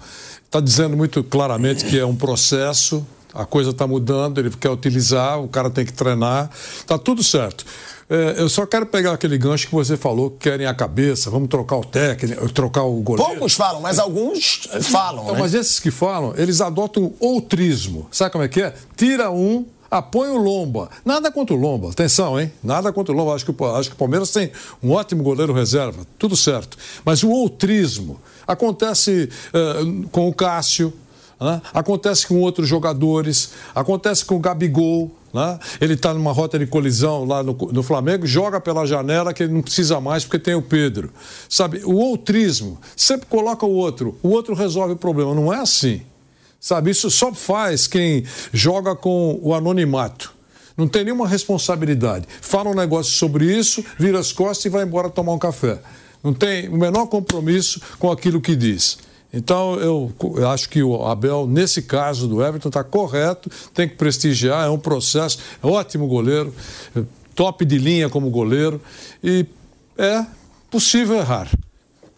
está 0.48 0.60
dizendo 0.60 0.96
muito 0.96 1.22
claramente 1.22 1.84
que 1.84 1.98
é 1.98 2.04
um 2.04 2.16
processo, 2.16 3.06
a 3.34 3.44
coisa 3.44 3.70
está 3.70 3.86
mudando, 3.86 4.38
ele 4.38 4.50
quer 4.50 4.70
utilizar, 4.70 5.38
o 5.38 5.46
cara 5.46 5.68
tem 5.68 5.84
que 5.84 5.92
treinar, 5.92 6.50
está 6.78 6.98
tudo 6.98 7.22
certo. 7.22 7.64
É, 8.10 8.36
eu 8.38 8.48
só 8.48 8.64
quero 8.64 8.86
pegar 8.86 9.12
aquele 9.12 9.36
gancho 9.36 9.66
que 9.66 9.74
você 9.74 9.94
falou, 9.94 10.30
que 10.30 10.38
querem 10.38 10.66
a 10.66 10.72
cabeça, 10.72 11.30
vamos 11.30 11.48
trocar 11.48 11.76
o 11.76 11.84
técnico, 11.84 12.50
trocar 12.50 12.84
o 12.84 12.94
goleiro. 13.02 13.30
Poucos 13.32 13.52
falam, 13.52 13.82
mas 13.82 13.98
alguns 13.98 14.66
falam. 14.90 15.24
Então, 15.24 15.34
né? 15.34 15.40
Mas 15.40 15.52
esses 15.52 15.78
que 15.78 15.90
falam, 15.90 16.32
eles 16.38 16.62
adotam 16.62 17.12
o 17.20 17.26
outrismo. 17.34 18.08
Sabe 18.10 18.32
como 18.32 18.42
é 18.42 18.48
que 18.48 18.62
é? 18.62 18.72
Tira 18.96 19.30
um, 19.30 19.66
apoia 19.90 20.32
o 20.32 20.38
Lomba. 20.38 20.88
Nada 21.04 21.30
contra 21.30 21.54
o 21.54 21.58
Lomba, 21.58 21.90
atenção, 21.90 22.40
hein? 22.40 22.50
Nada 22.64 22.90
contra 22.94 23.12
o 23.12 23.16
Lomba. 23.16 23.34
Acho 23.34 23.44
que, 23.44 23.64
acho 23.64 23.90
que 23.90 23.94
o 23.94 23.98
Palmeiras 23.98 24.30
tem 24.30 24.50
um 24.82 24.92
ótimo 24.92 25.22
goleiro 25.22 25.52
reserva, 25.52 26.06
tudo 26.18 26.34
certo. 26.34 26.78
Mas 27.04 27.22
o 27.22 27.28
outrismo, 27.28 28.18
Acontece 28.48 29.28
uh, 29.52 30.08
com 30.08 30.26
o 30.26 30.32
Cássio, 30.32 30.90
né? 31.38 31.60
acontece 31.74 32.26
com 32.26 32.40
outros 32.40 32.66
jogadores, 32.66 33.50
acontece 33.74 34.24
com 34.24 34.36
o 34.36 34.40
Gabigol. 34.40 35.14
Né? 35.34 35.58
Ele 35.78 35.92
está 35.92 36.14
numa 36.14 36.32
rota 36.32 36.58
de 36.58 36.66
colisão 36.66 37.26
lá 37.26 37.42
no, 37.42 37.52
no, 37.52 37.82
Flamengo, 37.82 38.26
joga 38.26 38.58
pela 38.58 38.86
janela 38.86 39.34
que 39.34 39.42
ele 39.42 39.52
não 39.52 39.60
precisa 39.60 40.00
mais 40.00 40.24
porque 40.24 40.38
tem 40.38 40.54
o 40.54 40.62
Pedro. 40.62 41.12
Sabe, 41.46 41.82
o 41.84 41.96
outrismo 41.96 42.80
sempre 42.96 43.26
coloca 43.26 43.66
o 43.66 43.72
outro, 43.72 44.18
o 44.22 44.30
outro 44.30 44.54
resolve 44.54 44.94
o 44.94 44.96
problema. 44.96 45.34
Não 45.34 45.52
é 45.52 45.60
assim. 45.60 46.00
Sabe, 46.58 46.90
isso 46.90 47.10
só 47.10 47.34
faz 47.34 47.86
quem 47.86 48.24
joga 48.50 48.96
com 48.96 49.38
o 49.42 49.54
anonimato. 49.54 50.34
Não 50.74 50.88
tem 50.88 51.04
nenhuma 51.04 51.28
responsabilidade. 51.28 52.26
Fala 52.40 52.70
um 52.70 52.74
negócio 52.74 53.12
sobre 53.12 53.44
isso, 53.44 53.84
vira 53.98 54.18
as 54.18 54.32
costas 54.32 54.64
e 54.64 54.68
vai 54.70 54.84
embora 54.84 55.10
tomar 55.10 55.32
um 55.32 55.38
café 55.38 55.78
não 56.23 56.32
tem 56.32 56.69
o 56.69 56.77
menor 56.77 57.07
compromisso 57.07 57.81
com 57.99 58.11
aquilo 58.11 58.40
que 58.40 58.57
diz. 58.57 58.99
Então, 59.32 59.74
eu, 59.74 60.12
eu, 60.36 60.49
acho 60.49 60.69
que 60.70 60.82
o 60.82 61.05
Abel, 61.05 61.47
nesse 61.47 61.82
caso 61.82 62.27
do 62.27 62.43
Everton, 62.43 62.69
está 62.69 62.82
correto, 62.82 63.51
tem 63.74 63.86
que 63.89 63.95
prestigiar, 63.95 64.66
é 64.66 64.70
um 64.70 64.78
processo, 64.78 65.39
é 65.62 65.66
ótimo 65.66 66.07
goleiro, 66.07 66.55
top 67.35 67.65
de 67.65 67.77
linha 67.77 68.09
como 68.09 68.31
goleiro, 68.31 68.81
e 69.23 69.45
é 69.99 70.24
possível 70.70 71.16
errar. 71.16 71.51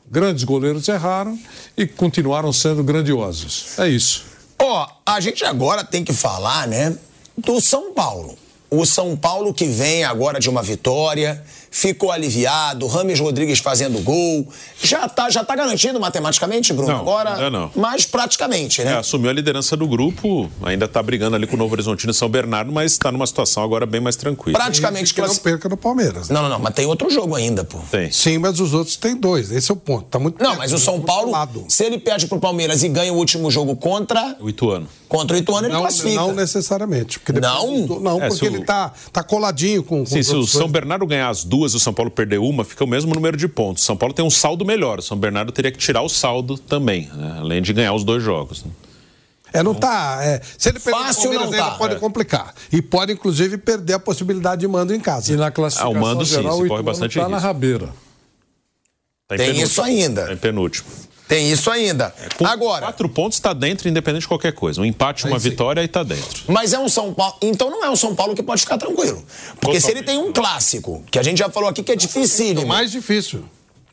Grandes 0.09 0.45
goleiros 0.45 0.89
erraram 0.89 1.39
e 1.77 1.87
continuaram 1.87 2.53
sendo 2.53 2.83
grandiosos. 2.83 3.79
É 3.79 3.89
isso. 3.89 4.25
Ó, 4.59 4.85
oh, 4.85 5.11
a 5.11 5.21
gente 5.21 5.45
agora 5.45 5.83
tem 5.83 6.05
que 6.05 6.13
falar, 6.13 6.69
né, 6.69 6.97
do 7.37 7.61
São 7.61 7.93
Paulo. 7.93 8.37
O 8.71 8.87
São 8.87 9.17
Paulo 9.17 9.53
que 9.53 9.65
vem 9.67 10.05
agora 10.05 10.39
de 10.39 10.49
uma 10.49 10.63
vitória, 10.63 11.43
ficou 11.71 12.11
aliviado, 12.11 12.87
Rames 12.87 13.19
Rodrigues 13.19 13.59
fazendo 13.59 13.99
gol. 14.01 14.47
Já 14.83 15.09
tá, 15.09 15.29
já 15.29 15.45
tá 15.45 15.57
garantido 15.57 15.99
matematicamente, 16.01 16.73
Bruno? 16.73 16.93
Não, 16.93 17.01
agora, 17.01 17.35
ainda 17.35 17.51
não. 17.51 17.71
mas 17.75 18.07
praticamente, 18.07 18.83
né? 18.83 18.93
É, 18.93 18.97
assumiu 18.97 19.31
a 19.31 19.33
liderança 19.33 19.77
do 19.77 19.87
grupo, 19.87 20.51
ainda 20.63 20.87
tá 20.87 21.03
brigando 21.03 21.37
ali 21.37 21.47
com 21.47 21.57
o 21.57 21.59
Novo 21.59 21.75
Horizontino 21.75 22.13
e 22.13 22.15
São 22.15 22.29
Bernardo, 22.29 22.73
mas 22.73 22.93
está 22.93 23.11
numa 23.11 23.27
situação 23.27 23.63
agora 23.63 23.87
bem 23.87 24.01
mais 24.01 24.17
tranquila. 24.17 24.59
Praticamente 24.59 25.15
que 25.15 25.21
não 25.21 25.37
perca 25.37 25.69
no 25.69 25.77
Palmeiras. 25.77 26.29
Né? 26.29 26.35
Não, 26.35 26.43
não, 26.43 26.49
não, 26.51 26.59
mas 26.59 26.75
tem 26.75 26.87
outro 26.87 27.11
jogo 27.11 27.35
ainda, 27.35 27.65
pô. 27.65 27.79
Tem. 27.91 28.11
Sim, 28.11 28.39
mas 28.39 28.61
os 28.61 28.73
outros 28.75 28.97
têm 28.97 29.17
dois. 29.17 29.51
Esse 29.51 29.71
é 29.71 29.75
o 29.75 29.77
ponto. 29.77 30.05
Tá 30.05 30.19
muito 30.19 30.41
Não, 30.41 30.51
perto, 30.51 30.59
mas 30.59 30.73
o 30.73 30.79
São 30.79 31.01
Paulo, 31.01 31.33
se 31.69 31.85
ele 31.85 31.99
perde 31.99 32.27
pro 32.27 32.39
Palmeiras 32.39 32.83
e 32.83 32.89
ganha 32.89 33.13
o 33.13 33.17
último 33.17 33.51
jogo 33.51 33.77
contra 33.77 34.37
o 34.41 34.49
Ituano. 34.49 34.89
Contra 35.11 35.37
o 35.37 35.41
Ituano, 35.41 35.67
ele 35.67 35.75
não, 35.75 35.81
classifica. 35.81 36.15
Não 36.15 36.33
necessariamente. 36.33 37.19
Porque 37.19 37.41
não? 37.41 38.01
não, 38.01 38.23
é, 38.23 38.29
porque 38.29 38.47
ele 38.47 38.61
tá, 38.61 38.93
tá 39.13 39.25
coladinho 39.25 39.83
com, 39.83 40.05
com 40.05 40.07
Sim, 40.07 40.23
se 40.23 40.33
o 40.37 40.47
São 40.47 40.69
Bernardo 40.69 41.05
ganhar 41.05 41.29
as 41.29 41.43
duas 41.43 41.73
e 41.73 41.77
o 41.77 41.81
São 41.81 41.93
Paulo 41.93 42.13
perder 42.13 42.39
uma, 42.39 42.65
fica 42.65 42.85
o 42.85 42.87
mesmo 42.87 43.13
número 43.13 43.37
de 43.37 43.49
pontos. 43.49 43.83
São 43.83 43.97
Paulo 43.97 44.15
tem 44.15 44.25
um 44.25 44.31
saldo 44.31 44.65
melhor. 44.65 45.01
O 45.01 45.03
São 45.03 45.19
Bernardo 45.19 45.51
teria 45.51 45.73
que 45.73 45.79
tirar 45.79 46.03
o 46.03 46.09
saldo 46.09 46.57
também, 46.57 47.11
né? 47.13 47.39
além 47.41 47.61
de 47.61 47.73
ganhar 47.73 47.93
os 47.93 48.05
dois 48.05 48.23
jogos. 48.23 48.65
Né? 48.65 48.71
É, 49.53 49.65
não 49.65 49.75
tá. 49.75 50.21
É, 50.23 50.41
se 50.57 50.69
ele 50.69 50.79
perder 50.79 51.01
Fácil 51.01 51.31
o 51.33 51.35
Palmeiras, 51.35 51.57
tá. 51.57 51.71
pode 51.73 51.95
é. 51.97 51.99
complicar. 51.99 52.55
E 52.73 52.81
pode, 52.81 53.13
inclusive, 53.13 53.59
perder 53.59 53.95
a 53.95 53.99
possibilidade 53.99 54.61
de 54.61 54.69
mando 54.69 54.95
em 54.95 55.01
casa. 55.01 55.33
E 55.33 55.37
na 55.37 55.51
classificação 55.51 55.93
ah, 55.93 55.99
o 55.99 56.01
mando, 56.01 56.25
geral, 56.25 56.57
sim, 56.59 56.63
se 56.63 56.69
corre 56.69 56.83
bastante 56.85 57.15
tá 57.15 57.21
risco. 57.23 57.33
na 57.33 57.39
rabeira. 57.39 57.87
Tá 59.27 59.37
tem 59.37 59.39
penúltimo. 59.39 59.67
isso 59.67 59.83
ainda. 59.83 60.27
Tá 60.27 60.33
em 60.33 60.37
penúltimo. 60.37 60.89
Tem 61.31 61.49
isso 61.49 61.71
ainda. 61.71 62.13
É, 62.19 62.45
Agora. 62.45 62.87
Quatro 62.87 63.09
pontos 63.09 63.39
está 63.39 63.53
dentro, 63.53 63.89
independente 63.89 64.23
de 64.23 64.29
qualquer 64.29 64.53
coisa. 64.53 64.81
Um 64.81 64.85
empate, 64.85 65.29
uma 65.29 65.39
vitória 65.39 65.81
e 65.81 65.85
está 65.85 66.03
dentro. 66.03 66.43
Mas 66.49 66.73
é 66.73 66.79
um 66.79 66.89
São 66.89 67.15
Paulo. 67.15 67.37
Então 67.41 67.71
não 67.71 67.85
é 67.85 67.89
um 67.89 67.95
São 67.95 68.17
Paulo 68.17 68.35
que 68.35 68.43
pode 68.43 68.63
ficar 68.63 68.77
tranquilo. 68.77 69.25
Porque 69.61 69.79
Totalmente. 69.79 69.81
se 69.81 69.91
ele 69.93 70.03
tem 70.03 70.19
um 70.19 70.33
clássico, 70.33 71.05
que 71.09 71.21
a 71.21 71.23
gente 71.23 71.39
já 71.39 71.49
falou 71.49 71.69
aqui 71.69 71.85
que 71.85 71.93
é 71.93 71.97
difícil. 71.97 72.59
É 72.59 72.65
o 72.65 72.67
mais 72.67 72.91
difícil. 72.91 73.45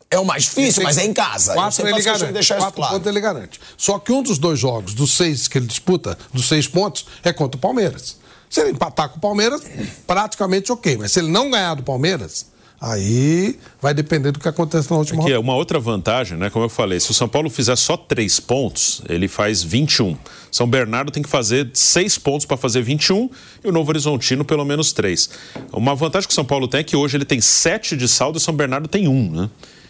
É 0.09 0.17
o 0.17 0.25
mais 0.25 0.45
difícil, 0.45 0.81
mas 0.81 0.97
é 0.97 1.05
em 1.05 1.13
casa. 1.13 1.53
Quatro 1.53 1.87
ele 1.87 2.01
garante. 2.01 2.33
Deixar 2.33 2.57
quatro 2.57 2.75
claro. 2.75 2.93
pontos 2.93 3.07
ele 3.07 3.21
garante. 3.21 3.61
Só 3.77 3.99
que 3.99 4.11
um 4.11 4.23
dos 4.23 4.39
dois 4.39 4.57
jogos, 4.57 4.95
dos 4.95 5.15
seis 5.15 5.47
que 5.47 5.59
ele 5.59 5.67
disputa, 5.67 6.17
dos 6.33 6.47
seis 6.47 6.67
pontos, 6.67 7.05
é 7.23 7.31
contra 7.31 7.55
o 7.55 7.61
Palmeiras. 7.61 8.17
Se 8.49 8.61
ele 8.61 8.71
empatar 8.71 9.09
com 9.09 9.17
o 9.17 9.21
Palmeiras, 9.21 9.61
praticamente 10.07 10.71
ok. 10.71 10.97
Mas 10.97 11.11
se 11.11 11.19
ele 11.19 11.29
não 11.29 11.51
ganhar 11.51 11.75
do 11.75 11.83
Palmeiras, 11.83 12.47
Aí 12.79 13.57
vai 13.81 13.91
depender 13.91 14.31
do 14.31 14.39
que 14.39 14.47
acontece 14.47 14.91
na 14.91 14.97
última 14.97 15.23
Aqui 15.23 15.33
é 15.33 15.39
uma 15.39 15.55
outra 15.55 15.79
vantagem, 15.79 16.37
né? 16.37 16.51
Como 16.51 16.63
eu 16.63 16.69
falei, 16.69 16.99
se 16.99 17.09
o 17.09 17.13
São 17.13 17.27
Paulo 17.27 17.49
fizer 17.49 17.75
só 17.75 17.97
três 17.97 18.39
pontos, 18.39 19.01
ele 19.09 19.27
faz 19.27 19.63
21. 19.63 20.15
São 20.51 20.67
Bernardo 20.67 21.11
tem 21.11 21.23
que 21.23 21.29
fazer 21.29 21.71
seis 21.73 22.19
pontos 22.19 22.45
para 22.45 22.55
fazer 22.55 22.83
21 22.83 23.31
e 23.63 23.67
o 23.67 23.71
Novo 23.71 23.89
Horizontino 23.89 24.45
pelo 24.45 24.63
menos 24.63 24.93
três. 24.93 25.27
Uma 25.73 25.95
vantagem 25.95 26.27
que 26.27 26.33
o 26.33 26.35
São 26.35 26.45
Paulo 26.45 26.67
tem 26.67 26.81
é 26.81 26.83
que 26.83 26.95
hoje 26.95 27.17
ele 27.17 27.25
tem 27.25 27.41
sete 27.41 27.97
de 27.97 28.07
saldo 28.07 28.37
e 28.37 28.39
o 28.39 28.41
São 28.41 28.53
Bernardo 28.53 28.87
tem 28.87 29.07
um, 29.07 29.31
né? 29.31 29.49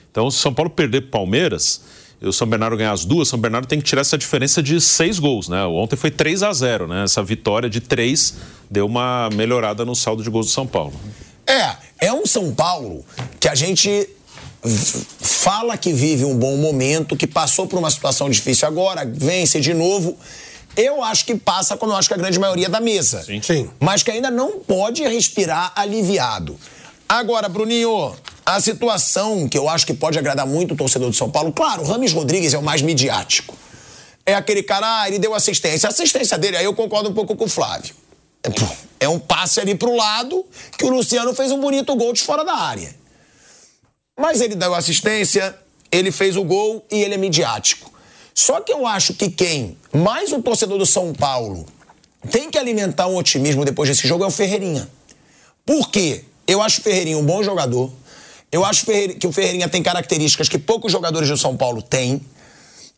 Então, 0.09 0.31
se 0.31 0.37
o 0.37 0.41
São 0.41 0.53
Paulo 0.53 0.71
perder 0.71 1.01
para 1.01 1.19
Palmeiras 1.19 1.81
e 2.21 2.27
o 2.27 2.31
São 2.31 2.47
Bernardo 2.47 2.77
ganhar 2.77 2.93
as 2.93 3.03
duas, 3.03 3.27
o 3.27 3.31
São 3.31 3.39
Bernardo 3.39 3.67
tem 3.67 3.79
que 3.79 3.85
tirar 3.85 4.01
essa 4.01 4.17
diferença 4.17 4.63
de 4.63 4.79
seis 4.79 5.19
gols, 5.19 5.49
né? 5.49 5.61
Ontem 5.65 5.97
foi 5.97 6.09
3 6.09 6.41
a 6.41 6.53
0 6.53 6.87
né? 6.87 7.03
Essa 7.03 7.21
vitória 7.21 7.69
de 7.69 7.81
três 7.81 8.37
deu 8.71 8.85
uma 8.85 9.29
melhorada 9.35 9.83
no 9.83 9.93
saldo 9.93 10.23
de 10.23 10.29
gols 10.29 10.45
do 10.45 10.51
São 10.53 10.65
Paulo. 10.65 10.93
É, 11.47 12.07
é 12.07 12.13
um 12.13 12.25
São 12.25 12.53
Paulo 12.53 13.05
que 13.39 13.47
a 13.47 13.55
gente 13.55 14.09
fala 14.67 15.77
que 15.77 15.93
vive 15.93 16.25
um 16.25 16.37
bom 16.37 16.57
momento, 16.57 17.15
que 17.15 17.25
passou 17.25 17.67
por 17.67 17.79
uma 17.79 17.89
situação 17.89 18.29
difícil 18.29 18.67
agora, 18.67 19.05
vence 19.05 19.59
de 19.59 19.73
novo. 19.73 20.17
Eu 20.75 21.03
acho 21.03 21.25
que 21.25 21.35
passa 21.35 21.75
como 21.75 21.93
eu 21.93 21.97
acho 21.97 22.07
que 22.07 22.13
a 22.13 22.17
grande 22.17 22.37
maioria 22.37 22.69
da 22.69 22.79
mesa. 22.79 23.23
Sim. 23.23 23.41
Sim. 23.41 23.69
Mas 23.79 24.03
que 24.03 24.11
ainda 24.11 24.29
não 24.29 24.59
pode 24.59 25.01
respirar 25.03 25.71
aliviado. 25.75 26.57
Agora, 27.09 27.47
Bruninho, 27.47 28.13
a 28.45 28.59
situação 28.59 29.47
que 29.47 29.57
eu 29.57 29.69
acho 29.69 29.87
que 29.87 29.93
pode 29.93 30.19
agradar 30.19 30.45
muito 30.45 30.73
o 30.73 30.77
torcedor 30.77 31.09
de 31.09 31.15
São 31.15 31.31
Paulo, 31.31 31.53
claro, 31.53 31.81
o 31.81 31.85
Rames 31.85 32.11
Rodrigues 32.11 32.53
é 32.53 32.57
o 32.57 32.63
mais 32.63 32.81
midiático. 32.81 33.55
É 34.25 34.35
aquele 34.35 34.61
cara, 34.61 35.03
ah, 35.03 35.07
ele 35.07 35.17
deu 35.17 35.33
assistência. 35.33 35.87
A 35.87 35.91
assistência 35.91 36.37
dele, 36.37 36.57
aí 36.57 36.65
eu 36.65 36.75
concordo 36.75 37.09
um 37.09 37.13
pouco 37.13 37.35
com 37.35 37.45
o 37.45 37.49
Flávio. 37.49 37.95
É 38.99 39.07
um 39.07 39.19
passe 39.19 39.59
ali 39.59 39.75
pro 39.75 39.95
lado 39.95 40.45
que 40.77 40.85
o 40.85 40.89
Luciano 40.89 41.33
fez 41.33 41.51
um 41.51 41.59
bonito 41.59 41.95
gol 41.95 42.13
de 42.13 42.21
fora 42.21 42.43
da 42.43 42.55
área. 42.55 42.95
Mas 44.19 44.41
ele 44.41 44.55
deu 44.55 44.73
assistência, 44.73 45.55
ele 45.91 46.11
fez 46.11 46.35
o 46.35 46.43
gol 46.43 46.83
e 46.91 47.01
ele 47.01 47.13
é 47.13 47.17
midiático. 47.17 47.91
Só 48.33 48.61
que 48.61 48.71
eu 48.71 48.85
acho 48.85 49.13
que 49.13 49.29
quem, 49.29 49.77
mais 49.93 50.31
o 50.31 50.41
torcedor 50.41 50.77
do 50.77 50.85
São 50.85 51.13
Paulo, 51.13 51.65
tem 52.31 52.49
que 52.49 52.57
alimentar 52.57 53.07
um 53.07 53.15
otimismo 53.15 53.63
depois 53.63 53.89
desse 53.89 54.07
jogo 54.07 54.23
é 54.23 54.27
o 54.27 54.31
Ferreirinha. 54.31 54.89
Por 55.65 55.89
quê? 55.89 56.23
Eu 56.47 56.61
acho 56.61 56.79
o 56.79 56.83
Ferreirinha 56.83 57.17
um 57.17 57.25
bom 57.25 57.43
jogador. 57.43 57.91
Eu 58.51 58.63
acho 58.63 58.85
que 59.19 59.27
o 59.27 59.31
Ferreirinha 59.31 59.67
tem 59.67 59.83
características 59.83 60.47
que 60.47 60.57
poucos 60.57 60.91
jogadores 60.91 61.29
do 61.29 61.37
São 61.37 61.57
Paulo 61.57 61.81
têm. 61.81 62.21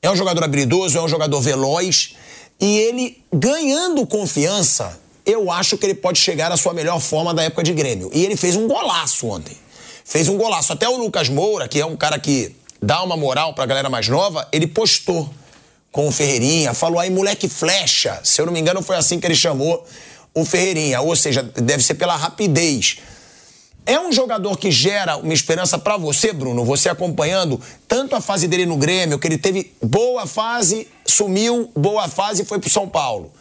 É 0.01 0.09
um 0.09 0.15
jogador 0.15 0.43
habilidoso, 0.43 0.97
é 0.97 1.01
um 1.01 1.07
jogador 1.07 1.41
veloz. 1.41 2.15
E 2.59 2.77
ele, 2.77 3.23
ganhando 3.33 4.05
confiança, 4.05 4.99
eu 5.29 5.51
acho 5.51 5.77
que 5.77 5.85
ele 5.85 5.93
pode 5.93 6.19
chegar 6.19 6.51
à 6.51 6.57
sua 6.57 6.73
melhor 6.73 6.99
forma 6.99 7.33
da 7.33 7.43
época 7.43 7.63
de 7.63 7.73
Grêmio. 7.73 8.09
E 8.13 8.25
ele 8.25 8.35
fez 8.35 8.55
um 8.55 8.67
golaço 8.67 9.27
ontem. 9.27 9.55
Fez 10.03 10.27
um 10.27 10.37
golaço. 10.37 10.73
Até 10.73 10.87
o 10.89 10.97
Lucas 10.97 11.29
Moura, 11.29 11.67
que 11.67 11.79
é 11.79 11.85
um 11.85 11.95
cara 11.95 12.17
que 12.17 12.55
dá 12.81 13.03
uma 13.03 13.15
moral 13.15 13.53
pra 13.53 13.65
galera 13.65 13.89
mais 13.89 14.07
nova, 14.07 14.47
ele 14.51 14.67
postou 14.67 15.29
com 15.91 16.07
o 16.07 16.11
Ferreirinha, 16.11 16.73
falou 16.73 16.99
aí, 16.99 17.09
moleque 17.09 17.47
flecha. 17.47 18.19
Se 18.23 18.41
eu 18.41 18.45
não 18.45 18.53
me 18.53 18.59
engano, 18.59 18.81
foi 18.81 18.95
assim 18.95 19.19
que 19.19 19.27
ele 19.27 19.35
chamou 19.35 19.85
o 20.33 20.45
Ferreirinha. 20.45 21.01
Ou 21.01 21.15
seja, 21.15 21.43
deve 21.43 21.83
ser 21.83 21.95
pela 21.95 22.15
rapidez. 22.15 22.97
É 23.85 23.99
um 23.99 24.11
jogador 24.11 24.57
que 24.57 24.69
gera 24.69 25.17
uma 25.17 25.33
esperança 25.33 25.77
para 25.77 25.97
você, 25.97 26.31
Bruno, 26.31 26.63
você 26.63 26.89
acompanhando 26.89 27.59
tanto 27.87 28.15
a 28.15 28.21
fase 28.21 28.47
dele 28.47 28.65
no 28.65 28.77
Grêmio, 28.77 29.17
que 29.17 29.27
ele 29.27 29.37
teve 29.37 29.73
boa 29.81 30.27
fase, 30.27 30.87
sumiu, 31.05 31.71
boa 31.75 32.07
fase 32.07 32.43
e 32.43 32.45
foi 32.45 32.59
pro 32.59 32.69
São 32.69 32.87
Paulo. 32.87 33.31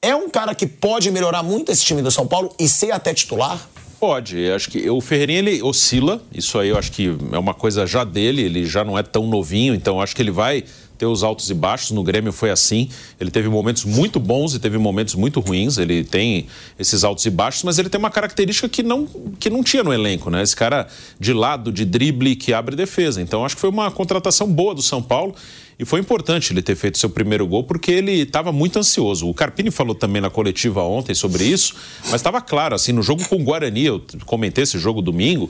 É 0.00 0.14
um 0.14 0.30
cara 0.30 0.54
que 0.54 0.66
pode 0.66 1.10
melhorar 1.10 1.42
muito 1.42 1.72
esse 1.72 1.84
time 1.84 2.00
do 2.02 2.10
São 2.10 2.26
Paulo 2.26 2.54
e 2.58 2.68
ser 2.68 2.92
até 2.92 3.12
titular? 3.12 3.68
Pode, 3.98 4.38
eu 4.38 4.54
acho 4.54 4.70
que 4.70 4.88
o 4.88 5.00
Ferreirinha 5.00 5.40
ele 5.40 5.60
oscila, 5.60 6.22
isso 6.32 6.56
aí 6.56 6.68
eu 6.68 6.78
acho 6.78 6.92
que 6.92 7.12
é 7.32 7.38
uma 7.38 7.52
coisa 7.52 7.84
já 7.84 8.04
dele, 8.04 8.42
ele 8.42 8.64
já 8.64 8.84
não 8.84 8.96
é 8.96 9.02
tão 9.02 9.26
novinho, 9.26 9.74
então 9.74 10.00
acho 10.00 10.14
que 10.14 10.22
ele 10.22 10.30
vai 10.30 10.62
ter 10.98 11.06
os 11.06 11.22
altos 11.22 11.48
e 11.48 11.54
baixos. 11.54 11.92
No 11.92 12.02
Grêmio 12.02 12.32
foi 12.32 12.50
assim. 12.50 12.90
Ele 13.20 13.30
teve 13.30 13.48
momentos 13.48 13.84
muito 13.84 14.18
bons 14.18 14.54
e 14.54 14.58
teve 14.58 14.76
momentos 14.76 15.14
muito 15.14 15.40
ruins. 15.40 15.78
Ele 15.78 16.02
tem 16.02 16.46
esses 16.78 17.04
altos 17.04 17.24
e 17.24 17.30
baixos, 17.30 17.62
mas 17.62 17.78
ele 17.78 17.88
tem 17.88 17.98
uma 17.98 18.10
característica 18.10 18.68
que 18.68 18.82
não, 18.82 19.06
que 19.38 19.48
não 19.48 19.62
tinha 19.62 19.84
no 19.84 19.92
elenco, 19.92 20.28
né? 20.28 20.42
Esse 20.42 20.56
cara 20.56 20.88
de 21.18 21.32
lado, 21.32 21.70
de 21.70 21.84
drible, 21.84 22.34
que 22.34 22.52
abre 22.52 22.74
defesa. 22.74 23.22
Então 23.22 23.44
acho 23.44 23.54
que 23.54 23.60
foi 23.60 23.70
uma 23.70 23.90
contratação 23.90 24.46
boa 24.52 24.74
do 24.74 24.82
São 24.82 25.02
Paulo. 25.02 25.34
E 25.78 25.84
foi 25.84 26.00
importante 26.00 26.52
ele 26.52 26.60
ter 26.60 26.74
feito 26.74 26.98
seu 26.98 27.08
primeiro 27.08 27.46
gol 27.46 27.62
porque 27.62 27.92
ele 27.92 28.22
estava 28.22 28.50
muito 28.50 28.80
ansioso. 28.80 29.28
O 29.28 29.32
Carpini 29.32 29.70
falou 29.70 29.94
também 29.94 30.20
na 30.20 30.28
coletiva 30.28 30.82
ontem 30.82 31.14
sobre 31.14 31.44
isso, 31.44 31.76
mas 32.06 32.14
estava 32.14 32.40
claro, 32.40 32.74
assim, 32.74 32.90
no 32.90 33.00
jogo 33.00 33.24
com 33.28 33.36
o 33.36 33.44
Guarani, 33.44 33.84
eu 33.84 34.02
comentei 34.26 34.64
esse 34.64 34.76
jogo 34.76 35.00
domingo, 35.00 35.48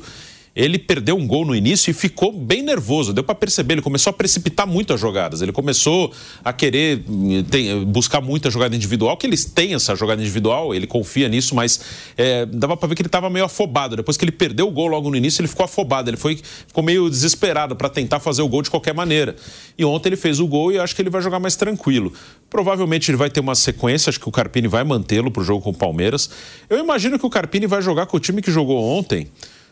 ele 0.59 0.77
perdeu 0.77 1.17
um 1.17 1.25
gol 1.25 1.47
no 1.47 1.55
início 1.55 1.89
e 1.89 1.95
ficou 1.95 2.33
bem 2.33 2.63
nervoso. 2.63 3.13
Deu 3.13 3.23
para 3.23 3.37
perceber, 3.37 3.75
ele 3.75 3.83
começou 3.83 4.11
a 4.11 4.13
precipitar 4.13 4.67
muito 4.67 4.93
as 4.93 5.01
jogadas. 5.01 5.41
Ele 5.41 5.53
começou 5.53 6.13
a 6.45 6.53
querer 6.53 7.05
hum, 7.09 7.45
tem, 7.49 7.85
buscar 7.85 8.21
muita 8.21 8.51
jogada 8.51 8.75
individual, 8.75 9.17
que 9.17 9.25
eles 9.25 9.45
têm 9.45 9.75
essa 9.75 9.95
jogada 9.95 10.21
individual, 10.21 10.75
ele 10.75 10.89
confia 10.89 11.29
nisso, 11.29 11.55
mas 11.55 11.81
é, 12.17 12.45
dava 12.45 12.77
para 12.77 12.89
ver 12.89 12.97
que 12.97 13.03
ele 13.03 13.09
estava 13.09 13.31
meio 13.31 13.45
afobado. 13.45 13.95
Depois 13.95 14.17
que 14.17 14.25
ele 14.25 14.33
perdeu 14.33 14.67
o 14.67 14.71
gol 14.73 14.89
logo 14.89 15.09
no 15.09 15.17
início, 15.17 15.41
ele 15.41 15.47
ficou 15.47 15.65
afobado. 15.65 16.11
Ele 16.11 16.17
foi, 16.17 16.41
ficou 16.67 16.83
meio 16.83 17.09
desesperado 17.09 17.77
para 17.77 17.89
tentar 17.89 18.19
fazer 18.19 18.43
o 18.43 18.49
gol 18.49 18.63
de 18.63 18.69
qualquer 18.69 18.93
maneira. 18.93 19.37
E 19.79 19.85
ontem 19.85 20.09
ele 20.09 20.17
fez 20.17 20.41
o 20.41 20.47
gol 20.49 20.73
e 20.73 20.79
acho 20.81 20.93
que 20.93 21.01
ele 21.01 21.11
vai 21.11 21.23
jogar 21.23 21.39
mais 21.39 21.55
tranquilo. 21.55 22.13
Provavelmente 22.51 23.13
ele 23.13 23.17
vai 23.17 23.31
ter 23.31 23.39
uma 23.39 23.55
sequência, 23.55 24.11
acho 24.11 24.19
que 24.19 24.29
o 24.29 24.33
Carpini 24.33 24.67
vai 24.67 24.83
mantê-lo 24.83 25.31
para 25.31 25.41
o 25.41 25.45
jogo 25.45 25.63
com 25.63 25.71
o 25.71 25.75
Palmeiras. 25.75 26.29
Eu 26.69 26.81
imagino 26.81 27.17
que 27.17 27.25
o 27.25 27.31
Carpini 27.31 27.69
vai 27.69 27.81
jogar 27.81 28.07
com 28.07 28.17
o 28.17 28.21
time 28.21 28.43
que 28.43 28.51
jogou 28.51 28.83
ontem. 28.83 29.29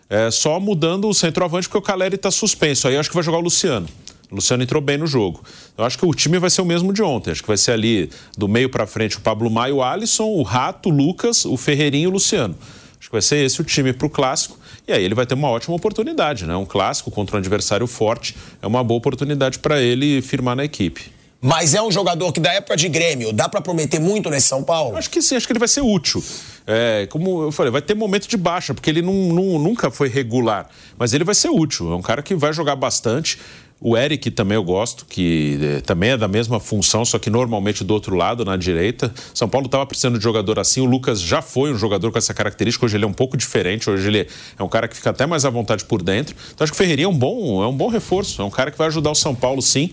É, 0.08 0.30
só 0.30 0.60
mudando 0.60 1.08
o 1.08 1.14
centroavante 1.14 1.68
porque 1.68 1.78
o 1.78 1.82
Caleri 1.82 2.14
está 2.14 2.30
suspenso. 2.30 2.86
Aí 2.86 2.96
acho 2.96 3.08
que 3.08 3.14
vai 3.14 3.24
jogar 3.24 3.38
o 3.38 3.42
Luciano. 3.42 3.88
O 4.30 4.36
Luciano 4.36 4.62
entrou 4.62 4.82
bem 4.82 4.98
no 4.98 5.06
jogo. 5.06 5.42
Eu 5.76 5.84
acho 5.84 5.98
que 5.98 6.04
o 6.04 6.12
time 6.12 6.38
vai 6.38 6.50
ser 6.50 6.62
o 6.62 6.64
mesmo 6.64 6.92
de 6.92 7.02
ontem. 7.02 7.30
Acho 7.30 7.42
que 7.42 7.48
vai 7.48 7.56
ser 7.56 7.72
ali 7.72 8.10
do 8.36 8.48
meio 8.48 8.68
para 8.68 8.86
frente 8.86 9.18
o 9.18 9.20
Pablo 9.20 9.50
Maio, 9.50 9.76
o 9.76 9.82
Alisson, 9.82 10.24
o 10.24 10.42
Rato, 10.42 10.88
o 10.88 10.92
Lucas, 10.92 11.44
o 11.44 11.56
Ferreirinho 11.56 12.04
e 12.04 12.06
o 12.08 12.10
Luciano. 12.10 12.56
Acho 12.98 13.08
que 13.08 13.12
vai 13.12 13.22
ser 13.22 13.44
esse 13.44 13.60
o 13.60 13.64
time 13.64 13.92
para 13.92 14.06
o 14.06 14.10
clássico. 14.10 14.58
E 14.86 14.92
aí 14.92 15.04
ele 15.04 15.14
vai 15.14 15.26
ter 15.26 15.34
uma 15.34 15.48
ótima 15.48 15.74
oportunidade, 15.74 16.46
né? 16.46 16.56
Um 16.56 16.64
clássico 16.64 17.10
contra 17.10 17.36
um 17.36 17.38
adversário 17.38 17.86
forte 17.86 18.36
é 18.62 18.66
uma 18.66 18.82
boa 18.82 18.98
oportunidade 18.98 19.58
para 19.58 19.80
ele 19.80 20.22
firmar 20.22 20.56
na 20.56 20.64
equipe. 20.64 21.15
Mas 21.46 21.74
é 21.74 21.80
um 21.80 21.92
jogador 21.92 22.32
que 22.32 22.40
da 22.40 22.52
época 22.52 22.76
de 22.76 22.88
Grêmio 22.88 23.32
dá 23.32 23.48
para 23.48 23.60
prometer 23.60 24.00
muito 24.00 24.28
nesse 24.28 24.48
São 24.48 24.64
Paulo? 24.64 24.96
Acho 24.96 25.08
que 25.08 25.22
sim, 25.22 25.36
acho 25.36 25.46
que 25.46 25.52
ele 25.52 25.60
vai 25.60 25.68
ser 25.68 25.80
útil. 25.80 26.20
É, 26.66 27.06
como 27.08 27.44
eu 27.44 27.52
falei, 27.52 27.70
vai 27.70 27.80
ter 27.80 27.94
momento 27.94 28.26
de 28.26 28.36
baixa, 28.36 28.74
porque 28.74 28.90
ele 28.90 29.00
não, 29.00 29.14
não, 29.14 29.56
nunca 29.56 29.88
foi 29.88 30.08
regular. 30.08 30.68
Mas 30.98 31.14
ele 31.14 31.22
vai 31.22 31.36
ser 31.36 31.48
útil. 31.48 31.92
É 31.92 31.94
um 31.94 32.02
cara 32.02 32.20
que 32.20 32.34
vai 32.34 32.52
jogar 32.52 32.74
bastante. 32.74 33.38
O 33.80 33.96
Eric 33.96 34.28
também 34.32 34.56
eu 34.56 34.64
gosto, 34.64 35.06
que 35.06 35.56
é, 35.62 35.80
também 35.82 36.10
é 36.10 36.16
da 36.16 36.26
mesma 36.26 36.58
função, 36.58 37.04
só 37.04 37.16
que 37.16 37.30
normalmente 37.30 37.84
do 37.84 37.94
outro 37.94 38.16
lado, 38.16 38.44
na 38.44 38.56
direita. 38.56 39.14
São 39.32 39.48
Paulo 39.48 39.66
estava 39.66 39.86
precisando 39.86 40.18
de 40.18 40.24
jogador 40.24 40.58
assim. 40.58 40.80
O 40.80 40.84
Lucas 40.84 41.20
já 41.20 41.40
foi 41.40 41.72
um 41.72 41.78
jogador 41.78 42.10
com 42.10 42.18
essa 42.18 42.34
característica. 42.34 42.84
Hoje 42.84 42.96
ele 42.96 43.04
é 43.04 43.08
um 43.08 43.12
pouco 43.12 43.36
diferente. 43.36 43.88
Hoje 43.88 44.08
ele 44.08 44.26
é 44.58 44.62
um 44.64 44.68
cara 44.68 44.88
que 44.88 44.96
fica 44.96 45.10
até 45.10 45.26
mais 45.26 45.44
à 45.44 45.50
vontade 45.50 45.84
por 45.84 46.02
dentro. 46.02 46.34
Então 46.52 46.64
acho 46.64 46.72
que 46.72 46.76
o 46.76 46.78
Ferreirinha 46.78 47.06
é 47.06 47.08
um 47.08 47.16
bom, 47.16 47.62
é 47.62 47.68
um 47.68 47.76
bom 47.76 47.86
reforço. 47.86 48.42
É 48.42 48.44
um 48.44 48.50
cara 48.50 48.72
que 48.72 48.78
vai 48.78 48.88
ajudar 48.88 49.12
o 49.12 49.14
São 49.14 49.32
Paulo, 49.32 49.62
sim. 49.62 49.92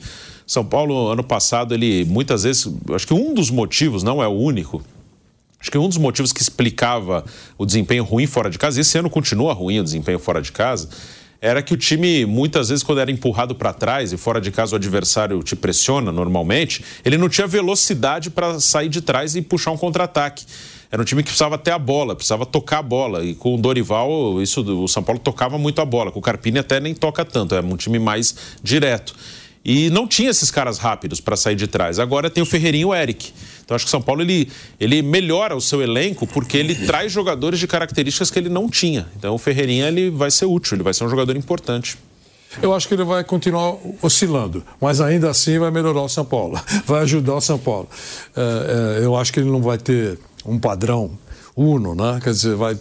São 0.54 0.66
Paulo, 0.66 1.10
ano 1.10 1.24
passado, 1.24 1.74
ele 1.74 2.06
muitas 2.06 2.44
vezes. 2.44 2.68
Acho 2.94 3.08
que 3.08 3.14
um 3.14 3.34
dos 3.34 3.50
motivos, 3.50 4.04
não 4.04 4.22
é 4.22 4.28
o 4.28 4.32
único, 4.32 4.84
Acho 5.60 5.72
que 5.72 5.78
um 5.78 5.88
dos 5.88 5.98
motivos 5.98 6.34
que 6.34 6.42
explicava 6.42 7.24
o 7.58 7.66
desempenho 7.66 8.04
ruim 8.04 8.28
fora 8.28 8.50
de 8.50 8.60
casa, 8.60 8.78
e 8.78 8.82
esse 8.82 8.98
ano 8.98 9.10
continua 9.10 9.54
ruim 9.54 9.80
o 9.80 9.84
desempenho 9.84 10.20
fora 10.20 10.42
de 10.42 10.52
casa, 10.52 10.90
era 11.40 11.62
que 11.62 11.74
o 11.74 11.78
time, 11.78 12.26
muitas 12.26 12.68
vezes, 12.68 12.84
quando 12.84 13.00
era 13.00 13.10
empurrado 13.10 13.56
para 13.56 13.72
trás 13.72 14.12
e 14.12 14.18
fora 14.18 14.42
de 14.42 14.52
casa 14.52 14.74
o 14.74 14.76
adversário 14.76 15.42
te 15.42 15.56
pressiona 15.56 16.12
normalmente, 16.12 16.84
ele 17.06 17.18
não 17.18 17.30
tinha 17.30 17.48
velocidade 17.48 18.30
para 18.30 18.60
sair 18.60 18.90
de 18.90 19.02
trás 19.02 19.38
e 19.38 19.42
puxar 19.42 19.72
um 19.72 19.78
contra-ataque. 19.78 20.46
Era 20.92 21.02
um 21.02 21.06
time 21.06 21.24
que 21.24 21.30
precisava 21.30 21.58
ter 21.58 21.72
a 21.72 21.80
bola, 21.80 22.14
precisava 22.14 22.46
tocar 22.46 22.80
a 22.80 22.84
bola. 22.84 23.24
E 23.26 23.34
com 23.34 23.56
o 23.56 23.58
Dorival, 23.58 24.42
isso, 24.42 24.62
o 24.62 24.88
São 24.88 25.02
Paulo 25.02 25.20
tocava 25.20 25.58
muito 25.58 25.82
a 25.82 25.86
bola. 25.86 26.12
Com 26.12 26.20
o 26.20 26.22
Carpini 26.22 26.60
até 26.60 26.80
nem 26.80 26.94
toca 26.94 27.26
tanto, 27.26 27.56
é 27.56 27.62
um 27.62 27.76
time 27.76 28.00
mais 28.00 28.36
direto. 28.62 29.16
E 29.65 29.90
não 29.90 30.06
tinha 30.06 30.30
esses 30.30 30.52
caras 30.52 30.77
rápidos 30.77 31.22
para 31.22 31.38
sair 31.38 31.56
de 31.56 31.68
trás. 31.68 31.98
Agora 31.98 32.30
tem 32.30 32.44
o 32.44 32.45
Ferreirinho 32.45 32.90
e 32.90 32.91
o 32.91 32.94
Eric. 32.94 33.31
Então 33.64 33.76
acho 33.76 33.85
que 33.85 33.90
o 33.90 33.91
São 33.91 34.02
Paulo 34.02 34.22
ele, 34.22 34.49
ele 34.77 35.02
melhora 35.02 35.56
o 35.56 35.61
seu 35.61 35.81
elenco 35.81 36.27
porque 36.27 36.57
ele 36.57 36.76
traz 36.85 37.11
jogadores 37.11 37.60
de 37.60 37.68
características 37.68 38.30
que 38.30 38.38
ele 38.38 38.49
não 38.49 38.69
tinha. 38.69 39.07
Então 39.18 39.34
o 39.34 39.38
Ferreirinha 39.38 39.88
ele 39.88 40.10
vai 40.10 40.30
ser 40.30 40.45
útil, 40.45 40.76
ele 40.76 40.84
vai 40.84 40.94
ser 40.94 41.06
um 41.06 41.10
jogador 41.10 41.38
importante. 41.38 41.98
Eu 42.61 42.73
acho 42.73 42.88
que 42.88 42.94
ele 42.94 43.03
vai 43.03 43.23
continuar 43.23 43.77
oscilando, 44.02 44.64
mas 44.80 45.02
ainda 45.02 45.30
assim 45.30 45.57
vai 45.57 45.72
melhorar 45.72 46.02
o 46.02 46.10
São 46.10 46.23
Paulo, 46.23 46.60
vai 46.85 47.02
ajudar 47.02 47.35
o 47.35 47.41
São 47.41 47.57
Paulo. 47.57 47.90
É, 48.35 48.99
é, 49.02 49.06
eu 49.06 49.15
acho 49.15 49.34
que 49.34 49.40
ele 49.40 49.49
não 49.49 49.61
vai 49.61 49.77
ter 49.77 50.19
um 50.45 50.60
padrão 50.60 51.18
uno, 51.56 51.95
né? 51.95 52.19
Quer 52.22 52.31
dizer, 52.31 52.56
vai 52.56 52.77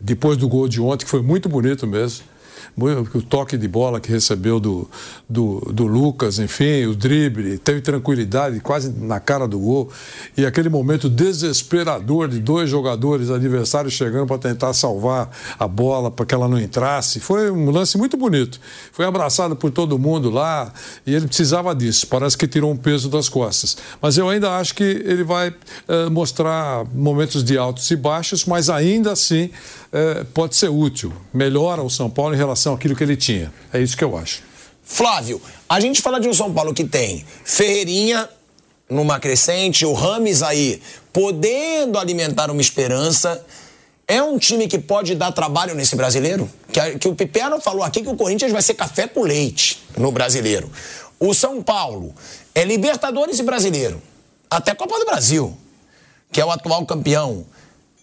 depois 0.00 0.36
do 0.36 0.48
gol 0.48 0.66
de 0.66 0.80
ontem 0.80 1.04
que 1.04 1.10
foi 1.10 1.22
muito 1.22 1.48
bonito 1.48 1.86
mesmo 1.86 2.31
o 2.76 3.22
toque 3.22 3.56
de 3.56 3.68
bola 3.68 4.00
que 4.00 4.10
recebeu 4.10 4.58
do, 4.58 4.88
do, 5.28 5.60
do 5.72 5.86
Lucas, 5.86 6.38
enfim, 6.38 6.86
o 6.86 6.94
drible, 6.94 7.58
teve 7.58 7.80
tranquilidade 7.80 8.60
quase 8.60 8.90
na 8.90 9.20
cara 9.20 9.46
do 9.46 9.58
gol. 9.58 9.90
E 10.36 10.46
aquele 10.46 10.68
momento 10.68 11.08
desesperador 11.08 12.28
de 12.28 12.38
dois 12.38 12.70
jogadores 12.70 13.30
adversários 13.30 13.92
chegando 13.92 14.26
para 14.26 14.38
tentar 14.38 14.72
salvar 14.72 15.30
a 15.58 15.68
bola 15.68 16.10
para 16.10 16.24
que 16.24 16.34
ela 16.34 16.48
não 16.48 16.58
entrasse. 16.58 17.20
Foi 17.20 17.50
um 17.50 17.70
lance 17.70 17.98
muito 17.98 18.16
bonito. 18.16 18.58
Foi 18.90 19.04
abraçado 19.04 19.54
por 19.54 19.70
todo 19.70 19.98
mundo 19.98 20.30
lá 20.30 20.72
e 21.06 21.14
ele 21.14 21.26
precisava 21.26 21.74
disso. 21.74 22.06
Parece 22.06 22.38
que 22.38 22.48
tirou 22.48 22.70
um 22.70 22.76
peso 22.76 23.08
das 23.08 23.28
costas. 23.28 23.76
Mas 24.00 24.16
eu 24.16 24.28
ainda 24.28 24.56
acho 24.56 24.74
que 24.74 24.82
ele 24.82 25.24
vai 25.24 25.50
uh, 25.50 26.10
mostrar 26.10 26.86
momentos 26.94 27.44
de 27.44 27.58
altos 27.58 27.90
e 27.90 27.96
baixos, 27.96 28.46
mas 28.46 28.70
ainda 28.70 29.12
assim 29.12 29.50
uh, 29.92 30.24
pode 30.26 30.56
ser 30.56 30.68
útil. 30.68 31.12
Melhora 31.32 31.82
o 31.82 31.90
São 31.90 32.08
Paulo 32.08 32.34
em 32.34 32.38
relação 32.38 32.52
relação 32.62 32.74
àquilo 32.74 32.94
que 32.94 33.02
ele 33.02 33.16
tinha. 33.16 33.52
É 33.72 33.80
isso 33.80 33.96
que 33.96 34.04
eu 34.04 34.16
acho. 34.16 34.42
Flávio, 34.82 35.40
a 35.68 35.80
gente 35.80 36.02
fala 36.02 36.20
de 36.20 36.28
um 36.28 36.34
São 36.34 36.52
Paulo 36.52 36.74
que 36.74 36.84
tem 36.84 37.24
Ferreirinha 37.44 38.28
numa 38.88 39.18
crescente, 39.18 39.86
o 39.86 39.92
Rames 39.92 40.42
aí 40.42 40.82
podendo 41.12 41.98
alimentar 41.98 42.50
uma 42.50 42.60
esperança. 42.60 43.44
É 44.06 44.22
um 44.22 44.38
time 44.38 44.68
que 44.68 44.78
pode 44.78 45.14
dar 45.14 45.32
trabalho 45.32 45.74
nesse 45.74 45.96
brasileiro? 45.96 46.50
Que, 46.70 46.98
que 46.98 47.08
o 47.08 47.14
Piperno 47.14 47.60
falou 47.60 47.82
aqui 47.82 48.02
que 48.02 48.08
o 48.08 48.16
Corinthians 48.16 48.52
vai 48.52 48.60
ser 48.60 48.74
café 48.74 49.06
com 49.06 49.22
leite 49.22 49.82
no 49.96 50.10
brasileiro. 50.10 50.70
O 51.18 51.32
São 51.32 51.62
Paulo 51.62 52.14
é 52.54 52.64
Libertadores 52.64 53.38
e 53.38 53.42
brasileiro. 53.42 54.02
Até 54.50 54.74
Copa 54.74 54.98
do 54.98 55.06
Brasil, 55.06 55.56
que 56.30 56.40
é 56.40 56.44
o 56.44 56.50
atual 56.50 56.84
campeão. 56.84 57.46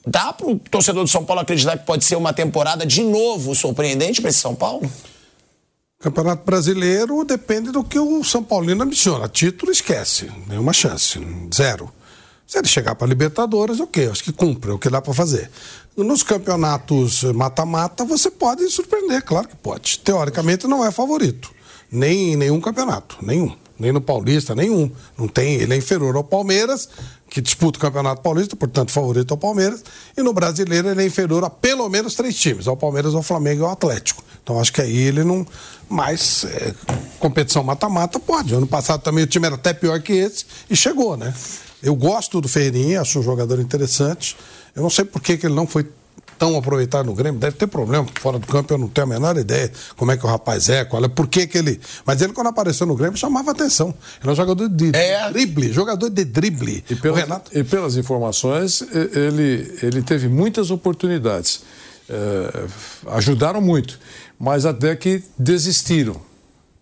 Dá 0.09 0.33
para 0.33 0.47
o 0.47 0.57
torcedor 0.57 1.03
do 1.03 1.09
São 1.09 1.23
Paulo 1.23 1.41
acreditar 1.41 1.77
que 1.77 1.85
pode 1.85 2.03
ser 2.03 2.15
uma 2.15 2.33
temporada 2.33 2.83
de 2.83 3.03
novo 3.03 3.53
surpreendente 3.53 4.19
para 4.19 4.31
esse 4.31 4.39
São 4.39 4.55
Paulo? 4.55 4.89
Campeonato 5.99 6.43
Brasileiro 6.43 7.23
depende 7.23 7.71
do 7.71 7.83
que 7.83 7.99
o 7.99 8.23
São 8.23 8.41
Paulino 8.41 8.83
ambiciona. 8.83 9.27
Título 9.27 9.71
esquece, 9.71 10.31
nenhuma 10.47 10.73
chance, 10.73 11.19
zero. 11.53 11.91
Se 12.47 12.57
ele 12.57 12.67
chegar 12.67 12.95
para 12.95 13.05
Libertadores, 13.05 13.79
ok, 13.79 14.07
acho 14.07 14.23
que 14.23 14.31
cumpre, 14.31 14.71
é 14.71 14.73
o 14.73 14.79
que 14.79 14.89
dá 14.89 14.99
para 14.99 15.13
fazer. 15.13 15.51
Nos 15.95 16.23
campeonatos 16.23 17.23
mata-mata, 17.25 18.03
você 18.03 18.31
pode 18.31 18.67
surpreender, 18.71 19.23
claro 19.23 19.47
que 19.47 19.55
pode. 19.55 19.99
Teoricamente 19.99 20.65
não 20.65 20.83
é 20.83 20.89
favorito, 20.89 21.51
nem 21.91 22.33
em 22.33 22.35
nenhum 22.35 22.59
campeonato, 22.59 23.17
nenhum. 23.21 23.55
Nem 23.79 23.91
no 23.91 24.01
Paulista, 24.01 24.53
nenhum. 24.53 24.91
Não 25.17 25.27
tem, 25.27 25.53
ele 25.53 25.73
é 25.73 25.77
inferior 25.77 26.15
ao 26.15 26.23
Palmeiras, 26.23 26.89
que 27.29 27.39
disputa 27.39 27.77
o 27.77 27.81
Campeonato 27.81 28.21
Paulista, 28.21 28.55
portanto, 28.55 28.91
favorito 28.91 29.31
ao 29.31 29.37
Palmeiras. 29.37 29.83
E 30.17 30.21
no 30.21 30.33
brasileiro 30.33 30.89
ele 30.89 31.01
é 31.01 31.05
inferior 31.05 31.43
a 31.43 31.49
pelo 31.49 31.87
menos 31.89 32.15
três 32.15 32.35
times, 32.35 32.67
ao 32.67 32.75
Palmeiras, 32.75 33.15
ao 33.15 33.23
Flamengo 33.23 33.61
e 33.61 33.65
ao 33.65 33.71
Atlético. 33.71 34.23
Então 34.43 34.59
acho 34.59 34.73
que 34.73 34.81
aí 34.81 34.97
ele 34.97 35.23
não. 35.23 35.45
Mas 35.87 36.43
é, 36.43 36.73
competição 37.19 37.63
mata-mata 37.63 38.19
pode. 38.19 38.53
Ano 38.53 38.67
passado 38.67 39.01
também 39.01 39.23
o 39.23 39.27
time 39.27 39.45
era 39.45 39.55
até 39.55 39.73
pior 39.73 39.99
que 40.01 40.13
esse 40.13 40.45
e 40.69 40.75
chegou, 40.75 41.15
né? 41.15 41.33
Eu 41.81 41.95
gosto 41.95 42.41
do 42.41 42.47
Ferreirinha, 42.47 43.01
acho 43.01 43.19
um 43.19 43.23
jogador 43.23 43.59
interessante. 43.59 44.35
Eu 44.75 44.83
não 44.83 44.89
sei 44.89 45.05
por 45.05 45.21
que, 45.21 45.37
que 45.37 45.45
ele 45.45 45.55
não 45.55 45.65
foi 45.65 45.87
tão 46.39 46.57
aproveitado 46.57 47.05
no 47.05 47.13
Grêmio. 47.13 47.39
Deve 47.39 47.57
ter 47.57 47.67
problema 47.67 48.07
fora 48.19 48.39
do 48.39 48.47
campo, 48.47 48.73
eu 48.73 48.77
não 48.77 48.87
tenho 48.87 49.05
a 49.05 49.09
menor 49.09 49.37
ideia 49.37 49.69
como 49.97 50.11
é 50.11 50.17
que 50.17 50.25
o 50.25 50.29
rapaz 50.29 50.69
é, 50.69 50.85
qual 50.85 51.03
é, 51.03 51.07
por 51.09 51.27
que, 51.27 51.45
que 51.45 51.57
ele. 51.57 51.79
Mas 52.05 52.21
ele, 52.21 52.31
quando 52.33 52.47
apareceu 52.47 52.87
no 52.87 52.95
Grêmio, 52.95 53.17
chamava 53.17 53.51
atenção. 53.51 53.93
Ele 54.21 54.29
é 54.29 54.31
um 54.31 54.35
jogador 54.35 54.69
de 54.69 54.95
É. 54.95 55.29
drible, 55.29 55.71
jogador 55.73 56.09
de 56.09 56.23
drible. 56.23 56.83
E 56.89 56.95
pelas, 56.95 57.41
e 57.53 57.63
pelas 57.63 57.97
informações, 57.97 58.81
ele, 59.13 59.77
ele 59.83 60.01
teve 60.01 60.29
muitas 60.29 60.71
oportunidades. 60.71 61.61
Eh, 62.09 62.65
ajudaram 63.11 63.61
muito, 63.61 63.99
mas 64.39 64.65
até 64.65 64.95
que 64.95 65.21
desistiram. 65.37 66.28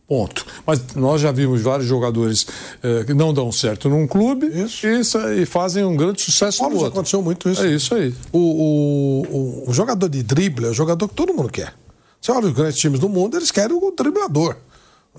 Ponto. 0.07 0.45
Mas 0.65 0.81
nós 0.95 1.19
já 1.19 1.31
vimos 1.33 1.61
vários 1.61 1.85
jogadores 1.87 2.47
eh, 2.81 3.03
que 3.05 3.13
não 3.13 3.33
dão 3.33 3.51
certo 3.51 3.89
num 3.89 4.07
clube 4.07 4.47
E, 4.47 5.41
e 5.41 5.45
fazem 5.45 5.83
um 5.83 5.97
grande 5.97 6.21
sucesso 6.21 6.63
no 6.63 6.69
outro. 6.75 6.87
aconteceu 6.87 7.21
muito 7.21 7.49
isso. 7.49 7.61
É 7.61 7.67
isso 7.67 7.93
aí. 7.93 8.15
O, 8.31 8.39
o, 8.39 9.21
o, 9.65 9.69
o 9.69 9.73
jogador 9.73 10.07
de 10.07 10.23
drible 10.23 10.65
é 10.65 10.69
o 10.69 10.73
jogador 10.73 11.09
que 11.09 11.13
todo 11.13 11.33
mundo 11.33 11.49
quer. 11.49 11.73
Você 12.21 12.31
olha 12.31 12.47
os 12.47 12.53
grandes 12.53 12.77
times 12.79 12.99
do 13.01 13.09
mundo, 13.09 13.35
eles 13.35 13.51
querem 13.51 13.75
o 13.75 13.91
driblador. 13.91 14.55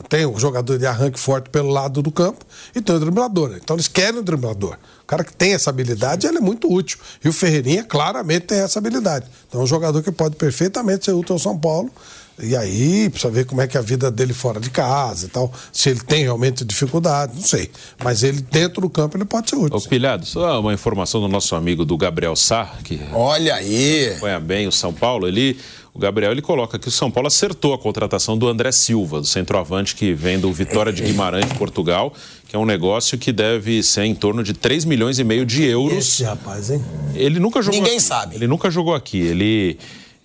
Tem 0.09 0.24
o 0.24 0.39
jogador 0.39 0.78
de 0.78 0.86
arranque 0.86 1.19
forte 1.19 1.51
pelo 1.51 1.70
lado 1.70 2.01
do 2.01 2.10
campo 2.12 2.44
e 2.74 2.81
tem 2.81 2.94
o 2.94 3.01
driblador. 3.01 3.59
Então 3.62 3.74
eles 3.77 3.89
querem 3.89 4.20
o 4.20 4.23
driblador. 4.23 4.77
O 5.02 5.06
cara 5.06 5.24
que 5.24 5.35
tem 5.35 5.55
essa 5.55 5.70
habilidade, 5.70 6.27
ele 6.27 6.39
é 6.39 6.40
muito 6.40 6.73
útil. 6.73 6.98
E 7.24 7.28
o 7.28 7.32
Ferreirinha 7.32 7.82
claramente 7.82 8.47
tem 8.47 8.60
essa 8.60 8.78
habilidade. 8.78 9.27
Então 9.48 9.60
é 9.60 9.65
um 9.65 9.66
jogador 9.66 10.01
que 10.02 10.12
pode 10.12 10.36
perfeitamente 10.36 11.05
ser 11.05 11.12
útil 11.12 11.35
ao 11.35 11.39
São 11.39 11.59
Paulo. 11.59 11.90
E 12.40 12.55
aí, 12.56 13.10
precisa 13.10 13.32
ver 13.32 13.44
como 13.47 13.60
é 13.60 13.66
que 13.66 13.77
é 13.77 13.81
a 13.81 13.82
vida 13.82 14.10
dele 14.10 14.32
fora 14.32 14.60
de 14.60 14.70
casa 14.70 15.27
e 15.27 15.28
tal. 15.28 15.52
Se 15.73 15.90
ele 15.90 16.01
tem 16.01 16.23
realmente 16.23 16.65
dificuldade, 16.65 17.32
não 17.35 17.43
sei. 17.43 17.70
Mas 18.02 18.23
ele, 18.23 18.40
dentro 18.40 18.81
do 18.82 18.89
campo, 18.89 19.16
ele 19.16 19.24
pode 19.24 19.51
ser 19.51 19.56
útil. 19.56 19.77
Ô, 19.77 19.81
Pilhado, 19.81 20.24
só 20.24 20.60
uma 20.60 20.73
informação 20.73 21.20
do 21.20 21.27
nosso 21.28 21.55
amigo 21.56 21.85
do 21.85 21.97
Gabriel 21.97 22.36
Sá, 22.36 22.77
que 22.85 23.01
Olha 23.12 23.55
aí. 23.55 24.10
acompanha 24.10 24.39
bem 24.40 24.66
o 24.69 24.73
São 24.73 24.93
Paulo. 24.93 25.27
Ele, 25.27 25.59
o 25.93 25.98
Gabriel 25.98 26.31
ele 26.31 26.40
coloca 26.43 26.78
que 26.78 26.86
o 26.86 26.90
São 26.93 27.10
Paulo 27.10 27.27
acertou 27.27 27.74
a 27.74 27.78
contratação 27.78 28.39
do 28.39 28.47
André 28.47 28.70
Silva, 28.70 29.20
do 29.20 29.27
centroavante 29.27 29.97
que 29.97 30.12
vem 30.15 30.39
do 30.39 30.52
Vitória 30.52 30.93
de 30.93 31.02
Guimarães, 31.02 31.47
de 31.48 31.55
Portugal, 31.56 32.12
que 32.47 32.55
é 32.55 32.59
um 32.59 32.65
negócio 32.65 33.19
que 33.19 33.32
deve 33.32 33.82
ser 33.82 34.05
em 34.05 34.15
torno 34.15 34.44
de 34.44 34.52
3 34.52 34.85
milhões 34.85 35.19
e 35.19 35.24
meio 35.24 35.44
de 35.44 35.65
euros. 35.65 35.98
Esse 35.98 36.23
rapaz, 36.23 36.70
hein? 36.70 36.85
Ele 37.15 37.40
nunca 37.40 37.60
jogou 37.60 37.81
Ninguém 37.81 37.97
aqui. 37.97 38.02
sabe. 38.05 38.36
Ele 38.36 38.47
nunca 38.47 38.70
jogou 38.70 38.94
aqui. 38.94 39.19
Ele 39.19 39.77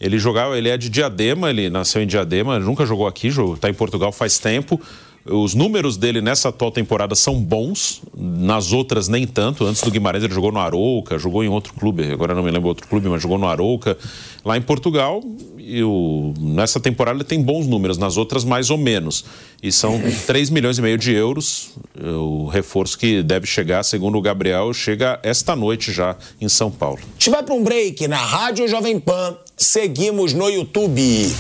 ele 0.04 0.20
jogava, 0.20 0.58
ele 0.58 0.68
é 0.68 0.78
de 0.78 0.90
Diadema, 0.90 1.50
ele 1.50 1.70
nasceu 1.70 2.02
em 2.02 2.06
Diadema, 2.06 2.60
nunca 2.60 2.86
jogou 2.86 3.08
aqui, 3.08 3.30
está 3.30 3.70
em 3.70 3.74
Portugal 3.74 4.12
faz 4.12 4.38
tempo. 4.38 4.80
Os 5.26 5.54
números 5.54 5.96
dele 5.96 6.22
nessa 6.22 6.50
atual 6.50 6.70
temporada 6.70 7.16
são 7.16 7.40
bons, 7.40 8.02
nas 8.14 8.74
outras 8.74 9.08
nem 9.08 9.26
tanto. 9.26 9.66
Antes 9.66 9.82
do 9.82 9.90
Guimarães 9.90 10.24
ele 10.24 10.34
jogou 10.34 10.52
no 10.52 10.60
Arouca, 10.60 11.18
jogou 11.18 11.44
em 11.44 11.48
outro 11.48 11.74
clube, 11.74 12.12
agora 12.12 12.36
não 12.36 12.44
me 12.44 12.52
lembro 12.52 12.68
outro 12.68 12.88
clube, 12.88 13.08
mas 13.08 13.22
jogou 13.22 13.38
no 13.38 13.48
Arouca, 13.48 13.98
lá 14.44 14.58
em 14.58 14.62
Portugal. 14.62 15.24
E 15.58 15.82
o, 15.82 16.34
nessa 16.38 16.78
temporada 16.78 17.18
ele 17.18 17.24
tem 17.24 17.42
bons 17.42 17.66
números, 17.66 17.98
nas 17.98 18.18
outras 18.18 18.44
mais 18.44 18.70
ou 18.70 18.78
menos. 18.78 19.24
E 19.62 19.72
são 19.72 19.98
3 20.28 20.50
milhões 20.50 20.78
e 20.78 20.82
meio 20.82 20.98
de 20.98 21.14
euros. 21.14 21.70
O 21.98 22.48
reforço 22.48 22.98
que 22.98 23.24
deve 23.24 23.48
chegar, 23.48 23.82
segundo 23.84 24.18
o 24.18 24.22
Gabriel, 24.22 24.74
chega 24.74 25.22
esta 25.24 25.56
noite 25.56 25.94
já 25.94 26.18
em 26.42 26.50
São 26.50 26.70
Paulo. 26.70 27.00
A 27.00 27.14
gente 27.14 27.30
vai 27.30 27.44
para 27.44 27.56
um 27.56 27.64
break 27.64 28.10
na 28.10 28.18
Rádio 28.18 28.68
Jovem 28.68 29.00
Pan. 29.00 29.38
Seguimos 29.56 30.34
no 30.34 30.50
YouTube. 30.50 31.34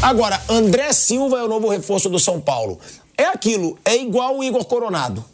Agora, 0.00 0.40
André 0.48 0.92
Silva 0.92 1.38
é 1.38 1.42
o 1.42 1.48
novo 1.48 1.68
reforço 1.68 2.08
do 2.08 2.20
São 2.20 2.40
Paulo. 2.40 2.78
É 3.16 3.24
aquilo, 3.24 3.78
é 3.84 3.96
igual 3.96 4.38
o 4.38 4.44
Igor 4.44 4.64
Coronado. 4.64 5.24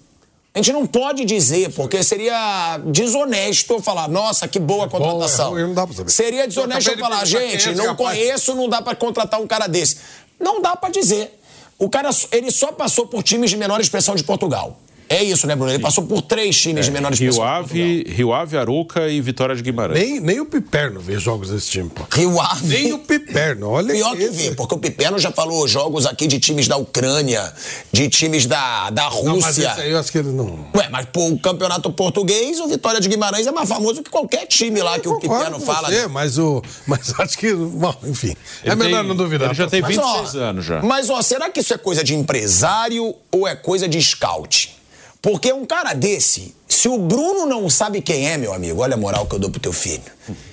A 0.52 0.58
gente 0.58 0.72
não 0.72 0.84
pode 0.84 1.24
dizer, 1.24 1.72
porque 1.74 2.02
seria 2.02 2.78
desonesto 2.86 3.72
eu 3.72 3.80
falar, 3.80 4.08
nossa, 4.08 4.48
que 4.48 4.58
boa 4.58 4.88
contratação. 4.88 5.46
é 5.56 5.60
ruim, 5.60 5.68
não 5.68 5.74
dá 5.74 5.86
pra 5.86 5.96
saber. 5.96 6.10
Seria 6.10 6.48
desonesto 6.48 6.90
eu 6.90 6.98
falar, 6.98 7.22
é 7.22 7.26
gente, 7.26 7.72
não 7.74 7.94
conheço, 7.94 8.54
não 8.54 8.68
dá 8.68 8.82
pra 8.82 8.96
contratar 8.96 9.40
um 9.40 9.46
cara 9.46 9.68
desse. 9.68 9.98
Não 10.40 10.60
dá 10.60 10.74
pra 10.74 10.90
dizer. 10.90 11.40
O 11.78 11.88
cara, 11.88 12.10
ele 12.32 12.50
só 12.50 12.72
passou 12.72 13.06
por 13.06 13.22
times 13.22 13.48
de 13.48 13.56
menor 13.56 13.80
expressão 13.80 14.14
de 14.16 14.24
Portugal. 14.24 14.76
É 15.12 15.24
isso, 15.24 15.44
né, 15.48 15.56
Bruno? 15.56 15.72
Ele 15.72 15.82
passou 15.82 16.04
por 16.04 16.22
três 16.22 16.56
times 16.56 16.84
de 16.86 16.92
menor 16.92 17.12
expressão. 17.12 17.42
Rio 17.42 17.64
de. 17.64 17.82
Ave, 17.82 18.04
Rio 18.14 18.32
Ave, 18.32 18.56
Arouca 18.56 19.08
e 19.08 19.20
Vitória 19.20 19.56
de 19.56 19.62
Guimarães. 19.62 19.98
Nem, 19.98 20.20
nem 20.20 20.38
o 20.38 20.46
Piperno 20.46 21.00
vê 21.00 21.18
jogos 21.18 21.50
desse 21.50 21.68
time, 21.68 21.90
pô. 21.90 22.04
Rio 22.12 22.40
Ave. 22.40 22.68
Nem 22.68 22.92
o 22.92 22.98
Piperno, 23.00 23.70
olha 23.70 23.92
Pior 23.92 24.16
que 24.16 24.22
esse. 24.22 24.50
vi, 24.50 24.54
porque 24.54 24.72
o 24.72 24.78
Piperno 24.78 25.18
já 25.18 25.32
falou 25.32 25.66
jogos 25.66 26.06
aqui 26.06 26.28
de 26.28 26.38
times 26.38 26.68
da 26.68 26.76
Ucrânia, 26.76 27.52
de 27.92 28.08
times 28.08 28.46
da, 28.46 28.88
da 28.90 29.10
Não, 29.10 29.36
mas 29.40 29.46
Rússia. 29.56 29.70
esse 29.72 29.80
aí 29.80 29.90
eu 29.90 29.98
acho 29.98 30.12
que 30.12 30.18
ele 30.18 30.30
não. 30.30 30.64
Ué, 30.76 30.88
mas 30.88 31.06
pô, 31.12 31.26
o 31.26 31.38
campeonato 31.40 31.90
português, 31.92 32.60
o 32.60 32.68
Vitória 32.68 33.00
de 33.00 33.08
Guimarães 33.08 33.48
é 33.48 33.50
mais 33.50 33.68
famoso 33.68 34.04
que 34.04 34.10
qualquer 34.10 34.46
time 34.46 34.80
lá 34.80 34.96
que 35.00 35.08
o 35.08 35.18
Piperno 35.18 35.58
com 35.58 35.66
fala. 35.66 35.88
Você, 35.88 36.02
né? 36.02 36.06
mas, 36.06 36.38
o, 36.38 36.62
mas 36.86 37.12
acho 37.18 37.36
que. 37.36 37.52
Bom, 37.52 37.92
enfim. 38.04 38.36
é 38.62 38.68
Ele 38.68 38.76
melhor 38.76 39.00
tem- 39.00 39.08
não 39.08 39.16
duvidar. 39.16 39.48
ele 39.48 39.54
já 39.56 39.66
tem 39.66 39.82
Mas, 39.82 39.96
26 39.96 40.36
anos 40.36 40.64
já. 40.64 40.80
Mas, 40.82 41.10
ó, 41.10 41.20
será 41.20 41.50
que 41.50 41.58
isso 41.58 41.74
é 41.74 41.78
coisa 41.78 42.04
de 42.04 42.14
empresário 42.14 43.12
ou 43.32 43.48
é 43.48 43.56
coisa 43.56 43.88
de 43.88 44.00
scout? 44.00 44.78
Porque 45.22 45.52
um 45.52 45.66
cara 45.66 45.92
desse, 45.92 46.54
se 46.66 46.88
o 46.88 46.96
Bruno 46.98 47.44
não 47.46 47.68
sabe 47.68 48.00
quem 48.00 48.28
é, 48.28 48.38
meu 48.38 48.52
amigo, 48.54 48.80
olha 48.80 48.94
a 48.94 48.96
moral 48.96 49.26
que 49.26 49.34
eu 49.34 49.38
dou 49.38 49.50
pro 49.50 49.60
teu 49.60 49.72
filho. 49.72 50.02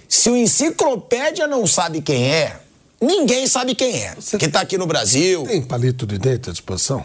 Se 0.09 0.29
o 0.29 0.35
enciclopédia 0.35 1.47
não 1.47 1.65
sabe 1.65 2.01
quem 2.01 2.29
é, 2.29 2.59
ninguém 3.01 3.47
sabe 3.47 3.75
quem 3.75 4.03
é. 4.03 4.15
Que 4.37 4.47
tá 4.49 4.61
aqui 4.61 4.77
no 4.77 4.85
Brasil. 4.85 5.43
Tem 5.43 5.61
palito 5.61 6.05
de 6.05 6.17
dente 6.17 6.49
à 6.49 6.51
disposição? 6.51 7.03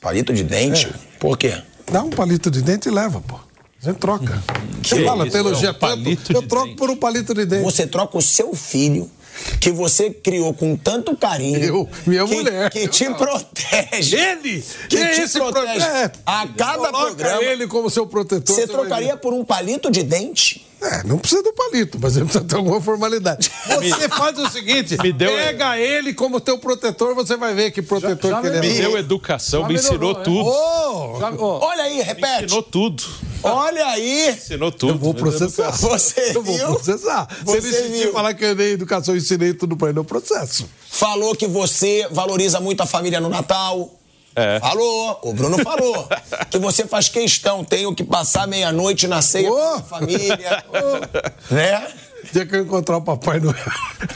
Palito 0.00 0.32
de 0.32 0.44
dente? 0.44 0.86
É. 0.86 1.18
Por 1.18 1.38
quê? 1.38 1.60
Dá 1.90 2.02
um 2.02 2.10
palito 2.10 2.50
de 2.50 2.60
dente 2.60 2.88
e 2.88 2.92
leva, 2.92 3.20
pô. 3.20 3.36
A 3.80 3.86
gente 3.86 3.98
troca. 3.98 4.42
Você 4.82 4.96
Que 4.96 5.04
fala, 5.04 5.24
isso, 5.24 5.32
tem 5.32 5.40
elogia 5.40 5.68
é 5.68 5.70
um 5.70 5.74
tanto, 5.74 6.32
eu 6.32 6.42
troco 6.42 6.66
dente. 6.66 6.76
por 6.76 6.90
um 6.90 6.96
palito 6.96 7.32
de 7.32 7.46
dente. 7.46 7.62
Você 7.62 7.86
troca 7.86 8.18
o 8.18 8.22
seu 8.22 8.54
filho, 8.54 9.10
que 9.60 9.70
você 9.70 10.10
criou 10.10 10.52
com 10.54 10.76
tanto 10.76 11.16
carinho. 11.16 11.58
Eu, 11.62 11.88
minha 12.06 12.24
que, 12.26 12.34
mulher. 12.34 12.70
Que 12.70 12.88
te 12.88 13.04
protege. 13.14 14.16
Ele! 14.16 14.64
Que 14.88 14.96
é 14.96 15.12
te 15.14 15.20
esse 15.22 15.38
protege. 15.38 15.84
É, 15.84 16.10
A 16.26 16.46
cada 16.56 16.76
coloca 16.88 17.06
programa. 17.06 17.42
ele 17.44 17.66
como 17.66 17.90
seu 17.90 18.06
protetor. 18.06 18.54
Você 18.54 18.66
trocaria 18.66 19.16
por 19.16 19.32
um 19.32 19.44
palito 19.44 19.90
de 19.90 20.02
dente? 20.02 20.64
É, 20.80 21.02
não 21.04 21.18
precisa 21.18 21.42
do 21.42 21.52
palito, 21.52 21.98
mas 22.00 22.16
ele 22.16 22.26
precisa 22.26 22.44
ter 22.44 22.54
alguma 22.54 22.80
formalidade. 22.80 23.50
Você 23.66 24.08
faz 24.08 24.38
o 24.38 24.48
seguinte: 24.48 24.96
Me 25.02 25.12
deu- 25.12 25.28
pega 25.28 25.76
ele 25.76 26.14
como 26.14 26.38
teu 26.40 26.56
protetor, 26.56 27.16
você 27.16 27.36
vai 27.36 27.52
ver 27.52 27.72
que 27.72 27.82
protetor 27.82 28.30
já 28.30 28.40
que 28.40 28.46
ele 28.46 28.60
Me 28.60 28.68
é. 28.78 28.80
deu 28.82 28.96
educação, 28.96 29.62
Já 29.62 29.68
me 29.68 29.74
ensinou 29.74 30.14
melhorou, 30.14 30.18
né? 30.18 30.24
tudo. 30.24 30.48
Ô, 30.48 31.18
Já- 31.18 31.32
ó, 31.36 31.66
Olha 31.66 31.82
aí, 31.82 32.00
repete. 32.00 32.44
Ensinou 32.44 32.62
tudo. 32.62 33.02
Olha 33.42 33.86
aí. 33.88 34.30
Ensinou 34.30 34.72
tudo. 34.72 34.94
eu 34.94 34.98
vou 34.98 35.14
processar. 35.14 35.70
Você 35.70 36.32
eu 36.34 36.42
vou 36.42 36.58
processar. 36.58 37.28
Você 37.44 37.60
Se 37.60 37.66
ele 37.68 37.76
insistir 37.76 38.02
viu? 38.04 38.12
falar 38.12 38.34
que 38.34 38.44
eu 38.44 38.54
dei 38.54 38.72
educação 38.72 39.14
e 39.14 39.18
ensinei 39.18 39.52
tudo 39.54 39.76
pra 39.76 39.90
ele, 39.90 39.98
eu 39.98 40.04
processo. 40.04 40.68
Falou 40.90 41.34
que 41.34 41.46
você 41.46 42.06
valoriza 42.10 42.60
muito 42.60 42.82
a 42.82 42.86
família 42.86 43.20
no 43.20 43.28
Natal. 43.28 43.94
É. 44.34 44.60
Falou, 44.60 45.18
o 45.22 45.32
Bruno 45.32 45.58
falou. 45.58 46.08
que 46.50 46.58
você 46.58 46.86
faz 46.86 47.08
questão, 47.08 47.64
tenho 47.64 47.94
que 47.94 48.04
passar 48.04 48.46
meia-noite 48.46 49.06
na 49.08 49.20
ceia 49.20 49.50
Ô! 49.50 49.54
com 49.54 49.74
a 49.74 49.82
família. 49.82 50.64
né? 51.50 51.88
Dia 52.32 52.46
que 52.46 52.54
eu 52.56 52.62
encontrar 52.62 52.98
o 52.98 53.02
Papai 53.02 53.40
Noel, 53.40 53.54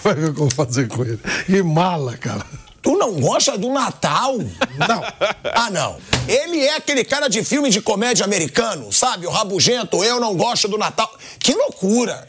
vai 0.02 0.14
ver 0.14 0.30
o 0.30 0.34
que 0.34 0.40
eu 0.40 0.48
vou 0.48 0.50
fazer 0.50 0.86
com 0.88 1.02
ele. 1.02 1.18
E 1.48 1.62
mala, 1.62 2.16
cara. 2.16 2.44
Tu 2.82 2.96
não 2.98 3.20
gosta 3.20 3.56
do 3.56 3.70
Natal? 3.70 4.36
Não. 4.38 5.02
Ah, 5.54 5.70
não. 5.70 5.96
Ele 6.26 6.60
é 6.60 6.74
aquele 6.76 7.04
cara 7.04 7.28
de 7.28 7.44
filme 7.44 7.70
de 7.70 7.80
comédia 7.80 8.24
americano, 8.24 8.92
sabe? 8.92 9.26
O 9.26 9.30
rabugento, 9.30 10.02
eu 10.02 10.18
não 10.18 10.36
gosto 10.36 10.66
do 10.66 10.76
Natal. 10.76 11.10
Que 11.38 11.54
loucura! 11.54 12.26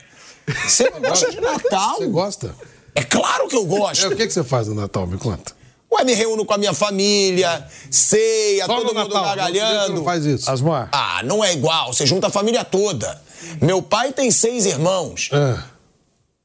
Você 0.67 0.89
não 0.91 1.01
gosta 1.01 1.31
de 1.31 1.41
Natal? 1.41 1.97
Você 1.97 2.07
gosta? 2.07 2.55
É 2.93 3.01
claro 3.03 3.47
que 3.47 3.55
eu 3.55 3.63
É, 3.63 3.65
gosto. 3.65 4.07
o 4.07 4.15
que, 4.15 4.27
que 4.27 4.33
você 4.33 4.43
faz 4.43 4.67
no 4.67 4.75
Natal? 4.75 5.07
Me 5.07 5.17
conta. 5.17 5.53
Ué, 5.91 6.03
me 6.03 6.13
reúno 6.13 6.43
com 6.45 6.53
a 6.53 6.57
minha 6.57 6.73
família, 6.73 7.65
ceia, 7.89 8.65
Só 8.65 8.75
todo 8.75 8.93
no 8.93 8.99
mundo 8.99 9.13
Natal. 9.13 9.23
gargalhando. 9.35 9.93
Não 9.95 10.03
faz 10.03 10.25
isso. 10.25 10.49
Asmar, 10.51 10.89
Ah, 10.91 11.21
não 11.23 11.43
é 11.43 11.53
igual. 11.53 11.93
Você 11.93 12.05
junta 12.05 12.27
a 12.27 12.29
família 12.29 12.63
toda. 12.63 13.19
Meu 13.61 13.81
pai 13.81 14.11
tem 14.11 14.29
seis 14.31 14.65
irmãos. 14.65 15.29
É. 15.31 15.72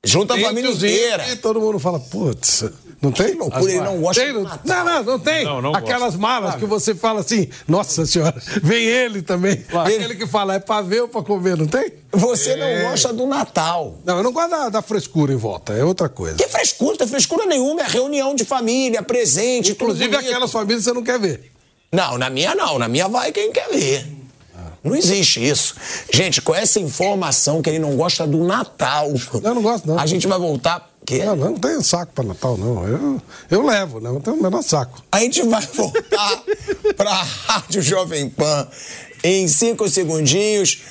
Junta 0.05 0.35
a 0.35 0.39
família 0.41 0.71
inteira. 0.71 1.29
E 1.33 1.37
todo 1.37 1.61
mundo 1.61 1.79
fala, 1.81 1.99
putz, 1.99 2.65
não 3.03 3.11
tem? 3.11 3.33
Que 3.33 3.35
loucura, 3.35 3.65
ele 3.73 3.81
não 3.81 4.01
gosta 4.01 4.23
Tem, 4.23 4.33
do 4.33 4.43
não, 4.43 4.49
Natal. 4.49 4.65
não, 4.67 4.85
não, 4.85 5.03
não 5.05 5.19
tem. 5.19 5.45
Não, 5.45 5.63
não 5.63 5.75
Aquelas 5.75 6.15
malas 6.15 6.55
que 6.55 6.65
você 6.67 6.95
fala 6.95 7.19
assim, 7.21 7.49
nossa 7.67 8.07
senhora, 8.07 8.41
vem 8.63 8.85
ele 8.85 9.23
também. 9.23 9.65
Aquele 9.73 10.15
que 10.15 10.25
fala, 10.27 10.55
é 10.55 10.61
pra 10.61 10.83
ver 10.83 11.03
ou 11.03 11.09
pra 11.09 11.23
comer, 11.23 11.57
não 11.57 11.67
tem? 11.67 11.93
Você 12.13 12.51
É. 12.51 12.57
não 12.83 12.91
gosta 12.91 13.13
do 13.13 13.27
Natal. 13.27 13.99
Não, 14.05 14.19
eu 14.19 14.23
não 14.23 14.33
gosto 14.33 14.51
da, 14.51 14.69
da 14.69 14.83
frescura 14.83 15.33
em 15.33 15.37
volta, 15.37 15.73
é 15.73 15.83
outra 15.83 16.09
coisa. 16.09 16.37
Que 16.37 16.47
frescura, 16.47 16.91
não 16.93 16.99
tem 16.99 17.09
frescura 17.09 17.45
nenhuma. 17.47 17.81
É 17.83 17.87
reunião 17.89 18.37
de 18.37 18.45
família, 18.45 19.03
presente, 19.03 19.75
tudo 19.75 19.91
Inclusive 19.93 20.15
aquelas 20.17 20.53
famílias 20.53 20.85
que 20.85 20.91
você 20.91 20.95
não 20.95 21.03
quer 21.03 21.19
ver. 21.19 21.51
Não, 21.93 22.17
na 22.17 22.31
minha 22.31 22.55
não. 22.55 22.79
Na 22.79 22.87
minha 22.87 23.09
vai 23.09 23.33
quem 23.33 23.51
quer 23.51 23.69
ver. 23.71 24.07
Não 24.83 24.95
existe 24.95 25.47
isso. 25.47 25.75
Gente, 26.13 26.41
com 26.41 26.55
essa 26.55 26.79
informação 26.81 27.61
que 27.61 27.69
ele 27.71 27.79
não 27.79 27.97
gosta 27.97 28.27
do 28.27 28.45
Natal. 28.45 29.13
Eu 29.43 29.55
não 29.55 29.63
gosto, 29.63 29.87
não. 29.87 29.99
A 29.99 30.07
gente 30.07 30.27
vai 30.27 30.39
voltar. 30.39 30.89
Quê? 31.05 31.25
Não, 31.25 31.35
não, 31.35 31.51
não 31.53 31.59
tenho 31.59 31.83
saco 31.83 32.13
pra 32.13 32.25
Natal, 32.25 32.57
não. 32.57 32.87
Eu, 32.87 33.23
eu 33.51 33.63
levo, 33.63 34.01
né? 34.01 34.11
Não 34.11 34.21
tenho 34.21 34.37
o 34.37 34.43
menor 34.43 34.63
saco. 34.63 35.03
A 35.11 35.21
gente 35.21 35.43
vai 35.43 35.67
voltar 35.67 36.43
pra 36.97 37.13
Rádio 37.13 37.83
Jovem 37.83 38.29
Pan 38.29 38.69
em 39.25 39.49
cinco 39.49 39.89
segundinhos. 39.89 40.83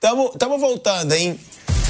Tamo, 0.00 0.30
tamo 0.30 0.58
voltando, 0.58 1.12
hein? 1.12 1.38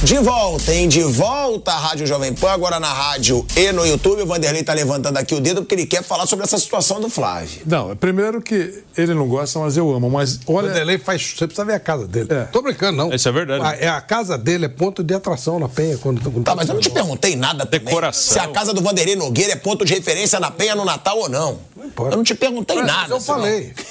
De 0.05 0.19
volta, 0.19 0.74
hein? 0.74 0.89
De 0.89 1.01
volta 1.05 1.70
à 1.73 1.79
Rádio 1.79 2.07
Jovem 2.09 2.35
Pan, 2.35 2.51
agora 2.51 2.81
na 2.81 2.93
rádio 2.93 3.47
e 3.57 3.70
no 3.70 3.87
YouTube. 3.87 4.23
O 4.23 4.27
Vanderlei 4.27 4.65
tá 4.65 4.73
levantando 4.73 5.16
aqui 5.16 5.33
o 5.33 5.41
dedo 5.41 5.62
porque 5.62 5.77
ele 5.77 5.87
quer 5.87 6.03
falar 6.03 6.27
sobre 6.27 6.45
essa 6.45 6.59
situação 6.59 7.01
do 7.01 7.09
Flávio. 7.09 7.62
Não, 7.65 7.93
é 7.93 7.95
primeiro 7.95 8.43
que 8.43 8.83
ele 8.97 9.15
não 9.15 9.29
gosta, 9.29 9.61
mas 9.61 9.77
eu 9.77 9.89
amo. 9.95 10.11
Mas 10.11 10.41
O 10.45 10.55
olha. 10.55 10.69
Vanderlei 10.69 10.99
faz. 10.99 11.35
Você 11.37 11.47
precisa 11.47 11.65
ver 11.65 11.74
a 11.74 11.81
casa 11.81 12.09
dele. 12.09 12.27
É. 12.35 12.45
Tô 12.47 12.61
brincando, 12.62 12.99
não. 12.99 13.15
Isso 13.15 13.29
é 13.29 13.33
verdade. 13.33 13.65
A, 13.65 13.77
é, 13.77 13.89
a 13.89 14.01
casa 14.01 14.37
dele 14.37 14.65
é 14.65 14.69
ponto 14.69 15.05
de 15.05 15.15
atração 15.15 15.61
na 15.61 15.69
Penha. 15.69 15.97
Quando, 15.99 16.20
quando 16.20 16.45
Tá, 16.45 16.57
mas 16.57 16.69
eu 16.69 16.74
não 16.74 16.81
te 16.83 16.91
perguntei 16.91 17.37
nada 17.37 17.65
também. 17.65 17.85
Decoração. 17.87 18.33
Se 18.33 18.39
a 18.41 18.49
casa 18.49 18.74
do 18.74 18.83
Vanderlei 18.83 19.15
Nogueira 19.15 19.53
é 19.53 19.57
ponto 19.57 19.85
de 19.85 19.95
referência 19.95 20.41
na 20.41 20.51
Penha 20.51 20.74
no 20.74 20.85
Natal 20.85 21.16
ou 21.16 21.29
não. 21.29 21.61
importa. 21.77 22.15
eu 22.15 22.16
não 22.16 22.24
te 22.24 22.35
perguntei 22.35 22.77
Mas 22.77 22.87
nada. 22.87 23.15
Eu 23.15 23.20
senão- 23.20 23.39
falei. 23.39 23.73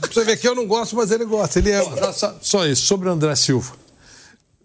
Pra 0.00 0.12
você 0.12 0.24
ver 0.24 0.36
que 0.36 0.48
eu 0.48 0.54
não 0.54 0.66
gosto, 0.66 0.96
mas 0.96 1.10
ele 1.12 1.24
gosta. 1.24 1.58
Ele 1.58 1.72
ama. 1.72 2.12
Só, 2.12 2.34
só 2.40 2.66
isso, 2.66 2.86
sobre 2.86 3.08
o 3.08 3.12
André 3.12 3.34
Silva. 3.36 3.72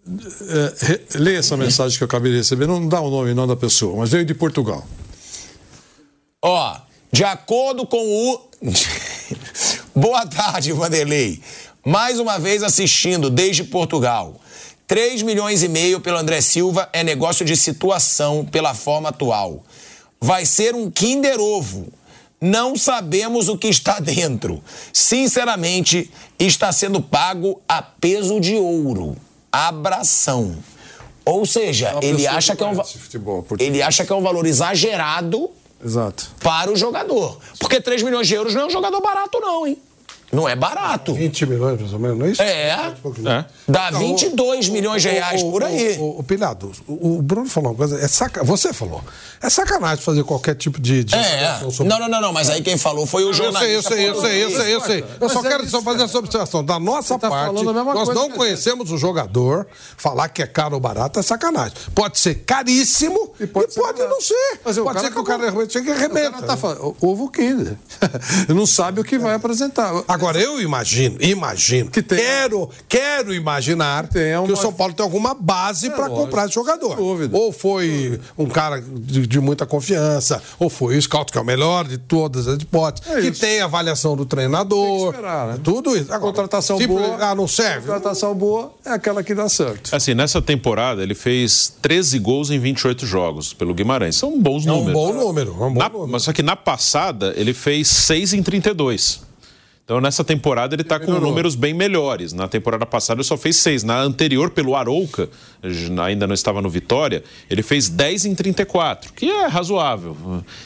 É, 0.06 1.18
leia 1.18 1.38
essa 1.38 1.56
mensagem 1.56 1.96
que 1.96 2.04
eu 2.04 2.06
acabei 2.06 2.32
de 2.32 2.38
receber. 2.38 2.66
Não 2.66 2.86
dá 2.86 3.00
o 3.00 3.10
nome 3.10 3.32
não 3.32 3.46
da 3.46 3.56
pessoa, 3.56 3.96
mas 3.98 4.10
veio 4.10 4.24
de 4.24 4.34
Portugal. 4.34 4.86
Ó, 6.42 6.76
de 7.10 7.24
acordo 7.24 7.86
com 7.86 7.96
o. 7.96 8.40
Boa 9.94 10.26
tarde, 10.26 10.72
Vanderlei. 10.72 11.40
Mais 11.84 12.18
uma 12.18 12.38
vez 12.38 12.62
assistindo 12.62 13.30
desde 13.30 13.64
Portugal. 13.64 14.40
3 14.86 15.22
milhões 15.22 15.62
e 15.62 15.68
meio 15.68 16.00
pelo 16.00 16.18
André 16.18 16.42
Silva 16.42 16.88
é 16.92 17.02
negócio 17.02 17.44
de 17.44 17.56
situação 17.56 18.44
pela 18.44 18.74
forma 18.74 19.08
atual. 19.08 19.64
Vai 20.20 20.44
ser 20.44 20.74
um 20.74 20.90
Kinder 20.90 21.40
Ovo. 21.40 21.88
Não 22.40 22.76
sabemos 22.76 23.48
o 23.48 23.56
que 23.56 23.68
está 23.68 24.00
dentro. 24.00 24.62
Sinceramente, 24.92 26.10
está 26.38 26.70
sendo 26.72 27.00
pago 27.00 27.62
a 27.66 27.80
peso 27.80 28.38
de 28.38 28.54
ouro. 28.54 29.16
Abração. 29.54 30.56
Ou 31.24 31.46
seja, 31.46 31.92
uma 31.92 32.04
ele 32.04 32.26
acha 32.26 32.54
que 32.54 32.62
é 32.62 32.66
um 32.66 32.84
futebol 32.84 33.46
ele 33.58 33.80
acha 33.80 34.04
que 34.04 34.12
é 34.12 34.14
um 34.14 34.22
valor 34.22 34.44
exagerado 34.46 35.50
Exato. 35.82 36.30
para 36.42 36.70
o 36.70 36.76
jogador. 36.76 37.38
Porque 37.58 37.80
3 37.80 38.02
milhões 38.02 38.26
de 38.26 38.34
euros 38.34 38.54
não 38.54 38.62
é 38.62 38.66
um 38.66 38.70
jogador 38.70 39.00
barato, 39.00 39.40
não, 39.40 39.66
hein? 39.66 39.78
Não 40.34 40.48
é 40.48 40.56
barato. 40.56 41.14
20 41.14 41.46
milhões, 41.46 41.80
mais 41.80 41.92
ou 41.92 41.98
menos, 41.98 42.18
não 42.18 42.26
é 42.26 42.30
isso? 42.30 42.42
É. 42.42 42.68
É. 42.68 43.44
Dá 43.68 43.90
Não, 43.90 44.00
22 44.00 44.68
milhões 44.68 45.02
de 45.02 45.08
reais 45.08 45.42
o- 45.42 45.50
por 45.50 45.62
aí. 45.64 45.96
O, 45.98 46.02
o, 46.02 46.18
o 46.20 46.22
Pilhado, 46.22 46.72
o, 46.86 47.16
o 47.18 47.22
Bruno 47.22 47.48
falou 47.48 47.70
uma 47.70 47.76
coisa, 47.76 47.98
é 47.98 48.08
saca, 48.08 48.42
você 48.44 48.72
falou. 48.72 49.02
É 49.42 49.48
sacanagem 49.50 50.02
fazer 50.04 50.24
qualquer 50.24 50.54
tipo 50.54 50.80
de. 50.80 51.04
de 51.04 51.14
É. 51.14 51.58
sobre- 51.70 51.84
Não, 51.88 51.98
não, 51.98 52.08
não, 52.08 52.20
não, 52.20 52.32
mas 52.32 52.48
aí 52.50 52.62
quem 52.62 52.76
falou 52.76 53.06
foi 53.06 53.24
o 53.24 53.28
Eu 53.30 53.34
sei, 53.34 53.44
eu 53.46 53.52
jornalista. 53.52 53.94
sei, 53.94 54.08
eu 54.08 54.14
sei, 54.20 54.44
eu 54.44 54.50
sei, 54.50 54.74
eu 54.74 54.80
sei. 54.80 55.04
Eu 55.20 55.28
só 55.28 55.40
é 55.40 55.48
quero 55.48 55.62
isso, 55.62 55.70
só 55.72 55.82
fazer 55.82 56.02
essa 56.04 56.18
observação. 56.18 56.64
Da 56.64 56.78
nossa 56.80 57.18
tá 57.18 57.28
parte, 57.28 57.62
nós 57.62 58.08
não 58.08 58.30
conhecemos 58.30 58.90
o 58.90 58.98
jogador. 58.98 59.66
Falar 59.96 60.28
que 60.28 60.42
é 60.42 60.46
caro 60.46 60.74
ou 60.74 60.80
barato 60.80 61.18
é 61.20 61.22
sacanagem. 61.22 61.74
Pode 61.94 62.18
ser 62.18 62.36
caríssimo 62.36 63.32
e 63.38 63.46
pode, 63.46 63.74
barato. 63.74 64.08
não 64.08 64.20
ser. 64.20 64.60
Mas 64.64 64.78
o 64.78 64.84
pode 64.84 65.00
ser 65.00 65.10
que 65.12 65.18
o 65.18 65.24
cara 65.24 65.42
realmente 65.44 65.72
chegue 65.72 65.88
e 65.88 65.92
O 65.92 65.94
cara 65.94 66.06
arrebenta. 66.06 66.42
tá 66.42 66.56
falando, 66.56 66.96
ovo 67.00 67.30
Kinder. 67.30 67.76
não 68.48 68.66
sabe 68.66 69.00
o 69.00 69.04
que 69.04 69.18
vai 69.18 69.34
apresentar. 69.34 69.92
Agora, 70.08 70.23
eu 70.32 70.60
imagino, 70.60 71.16
imagino, 71.20 71.90
Que 71.90 72.02
tem- 72.02 72.18
quero, 72.18 72.68
quero 72.88 73.34
imaginar 73.34 74.08
Tem 74.08 74.32
que 74.32 74.36
uma- 74.38 74.52
o 74.52 74.56
São 74.56 74.72
Paulo 74.72 74.94
tem 74.94 75.04
alguma 75.04 75.34
base 75.34 75.90
para 75.90 76.06
lógico, 76.06 76.16
comprar 76.16 76.44
esse 76.46 76.54
jogador. 76.54 76.96
dúvida. 76.96 77.36
Ou 77.36 77.52
foi 77.52 78.20
um 78.38 78.46
cara 78.46 78.80
de, 78.80 79.26
de 79.26 79.40
muita 79.40 79.66
confiança, 79.66 80.42
ou 80.58 80.68
foi 80.70 80.96
o 80.96 81.02
scout, 81.02 81.30
que 81.30 81.38
é 81.38 81.40
o 81.40 81.44
melhor 81.44 81.86
de 81.86 81.98
todas 81.98 82.48
as 82.48 82.60
hipóteses, 82.62 83.10
É 83.10 83.20
que 83.20 83.28
isso. 83.28 83.40
tem 83.40 83.60
avaliação 83.60 84.16
do 84.16 84.24
treinador. 84.24 84.84
Tem 84.86 84.98
que 84.98 85.16
esperar, 85.18 85.46
né? 85.48 85.60
Tudo 85.62 85.96
isso. 85.96 86.12
Agora, 86.12 86.32
Contratação 86.32 86.78
tipo, 86.78 86.94
boa. 86.96 87.16
Ah, 87.20 87.34
não 87.34 87.46
serve? 87.46 87.86
Contratação 87.86 88.34
boa 88.34 88.72
é 88.84 88.90
aquela 88.90 89.22
que 89.22 89.34
dá 89.34 89.48
certo. 89.48 89.94
Assim, 89.94 90.14
nessa 90.14 90.40
temporada 90.40 91.02
ele 91.02 91.14
fez 91.14 91.72
13 91.82 92.18
gols 92.18 92.50
em 92.50 92.58
28 92.58 93.06
jogos 93.06 93.52
pelo 93.52 93.74
Guimarães. 93.74 94.16
São 94.16 94.40
bons 94.40 94.66
É 94.66 94.72
um 94.72 94.76
números. 94.76 94.92
bom 94.94 95.12
número. 95.12 95.50
É 95.50 95.64
um 95.64 95.72
bom 95.72 95.78
Na- 95.80 95.88
número. 95.88 96.08
mas 96.10 96.22
só 96.22 96.32
que 96.32 96.42
na 96.42 96.56
passada 96.56 97.32
ele 97.36 97.52
fez 97.54 97.88
6 97.88 98.32
em 98.32 98.42
32. 98.42 99.20
Então 99.84 100.00
nessa 100.00 100.24
temporada 100.24 100.74
ele 100.74 100.82
tá 100.82 100.98
com 100.98 101.12
números 101.12 101.54
bem 101.54 101.74
melhores. 101.74 102.32
Na 102.32 102.48
temporada 102.48 102.86
passada 102.86 103.20
ele 103.20 103.28
só 103.28 103.36
fez 103.36 103.56
6. 103.56 103.82
Na 103.82 104.00
anterior, 104.00 104.50
pelo 104.50 104.74
Arouca, 104.74 105.28
ainda 106.02 106.26
não 106.26 106.32
estava 106.32 106.62
no 106.62 106.70
Vitória, 106.70 107.22
ele 107.50 107.62
fez 107.62 107.90
10 107.90 108.24
em 108.24 108.34
34, 108.34 109.12
que 109.12 109.26
é 109.26 109.46
razoável. 109.46 110.16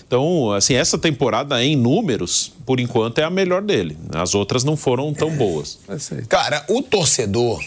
Então, 0.07 0.53
assim, 0.53 0.74
essa 0.74 0.97
temporada 0.97 1.62
em 1.65 1.74
números, 1.74 2.53
por 2.65 2.78
enquanto, 2.78 3.19
é 3.19 3.24
a 3.24 3.31
melhor 3.31 3.61
dele. 3.61 3.99
As 4.15 4.36
outras 4.36 4.62
não 4.62 4.77
foram 4.77 5.12
tão 5.12 5.36
boas. 5.36 5.81
É. 5.89 6.23
Cara, 6.28 6.65
o 6.69 6.81
torcedor, 6.81 7.61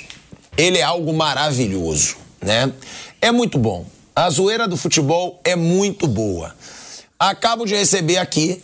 ele 0.57 0.77
é 0.77 0.83
algo 0.83 1.13
maravilhoso, 1.13 2.15
né? 2.41 2.71
É 3.19 3.29
muito 3.29 3.59
bom. 3.59 3.85
A 4.15 4.29
zoeira 4.29 4.69
do 4.69 4.77
futebol 4.77 5.41
é 5.43 5.57
muito 5.57 6.07
boa. 6.07 6.55
Acabo 7.19 7.65
de 7.65 7.75
receber 7.75 8.17
aqui 8.17 8.63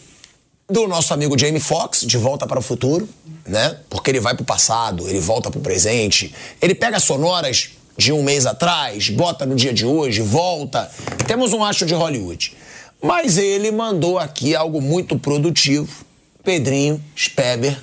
do 0.70 0.88
nosso 0.88 1.14
amigo 1.14 1.38
Jamie 1.38 1.60
Foxx, 1.62 2.02
de 2.06 2.18
Volta 2.18 2.46
para 2.46 2.60
o 2.60 2.62
Futuro, 2.62 3.08
né? 3.46 3.78
Porque 3.90 4.12
ele 4.12 4.20
vai 4.20 4.36
pro 4.36 4.44
passado, 4.44 5.08
ele 5.08 5.20
volta 5.20 5.50
pro 5.50 5.62
presente, 5.62 6.34
ele 6.62 6.76
pega 6.76 7.00
sonoras 7.00 7.70
de 7.98 8.12
um 8.12 8.22
mês 8.22 8.46
atrás, 8.46 9.10
bota 9.10 9.46
no 9.46 9.56
dia 9.56 9.74
de 9.74 9.86
hoje, 9.86 10.22
volta. 10.22 10.90
Temos 11.26 11.54
um 11.54 11.64
astro 11.64 11.86
de 11.88 11.94
Hollywood. 11.94 12.56
Mas 13.02 13.38
ele 13.38 13.72
mandou 13.72 14.20
aqui 14.20 14.56
algo 14.56 14.82
muito 14.82 15.18
produtivo, 15.18 16.06
Pedrinho 16.44 17.02
Speber, 17.18 17.82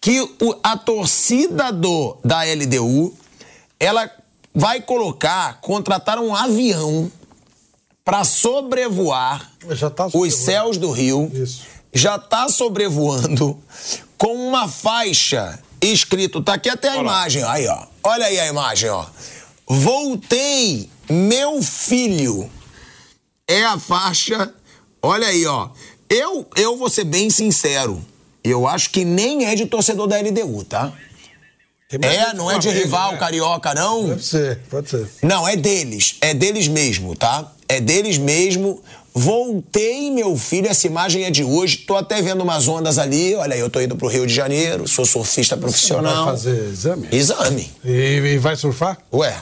que 0.00 0.20
o- 0.20 0.56
a 0.62 0.76
torcida 0.76 1.70
do, 1.70 2.16
da 2.24 2.42
LDU 2.44 3.14
ela 3.78 4.10
vai 4.54 4.80
colocar, 4.80 5.60
contratar 5.60 6.18
um 6.18 6.34
avião 6.34 7.10
para 8.10 8.24
sobrevoar 8.24 9.52
Já 9.70 9.88
tá 9.88 10.08
os 10.12 10.34
céus 10.34 10.76
do 10.76 10.90
Rio. 10.90 11.30
Isso. 11.32 11.62
Já 11.94 12.16
está 12.16 12.48
sobrevoando 12.48 13.56
com 14.18 14.34
uma 14.34 14.66
faixa 14.66 15.60
escrito, 15.80 16.42
tá 16.42 16.54
aqui 16.54 16.68
até 16.68 16.88
a 16.88 16.96
imagem, 16.96 17.44
aí 17.44 17.68
ó. 17.68 17.86
Olha 18.02 18.26
aí 18.26 18.40
a 18.40 18.48
imagem, 18.48 18.90
ó. 18.90 19.06
Voltei, 19.64 20.90
meu 21.08 21.62
filho. 21.62 22.50
É 23.46 23.64
a 23.64 23.78
faixa. 23.78 24.52
Olha 25.00 25.28
aí, 25.28 25.46
ó. 25.46 25.68
Eu, 26.08 26.48
eu 26.56 26.76
vou 26.76 26.90
ser 26.90 27.04
bem 27.04 27.30
sincero. 27.30 28.04
Eu 28.42 28.66
acho 28.66 28.90
que 28.90 29.04
nem 29.04 29.46
é 29.46 29.54
de 29.54 29.66
torcedor 29.66 30.08
da 30.08 30.18
LDU, 30.18 30.64
tá? 30.64 30.92
É, 32.02 32.34
não 32.34 32.50
é 32.50 32.58
de 32.58 32.70
rival 32.70 33.16
carioca, 33.18 33.72
não. 33.72 34.08
Pode 34.08 34.24
ser, 34.24 34.58
pode 34.68 34.90
ser. 34.90 35.08
Não, 35.22 35.46
é 35.46 35.54
deles. 35.54 36.16
É 36.20 36.34
deles 36.34 36.66
mesmo, 36.66 37.14
tá? 37.14 37.52
É 37.70 37.80
deles 37.80 38.18
mesmo. 38.18 38.82
Voltei, 39.14 40.10
meu 40.10 40.36
filho, 40.36 40.66
essa 40.66 40.88
imagem 40.88 41.24
é 41.24 41.30
de 41.30 41.44
hoje. 41.44 41.78
Tô 41.78 41.94
até 41.96 42.20
vendo 42.20 42.42
umas 42.42 42.66
ondas 42.66 42.98
ali. 42.98 43.36
Olha 43.36 43.54
aí, 43.54 43.60
eu 43.60 43.70
tô 43.70 43.80
indo 43.80 43.94
pro 43.94 44.08
Rio 44.08 44.26
de 44.26 44.34
Janeiro, 44.34 44.88
sou 44.88 45.06
surfista 45.06 45.56
profissional. 45.56 46.24
Vai 46.24 46.34
fazer 46.34 46.68
exame? 46.68 47.08
Exame. 47.12 47.70
E, 47.84 47.90
e 48.34 48.38
vai 48.38 48.56
surfar? 48.56 48.98
Ué, 49.12 49.32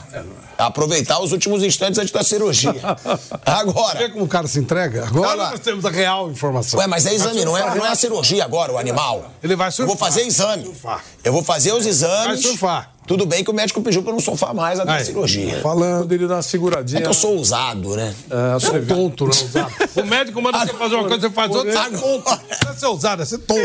aproveitar 0.59 1.19
os 1.19 1.31
últimos 1.31 1.63
instantes 1.63 1.97
antes 1.99 2.11
da 2.11 2.23
cirurgia. 2.23 2.73
Agora. 3.45 3.97
Vê 3.99 4.09
como 4.09 4.25
o 4.25 4.27
cara 4.27 4.47
se 4.47 4.59
entrega? 4.59 5.05
Agora 5.05 5.51
nós 5.51 5.59
temos 5.59 5.85
a 5.85 5.89
real 5.89 6.29
informação. 6.29 6.79
Ué, 6.79 6.87
mas 6.87 7.05
é 7.05 7.13
exame, 7.13 7.43
não 7.45 7.57
é, 7.57 7.75
não 7.75 7.85
é 7.85 7.89
a 7.89 7.95
cirurgia 7.95 8.43
agora, 8.43 8.73
o 8.73 8.77
animal. 8.77 9.31
Ele 9.43 9.55
vai 9.55 9.67
Eu 9.67 9.71
surfar. 9.71 9.87
vou 9.87 9.97
fazer 9.97 10.21
exame. 10.23 10.63
Surfar. 10.65 11.03
Eu 11.23 11.33
vou 11.33 11.43
fazer 11.43 11.73
os 11.73 11.85
exames. 11.85 12.25
Vai 12.27 12.51
surfar. 12.51 12.91
Tudo 13.07 13.25
bem 13.25 13.43
que 13.43 13.49
o 13.49 13.53
médico 13.53 13.81
pediu 13.81 14.03
pra 14.03 14.11
eu 14.11 14.13
não 14.13 14.21
surfar 14.21 14.53
mais 14.53 14.79
até 14.79 14.91
a 14.97 15.03
cirurgia. 15.03 15.59
Falando. 15.61 16.01
Poderia 16.03 16.27
dar 16.27 16.35
uma 16.35 16.39
É 16.39 16.43
seguradinha. 16.43 17.01
que 17.01 17.07
eu 17.07 17.13
sou 17.13 17.35
ousado, 17.37 17.95
né? 17.95 18.13
É, 18.29 18.53
Você 18.53 18.75
é 18.77 18.81
tonto, 18.81 19.23
não 19.25 19.31
ousado. 19.31 19.73
O 19.95 20.03
médico 20.05 20.39
manda 20.41 20.59
você 20.59 20.73
fazer 20.73 20.95
uma 20.95 21.07
coisa, 21.07 21.27
você 21.27 21.33
faz 21.33 21.51
outra, 21.55 21.71
você 21.71 21.77
é 21.95 21.97
tonto. 21.97 22.39
Não 22.65 22.71
é 22.71 22.75
ser 22.75 22.85
ousado, 22.85 23.21
é 23.23 23.25
ser 23.25 23.37
tonto. 23.39 23.61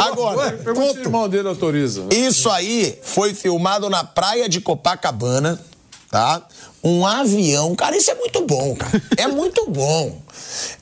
Agora, 0.00 0.52
Pergunta 0.52 0.92
se 0.92 0.98
o 0.98 1.02
irmão 1.02 1.28
dele 1.28 1.48
autoriza. 1.48 2.04
Isso 2.12 2.48
aí 2.50 2.96
foi 3.02 3.34
filmado 3.34 3.90
na 3.90 4.04
praia 4.04 4.48
de 4.48 4.60
Copacabana, 4.60 5.60
tá? 6.10 6.46
Um 6.82 7.06
avião. 7.06 7.74
Cara, 7.74 7.96
isso 7.96 8.10
é 8.10 8.14
muito 8.14 8.44
bom, 8.46 8.74
cara. 8.76 9.02
É 9.16 9.26
muito 9.26 9.68
bom. 9.70 10.20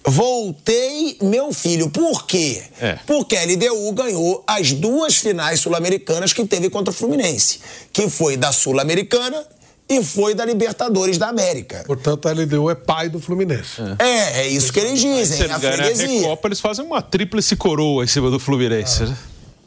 Voltei, 0.04 1.18
meu 1.22 1.52
filho. 1.52 1.90
Por 1.90 2.26
quê? 2.26 2.62
É. 2.80 2.98
Porque 3.06 3.36
a 3.36 3.44
LDU 3.44 3.92
ganhou 3.92 4.44
as 4.46 4.72
duas 4.72 5.16
finais 5.16 5.60
sul-americanas 5.60 6.32
que 6.32 6.44
teve 6.46 6.70
contra 6.70 6.92
o 6.92 6.96
Fluminense. 6.96 7.60
Que 7.92 8.08
foi 8.08 8.36
da 8.36 8.52
Sul-Americana 8.52 9.44
e 9.88 10.02
foi 10.02 10.34
da 10.34 10.44
Libertadores 10.44 11.16
da 11.18 11.28
América. 11.28 11.82
Portanto, 11.86 12.28
a 12.28 12.32
LDU 12.32 12.70
é 12.70 12.74
pai 12.74 13.08
do 13.08 13.20
Fluminense. 13.20 13.80
É, 13.98 14.42
é 14.42 14.48
isso 14.48 14.72
que 14.72 14.80
eles 14.80 15.00
Se 15.00 15.06
dizem, 15.06 15.42
ele 15.42 15.52
a 15.52 15.58
freguesia. 15.58 16.06
Recopa, 16.06 16.48
eles 16.48 16.60
fazem 16.60 16.84
uma 16.84 17.00
tríplice 17.00 17.56
coroa 17.56 18.04
em 18.04 18.06
cima 18.06 18.30
do 18.30 18.38
Fluminense, 18.38 19.04
né? 19.04 19.16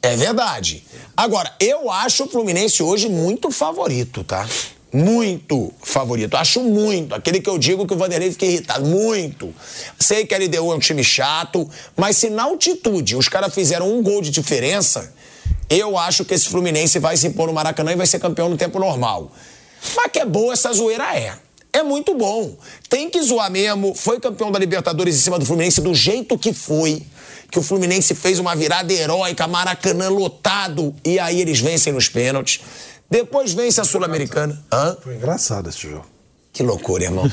É 0.02 0.16
verdade. 0.16 0.86
Agora, 1.16 1.54
eu 1.60 1.92
acho 1.92 2.24
o 2.24 2.30
Fluminense 2.30 2.82
hoje 2.82 3.10
muito 3.10 3.52
favorito, 3.52 4.24
tá? 4.24 4.48
Muito 4.92 5.72
favorito. 5.84 6.36
Acho 6.36 6.62
muito. 6.64 7.14
Aquele 7.14 7.40
que 7.40 7.50
eu 7.50 7.58
digo 7.58 7.86
que 7.86 7.94
o 7.94 7.98
Vanderlei 7.98 8.32
fica 8.32 8.46
irritado. 8.46 8.86
Muito. 8.86 9.54
Sei 10.00 10.26
que 10.26 10.34
a 10.34 10.38
LDU 10.38 10.72
é 10.72 10.76
um 10.76 10.80
time 10.80 11.04
chato, 11.04 11.70
mas 11.96 12.18
se 12.18 12.30
na 12.30 12.44
altitude 12.44 13.16
os 13.16 13.30
caras 13.30 13.54
fizeram 13.54 13.94
um 13.94 14.02
gol 14.02 14.22
de 14.22 14.32
diferença, 14.32 15.14
eu 15.70 15.98
acho 15.98 16.26
que 16.26 16.34
esse 16.34 16.50
Fluminense 16.50 16.98
vai 16.98 17.16
se 17.16 17.28
impor 17.28 17.48
no 17.48 17.54
Maracanã 17.54 17.92
e 17.92 17.96
vai 17.96 18.08
ser 18.08 18.20
campeão 18.20 18.50
no 18.50 18.58
tempo 18.58 18.80
normal. 18.80 19.32
Mas 19.96 20.12
que 20.12 20.20
é 20.20 20.26
boa 20.26 20.54
essa 20.54 20.74
zoeira 20.74 21.16
é. 21.16 21.34
É 21.72 21.84
muito 21.84 22.16
bom. 22.16 22.58
Tem 22.90 23.10
que 23.10 23.22
zoar 23.22 23.52
mesmo. 23.52 23.94
Foi 23.94 24.20
campeão 24.20 24.52
da 24.52 24.58
Libertadores 24.58 25.16
em 25.16 25.20
cima 25.20 25.38
do 25.38 25.46
Fluminense 25.46 25.80
do 25.82 25.94
jeito 25.94 26.38
que 26.38 26.52
foi. 26.52 27.04
Que 27.52 27.60
o 27.60 27.64
Fluminense 27.64 28.16
fez 28.16 28.40
uma 28.40 28.56
virada 28.56 28.92
heróica, 28.92 29.48
Maracanã 29.48 30.10
lotado. 30.10 30.96
E 31.06 31.20
aí 31.20 31.40
eles 31.40 31.60
vencem 31.60 31.94
nos 31.94 32.10
pênaltis. 32.10 32.60
Depois 33.10 33.54
vence 33.54 33.80
a 33.82 33.84
Sul-Americana. 33.84 34.62
Hã? 34.72 34.96
Foi 35.02 35.16
engraçado 35.16 35.70
esse 35.70 35.80
jogo. 35.90 36.06
Que 36.54 36.64
loucura, 36.64 37.04
irmão. 37.04 37.30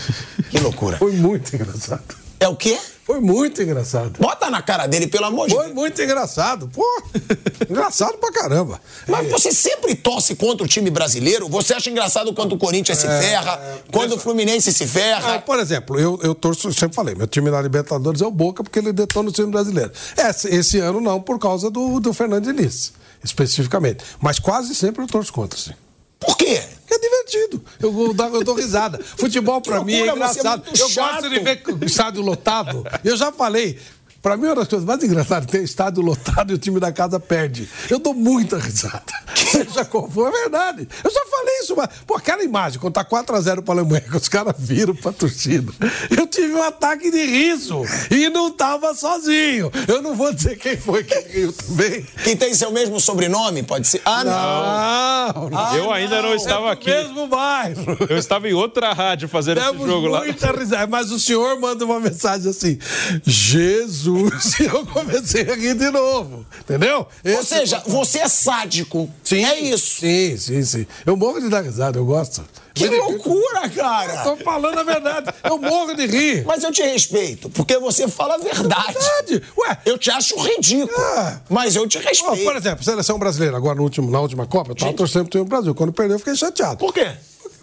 Que 0.51 0.59
loucura. 0.59 0.97
Foi 0.99 1.13
muito 1.13 1.55
engraçado. 1.55 2.03
É 2.39 2.47
o 2.49 2.55
quê? 2.55 2.79
Foi 3.05 3.21
muito 3.21 3.63
engraçado. 3.63 4.19
Bota 4.19 4.51
na 4.51 4.61
cara 4.61 4.87
dele, 4.87 5.07
pelo 5.07 5.27
amor 5.27 5.49
de 5.49 5.55
Foi 5.55 5.65
Deus. 5.67 5.75
muito 5.75 6.03
engraçado. 6.03 6.69
Pô, 6.69 6.85
engraçado 7.71 8.19
pra 8.19 8.33
caramba. 8.33 8.81
Mas 9.07 9.31
você 9.31 9.53
sempre 9.53 9.95
torce 9.95 10.35
contra 10.35 10.65
o 10.65 10.69
time 10.69 10.91
brasileiro? 10.91 11.49
Você 11.49 11.73
acha 11.73 11.89
engraçado 11.89 12.35
quando 12.35 12.53
o 12.55 12.59
Corinthians 12.59 12.99
se 12.99 13.07
ferra, 13.07 13.59
quando 13.93 14.17
o 14.17 14.19
Fluminense 14.19 14.73
se 14.73 14.85
Ah, 14.85 14.89
ferra? 14.89 15.39
por 15.39 15.59
exemplo, 15.61 15.99
eu, 15.99 16.19
eu 16.23 16.35
torço, 16.35 16.73
sempre 16.75 16.95
falei, 16.97 17.15
meu 17.15 17.27
time 17.29 17.49
na 17.51 17.61
Libertadores 17.63 18.21
é 18.21 18.27
o 18.27 18.31
Boca 18.31 18.63
porque 18.65 18.79
ele 18.81 18.93
detona 18.93 19.29
o 19.29 19.33
time 19.33 19.51
brasileiro. 19.51 19.93
Esse, 20.17 20.49
esse 20.49 20.79
ano 20.81 21.01
não, 21.01 21.21
por 21.21 21.39
causa 21.39 21.71
do, 21.71 22.01
do 22.01 22.13
Fernando 22.13 22.45
Diniz, 22.53 22.93
especificamente. 23.27 24.03
Mas 24.21 24.39
quase 24.39 24.75
sempre 24.75 25.03
eu 25.03 25.07
torço 25.07 25.33
contra, 25.33 25.59
sim. 25.59 25.73
Por 26.19 26.37
quê? 26.37 26.63
Porque 26.81 26.95
é 26.95 26.99
divertido. 26.99 27.65
Eu, 27.81 28.01
eu, 28.07 28.15
dou- 28.15 28.35
eu 28.37 28.45
dou 28.45 28.55
risada. 28.55 28.99
Futebol 29.17 29.61
pra 29.61 29.81
Que 29.81 29.85
mim 29.85 29.95
é 29.95 30.09
é 30.09 30.13
engraçado. 30.13 30.65
muito 30.65 30.81
eu 30.81 30.89
chato. 30.89 31.13
gosto 31.23 31.31
de 31.31 31.41
ver 31.41 31.63
o 31.81 31.85
estádio 31.85 32.23
lotado. 32.23 32.87
Eu 33.05 33.17
já 33.17 33.31
falei. 33.31 33.79
Pra 34.27 34.37
mim, 34.37 34.47
uma 34.47 34.57
das 34.57 34.67
coisas 34.67 34.85
mais 34.85 35.01
engraçadas 35.05 35.47
é 35.47 35.53
ter 35.53 35.63
estádio 35.63 36.03
lotado 36.03 36.51
e 36.51 36.55
o 36.55 36.59
time 36.59 36.81
da 36.81 36.91
casa 36.91 37.21
perde. 37.21 37.69
Eu 37.89 38.01
dou 38.01 38.13
muita 38.13 38.59
risada. 38.59 39.01
Seja 39.37 39.85
qual 39.85 40.11
for, 40.11 40.27
é 40.27 40.33
verdade. 40.33 40.89
Eu 41.05 41.11
já 41.13 41.21
falei 41.31 41.59
isso, 41.61 41.77
mas. 41.77 41.89
Pô, 42.05 42.17
aquela 42.17 42.43
imagem, 42.43 42.81
quando 42.81 42.95
tá 42.95 43.05
4x0 43.05 43.63
pra 43.63 43.75
Alemanha, 43.75 44.01
que 44.01 44.17
os 44.17 44.27
caras 44.27 44.57
viram 44.59 44.97
pra 44.97 45.13
torcida. 45.13 45.73
Eu 46.11 46.27
tive 46.27 46.55
um 46.55 46.63
ataque 46.65 47.09
de 47.09 47.25
riso. 47.25 47.83
E 48.11 48.29
não 48.29 48.51
tava 48.51 48.93
sozinho. 48.97 49.71
Eu 49.87 50.03
não 50.03 50.17
vou 50.17 50.33
dizer 50.33 50.59
quem 50.59 50.77
foi 50.77 51.05
que 51.05 51.21
riu 51.21 51.53
também. 51.53 52.05
Quem 52.25 52.37
tem 52.37 52.53
seu 52.53 52.73
mesmo 52.73 52.99
sobrenome? 52.99 53.63
Pode 53.63 53.87
ser. 53.87 54.03
Ah, 54.05 54.25
não. 54.25 55.43
Não, 55.43 55.51
não. 55.51 55.77
Eu 55.77 55.93
ainda 55.93 56.21
não 56.21 56.35
estava 56.35 56.71
é 56.71 56.73
aqui. 56.73 56.91
mesmo 56.91 57.29
bairro. 57.29 57.97
Eu 58.11 58.19
estava 58.19 58.49
em 58.49 58.55
outra 58.55 58.93
rádio 58.93 59.29
fazendo 59.29 59.59
esse 59.59 59.87
jogo 59.87 60.09
lá. 60.09 60.25
muita 60.25 60.51
risada. 60.51 60.89
Mas 60.89 61.13
o 61.13 61.21
senhor 61.21 61.61
manda 61.61 61.85
uma 61.85 62.01
mensagem 62.01 62.51
assim: 62.51 62.77
Jesus. 63.25 64.16
E 64.61 64.65
eu 64.65 64.87
comecei 64.87 65.43
a 65.51 65.55
rir 65.55 65.75
de 65.75 65.91
novo. 65.91 66.47
Entendeu? 66.61 67.07
Ou 67.25 67.31
Esse- 67.31 67.47
seja, 67.47 67.83
você 67.87 68.21
é 68.21 68.29
sádico. 68.29 69.09
Sim, 69.23 69.45
É 69.45 69.59
isso. 69.61 70.01
Sim, 70.01 70.37
sim, 70.37 70.63
sim. 70.65 70.87
Eu 71.05 71.17
morro 71.17 71.41
de 71.41 71.49
dar 71.49 71.63
risada, 71.63 71.99
eu 71.99 72.05
gosto. 72.05 72.45
Que 72.75 72.89
loucura, 72.89 73.69
cara. 73.71 74.19
Tô 74.23 74.37
falando 74.37 74.79
a 74.79 74.83
verdade. 74.83 75.33
Eu 75.45 75.57
morro 75.59 75.95
de 75.95 76.05
rir. 76.07 76.45
Mas 76.45 76.63
eu 76.63 76.71
te 76.71 76.83
respeito, 76.83 77.49
porque 77.49 77.79
você 77.79 78.07
fala 78.07 78.35
a 78.35 78.39
verdade. 78.39 78.93
Verdade. 78.93 79.43
Ué. 79.59 79.79
Eu 79.87 79.97
te 79.97 80.11
acho 80.11 80.37
ridículo. 80.39 80.91
É. 81.01 81.41
Mas 81.49 81.75
eu 81.75 81.89
te 81.89 81.97
respeito. 81.99 82.45
por 82.45 82.55
exemplo, 82.57 82.85
seleção 82.85 83.19
brasileira, 83.19 83.57
agora 83.57 83.77
no 83.77 83.83
último, 83.83 84.11
na 84.11 84.21
última 84.21 84.47
Copa, 84.47 84.73
eu 84.73 84.75
tava 84.75 84.93
torcendo 84.93 85.29
pro 85.31 85.45
Brasil. 85.47 85.75
Quando 85.75 85.91
perdeu, 85.93 86.17
eu 86.17 86.19
fiquei 86.19 86.37
chateado. 86.37 86.77
Por 86.77 86.93
quê? 86.93 87.11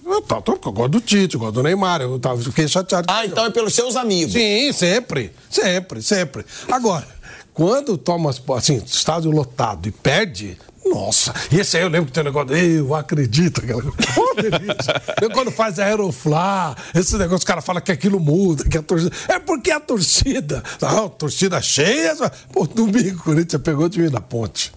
Eu, 0.06 0.22
tava, 0.22 0.44
eu 0.48 0.72
gosto 0.72 0.90
do 0.90 1.02
Tite, 1.02 1.36
eu 1.36 1.40
gosto 1.40 1.54
do 1.54 1.64
Neymar, 1.64 2.02
eu 2.02 2.20
tava, 2.20 2.42
fiquei 2.42 2.68
chateado. 2.68 3.08
Ah, 3.10 3.26
então 3.26 3.46
é 3.46 3.50
pelos 3.50 3.74
seus 3.74 3.96
amigos. 3.96 4.34
Sim, 4.34 4.72
sempre, 4.74 5.32
sempre, 5.50 6.02
sempre. 6.02 6.46
Agora, 6.70 7.08
quando 7.54 7.98
toma, 7.98 8.32
assim, 8.58 8.82
estádio 8.86 9.32
lotado 9.32 9.88
e 9.88 9.92
perde, 9.92 10.58
nossa, 10.86 11.34
e 11.52 11.60
esse 11.60 11.78
aí 11.78 11.84
eu 11.84 11.90
lembro 11.90 12.08
que 12.08 12.12
tem 12.12 12.22
um 12.22 12.26
negócio, 12.26 12.56
eu 12.56 12.94
acredito, 12.94 13.62
aquela 13.62 13.82
coisa. 13.82 13.98
Pô, 14.14 14.34
delícia. 14.36 15.02
Eu, 15.22 15.30
quando 15.30 15.52
faz 15.52 15.80
aeroflá, 15.80 16.76
esse 16.94 17.14
negócio, 17.14 17.38
os 17.38 17.44
caras 17.44 17.64
falam 17.64 17.82
que 17.82 17.92
aquilo 17.92 18.20
muda, 18.20 18.66
que 18.68 18.78
a 18.78 18.82
torcida. 18.82 19.16
É 19.30 19.40
porque 19.40 19.72
a 19.72 19.80
torcida, 19.80 20.64
não, 20.82 21.08
torcida 21.08 21.62
cheia, 21.62 22.16
pô, 22.52 22.68
domingo 22.68 23.20
o 23.20 23.24
Corinthians 23.24 23.62
pegou 23.62 23.86
o 23.86 23.90
time 23.90 24.10
da 24.10 24.20
ponte. 24.20 24.72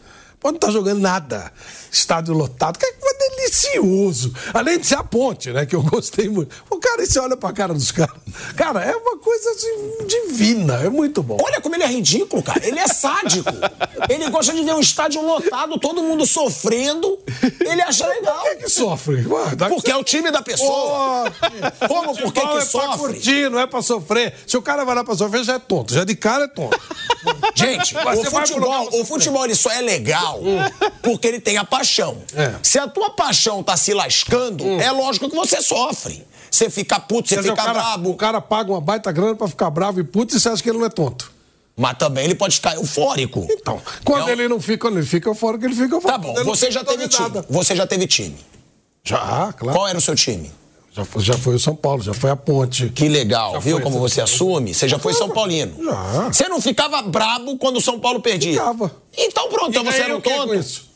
Pô, 0.47 0.53
não 0.53 0.59
tá 0.61 0.71
jogando 0.71 1.01
nada. 1.01 1.53
Estádio 1.91 2.33
lotado, 2.33 2.79
que 2.79 2.87
foi 3.01 3.15
delicioso. 3.15 4.33
Além 4.55 4.79
de 4.79 4.87
ser 4.87 4.97
a 4.97 5.03
ponte, 5.03 5.51
né? 5.51 5.67
Que 5.67 5.75
eu 5.75 5.83
gostei 5.83 6.29
muito. 6.29 6.55
O 6.71 6.79
cara, 6.79 7.03
e 7.03 7.07
você 7.07 7.19
olha 7.19 7.37
pra 7.37 7.53
cara 7.53 7.75
dos 7.75 7.91
caras. 7.91 8.15
Cara, 8.55 8.85
é 8.85 8.95
uma 8.95 9.19
coisa 9.19 9.51
assim, 9.51 10.07
divina, 10.07 10.75
é 10.85 10.89
muito 10.89 11.23
bom. 11.23 11.37
Olha 11.43 11.61
como 11.61 11.75
ele 11.75 11.83
é 11.83 11.89
ridículo, 11.89 12.43
cara. 12.43 12.65
Ele 12.65 12.79
é 12.79 12.87
sádico. 12.87 13.51
ele 14.09 14.31
gosta 14.31 14.53
de 14.53 14.63
ver 14.63 14.75
um 14.75 14.81
estádio 14.81 15.21
lotado, 15.21 15.81
todo 15.81 16.03
mundo 16.03 16.25
sofrendo. 16.27 17.19
Ele 17.61 17.83
acha 17.83 18.07
legal. 18.07 18.39
Por 18.41 18.51
que, 18.51 18.57
que 18.65 18.69
sofre? 18.69 19.27
Porque 19.69 19.91
é 19.91 19.97
o 19.97 20.05
time 20.05 20.31
da 20.31 20.43
pessoa. 20.43 21.31
Pô, 21.89 21.89
Como? 21.89 22.17
Por 22.17 22.33
que, 22.33 22.41
que 22.41 22.47
é 22.47 22.53
pra 22.53 22.61
sofre? 22.61 22.99
curtir, 22.99 23.51
não 23.51 23.59
é 23.59 23.67
pra 23.67 23.83
sofrer. 23.83 24.35
Se 24.47 24.57
o 24.57 24.63
cara 24.63 24.85
vai 24.85 24.95
lá 24.95 25.03
pra 25.03 25.17
sofrer, 25.17 25.43
já 25.43 25.55
é 25.55 25.59
tonto. 25.59 25.93
Já 25.93 26.05
de 26.05 26.15
cara 26.15 26.45
é 26.45 26.49
tonto. 26.49 26.79
Gente, 27.55 27.95
Mas 27.95 28.21
o 28.21 28.25
futebol, 28.31 28.91
pra 28.91 29.01
o 29.01 29.05
futebol 29.05 29.45
ele 29.45 29.55
só 29.55 29.71
é 29.71 29.81
legal 29.81 30.36
porque 31.03 31.27
ele 31.27 31.41
tem 31.41 31.57
a 31.57 31.65
paixão. 31.65 32.19
É. 32.35 32.55
Se 32.63 32.79
a 32.79 32.89
tua 32.89 33.11
paixão 33.11 33.63
tá 33.63 33.77
se 33.77 33.93
lascando, 33.95 34.65
é 34.81 34.91
lógico 34.91 35.29
que 35.29 35.37
você 35.37 35.61
sofre. 35.63 36.27
Você 36.51 36.71
fica 36.71 36.99
puto, 36.99 37.29
você 37.29 37.43
fica 37.43 37.53
o, 37.53 37.57
cara, 37.57 37.73
brabo. 37.73 38.11
o 38.11 38.15
cara 38.15 38.41
paga 38.41 38.71
uma 38.71 38.81
baita 38.81 39.13
grana 39.13 39.35
pra 39.35 39.49
ficar 39.49 39.69
bravo 39.69 40.01
e 40.01 40.05
puto 40.05 40.37
e 40.37 40.41
você 40.41 40.49
acha 40.49 40.63
que 40.63 40.71
ele 40.71 40.79
não 40.79 40.87
é 40.87 40.91
tonto. 40.91 41.33
Mas 41.77 41.99
também 41.99 42.25
ele 42.25 42.35
pode 42.35 42.55
ficar 42.55 42.75
eufórico. 42.77 43.47
Então, 43.51 43.81
quando 44.03 44.23
Não. 44.23 44.31
ele 44.31 44.49
não 44.49 44.59
fica, 44.59 44.89
ele 44.89 45.03
fica 45.03 45.31
que 45.35 45.65
ele 45.67 45.75
fica 45.75 46.01
fora. 46.01 46.15
Tá 46.15 46.19
bom, 46.19 46.35
você 46.45 46.71
já 46.71 46.83
teve 46.83 47.07
time. 47.07 47.43
Você 47.51 47.77
já 47.77 47.87
teve 47.87 48.07
time. 48.07 48.39
Já, 49.05 49.53
claro. 49.53 49.79
Qual 49.79 49.87
era 49.87 49.99
o 49.99 50.01
seu 50.01 50.15
time? 50.15 50.51
Já 50.97 51.05
foi, 51.05 51.23
já 51.23 51.35
foi 51.35 51.55
o 51.55 51.59
São 51.59 51.77
Paulo, 51.77 52.03
já 52.03 52.15
foi 52.15 52.31
a 52.31 52.37
Ponte. 52.37 52.89
Que 52.89 53.07
legal, 53.07 53.53
Já 53.53 53.59
viu 53.59 53.81
como 53.83 53.99
você 53.99 54.23
assume? 54.23 54.73
Você 54.73 54.89
já 54.89 54.99
foi. 54.99 55.13
São 55.13 55.29
Paulino. 55.29 55.77
Já. 55.85 56.33
Você 56.33 56.49
não 56.49 56.59
ficava 56.59 57.03
brabo 57.03 57.59
quando 57.59 57.77
o 57.77 57.81
São 57.83 58.01
Paulo 58.01 58.19
perdia? 58.21 58.53
Ficava. 58.53 58.91
Então 59.15 59.47
pronto, 59.51 59.69
então 59.69 59.83
E 59.83 59.85
você 59.85 59.91
ganhei 59.91 60.05
era 60.05 60.17
um 60.17 60.21
com 60.23 60.31
tonto. 60.31 60.55
isso? 60.55 60.89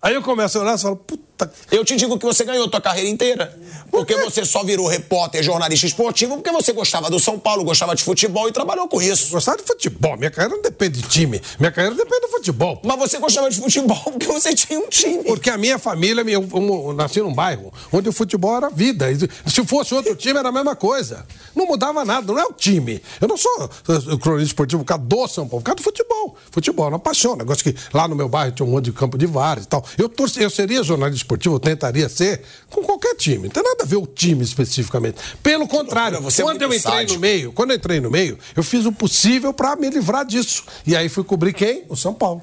Aí 0.00 0.14
eu 0.14 0.22
começo 0.22 0.58
a 0.58 0.62
olhar 0.62 0.76
e 0.76 0.80
falo, 0.80 0.94
puta. 0.96 1.27
Eu 1.70 1.84
te 1.84 1.96
digo 1.96 2.18
que 2.18 2.24
você 2.26 2.44
ganhou 2.44 2.68
tua 2.68 2.80
carreira 2.80 3.08
inteira. 3.08 3.56
Porque 3.90 4.14
você 4.16 4.44
só 4.44 4.62
virou 4.62 4.86
repórter, 4.86 5.42
jornalista 5.42 5.86
esportivo, 5.86 6.36
porque 6.36 6.50
você 6.52 6.72
gostava 6.72 7.08
do 7.10 7.18
São 7.18 7.38
Paulo, 7.38 7.64
gostava 7.64 7.94
de 7.94 8.02
futebol 8.02 8.48
e 8.48 8.52
trabalhou 8.52 8.86
com 8.88 9.00
isso. 9.00 9.30
Gostar 9.30 9.56
de 9.56 9.62
futebol. 9.62 10.16
Minha 10.16 10.30
carreira 10.30 10.54
não 10.56 10.62
depende 10.62 11.00
de 11.00 11.08
time. 11.08 11.40
Minha 11.58 11.70
carreira 11.72 11.96
depende 11.96 12.20
do 12.22 12.28
futebol. 12.28 12.80
Mas 12.84 12.98
você 12.98 13.18
gostava 13.18 13.48
de 13.50 13.56
futebol 13.58 13.96
porque 14.04 14.26
você 14.26 14.54
tinha 14.54 14.78
um 14.78 14.88
time. 14.88 15.24
Porque 15.24 15.48
a 15.50 15.56
minha 15.56 15.78
família, 15.78 16.20
eu, 16.22 16.46
eu- 16.52 16.84
eu 16.88 16.92
nasci 16.94 17.20
num 17.20 17.32
bairro 17.34 17.72
onde 17.92 18.08
o 18.08 18.12
futebol 18.12 18.56
era 18.56 18.68
vida. 18.68 19.06
Se 19.46 19.64
fosse 19.64 19.94
outro 19.94 20.14
time, 20.16 20.38
era 20.38 20.48
a 20.50 20.52
mesma 20.52 20.76
coisa. 20.76 21.26
Não 21.54 21.66
mudava 21.66 22.04
nada, 22.04 22.26
não 22.32 22.38
é 22.38 22.44
o 22.44 22.52
time. 22.52 23.02
Eu 23.20 23.26
não 23.28 23.36
sou 23.36 23.70
eh, 23.88 24.16
cronista 24.20 24.48
esportivo 24.48 24.82
por 24.84 24.88
causa 24.88 25.04
do 25.04 25.28
São 25.28 25.48
Paulo, 25.48 25.62
por 25.62 25.66
causa 25.66 25.76
do 25.76 25.82
futebol. 25.82 26.36
Futebol 26.50 26.88
uma 26.88 26.98
paixão. 26.98 27.36
Negócio 27.36 27.64
que 27.64 27.74
lá 27.92 28.06
no 28.06 28.14
meu 28.14 28.28
bairro 28.28 28.52
tinha 28.52 28.66
um 28.66 28.70
monte 28.70 28.86
de 28.86 28.92
campo 28.92 29.16
de 29.16 29.26
vários 29.26 29.64
e 29.64 29.68
tal. 29.68 29.84
Eu, 29.96 30.08
torci, 30.08 30.42
eu 30.42 30.50
seria 30.50 30.82
jornalista 30.82 31.26
esportivo, 31.28 31.56
eu 31.56 31.60
tentaria 31.60 32.08
ser 32.08 32.40
com 32.70 32.82
qualquer 32.82 33.14
time. 33.14 33.44
Não 33.44 33.50
tem 33.50 33.62
nada 33.62 33.84
a 33.84 33.86
ver 33.86 33.96
o 33.96 34.06
time 34.06 34.42
especificamente. 34.42 35.18
Pelo 35.42 35.68
contrário, 35.68 36.20
você 36.22 36.40
é 36.40 36.44
quando 36.44 36.62
eu 36.62 36.68
muito 36.68 36.80
entrei 36.80 36.94
sádico. 36.96 37.14
no 37.14 37.20
meio, 37.20 37.52
quando 37.52 37.70
eu 37.70 37.76
entrei 37.76 38.00
no 38.00 38.10
meio, 38.10 38.38
eu 38.56 38.62
fiz 38.62 38.86
o 38.86 38.92
possível 38.92 39.52
pra 39.52 39.76
me 39.76 39.90
livrar 39.90 40.24
disso. 40.24 40.64
E 40.86 40.96
aí 40.96 41.08
fui 41.08 41.22
cobrir 41.22 41.52
quem? 41.52 41.84
O 41.88 41.96
São 41.96 42.14
Paulo. 42.14 42.42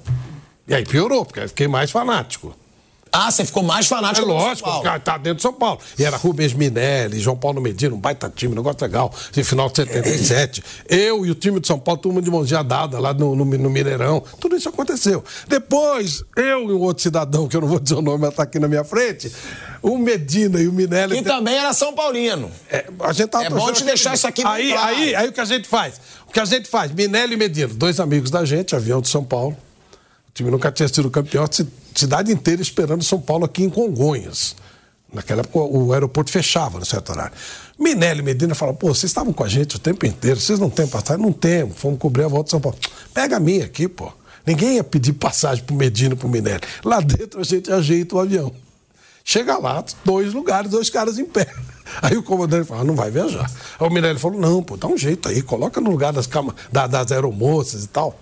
E 0.67 0.73
aí 0.73 0.85
piorou, 0.85 1.25
porque 1.25 1.39
aí 1.39 1.47
fiquei 1.47 1.67
mais 1.67 1.89
fanático. 1.89 2.55
Ah, 3.15 3.31
você 3.31 3.45
ficou 3.45 3.63
mais 3.63 3.85
É 3.85 3.89
fanático 3.89 4.25
do 4.27 4.33
São 4.33 4.39
lógico, 4.39 4.67
Paulo. 4.67 4.81
o 4.81 4.83
cara 4.83 4.99
tá 4.99 5.17
dentro 5.17 5.37
de 5.37 5.41
São 5.41 5.53
Paulo. 5.53 5.79
E 5.97 6.03
era 6.03 6.17
Rubens 6.17 6.53
Minelli, 6.53 7.19
João 7.19 7.37
Paulo 7.37 7.61
Medina, 7.61 7.95
um 7.95 7.99
baita 7.99 8.31
time, 8.33 8.53
um 8.53 8.57
negócio 8.57 8.77
legal. 8.81 9.13
No 9.35 9.45
final 9.45 9.69
de 9.69 9.77
77. 9.77 10.63
Eu 10.89 11.25
e 11.25 11.31
o 11.31 11.35
time 11.35 11.59
de 11.59 11.67
São 11.67 11.79
Paulo, 11.79 12.01
mundo 12.05 12.21
de 12.23 12.29
mãozinha 12.31 12.63
dada 12.63 12.99
lá 12.99 13.13
no, 13.13 13.35
no, 13.35 13.45
no 13.45 13.69
Mineirão. 13.69 14.21
Tudo 14.39 14.55
isso 14.55 14.67
aconteceu. 14.69 15.23
Depois, 15.47 16.23
eu 16.35 16.69
e 16.69 16.73
um 16.73 16.81
outro 16.81 17.01
cidadão, 17.03 17.47
que 17.47 17.55
eu 17.55 17.61
não 17.61 17.67
vou 17.67 17.79
dizer 17.79 17.95
o 17.95 18.01
nome, 18.01 18.19
mas 18.19 18.33
tá 18.33 18.43
aqui 18.43 18.59
na 18.59 18.67
minha 18.67 18.83
frente, 18.83 19.31
o 19.81 19.97
Medina 19.97 20.59
e 20.59 20.67
o 20.67 20.73
Minelli. 20.73 21.17
E 21.17 21.21
também 21.21 21.55
era 21.55 21.73
São 21.73 21.93
Paulino. 21.93 22.51
É, 22.69 22.85
a 22.99 23.13
gente 23.13 23.29
tava 23.29 23.45
É 23.45 23.49
bom 23.49 23.71
te 23.71 23.83
deixar 23.83 24.09
dia. 24.09 24.15
isso 24.15 24.27
aqui 24.27 24.45
aí, 24.45 24.71
claro. 24.71 24.87
aí, 24.95 25.15
aí 25.15 25.27
o 25.29 25.31
que 25.31 25.39
a 25.41 25.45
gente 25.45 25.67
faz? 25.67 25.95
O 26.27 26.31
que 26.33 26.39
a 26.39 26.45
gente 26.45 26.67
faz? 26.67 26.91
Minelli 26.91 27.33
e 27.35 27.37
Medina, 27.37 27.73
dois 27.73 27.99
amigos 27.99 28.29
da 28.29 28.43
gente, 28.43 28.75
avião 28.75 28.99
de 28.99 29.07
São 29.07 29.23
Paulo. 29.23 29.55
Time 30.35 30.51
nunca 30.51 30.69
tinha 30.69 30.87
sido 30.89 31.09
campeão, 31.09 31.47
ci- 31.49 31.65
cidade 31.95 32.29
inteira 32.31 32.61
esperando 32.61 33.03
São 33.05 33.19
Paulo 33.21 33.45
aqui 33.45 33.63
em 33.63 33.69
Congonhas. 33.69 34.53
Naquela 35.13 35.39
época 35.39 35.59
o 35.59 35.93
aeroporto 35.93 36.29
fechava 36.29 36.77
no 36.77 36.85
certo 36.85 37.11
horário. 37.13 37.31
Minelli 37.79 38.21
Medina 38.21 38.53
falaram, 38.53 38.77
pô, 38.77 38.87
vocês 38.89 39.05
estavam 39.11 39.31
com 39.31 39.45
a 39.45 39.47
gente 39.47 39.77
o 39.77 39.79
tempo 39.79 40.05
inteiro, 40.05 40.37
vocês 40.37 40.59
não 40.59 40.69
têm 40.69 40.85
passagem? 40.87 41.23
Não 41.23 41.31
temos, 41.31 41.77
fomos 41.77 41.97
cobrir 41.97 42.25
a 42.25 42.27
volta 42.27 42.45
de 42.45 42.51
São 42.51 42.59
Paulo. 42.59 42.77
Pega 43.13 43.37
a 43.37 43.39
minha 43.39 43.63
aqui, 43.63 43.87
pô. 43.87 44.11
Ninguém 44.45 44.75
ia 44.75 44.83
pedir 44.83 45.13
passagem 45.13 45.63
pro 45.63 45.73
Medina 45.75 46.17
pro 46.17 46.27
Minelli. 46.27 46.61
Lá 46.83 46.99
dentro 46.99 47.39
a 47.39 47.43
gente 47.43 47.71
ajeita 47.71 48.15
o 48.15 48.19
avião. 48.19 48.51
Chega 49.23 49.57
lá, 49.57 49.83
dois 50.03 50.33
lugares, 50.33 50.69
dois 50.69 50.89
caras 50.89 51.17
em 51.17 51.25
pé. 51.25 51.47
Aí 52.01 52.17
o 52.17 52.21
comandante 52.21 52.67
fala, 52.67 52.83
não 52.83 52.93
vai 52.95 53.09
viajar. 53.09 53.49
Aí 53.79 53.87
o 53.87 53.89
Minelli 53.89 54.19
falou, 54.19 54.39
não, 54.39 54.61
pô, 54.61 54.75
dá 54.75 54.87
um 54.87 54.97
jeito 54.97 55.29
aí, 55.29 55.41
coloca 55.41 55.79
no 55.79 55.89
lugar 55.89 56.11
das, 56.11 56.27
cama, 56.27 56.53
da, 56.71 56.85
das 56.87 57.11
aeromoças 57.11 57.85
e 57.85 57.87
tal. 57.87 58.19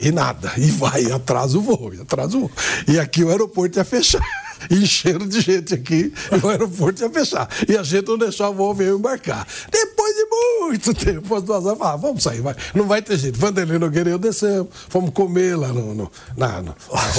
E 0.00 0.10
nada, 0.10 0.52
e 0.56 0.70
vai, 0.70 1.12
atrasa 1.12 1.58
o 1.58 1.60
voo, 1.60 1.92
atrasa 2.00 2.36
o 2.36 2.40
voo. 2.40 2.50
E 2.88 2.98
aqui 2.98 3.22
o 3.22 3.28
aeroporto 3.28 3.78
ia 3.78 3.84
fechar. 3.84 4.24
Encheram 4.70 5.26
de 5.26 5.40
gente 5.40 5.74
aqui 5.74 6.12
e 6.32 6.46
o 6.46 6.48
aeroporto 6.48 7.02
ia 7.02 7.10
fechar. 7.10 7.48
E 7.68 7.76
a 7.76 7.82
gente 7.82 8.08
não 8.08 8.16
deixava 8.16 8.62
o 8.62 8.70
avião 8.70 8.96
embarcar. 8.96 9.46
Depois 9.70 10.14
de 10.16 10.24
muito 10.60 10.94
tempo, 10.96 11.34
as 11.34 11.42
duas 11.42 11.66
horas 11.66 11.78
falaram, 11.78 11.98
vamos 11.98 12.22
sair, 12.22 12.40
vai. 12.40 12.54
Não 12.74 12.86
vai 12.86 13.02
ter 13.02 13.18
jeito. 13.18 13.38
Vanderlei 13.38 13.78
Nogueira 13.78 14.08
e 14.08 14.12
eu 14.12 14.18
descemos, 14.18 14.68
fomos 14.88 15.10
comer 15.10 15.56
lá 15.56 15.68
no, 15.68 15.94
no 15.94 16.12
na, 16.36 16.62
no, 16.62 16.74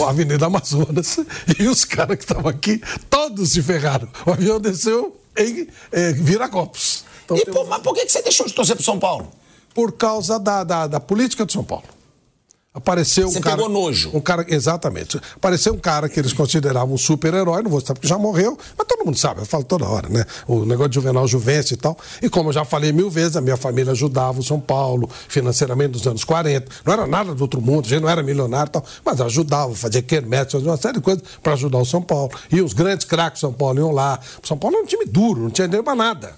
Avenida 0.08 0.48
Amazonas. 0.48 1.20
E 1.60 1.68
os 1.68 1.86
caras 1.86 2.18
que 2.18 2.24
estavam 2.24 2.49
aqui, 2.49 2.82
todos 3.10 3.52
se 3.52 3.62
ferraram. 3.62 4.08
O 4.26 4.32
avião 4.32 4.60
desceu 4.60 5.16
em 5.38 5.68
é, 5.91 6.14
Viracopos. 6.14 7.03
Então, 7.26 7.38
e. 7.38 7.68
Mas 7.68 7.82
por 7.82 7.94
que 7.94 8.08
você 8.08 8.22
deixou 8.22 8.48
de 8.48 8.53
torcer 8.53 8.76
pro 8.76 8.84
São 8.84 8.99
Paulo? 8.99 9.32
Por 9.74 9.91
causa 9.94 10.40
da, 10.40 10.64
da, 10.64 10.88
da 10.88 10.99
política 10.99 11.45
de 11.45 11.53
São 11.53 11.64
Paulo. 11.64 11.86
Apareceu 12.73 13.30
Você 13.30 13.38
um 13.38 13.41
cara. 13.41 13.57
pegou 13.57 13.69
nojo. 13.69 14.11
Um 14.14 14.22
cara, 14.22 14.45
exatamente. 14.48 15.19
Apareceu 15.35 15.73
um 15.73 15.77
cara 15.77 16.07
que 16.07 16.18
eles 16.18 16.31
consideravam 16.31 16.93
um 16.93 16.98
super-herói, 16.98 17.61
não 17.61 17.69
vou 17.69 17.81
citar 17.81 17.93
porque 17.93 18.07
já 18.07 18.18
morreu, 18.18 18.57
mas 18.77 18.88
todo 18.88 19.06
mundo 19.06 19.18
sabe, 19.18 19.41
eu 19.41 19.45
falo 19.45 19.65
toda 19.65 19.85
hora, 19.85 20.07
né? 20.07 20.23
O 20.48 20.64
negócio 20.64 20.88
de 20.88 20.95
Juvenal 20.95 21.27
Juvencio 21.27 21.73
e 21.73 21.77
tal. 21.77 21.98
E 22.22 22.30
como 22.30 22.48
eu 22.48 22.53
já 22.53 22.64
falei 22.64 22.93
mil 22.93 23.10
vezes, 23.10 23.35
a 23.35 23.41
minha 23.41 23.57
família 23.57 23.91
ajudava 23.91 24.39
o 24.39 24.43
São 24.43 24.57
Paulo 24.57 25.10
financeiramente 25.27 25.98
nos 25.98 26.07
anos 26.07 26.23
40. 26.23 26.72
Não 26.85 26.93
era 26.93 27.06
nada 27.06 27.35
do 27.35 27.41
outro 27.41 27.60
mundo, 27.60 27.85
a 27.88 27.89
gente 27.89 28.02
não 28.03 28.10
era 28.10 28.23
milionário 28.23 28.69
e 28.69 28.72
tal, 28.72 28.85
mas 29.03 29.19
ajudava, 29.19 29.76
fazia 29.76 30.02
quermete, 30.02 30.53
fazia 30.53 30.69
uma 30.69 30.77
série 30.77 30.93
de 30.93 31.02
coisas 31.02 31.23
para 31.43 31.52
ajudar 31.52 31.77
o 31.77 31.85
São 31.85 32.02
Paulo. 32.02 32.31
E 32.49 32.61
os 32.61 32.72
grandes 32.72 33.06
craques 33.06 33.41
do 33.41 33.48
São 33.48 33.53
Paulo 33.53 33.80
iam 33.80 33.91
lá. 33.91 34.18
O 34.41 34.48
São 34.48 34.57
Paulo 34.57 34.77
era 34.77 34.85
um 34.85 34.88
time 34.88 35.03
duro, 35.03 35.41
não 35.41 35.49
tinha 35.49 35.68
dinheiro 35.68 35.84
para 35.84 35.95
nada. 35.95 36.35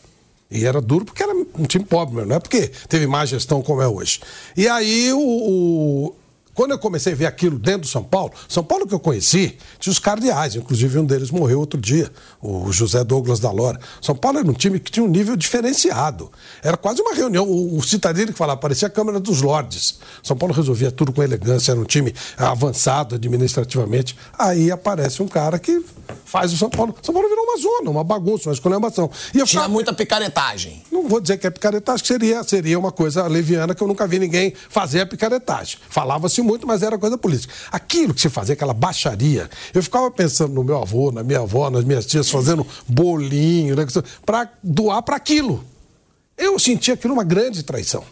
E 0.49 0.65
era 0.65 0.81
duro 0.81 1.05
porque 1.05 1.21
era 1.21 1.33
um 1.33 1.65
time 1.65 1.85
pobre 1.85 2.15
mesmo, 2.15 2.29
não 2.29 2.35
é 2.37 2.39
porque 2.39 2.71
teve 2.87 3.05
má 3.05 3.23
gestão 3.23 3.61
como 3.61 3.83
é 3.83 3.87
hoje. 3.87 4.19
E 4.57 4.67
aí 4.67 5.11
o, 5.13 5.19
o 5.19 6.15
quando 6.53 6.71
eu 6.71 6.79
comecei 6.79 7.13
a 7.13 7.15
ver 7.15 7.25
aquilo 7.25 7.57
dentro 7.57 7.81
do 7.81 7.87
São 7.87 8.03
Paulo, 8.03 8.31
São 8.47 8.63
Paulo 8.63 8.87
que 8.87 8.93
eu 8.93 8.99
conheci, 8.99 9.57
tinha 9.79 9.91
os 9.91 9.99
cardeais, 9.99 10.55
inclusive 10.55 10.99
um 10.99 11.05
deles 11.05 11.31
morreu 11.31 11.59
outro 11.59 11.79
dia, 11.79 12.11
o 12.41 12.71
José 12.71 13.03
Douglas 13.03 13.39
da 13.39 13.51
Lora. 13.51 13.79
São 14.01 14.15
Paulo 14.15 14.39
era 14.39 14.49
um 14.49 14.53
time 14.53 14.79
que 14.79 14.91
tinha 14.91 15.03
um 15.03 15.09
nível 15.09 15.35
diferenciado. 15.35 16.31
Era 16.61 16.77
quase 16.77 17.01
uma 17.01 17.13
reunião, 17.13 17.47
o, 17.47 17.77
o 17.77 17.83
Citadino 17.83 18.31
que 18.31 18.37
falava, 18.37 18.59
parecia 18.59 18.87
a 18.87 18.91
Câmara 18.91 19.19
dos 19.19 19.41
Lordes. 19.41 19.99
São 20.21 20.37
Paulo 20.37 20.53
resolvia 20.53 20.91
tudo 20.91 21.11
com 21.11 21.23
elegância, 21.23 21.71
era 21.71 21.79
um 21.79 21.85
time 21.85 22.13
avançado 22.37 23.15
administrativamente. 23.15 24.15
Aí 24.37 24.71
aparece 24.71 25.23
um 25.23 25.27
cara 25.27 25.57
que 25.57 25.83
faz 26.25 26.53
o 26.53 26.57
São 26.57 26.69
Paulo. 26.69 26.95
São 27.01 27.13
Paulo 27.13 27.27
virou 27.27 27.43
uma 27.45 27.57
zona, 27.57 27.89
uma 27.89 28.03
bagunça, 28.03 28.49
uma 28.49 28.53
escolhambação. 28.53 29.09
E 29.33 29.39
eu 29.39 29.45
Tinha 29.45 29.67
muita 29.67 29.93
picaretagem. 29.93 30.83
Não 30.91 31.07
vou 31.07 31.19
dizer 31.19 31.37
que 31.37 31.47
é 31.47 31.49
picaretagem, 31.49 32.05
seria, 32.05 32.43
seria 32.43 32.77
uma 32.77 32.91
coisa 32.91 33.25
leviana 33.27 33.73
que 33.73 33.81
eu 33.81 33.87
nunca 33.87 34.05
vi 34.05 34.19
ninguém 34.19 34.53
fazer 34.69 35.01
a 35.01 35.05
picaretagem. 35.05 35.77
Falava-se 35.89 36.42
muito, 36.43 36.67
mas 36.67 36.83
era 36.83 36.97
coisa 36.97 37.17
política. 37.17 37.53
Aquilo 37.71 38.13
que 38.13 38.21
se 38.21 38.29
fazia, 38.29 38.53
aquela 38.53 38.73
baixaria, 38.73 39.49
eu 39.73 39.81
ficava 39.81 40.11
pensando 40.11 40.53
no 40.53 40.63
meu 40.63 40.81
avô, 40.81 41.11
na 41.11 41.23
minha 41.23 41.39
avó, 41.39 41.69
nas 41.69 41.83
minhas 41.83 42.05
tias, 42.05 42.29
fazendo 42.29 42.65
bolinho, 42.87 43.75
né, 43.75 43.85
para 44.25 44.49
doar 44.61 45.01
para 45.01 45.15
aquilo. 45.15 45.63
Eu 46.37 46.59
sentia 46.59 46.93
aquilo 46.93 47.13
uma 47.13 47.23
grande 47.23 47.63
traição. 47.63 48.03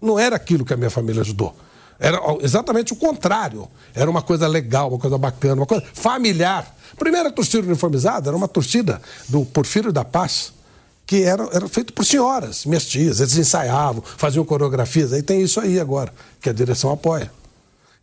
Não 0.00 0.18
era 0.18 0.36
aquilo 0.36 0.64
que 0.64 0.72
a 0.72 0.76
minha 0.76 0.90
família 0.90 1.22
ajudou. 1.22 1.54
Era 1.98 2.20
exatamente 2.42 2.92
o 2.92 2.96
contrário. 2.96 3.68
Era 3.94 4.10
uma 4.10 4.22
coisa 4.22 4.46
legal, 4.46 4.90
uma 4.90 4.98
coisa 4.98 5.16
bacana, 5.16 5.54
uma 5.56 5.66
coisa 5.66 5.84
familiar. 5.94 6.74
A 6.92 6.96
primeira 6.96 7.30
torcida 7.30 7.66
uniformizada 7.66 8.28
era 8.30 8.36
uma 8.36 8.48
torcida 8.48 9.00
do 9.28 9.44
Porfírio 9.44 9.92
da 9.92 10.04
Paz, 10.04 10.52
que 11.06 11.22
era, 11.22 11.48
era 11.52 11.68
feito 11.68 11.92
por 11.92 12.04
senhoras, 12.04 12.66
minhas 12.66 12.84
tias. 12.84 13.20
Eles 13.20 13.36
ensaiavam, 13.36 14.02
faziam 14.16 14.44
coreografias. 14.44 15.12
Aí 15.12 15.22
tem 15.22 15.40
isso 15.40 15.60
aí 15.60 15.80
agora, 15.80 16.12
que 16.40 16.50
a 16.50 16.52
direção 16.52 16.90
apoia. 16.90 17.30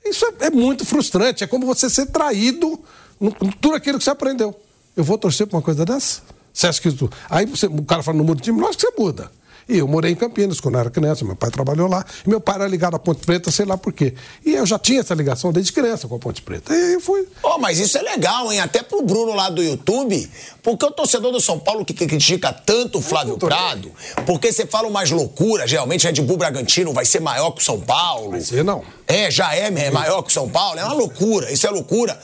Isso 0.05 0.25
é, 0.25 0.47
é 0.47 0.49
muito 0.49 0.85
frustrante. 0.85 1.43
É 1.43 1.47
como 1.47 1.65
você 1.65 1.89
ser 1.89 2.07
traído 2.07 2.79
no, 3.19 3.31
tudo 3.31 3.75
aquilo 3.75 3.97
que 3.97 4.03
você 4.03 4.09
aprendeu. 4.09 4.59
Eu 4.95 5.03
vou 5.03 5.17
torcer 5.17 5.47
por 5.47 5.57
uma 5.57 5.61
coisa 5.61 5.85
dessa? 5.85 6.21
Você 6.53 6.67
acha 6.67 6.81
que 6.81 6.89
isso... 6.89 7.09
Aí 7.29 7.45
você, 7.45 7.65
o 7.65 7.83
cara 7.83 8.03
fala 8.03 8.17
no 8.17 8.23
mundo 8.23 8.37
do 8.37 8.43
time, 8.43 8.59
lógico 8.59 8.85
que 8.85 8.91
você 8.91 9.01
muda. 9.01 9.31
E 9.67 9.77
eu 9.77 9.87
morei 9.87 10.11
em 10.11 10.15
Campinas 10.15 10.59
quando 10.59 10.75
eu 10.75 10.81
era 10.81 10.89
criança, 10.89 11.23
meu 11.23 11.35
pai 11.35 11.49
trabalhou 11.49 11.87
lá, 11.87 12.05
e 12.25 12.29
meu 12.29 12.41
pai 12.41 12.55
era 12.55 12.67
ligado 12.67 12.95
à 12.95 12.99
Ponte 12.99 13.25
Preta, 13.25 13.51
sei 13.51 13.65
lá 13.65 13.77
por 13.77 13.93
quê. 13.93 14.13
E 14.45 14.53
eu 14.53 14.65
já 14.65 14.77
tinha 14.77 14.99
essa 14.99 15.13
ligação 15.13 15.51
desde 15.51 15.71
criança 15.71 16.07
com 16.07 16.15
a 16.15 16.19
Ponte 16.19 16.41
Preta. 16.41 16.73
E 16.73 16.93
eu 16.93 17.01
fui. 17.01 17.27
Oh, 17.41 17.57
mas 17.57 17.79
isso 17.79 17.97
é 17.97 18.01
legal, 18.01 18.51
hein? 18.51 18.59
Até 18.59 18.83
pro 18.83 19.01
Bruno 19.01 19.33
lá 19.33 19.49
do 19.49 19.63
YouTube, 19.63 20.29
porque 20.61 20.85
o 20.85 20.91
torcedor 20.91 21.31
do 21.31 21.39
São 21.39 21.59
Paulo 21.59 21.85
que, 21.85 21.93
que 21.93 22.07
critica 22.07 22.51
tanto 22.51 22.99
o 22.99 23.01
Flávio 23.01 23.37
Prado, 23.37 23.91
porque 24.25 24.51
você 24.51 24.65
fala 24.65 24.87
umas 24.87 25.09
loucuras, 25.11 25.69
geralmente 25.69 26.05
Red 26.05 26.21
Bull 26.21 26.37
Bragantino 26.37 26.93
vai 26.93 27.05
ser 27.05 27.21
maior 27.21 27.51
que 27.51 27.61
o 27.61 27.65
São 27.65 27.79
Paulo. 27.79 28.31
Vai 28.31 28.41
ser, 28.41 28.63
não. 28.63 28.83
É, 29.07 29.31
já 29.31 29.55
é, 29.55 29.67
é 29.67 29.91
maior 29.91 30.21
que 30.21 30.29
o 30.29 30.33
São 30.33 30.49
Paulo, 30.49 30.79
é 30.79 30.83
uma 30.83 30.93
loucura, 30.93 31.51
isso 31.51 31.65
é 31.65 31.69
loucura. 31.69 32.19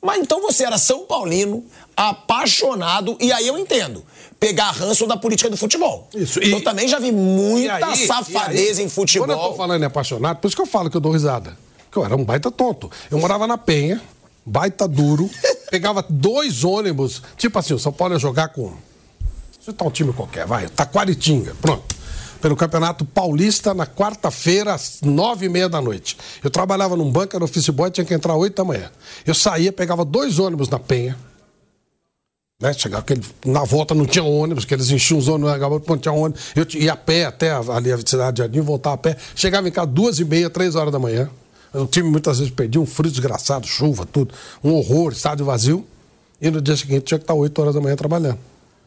Mas 0.00 0.20
então 0.20 0.40
você 0.40 0.64
era 0.64 0.78
São 0.78 1.06
Paulino, 1.06 1.64
apaixonado, 1.96 3.16
e 3.20 3.32
aí 3.32 3.46
eu 3.46 3.58
entendo 3.58 4.04
pegar 4.38 4.70
ranço 4.70 5.06
da 5.06 5.16
política 5.16 5.50
do 5.50 5.56
futebol. 5.56 6.08
Isso. 6.14 6.42
E, 6.42 6.50
eu 6.50 6.62
também 6.62 6.88
já 6.88 6.98
vi 6.98 7.10
muita 7.10 7.86
aí, 7.86 8.06
safadeza 8.06 8.82
em 8.82 8.88
futebol. 8.88 9.26
Quando 9.26 9.38
eu 9.38 9.48
tô 9.50 9.54
falando 9.54 9.82
em 9.82 9.86
apaixonado, 9.86 10.38
por 10.38 10.46
isso 10.46 10.56
que 10.56 10.62
eu 10.62 10.66
falo 10.66 10.90
que 10.90 10.96
eu 10.96 11.00
dou 11.00 11.12
risada. 11.12 11.56
Que 11.90 11.96
eu 11.96 12.04
era 12.04 12.14
um 12.14 12.24
baita 12.24 12.50
tonto. 12.50 12.90
Eu 13.10 13.18
morava 13.18 13.46
na 13.46 13.58
Penha, 13.58 14.00
baita 14.44 14.86
duro, 14.86 15.28
pegava 15.70 16.04
dois 16.08 16.64
ônibus, 16.64 17.22
tipo 17.36 17.58
assim, 17.58 17.74
o 17.74 17.78
São 17.78 17.92
Paulo 17.92 18.14
ia 18.14 18.18
jogar 18.18 18.48
com. 18.48 18.72
Você 19.60 19.72
tá 19.72 19.84
um 19.84 19.90
time 19.90 20.12
qualquer, 20.12 20.46
vai, 20.46 20.68
Taquaritinga, 20.68 21.54
pronto. 21.60 21.96
Pelo 22.40 22.54
Campeonato 22.54 23.04
Paulista 23.04 23.74
na 23.74 23.84
quarta-feira, 23.84 24.72
às 24.72 25.00
nove 25.02 25.46
e 25.46 25.48
meia 25.48 25.68
da 25.68 25.80
noite. 25.80 26.16
Eu 26.42 26.48
trabalhava 26.48 26.96
num 26.96 27.10
banco, 27.10 27.34
era 27.34 27.44
office 27.44 27.68
boy, 27.70 27.90
tinha 27.90 28.04
que 28.04 28.14
entrar 28.14 28.36
oito 28.36 28.54
da 28.54 28.64
manhã. 28.64 28.92
Eu 29.26 29.34
saía, 29.34 29.72
pegava 29.72 30.04
dois 30.04 30.38
ônibus 30.38 30.68
na 30.68 30.78
Penha, 30.78 31.18
né? 32.60 32.72
Chegava 32.72 33.02
aquele, 33.02 33.22
na 33.46 33.62
volta 33.62 33.94
não 33.94 34.04
tinha 34.04 34.24
ônibus, 34.24 34.64
que 34.64 34.74
eles 34.74 34.90
enchiam 34.90 35.18
os 35.18 35.28
ônibus, 35.28 35.52
acabou 35.52 35.80
não 35.86 35.96
tinha 35.96 36.12
ônibus. 36.12 36.42
Eu 36.56 36.66
ia 36.80 36.92
a 36.92 36.96
pé 36.96 37.24
até 37.24 37.52
ali 37.52 37.92
a 37.92 37.98
cidade 37.98 38.32
de 38.32 38.38
Jardim, 38.42 38.60
voltava 38.60 38.96
a 38.96 38.98
pé. 38.98 39.16
Chegava 39.36 39.68
em 39.68 39.70
casa 39.70 39.86
duas 39.86 40.18
e 40.18 40.24
meia, 40.24 40.50
três 40.50 40.74
horas 40.74 40.92
da 40.92 40.98
manhã. 40.98 41.30
O 41.72 41.86
time 41.86 42.10
muitas 42.10 42.38
vezes 42.38 42.52
perdia 42.52 42.80
um 42.80 42.86
frio 42.86 43.10
desgraçado, 43.10 43.66
chuva, 43.66 44.04
tudo. 44.04 44.34
Um 44.64 44.72
horror, 44.72 45.12
estádio 45.12 45.46
vazio. 45.46 45.86
E 46.40 46.50
no 46.50 46.60
dia 46.60 46.76
seguinte 46.76 47.02
tinha 47.02 47.18
que 47.18 47.24
estar 47.24 47.34
oito 47.34 47.60
horas 47.60 47.74
da 47.74 47.80
manhã 47.80 47.94
trabalhando. 47.94 48.38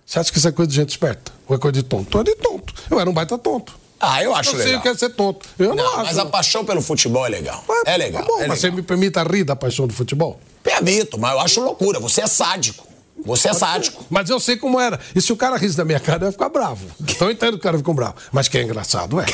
Você 0.06 0.20
acha 0.20 0.32
que 0.32 0.38
isso 0.38 0.48
é 0.48 0.52
coisa 0.52 0.70
de 0.70 0.76
gente 0.76 0.90
esperta? 0.90 1.32
Ou 1.48 1.56
é 1.56 1.60
coisa 1.60 1.74
de 1.74 1.84
tonto? 1.84 2.18
Eu 2.18 2.22
era 2.22 2.30
de 2.30 2.36
tonto. 2.42 2.74
Eu 2.90 3.00
era 3.00 3.10
um 3.10 3.14
baita 3.14 3.38
tonto. 3.38 3.80
Ah, 4.00 4.22
eu 4.22 4.36
acho 4.36 4.50
eu 4.50 4.58
legal. 4.58 4.68
Eu 4.68 4.74
sei 4.74 4.82
que 4.82 4.88
é 4.90 4.98
ser 4.98 5.16
tonto. 5.16 5.48
Eu 5.58 5.76
não, 5.76 5.84
não 5.84 5.94
acho. 6.00 6.06
Mas 6.08 6.18
a 6.18 6.26
paixão 6.26 6.66
pelo 6.66 6.82
futebol 6.82 7.26
é 7.26 7.30
legal. 7.30 7.64
é 7.86 7.96
legal. 7.96 8.24
Tá 8.24 8.28
bom, 8.28 8.34
é 8.36 8.40
mas 8.40 8.42
legal. 8.42 8.58
você 8.58 8.72
me 8.72 8.82
permita 8.82 9.24
rir 9.24 9.46
da 9.46 9.56
paixão 9.56 9.88
do 9.88 9.94
futebol? 9.94 10.40
Permito, 10.64 11.18
mas 11.18 11.32
eu 11.32 11.40
acho 11.40 11.62
loucura. 11.62 12.00
Você 12.00 12.22
é 12.22 12.28
sádico. 12.28 12.91
Você 13.26 13.50
é 13.50 13.54
sádico. 13.54 14.06
Mas 14.10 14.30
eu 14.30 14.40
sei 14.40 14.58
como 14.58 14.80
era. 14.80 15.00
E 15.16 15.22
se 15.22 15.32
o 15.32 15.38
cara 15.38 15.58
risse 15.58 15.78
da 15.78 15.86
minha 15.86 16.00
cara, 16.00 16.24
eu 16.24 16.28
ia 16.28 16.32
ficar 16.32 16.50
bravo. 16.50 16.86
Então 17.22 17.28
eu 17.28 17.34
entendo 17.34 17.52
que 17.52 17.58
o 17.58 17.62
cara 17.62 17.78
ficou 17.78 17.94
bravo. 17.94 18.16
Mas 18.32 18.48
que 18.48 18.58
é 18.58 18.64
engraçado, 18.64 19.20
é. 19.20 19.26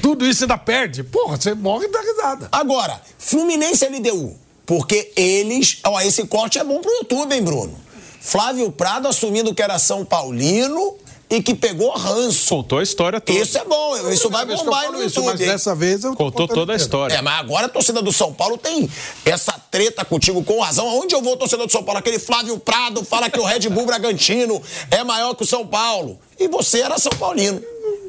Tudo 0.00 0.26
isso 0.26 0.44
ainda 0.44 0.56
perde. 0.56 1.02
Porra, 1.04 1.36
você 1.36 1.52
morre 1.54 1.88
da 1.88 2.00
risada. 2.00 2.48
Agora, 2.50 3.00
Fluminense 3.18 3.84
e 3.84 3.88
LDU. 3.88 4.36
Porque 4.64 5.12
eles. 5.14 5.78
Ó, 5.84 6.00
esse 6.00 6.26
corte 6.26 6.58
é 6.58 6.64
bom 6.64 6.80
pro 6.80 6.90
YouTube, 6.90 7.34
hein, 7.34 7.42
Bruno? 7.42 7.78
Flávio 8.20 8.72
Prado 8.72 9.06
assumindo 9.06 9.54
que 9.54 9.62
era 9.62 9.78
São 9.78 10.04
Paulino 10.04 10.96
e 11.28 11.42
que 11.42 11.54
pegou 11.54 11.90
ranço. 11.90 12.48
Contou 12.48 12.78
a 12.78 12.82
história 12.82 13.20
toda. 13.20 13.38
Isso 13.38 13.58
é 13.58 13.64
bom, 13.64 14.10
isso 14.10 14.30
vai 14.30 14.44
bombar 14.46 14.92
no 14.92 15.02
isso, 15.02 15.22
Mas 15.24 15.38
dessa 15.38 15.74
vez 15.74 16.04
eu 16.04 16.14
Contou 16.14 16.46
toda 16.46 16.72
a 16.72 16.76
história. 16.76 17.14
É, 17.14 17.22
mas 17.22 17.40
agora 17.40 17.66
a 17.66 17.68
torcida 17.68 18.00
do 18.00 18.12
São 18.12 18.32
Paulo 18.32 18.56
tem 18.56 18.88
essa 19.24 19.52
treta 19.70 20.04
contigo 20.04 20.42
com 20.44 20.60
razão. 20.60 20.88
Aonde 20.88 21.14
eu 21.14 21.22
vou, 21.22 21.36
torcedor 21.36 21.66
do 21.66 21.72
São 21.72 21.82
Paulo? 21.82 21.98
Aquele 21.98 22.18
Flávio 22.18 22.58
Prado 22.58 23.04
fala 23.04 23.28
que 23.28 23.40
o 23.40 23.44
Red 23.44 23.68
Bull 23.68 23.86
Bragantino 23.86 24.62
é 24.90 25.02
maior 25.02 25.34
que 25.34 25.42
o 25.42 25.46
São 25.46 25.66
Paulo. 25.66 26.18
E 26.38 26.48
você 26.48 26.80
era 26.80 26.98
São 26.98 27.12
Paulino 27.12 27.62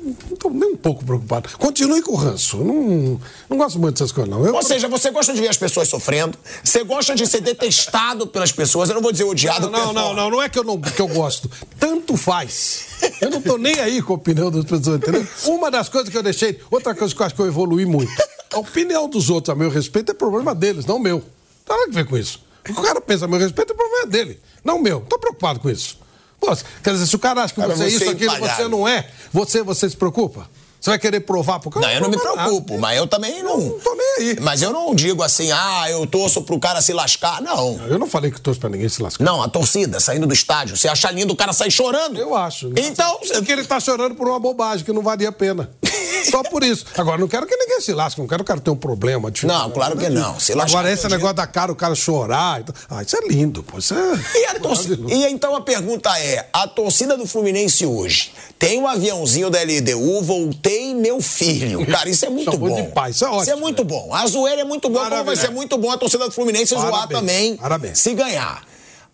não 0.07 0.33
estou 0.33 0.51
nem 0.51 0.73
um 0.73 0.77
pouco 0.77 1.03
preocupado. 1.03 1.49
Continue 1.57 2.01
com 2.01 2.13
o 2.13 2.15
ranço. 2.15 2.57
Não, 2.57 3.19
não 3.49 3.57
gosto 3.57 3.79
muito 3.79 3.95
dessas 3.95 4.11
coisas, 4.11 4.29
não. 4.33 4.45
Eu... 4.45 4.55
Ou 4.55 4.63
seja, 4.63 4.87
você 4.87 5.11
gosta 5.11 5.33
de 5.33 5.41
ver 5.41 5.49
as 5.49 5.57
pessoas 5.57 5.87
sofrendo, 5.87 6.37
você 6.63 6.83
gosta 6.83 7.15
de 7.15 7.27
ser 7.27 7.41
detestado 7.41 8.27
pelas 8.27 8.51
pessoas. 8.51 8.89
Eu 8.89 8.95
não 8.95 9.01
vou 9.01 9.11
dizer 9.11 9.25
odiado. 9.25 9.69
Não, 9.69 9.87
não, 9.87 9.93
não, 9.93 10.13
não, 10.13 10.29
não 10.31 10.41
é 10.41 10.49
que 10.49 10.57
eu, 10.57 10.63
não, 10.63 10.79
que 10.79 11.01
eu 11.01 11.07
gosto. 11.07 11.49
Tanto 11.79 12.15
faz. 12.15 12.87
Eu 13.19 13.29
não 13.29 13.39
estou 13.39 13.57
nem 13.57 13.79
aí 13.79 14.01
com 14.01 14.13
a 14.13 14.15
opinião 14.15 14.49
das 14.49 14.63
pessoas, 14.63 14.97
entendeu? 14.97 15.27
Uma 15.45 15.69
das 15.69 15.89
coisas 15.89 16.09
que 16.09 16.17
eu 16.17 16.23
deixei, 16.23 16.59
outra 16.71 16.95
coisa 16.95 17.13
que 17.13 17.21
eu 17.21 17.25
acho 17.25 17.35
que 17.35 17.41
eu 17.41 17.47
evolui 17.47 17.85
muito. 17.85 18.11
A 18.53 18.59
opinião 18.59 19.09
dos 19.09 19.29
outros 19.29 19.53
a 19.53 19.55
meu 19.55 19.69
respeito 19.69 20.11
é 20.11 20.15
problema 20.15 20.55
deles, 20.55 20.85
não 20.85 20.99
meu. 20.99 21.17
Não 21.17 21.23
tem 21.65 21.77
nada 21.77 21.91
a 21.91 21.93
ver 21.93 22.05
com 22.07 22.17
isso. 22.17 22.41
O 22.61 22.73
que 22.73 22.79
o 22.79 22.83
cara 22.83 23.01
pensa 23.01 23.25
a 23.25 23.27
meu 23.27 23.39
respeito 23.39 23.73
é 23.73 23.75
problema 23.75 24.07
dele, 24.07 24.39
não 24.63 24.79
meu. 24.79 24.97
Não 24.97 25.03
estou 25.03 25.19
preocupado 25.19 25.59
com 25.59 25.69
isso. 25.69 25.97
Pô, 26.39 26.55
quer 26.83 26.93
dizer, 26.93 27.07
se 27.07 27.15
o 27.15 27.19
cara 27.19 27.43
acha 27.43 27.53
que 27.53 27.59
Cara, 27.59 27.75
você 27.75 27.83
é 27.83 27.87
isso, 27.87 28.03
é 28.03 28.09
aquilo, 28.09 28.37
você 28.37 28.67
não 28.67 28.87
é, 28.87 29.09
você, 29.31 29.63
você 29.63 29.89
se 29.89 29.97
preocupa? 29.97 30.47
Você 30.87 30.91
vai 30.91 30.99
querer 30.99 31.19
provar 31.19 31.59
pro 31.59 31.69
cara? 31.69 31.85
Não, 31.85 31.93
eu 31.95 31.99
não 32.01 32.09
me 32.09 32.15
prova 32.15 32.35
nada. 32.37 32.47
preocupo, 32.47 32.77
mas 32.77 32.97
eu 32.97 33.05
também 33.05 33.43
não. 33.43 33.57
Não 33.59 33.79
tô 33.79 33.93
nem 33.93 34.07
aí. 34.29 34.37
Mas 34.39 34.61
eu 34.61 34.71
não 34.71 34.95
digo 34.95 35.21
assim, 35.21 35.51
ah, 35.51 35.85
eu 35.91 36.07
torço 36.07 36.41
pro 36.43 36.57
cara 36.57 36.81
se 36.81 36.93
lascar. 36.93 37.41
Não. 37.41 37.77
Eu 37.89 37.99
não 37.99 38.07
falei 38.07 38.31
que 38.31 38.39
torço 38.39 38.57
pra 38.57 38.69
ninguém 38.69 38.87
se 38.87 39.01
lascar. 39.01 39.21
Não, 39.21 39.43
a 39.43 39.49
torcida 39.49 39.99
saindo 39.99 40.25
do 40.25 40.33
estádio. 40.33 40.77
Você 40.77 40.87
acha 40.87 41.11
lindo 41.11 41.33
o 41.33 41.35
cara 41.35 41.51
sair 41.51 41.71
chorando? 41.71 42.17
Eu 42.17 42.33
acho. 42.33 42.71
Então, 42.77 43.19
Porque 43.33 43.51
ele 43.51 43.65
tá 43.65 43.81
chorando 43.81 44.15
por 44.15 44.29
uma 44.29 44.39
bobagem 44.39 44.85
que 44.85 44.93
não 44.93 45.01
valia 45.01 45.27
a 45.27 45.31
pena. 45.33 45.69
Só 46.31 46.41
por 46.43 46.63
isso. 46.63 46.85
Agora, 46.97 47.17
não 47.17 47.27
quero 47.27 47.45
que 47.45 47.55
ninguém 47.55 47.81
se 47.81 47.91
lasque, 47.93 48.19
não 48.21 48.27
quero 48.27 48.39
que 48.43 48.49
o 48.49 48.53
cara 48.53 48.59
tenha 48.61 48.73
um 48.73 48.77
problema. 48.77 49.31
Não, 49.43 49.69
claro 49.71 49.97
que 49.97 50.07
não. 50.09 50.39
Se 50.39 50.53
lascar, 50.53 50.79
Agora, 50.79 50.91
esse 50.93 51.01
entendi. 51.01 51.15
negócio 51.15 51.35
da 51.35 51.47
cara, 51.47 51.71
o 51.71 51.75
cara 51.75 51.95
chorar. 51.95 52.61
então- 52.61 52.73
Ah, 52.89 53.03
isso 53.03 53.15
é 53.17 53.27
lindo, 53.27 53.61
pô. 53.61 53.77
Isso 53.77 53.93
é... 53.93 54.37
E, 54.39 54.45
a 54.45 54.59
torcida- 54.59 55.13
e 55.13 55.25
então 55.25 55.53
a 55.55 55.61
pergunta 55.61 56.17
é: 56.19 56.47
a 56.53 56.65
torcida 56.65 57.17
do 57.17 57.25
Fluminense 57.27 57.85
hoje 57.85 58.31
tem 58.59 58.79
um 58.81 58.87
aviãozinho 58.87 59.49
da 59.49 59.59
LDU, 59.61 60.21
voltei 60.23 60.76
meu 60.95 61.21
filho. 61.21 61.85
Cara, 61.87 62.09
isso 62.09 62.25
é 62.25 62.29
muito 62.29 62.51
Chamou 62.51 62.69
bom. 62.69 62.75
de 62.75 62.87
pai, 62.89 63.11
isso 63.11 63.25
é 63.25 63.29
ótimo. 63.29 63.57
muito 63.57 63.83
bom. 63.83 64.13
A 64.13 64.25
zoeira 64.27 64.61
é 64.61 64.65
muito 64.65 64.89
boa, 64.89 65.09
como 65.09 65.23
vai 65.23 65.35
ser 65.35 65.49
muito 65.51 65.77
bom 65.77 65.91
a 65.91 65.97
torcida 65.97 66.25
do 66.25 66.31
Fluminense 66.31 66.73
zoar 66.73 66.89
Parabéns, 66.91 67.19
também. 67.19 67.55
parabéns. 67.57 67.99
Se 67.99 68.13
ganhar. 68.13 68.63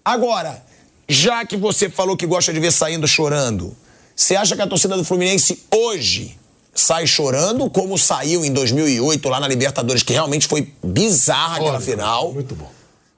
Agora, 0.03 0.63
já 1.07 1.45
que 1.45 1.57
você 1.57 1.89
falou 1.89 2.15
que 2.17 2.25
gosta 2.25 2.51
de 2.53 2.59
ver 2.59 2.71
saindo 2.71 3.07
chorando, 3.07 3.75
você 4.15 4.35
acha 4.35 4.55
que 4.55 4.61
a 4.61 4.67
torcida 4.67 4.95
do 4.95 5.03
Fluminense 5.03 5.63
hoje 5.73 6.37
sai 6.73 7.05
chorando, 7.05 7.69
como 7.69 7.97
saiu 7.97 8.43
em 8.43 8.51
2008 8.51 9.29
lá 9.29 9.39
na 9.39 9.47
Libertadores, 9.47 10.03
que 10.03 10.13
realmente 10.13 10.47
foi 10.47 10.73
bizarra 10.83 11.55
aquela 11.55 11.71
Olha, 11.73 11.79
final? 11.79 12.33
Muito 12.33 12.55
bom. 12.55 12.69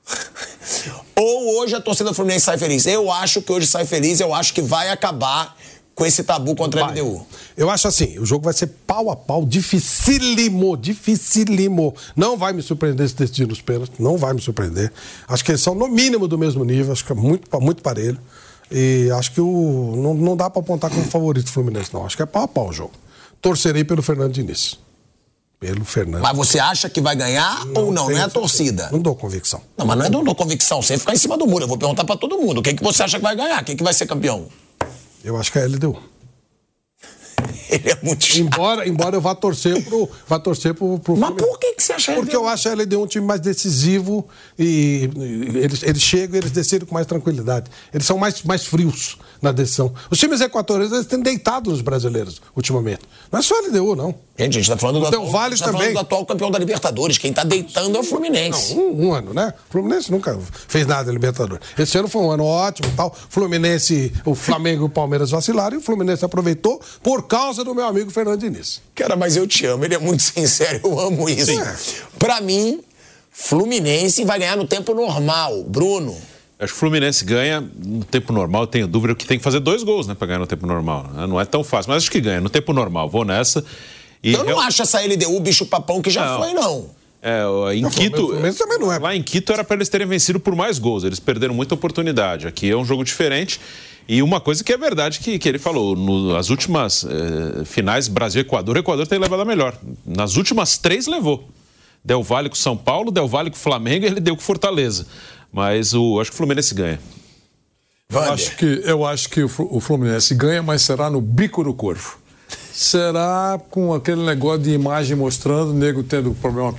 Ou 1.16 1.60
hoje 1.60 1.76
a 1.76 1.82
torcida 1.82 2.10
do 2.10 2.16
Fluminense 2.16 2.46
sai 2.46 2.58
feliz? 2.58 2.86
Eu 2.86 3.12
acho 3.12 3.42
que 3.42 3.52
hoje 3.52 3.66
sai 3.66 3.86
feliz, 3.86 4.20
eu 4.20 4.34
acho 4.34 4.54
que 4.54 4.62
vai 4.62 4.90
acabar 4.90 5.56
com 5.96 6.06
esse 6.06 6.24
tabu 6.24 6.54
contra 6.56 6.84
a. 6.84 6.90
LDU. 6.90 7.26
Eu 7.56 7.70
acho 7.70 7.88
assim, 7.88 8.20
o 8.20 8.26
jogo 8.26 8.44
vai 8.44 8.54
ser 8.54 8.68
pau 8.86 9.10
a 9.10 9.16
pau, 9.16 9.46
dificílimo, 9.46 10.76
dificílimo. 10.76 11.96
Não 12.16 12.38
vai 12.38 12.52
me 12.52 12.62
surpreender 12.62 13.08
se 13.08 13.16
decidir 13.16 13.48
nos 13.48 13.62
pênaltis, 13.62 13.98
não 13.98 14.18
vai 14.18 14.34
me 14.34 14.42
surpreender. 14.42 14.92
Acho 15.28 15.44
que 15.44 15.52
eles 15.52 15.62
são 15.62 15.74
no 15.74 15.88
mínimo 15.88 16.28
do 16.28 16.38
mesmo 16.38 16.66
nível, 16.66 16.92
acho 16.92 17.06
que 17.06 17.14
é 17.14 17.16
muito, 17.16 17.62
muito 17.62 17.82
parelho. 17.82 18.20
E 18.70 19.10
acho 19.18 19.32
que 19.32 19.40
o, 19.40 19.94
não, 19.96 20.14
não 20.14 20.36
dá 20.36 20.50
pra 20.50 20.60
apontar 20.60 20.90
como 20.90 21.06
favorito 21.06 21.48
o 21.48 21.52
Fluminense, 21.52 21.94
não. 21.94 22.06
Acho 22.06 22.18
que 22.18 22.24
é 22.24 22.26
pau 22.26 22.44
a 22.44 22.48
pau 22.48 22.70
o 22.70 22.74
jogo. 22.74 22.92
Torcerei 23.42 23.84
pelo 23.84 24.02
Fernando 24.02 24.34
Diniz. 24.34 24.78
Pelo 25.60 25.86
Fernando. 25.86 26.24
Mas 26.24 26.36
você 26.36 26.60
acha 26.60 26.90
que 26.90 27.00
vai 27.00 27.16
ganhar 27.16 27.66
ou 27.76 27.92
não? 27.92 28.10
Não 28.10 28.18
é 28.18 28.22
a 28.22 28.30
torcida. 28.30 28.90
Não 28.92 29.00
dou 29.00 29.16
convicção. 29.16 29.62
Não, 29.78 29.86
mas 29.86 29.98
não 29.98 30.06
é 30.06 30.10
do, 30.10 30.22
do 30.24 30.36
convicção. 30.36 30.82
Você 30.82 30.98
ficar 30.98 31.14
em 31.14 31.18
cima 31.18 31.38
do 31.38 31.48
muro. 31.48 31.64
Eu 31.64 31.68
vou 31.68 31.78
perguntar 31.78 32.04
pra 32.04 32.18
todo 32.18 32.38
mundo. 32.38 32.62
Quem 32.62 32.76
que 32.76 32.84
você 32.84 33.04
acha 33.04 33.18
que 33.18 33.24
vai 33.24 33.36
ganhar? 33.36 33.64
Quem 33.64 33.78
que 33.78 33.84
vai 33.84 33.94
ser 33.94 34.06
campeão? 34.06 34.48
Eu 35.26 35.36
acho 35.38 35.52
que 35.52 35.58
é 35.58 35.64
a 35.64 35.66
LDU. 35.66 35.98
Ele 37.70 37.90
é 37.90 37.98
muito 38.04 38.24
chato. 38.24 38.40
Embora, 38.40 38.88
embora 38.88 39.16
eu 39.16 39.22
vá 39.22 39.34
torcer 39.34 39.84
pro, 39.84 40.08
vá 40.28 40.38
torcer 40.40 40.76
pro, 40.76 41.00
pro 41.00 41.18
Mas 41.18 41.30
Fluminense. 41.30 41.50
por 41.50 41.60
que, 41.60 41.74
que 41.74 41.84
você 41.84 41.94
acha 41.94 42.14
Porque 42.14 42.36
eu 42.36 42.48
acho 42.48 42.70
a 42.70 42.74
LDU 42.74 43.02
um 43.02 43.08
time 43.08 43.26
mais 43.26 43.42
decisivo 43.42 44.28
e, 44.58 45.10
e 45.18 45.58
eles, 45.58 45.82
eles 45.82 46.02
chegam 46.02 46.36
e 46.36 46.40
eles 46.40 46.52
decidem 46.52 46.88
com 46.88 46.94
mais 46.94 47.08
tranquilidade. 47.08 47.72
Eles 47.92 48.06
são 48.06 48.20
mais, 48.20 48.44
mais 48.44 48.66
frios 48.66 49.18
na 49.46 49.52
decisão. 49.52 49.94
Os 50.10 50.20
times 50.20 50.42
equatorianos 50.42 50.92
eles 50.94 51.06
têm 51.06 51.22
deitado 51.22 51.70
nos 51.70 51.82
brasileiros 51.82 52.42
ultimamente. 52.56 53.02
Não 53.32 53.40
é 53.40 53.42
só 53.42 53.56
a 53.56 53.68
LDU, 53.68 53.96
não. 53.96 54.14
Gente, 54.38 54.58
a 54.58 54.62
gente 54.62 54.70
tá 54.70 54.78
falando 54.78 55.00
do, 55.00 55.08
atual, 55.08 55.50
gente 55.50 55.64
tá 55.64 55.72
falando 55.72 55.94
do 55.94 56.00
atual 56.00 56.26
campeão 56.26 56.52
da 56.52 56.60
Libertadores. 56.60 57.18
Quem 57.18 57.32
tá 57.32 57.44
deitando 57.44 57.96
é 57.96 58.00
o 58.00 58.04
Fluminense. 58.04 58.76
Não, 58.76 58.84
um, 58.84 59.08
um 59.08 59.14
ano, 59.14 59.34
né? 59.34 59.54
O 59.70 59.72
Fluminense 59.72 60.12
nunca 60.12 60.38
fez 60.68 60.86
nada 60.86 61.06
na 61.06 61.14
Libertadores. 61.14 61.66
Esse 61.78 61.98
ano 61.98 62.10
foi 62.10 62.22
um 62.22 62.32
ano 62.32 62.44
ótimo 62.44 62.90
e 62.90 62.92
tal. 62.92 63.16
Fluminense, 63.30 64.12
o 64.26 64.36
Flamengo 64.36 64.84
e 64.84 64.86
o 64.88 64.90
Palmeiras 64.90 65.32
vacilaram 65.32 65.76
e 65.76 65.78
o 65.78 65.82
Fluminense 65.82 66.26
aproveitou 66.26 66.82
por 67.02 67.24
causa 67.24 67.64
do 67.64 67.74
meu 67.74 67.86
amigo 67.86 68.12
Fernando 68.12 68.40
Diniz. 68.40 68.82
Cara, 68.94 69.16
mas 69.16 69.38
eu 69.38 69.48
te 69.48 69.66
amo. 69.66 69.86
Ele 69.86 69.96
é 69.96 70.00
muito 70.00 70.24
sincero. 70.34 70.82
Eu 70.84 71.00
amo 71.00 71.30
isso. 71.30 71.52
Pra 72.20 72.42
mim, 72.42 72.82
Fluminense 73.32 74.26
vai 74.26 74.40
ganhar 74.40 74.58
no 74.58 74.68
tempo 74.68 74.94
normal. 74.94 75.64
Bruno. 75.64 76.16
Acho 76.66 76.74
que 76.74 76.78
o 76.78 76.80
Fluminense 76.80 77.24
ganha 77.24 77.62
no 77.84 78.04
tempo 78.04 78.34
normal, 78.34 78.64
eu 78.64 78.68
tenho 78.68 78.88
dúvida 78.88 79.16
que 79.16 79.26
tem 79.26 79.38
que 79.38 79.44
fazer 79.44 79.60
dois 79.60 79.84
gols, 79.84 80.06
né, 80.08 80.14
pra 80.14 80.28
ganhar 80.28 80.40
no 80.40 80.48
tempo 80.48 80.66
normal. 80.68 81.10
né? 81.14 81.26
Não 81.28 81.40
é 81.40 81.46
tão 81.46 81.64
fácil, 81.64 81.90
mas 81.92 82.04
acho 82.04 82.12
que 82.12 82.20
ganha 82.20 82.42
no 82.42 82.50
tempo 82.50 82.74
normal. 82.74 83.10
Vou 83.10 83.24
nessa. 83.24 83.64
E 84.24 84.34
Eu 84.34 84.40
não 84.40 84.46
real- 84.48 84.60
acho 84.62 84.82
essa 84.82 85.00
LDU 85.02 85.40
bicho 85.40 85.66
papão 85.66 86.02
que 86.02 86.10
já 86.10 86.26
Não. 86.26 86.40
foi, 86.42 86.54
não. 86.54 86.90
É, 87.22 87.44
em 87.76 87.82
Não, 87.82 87.90
Quito. 87.90 88.28
Fluminense 88.28 88.60
também 88.60 88.78
não 88.78 88.92
é. 88.94 89.00
Lá 89.00 89.16
em 89.16 89.24
Quito 89.24 89.52
era 89.52 89.64
para 89.64 89.76
eles 89.78 89.90
terem 89.90 90.06
vencido 90.06 90.40
por 90.40 90.56
mais 90.56 90.78
gols. 90.78 91.04
Eles 91.04 91.20
perderam 91.20 91.54
muita 91.56 91.74
oportunidade. 91.74 92.46
Aqui 92.46 92.70
é 92.70 92.76
um 92.78 92.86
jogo 92.86 93.04
diferente. 93.04 93.60
E 94.08 94.22
uma 94.22 94.40
coisa 94.40 94.64
que 94.64 94.72
é 94.72 94.78
verdade 94.78 95.20
que, 95.20 95.40
que 95.40 95.50
ele 95.50 95.58
falou: 95.58 95.96
no- 95.96 96.34
nas 96.34 96.52
últimas 96.52 97.04
eh, 97.04 97.66
finais 97.66 98.08
Brasil-Equador, 98.08 98.76
o 98.76 98.80
Equador 98.80 99.08
tem 99.08 99.18
levado 99.18 99.42
a 99.42 99.46
melhor. 99.46 99.76
Nas 100.06 100.36
últimas 100.38 100.78
três 100.78 101.08
levou. 101.08 101.48
Del 102.04 102.22
Valle 102.22 102.50
com 102.50 102.56
São 102.56 102.78
Paulo, 102.78 103.10
Del 103.12 103.28
Valle 103.28 103.50
com 103.50 103.56
Flamengo 103.58 104.06
e 104.06 104.08
ele 104.08 104.20
deu 104.20 104.36
com 104.36 104.42
Fortaleza. 104.44 105.08
Mas 105.56 105.94
o, 105.94 106.20
acho 106.20 106.32
que 106.32 106.36
o 106.36 106.38
Fluminense 106.38 106.76
ganha. 106.76 107.00
Eu 108.12 108.20
acho 108.34 108.56
que, 108.58 108.82
eu 108.84 109.06
acho 109.06 109.30
que 109.30 109.42
o 109.44 109.48
Flu- 109.50 109.70
o 109.72 109.80
Fluminense 109.80 110.36
ganha, 110.36 110.62
mas 110.62 110.82
será 110.82 111.10
no 111.10 111.22
bico 111.22 111.64
do 111.64 111.74
corvo. 111.74 112.18
Será 112.74 113.58
com 113.70 113.94
aquele 113.94 114.24
negócio 114.26 114.64
de 114.64 114.72
imagem 114.72 115.16
mostrando 115.16 115.70
o 115.72 115.74
nego 115.74 116.04
tendo 116.04 116.32
problema 116.36 116.76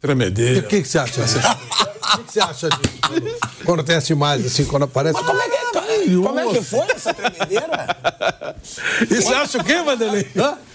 tremedeira. 0.00 0.58
o 0.60 0.62
que, 0.68 0.82
que 0.82 0.88
você 0.88 0.98
acha? 0.98 1.20
O 2.08 2.16
que, 2.20 2.24
que 2.24 2.32
você 2.32 2.40
acha 2.40 2.68
disso? 2.70 2.98
Quando, 3.06 3.36
quando 3.66 3.82
tem 3.84 3.96
essa 3.96 4.10
imagem, 4.12 4.46
assim, 4.46 4.64
quando 4.64 4.84
aparece. 4.84 5.12
Mas 5.18 5.26
como 5.26 5.40
é 5.42 5.48
que, 5.50 5.57
como 6.22 6.40
é 6.40 6.48
que 6.48 6.62
foi 6.62 6.86
essa 6.90 7.14
tremedeira? 7.14 7.96
E 9.10 9.14
você 9.14 9.32
acha 9.34 9.58
o 9.58 9.64
quê, 9.64 9.80
Vanderlei? 9.82 10.26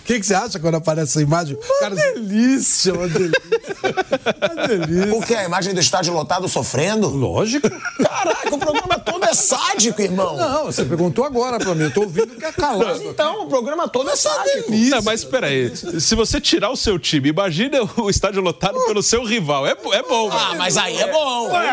O 0.04 0.06
que, 0.06 0.20
que 0.20 0.26
você 0.26 0.34
acha 0.34 0.60
quando 0.60 0.76
aparece 0.76 1.12
essa 1.12 1.22
imagem? 1.22 1.58
Cara, 1.80 1.96
delícia, 1.96 2.94
uma 2.94 3.08
delícia. 3.08 3.42
Uma 4.54 4.68
delícia. 4.68 5.08
Porque 5.08 5.36
a 5.36 5.44
imagem 5.44 5.74
do 5.74 5.80
estádio 5.80 6.14
lotado 6.14 6.48
sofrendo? 6.48 7.08
Lógico. 7.10 7.70
Caraca, 7.70 8.56
o 8.56 8.58
programa 8.58 9.00
todo 9.00 9.26
é 9.26 9.34
sádico, 9.34 10.02
irmão. 10.02 10.38
Não, 10.38 10.66
você 10.66 10.86
perguntou 10.86 11.26
agora 11.26 11.58
pra 11.58 11.74
mim. 11.76 11.84
Eu 11.84 11.94
tô 11.94 12.02
ouvindo 12.02 12.36
que 12.36 12.46
é 12.46 12.52
calado. 12.52 13.02
Então, 13.04 13.44
o 13.44 13.48
programa 13.48 13.88
todo 13.88 14.10
é 14.10 14.16
sádico. 14.16 14.72
Não, 14.72 15.02
mas 15.04 15.22
espera 15.22 15.48
aí. 15.48 15.74
Se 15.76 16.16
você 16.16 16.40
tirar 16.40 16.70
o 16.70 16.78
seu 16.78 16.98
time, 17.00 17.30
imagina 17.30 17.80
o 17.98 18.10
estádio 18.10 18.42
lotado 18.42 18.80
pelo 18.86 19.04
seu 19.04 19.24
rival. 19.24 19.66
É, 19.68 19.72
é 19.72 20.04
bom. 20.04 20.30
Ah, 20.32 20.56
mas 20.58 20.78
aí 20.78 20.98
é 20.98 21.12
bom. 21.12 21.73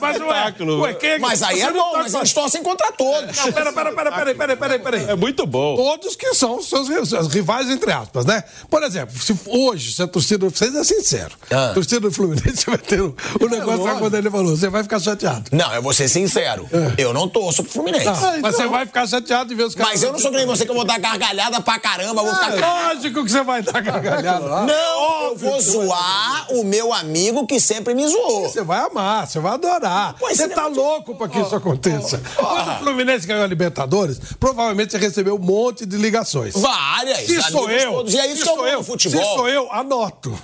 Mas 0.00 0.20
ué, 0.20 0.54
ué, 0.80 0.94
quem 0.94 1.10
é 1.10 1.14
que- 1.16 1.20
Mas 1.20 1.42
aí 1.42 1.56
você 1.58 1.62
é 1.62 1.70
não 1.70 1.74
bom, 1.80 1.92
tá 1.92 1.98
mas 1.98 2.12
com- 2.12 2.18
eles 2.18 2.32
torcem 2.32 2.62
contra 2.62 2.92
todos. 2.92 3.36
Não, 3.36 3.52
pera, 3.52 3.72
pera, 3.72 3.92
pera, 3.92 4.12
pera, 4.12 4.34
pera, 4.34 4.56
pera, 4.56 4.78
pera. 4.78 4.96
É 5.12 5.14
muito 5.16 5.46
bom. 5.46 5.76
Todos 5.76 6.16
que 6.16 6.34
são 6.34 6.58
os 6.58 6.68
seus 6.68 6.88
ri- 6.88 7.06
seus 7.06 7.28
rivais, 7.32 7.68
entre 7.70 7.92
aspas, 7.92 8.24
né? 8.24 8.42
Por 8.70 8.82
exemplo, 8.82 9.18
se 9.18 9.34
hoje, 9.46 9.92
se 9.92 10.02
a 10.02 10.06
torcida 10.06 10.38
do 10.46 10.50
Fluminense 10.50 10.92
é 10.92 10.96
sincero, 10.96 11.34
Ah. 11.50 11.70
a 11.70 11.74
torcida 11.74 12.00
do 12.00 12.12
Fluminense 12.12 12.64
vai 12.68 12.78
ter 12.78 13.00
o, 13.00 13.14
o 13.40 13.46
negócio 13.48 13.84
lá 13.84 13.94
quando 13.96 14.14
ele 14.16 14.30
falou, 14.30 14.56
você 14.56 14.68
vai 14.68 14.82
ficar 14.82 15.00
chateado. 15.00 15.44
Não, 15.52 15.72
eu 15.74 15.82
vou 15.82 15.92
ser 15.94 16.08
sincero. 16.08 16.68
Eu 16.96 17.12
não 17.12 17.28
torço 17.28 17.62
pro 17.62 17.72
Fluminense. 17.72 18.04
Não, 18.04 18.40
mas 18.40 18.56
você 18.56 18.66
vai 18.66 18.86
ficar 18.86 19.06
chateado 19.06 19.48
de 19.48 19.54
ver 19.54 19.64
os 19.64 19.74
caras. 19.74 19.92
Mas 19.92 20.02
eu 20.02 20.12
não 20.12 20.18
sou 20.18 20.30
que 20.30 20.36
nem 20.36 20.46
você 20.46 20.64
que 20.64 20.70
eu 20.70 20.74
vou 20.74 20.84
dar 20.84 20.98
gargalhada 20.98 21.60
pra 21.60 21.78
caramba, 21.78 22.22
vou 22.22 22.34
ficar. 22.34 22.56
É, 22.58 22.88
Lógico 22.94 23.24
que 23.24 23.30
você 23.30 23.42
vai 23.42 23.62
dar 23.62 23.80
gargalhada 23.80 24.44
lá. 24.44 24.66
Não, 24.66 25.24
eu 25.30 25.36
vou 25.36 25.60
zoar 25.60 26.46
o 26.50 26.64
meu 26.64 26.92
amigo 26.92 27.46
que 27.46 27.60
sempre 27.60 27.94
me 27.94 28.06
zoou. 28.06 28.48
Você 28.48 28.62
vai 28.62 28.80
amar, 28.80 29.26
você 29.26 29.38
vai 29.40 29.52
adorar. 29.54 29.87
Você 30.20 30.44
é, 30.44 30.48
tá 30.48 30.64
mas- 30.68 30.76
louco 30.76 31.14
pra 31.16 31.28
que 31.28 31.38
isso 31.40 31.54
aconteça. 31.54 32.20
Quando 32.36 32.70
o 32.70 32.78
Fluminense 32.78 33.26
ganhou 33.26 33.44
a 33.44 33.46
Libertadores, 33.46 34.20
provavelmente 34.38 34.92
você 34.92 34.98
recebeu 34.98 35.36
um 35.36 35.38
monte 35.38 35.84
de 35.86 35.96
ligações. 35.96 36.54
Várias. 36.54 37.18
Se 37.26 37.42
sou 37.50 37.70
eu, 37.70 37.92
todos. 37.92 38.14
E 38.14 38.18
é 38.18 38.26
isso 38.26 38.38
se 38.38 38.44
sou 38.44 38.66
eu, 38.66 38.82
futebol. 38.82 39.20
Se 39.22 39.34
sou 39.34 39.48
eu, 39.48 39.72
anoto. 39.72 40.38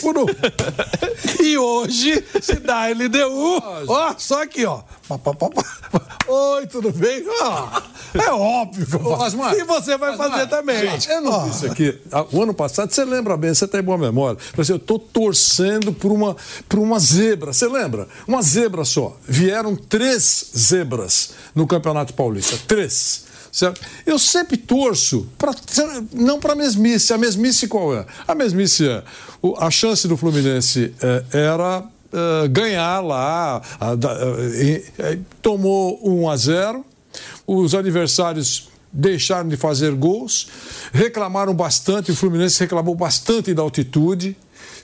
Por 0.00 0.16
um. 0.18 0.24
e 1.44 1.58
hoje, 1.58 2.24
se 2.40 2.54
dá 2.54 2.86
LDU, 2.88 3.62
ó, 3.88 4.14
só 4.16 4.42
aqui, 4.42 4.64
ó. 4.64 4.80
Oi, 6.28 6.66
tudo 6.66 6.90
bem? 6.92 7.22
Ó, 7.42 7.68
É 8.20 8.30
óbvio 8.32 8.86
que 8.86 8.94
eu 8.94 9.00
Ô, 9.00 9.10
faço. 9.10 9.24
Asmar, 9.24 9.54
E 9.54 9.64
você 9.64 9.96
vai 9.96 10.12
Asmar, 10.12 10.30
fazer 10.30 10.46
também. 10.48 10.78
Gente, 10.90 11.08
eu 11.10 11.20
não 11.20 11.48
disse 11.48 11.66
aqui. 11.66 11.98
ah, 12.12 12.24
O 12.32 12.42
ano 12.42 12.54
passado, 12.54 12.92
você 12.92 13.04
lembra 13.04 13.36
bem, 13.36 13.52
você 13.54 13.66
tem 13.68 13.82
boa 13.82 13.98
memória. 13.98 14.38
Mas 14.56 14.68
eu 14.68 14.76
estou 14.76 14.98
torcendo 14.98 15.92
por 15.92 16.12
uma, 16.12 16.36
por 16.68 16.78
uma 16.78 16.98
zebra. 16.98 17.52
Você 17.52 17.66
lembra? 17.66 18.08
Uma 18.26 18.42
zebra 18.42 18.84
só. 18.84 19.16
Vieram 19.26 19.74
três 19.76 20.50
zebras 20.56 21.30
no 21.54 21.66
Campeonato 21.66 22.14
Paulista. 22.14 22.56
Três. 22.66 23.24
Certo? 23.52 23.80
Eu 24.04 24.18
sempre 24.18 24.58
torço, 24.58 25.26
pra, 25.38 25.54
não 26.12 26.38
para 26.38 26.52
a 26.52 26.56
mesmice. 26.56 27.12
A 27.14 27.18
mesmice 27.18 27.66
qual 27.66 27.94
é? 27.94 28.04
A 28.28 28.34
mesmice 28.34 28.86
é 28.86 29.02
a 29.58 29.70
chance 29.70 30.06
do 30.06 30.14
Fluminense 30.16 30.92
eh, 31.00 31.24
era 31.32 31.82
eh, 32.12 32.48
ganhar 32.48 33.00
lá. 33.00 33.62
tomou 35.40 35.98
1 36.02 36.28
a 36.30 36.36
0 36.36 36.84
os 37.46 37.74
adversários 37.74 38.68
deixaram 38.92 39.48
de 39.48 39.56
fazer 39.56 39.92
gols, 39.94 40.48
reclamaram 40.92 41.54
bastante, 41.54 42.10
o 42.12 42.16
Fluminense 42.16 42.58
reclamou 42.60 42.94
bastante 42.94 43.52
da 43.52 43.62
altitude, 43.62 44.36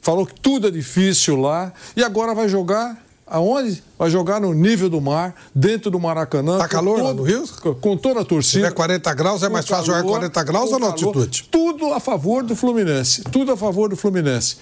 falou 0.02 0.26
que 0.26 0.38
tudo 0.40 0.68
é 0.68 0.70
difícil 0.70 1.36
lá, 1.36 1.72
e 1.96 2.02
agora 2.04 2.34
vai 2.34 2.48
jogar 2.48 3.02
aonde? 3.26 3.82
Vai 3.98 4.10
jogar 4.10 4.38
no 4.40 4.52
nível 4.52 4.90
do 4.90 5.00
mar, 5.00 5.34
dentro 5.54 5.90
do 5.90 5.98
Maracanã. 5.98 6.58
Tá 6.58 6.68
calor 6.68 6.98
lá 6.98 7.04
todo- 7.10 7.16
no 7.18 7.22
Rio? 7.22 7.48
Com 7.80 7.96
toda 7.96 8.20
a 8.20 8.22
Se 8.22 8.28
torcida. 8.28 8.58
tiver 8.66 8.74
40 8.74 9.14
graus, 9.14 9.42
é 9.42 9.48
mais 9.48 9.66
fácil 9.66 9.86
jogar 9.86 10.00
calor, 10.00 10.12
40 10.18 10.42
graus 10.44 10.70
ou 10.72 10.78
na 10.78 10.88
altitude? 10.88 11.44
Tudo 11.50 11.94
a 11.94 12.00
favor 12.00 12.42
do 12.42 12.54
Fluminense. 12.54 13.22
Tudo 13.24 13.52
a 13.52 13.56
favor 13.56 13.88
do 13.88 13.96
Fluminense. 13.96 14.56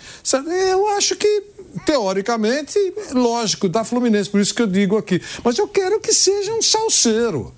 Eu 0.70 0.86
acho 0.90 1.16
que, 1.16 1.42
teoricamente, 1.84 2.78
lógico, 3.12 3.68
da 3.68 3.82
Fluminense, 3.82 4.30
por 4.30 4.40
isso 4.40 4.54
que 4.54 4.62
eu 4.62 4.66
digo 4.68 4.96
aqui. 4.96 5.20
Mas 5.42 5.58
eu 5.58 5.66
quero 5.66 5.98
que 5.98 6.12
seja 6.12 6.52
um 6.54 6.62
salseiro. 6.62 7.52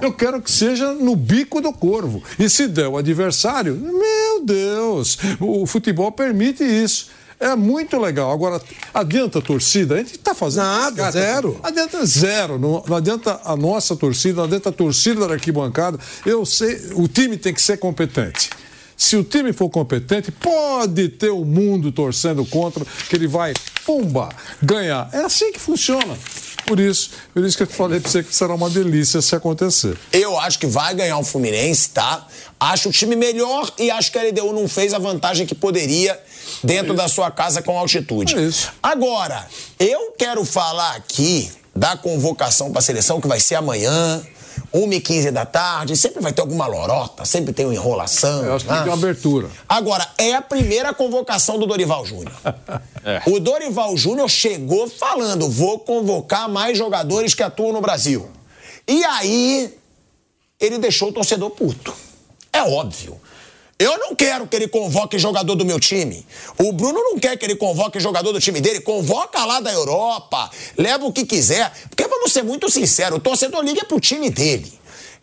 Eu 0.00 0.12
quero 0.12 0.40
que 0.40 0.50
seja 0.50 0.92
no 0.92 1.14
bico 1.16 1.60
do 1.60 1.72
corvo. 1.72 2.22
E 2.38 2.48
se 2.48 2.66
der 2.66 2.88
o 2.88 2.96
adversário, 2.96 3.74
meu 3.76 4.44
Deus, 4.44 5.18
o 5.40 5.66
futebol 5.66 6.10
permite 6.12 6.64
isso. 6.64 7.08
É 7.42 7.56
muito 7.56 7.98
legal. 7.98 8.30
Agora, 8.30 8.62
adianta 8.94 9.40
a 9.40 9.42
torcida? 9.42 9.96
A 9.96 9.98
gente 9.98 10.12
está 10.12 10.32
fazendo. 10.32 10.62
Nada, 10.62 11.10
zero. 11.10 11.58
Adianta 11.60 12.06
zero. 12.06 12.56
Não, 12.56 12.84
não 12.86 12.96
adianta 12.96 13.40
a 13.44 13.56
nossa 13.56 13.96
torcida, 13.96 14.36
não 14.36 14.44
adianta 14.44 14.68
a 14.68 14.72
torcida 14.72 15.26
da 15.26 15.34
arquibancada. 15.34 15.98
Eu 16.24 16.46
sei, 16.46 16.92
o 16.94 17.08
time 17.08 17.36
tem 17.36 17.52
que 17.52 17.60
ser 17.60 17.78
competente. 17.78 18.48
Se 18.96 19.16
o 19.16 19.24
time 19.24 19.52
for 19.52 19.68
competente, 19.68 20.30
pode 20.30 21.08
ter 21.08 21.30
o 21.30 21.44
mundo 21.44 21.90
torcendo 21.90 22.46
contra, 22.46 22.84
que 23.08 23.16
ele 23.16 23.26
vai, 23.26 23.52
pumba, 23.84 24.28
ganhar. 24.62 25.10
É 25.12 25.18
assim 25.24 25.50
que 25.50 25.58
funciona. 25.58 26.16
Por 26.66 26.78
isso, 26.78 27.10
por 27.34 27.44
isso 27.44 27.56
que 27.56 27.62
eu 27.64 27.66
falei 27.66 28.00
para 28.00 28.10
você 28.10 28.22
que 28.22 28.34
será 28.34 28.54
uma 28.54 28.70
delícia 28.70 29.20
se 29.20 29.34
acontecer. 29.34 29.96
Eu 30.12 30.38
acho 30.38 30.58
que 30.58 30.66
vai 30.66 30.94
ganhar 30.94 31.18
o 31.18 31.24
Fluminense, 31.24 31.90
tá? 31.90 32.26
Acho 32.58 32.88
o 32.88 32.92
time 32.92 33.16
melhor 33.16 33.72
e 33.78 33.90
acho 33.90 34.12
que 34.12 34.18
a 34.18 34.22
LDU 34.22 34.52
não 34.52 34.68
fez 34.68 34.94
a 34.94 34.98
vantagem 34.98 35.46
que 35.46 35.54
poderia 35.54 36.18
dentro 36.62 36.94
da 36.94 37.08
sua 37.08 37.30
casa 37.30 37.60
com 37.60 37.76
altitude. 37.76 38.36
É 38.36 38.42
isso. 38.42 38.72
Agora, 38.82 39.46
eu 39.78 40.12
quero 40.16 40.44
falar 40.44 40.94
aqui 40.94 41.50
da 41.74 41.96
convocação 41.96 42.70
para 42.70 42.78
a 42.78 42.82
seleção 42.82 43.20
que 43.20 43.26
vai 43.26 43.40
ser 43.40 43.56
amanhã. 43.56 44.22
1h15 44.74 45.30
da 45.30 45.44
tarde, 45.44 45.96
sempre 45.96 46.20
vai 46.20 46.32
ter 46.32 46.40
alguma 46.40 46.66
lorota, 46.66 47.24
sempre 47.24 47.52
tem 47.52 47.66
uma 47.66 47.74
enrolação. 47.74 48.44
Eu 48.44 48.54
acho 48.54 48.64
que 48.64 48.70
tem 48.70 48.78
né? 48.78 48.84
ter 48.84 48.90
uma 48.90 48.96
abertura. 48.96 49.48
Agora, 49.68 50.08
é 50.16 50.34
a 50.34 50.42
primeira 50.42 50.94
convocação 50.94 51.58
do 51.58 51.66
Dorival 51.66 52.04
Júnior. 52.06 52.32
O 53.26 53.40
Dorival 53.40 53.96
Júnior 53.96 54.30
chegou 54.30 54.88
falando: 54.88 55.50
vou 55.50 55.80
convocar 55.80 56.48
mais 56.48 56.78
jogadores 56.78 57.34
que 57.34 57.42
atuam 57.42 57.72
no 57.72 57.80
Brasil. 57.80 58.30
E 58.86 59.02
aí, 59.04 59.76
ele 60.60 60.78
deixou 60.78 61.08
o 61.08 61.12
torcedor 61.12 61.50
puto. 61.50 61.92
É 62.52 62.62
óbvio. 62.62 63.20
Eu 63.82 63.98
não 63.98 64.14
quero 64.14 64.46
que 64.46 64.54
ele 64.54 64.68
convoque 64.68 65.18
jogador 65.18 65.56
do 65.56 65.64
meu 65.64 65.80
time. 65.80 66.24
O 66.56 66.70
Bruno 66.70 67.00
não 67.00 67.18
quer 67.18 67.36
que 67.36 67.44
ele 67.44 67.56
convoque 67.56 67.98
jogador 67.98 68.30
do 68.30 68.38
time 68.38 68.60
dele. 68.60 68.80
Convoca 68.80 69.44
lá 69.44 69.58
da 69.58 69.72
Europa, 69.72 70.48
leva 70.78 71.04
o 71.04 71.12
que 71.12 71.26
quiser. 71.26 71.72
Porque 71.90 72.06
vamos 72.06 72.32
ser 72.32 72.44
muito 72.44 72.70
sinceros: 72.70 73.18
o 73.18 73.20
torcedor 73.20 73.60
liga 73.64 73.84
pro 73.84 73.98
time 73.98 74.30
dele. 74.30 74.72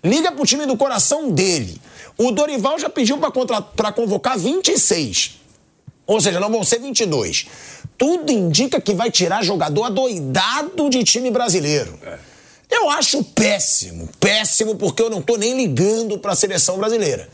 Liga 0.03 0.33
pro 0.33 0.45
time 0.45 0.65
do 0.65 0.75
coração 0.75 1.31
dele. 1.31 1.79
O 2.17 2.31
Dorival 2.31 2.77
já 2.77 2.89
pediu 2.89 3.17
para 3.17 3.93
convocar 3.93 4.37
26. 4.37 5.39
Ou 6.05 6.19
seja, 6.19 6.37
não 6.37 6.51
vão 6.51 6.63
ser 6.65 6.79
22. 6.79 7.45
Tudo 7.97 8.29
indica 8.29 8.81
que 8.81 8.93
vai 8.93 9.09
tirar 9.09 9.41
jogador 9.41 9.85
adoidado 9.85 10.89
de 10.89 11.01
time 11.05 11.31
brasileiro. 11.31 11.97
Eu 12.69 12.89
acho 12.89 13.23
péssimo, 13.23 14.07
péssimo, 14.19 14.75
porque 14.75 15.01
eu 15.01 15.09
não 15.09 15.21
tô 15.21 15.37
nem 15.37 15.55
ligando 15.55 16.19
para 16.19 16.33
a 16.33 16.35
seleção 16.35 16.77
brasileira. 16.77 17.27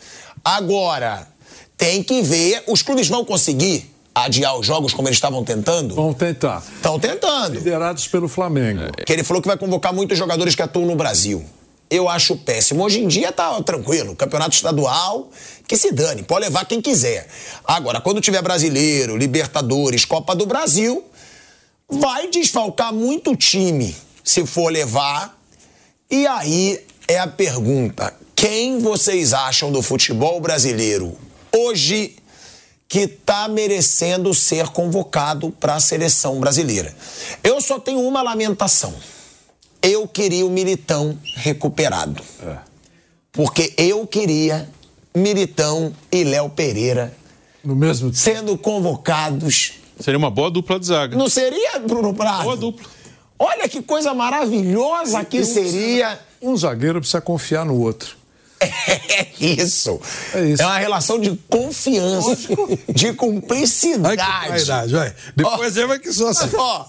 Agora, 0.45 1.27
tem 1.76 2.03
que 2.03 2.22
ver, 2.22 2.63
os 2.67 2.84
clubes 2.84 3.07
vão 3.07 3.26
conseguir 3.26 3.91
adiar 4.13 4.57
os 4.57 4.65
jogos 4.65 4.93
como 4.93 5.07
eles 5.07 5.17
estavam 5.17 5.43
tentando? 5.43 5.95
Vamos 5.95 6.15
tentar. 6.17 6.63
Estão 6.76 6.99
tentando. 6.99 7.55
Liderados 7.55 8.07
pelo 8.07 8.27
Flamengo. 8.27 8.81
Que 9.05 9.11
ele 9.11 9.23
falou 9.23 9.41
que 9.41 9.47
vai 9.47 9.57
convocar 9.57 9.91
muitos 9.91 10.17
jogadores 10.17 10.53
que 10.53 10.61
atuam 10.61 10.85
no 10.85 10.95
Brasil. 10.95 11.43
Eu 11.89 12.07
acho 12.07 12.38
péssimo. 12.38 12.84
Hoje 12.84 12.99
em 12.99 13.07
dia 13.07 13.31
tá 13.31 13.61
tranquilo. 13.63 14.15
Campeonato 14.15 14.55
estadual, 14.55 15.30
que 15.67 15.76
se 15.76 15.91
dane. 15.91 16.22
Pode 16.22 16.45
levar 16.45 16.65
quem 16.65 16.80
quiser. 16.80 17.27
Agora, 17.63 17.99
quando 17.99 18.22
tiver 18.22 18.41
brasileiro, 18.41 19.17
Libertadores, 19.17 20.05
Copa 20.05 20.35
do 20.35 20.45
Brasil, 20.45 21.03
vai 21.89 22.30
desfalcar 22.30 22.93
muito 22.93 23.35
time 23.35 23.95
se 24.23 24.45
for 24.45 24.72
levar. 24.72 25.38
E 26.09 26.26
aí 26.26 26.80
é 27.07 27.19
a 27.19 27.27
pergunta: 27.27 28.13
quem 28.36 28.80
vocês 28.80 29.34
acham 29.34 29.72
do 29.72 29.82
futebol 29.82 30.41
brasileiro 30.41 31.18
hoje 31.56 32.16
que 32.88 32.99
está 32.99 33.48
merecendo 33.48 34.34
ser 34.34 34.68
convocado 34.68 35.52
para 35.52 35.76
a 35.76 35.80
seleção 35.80 36.40
brasileira? 36.40 36.94
Eu 37.44 37.62
só 37.62 37.80
tenho 37.80 38.02
uma 38.02 38.22
lamentação. 38.22 38.94
Eu 39.82 40.07
queria 40.07 40.45
o 40.45 40.49
Militão 40.49 41.18
recuperado. 41.36 42.22
Porque 43.32 43.74
eu 43.78 44.06
queria 44.06 44.70
Militão 45.16 45.94
e 46.12 46.24
Léo 46.24 46.49
Pereira 46.49 47.16
No 47.64 47.76
mesmo 47.76 48.14
sendo 48.14 48.57
convocados. 48.57 49.74
Seria 49.99 50.18
uma 50.18 50.30
boa 50.30 50.52
dupla 50.52 50.80
de 50.80 50.88
zaga. 50.88 51.18
Não 51.18 51.30
seria, 51.30 51.80
Bruno 51.80 52.14
Prado? 52.14 52.44
Boa 52.44 52.57
dupla. 52.57 52.86
Olha 53.40 53.68
que 53.68 53.82
coisa 53.82 54.14
maravilhosa 54.14 55.24
que 55.24 55.44
seria. 55.44 56.20
Um 56.41 56.56
zagueiro 56.56 56.99
precisa 56.99 57.22
confiar 57.22 57.66
no 57.66 57.80
outro. 57.80 58.24
É 58.65 59.27
isso. 59.39 59.99
É 60.33 60.41
isso. 60.45 60.63
uma 60.63 60.77
relação 60.77 61.19
de 61.19 61.35
confiança, 61.49 62.37
de 62.93 63.13
cumplicidade. 63.13 64.21
Ai, 64.21 64.43
que 64.43 64.49
vaidade, 64.49 64.93
vai. 64.93 65.13
Depois 65.35 65.77
ele 65.77 65.87
vai 65.87 65.99
que 65.99 66.11
sou 66.11 66.27
assim. 66.27 66.49
Ó, 66.55 66.85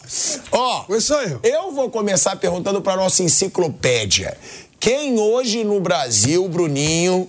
ó, 0.53 0.85
Pois 0.87 1.05
sou 1.05 1.21
eu. 1.23 1.41
eu 1.43 1.73
vou 1.73 1.91
começar 1.91 2.37
perguntando 2.37 2.81
para 2.81 2.97
nossa 2.97 3.23
enciclopédia. 3.23 4.37
Quem 4.79 5.19
hoje 5.19 5.65
no 5.65 5.81
Brasil, 5.81 6.47
Bruninho, 6.49 7.29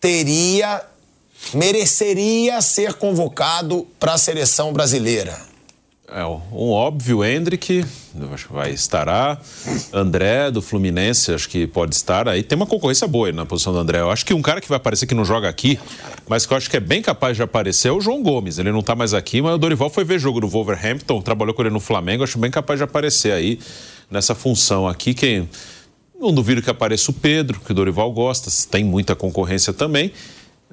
teria, 0.00 0.82
mereceria 1.54 2.60
ser 2.62 2.94
convocado 2.94 3.86
para 3.98 4.14
a 4.14 4.18
seleção 4.18 4.72
brasileira? 4.72 5.49
É, 6.12 6.24
um 6.26 6.70
óbvio, 6.70 7.24
Hendrick, 7.24 7.84
acho 8.34 8.48
que 8.48 8.52
vai 8.52 8.72
estará. 8.72 9.38
André, 9.92 10.50
do 10.50 10.60
Fluminense, 10.60 11.32
acho 11.32 11.48
que 11.48 11.68
pode 11.68 11.94
estar. 11.94 12.28
Aí 12.28 12.42
tem 12.42 12.56
uma 12.56 12.66
concorrência 12.66 13.06
boa 13.06 13.28
aí 13.28 13.32
na 13.32 13.46
posição 13.46 13.72
do 13.72 13.78
André. 13.78 14.00
Eu 14.00 14.10
acho 14.10 14.26
que 14.26 14.34
um 14.34 14.42
cara 14.42 14.60
que 14.60 14.68
vai 14.68 14.76
aparecer 14.76 15.06
que 15.06 15.14
não 15.14 15.24
joga 15.24 15.48
aqui, 15.48 15.78
mas 16.28 16.44
que 16.46 16.52
eu 16.52 16.56
acho 16.56 16.68
que 16.68 16.76
é 16.76 16.80
bem 16.80 17.00
capaz 17.00 17.36
de 17.36 17.44
aparecer 17.44 17.88
é 17.88 17.92
o 17.92 18.00
João 18.00 18.24
Gomes. 18.24 18.58
Ele 18.58 18.72
não 18.72 18.82
tá 18.82 18.96
mais 18.96 19.14
aqui, 19.14 19.40
mas 19.40 19.54
o 19.54 19.58
Dorival 19.58 19.88
foi 19.88 20.02
ver 20.02 20.18
jogo 20.18 20.40
do 20.40 20.48
Wolverhampton, 20.48 21.22
trabalhou 21.22 21.54
com 21.54 21.62
ele 21.62 21.70
no 21.70 21.78
Flamengo, 21.78 22.24
acho 22.24 22.38
bem 22.38 22.50
capaz 22.50 22.80
de 22.80 22.84
aparecer 22.84 23.32
aí 23.32 23.60
nessa 24.10 24.34
função 24.34 24.88
aqui. 24.88 25.14
Quem. 25.14 25.48
Não 26.18 26.34
duvido 26.34 26.60
que 26.60 26.68
apareça 26.68 27.12
o 27.12 27.14
Pedro, 27.14 27.60
que 27.60 27.70
o 27.70 27.74
Dorival 27.74 28.10
gosta, 28.12 28.50
tem 28.68 28.82
muita 28.82 29.14
concorrência 29.14 29.72
também. 29.72 30.12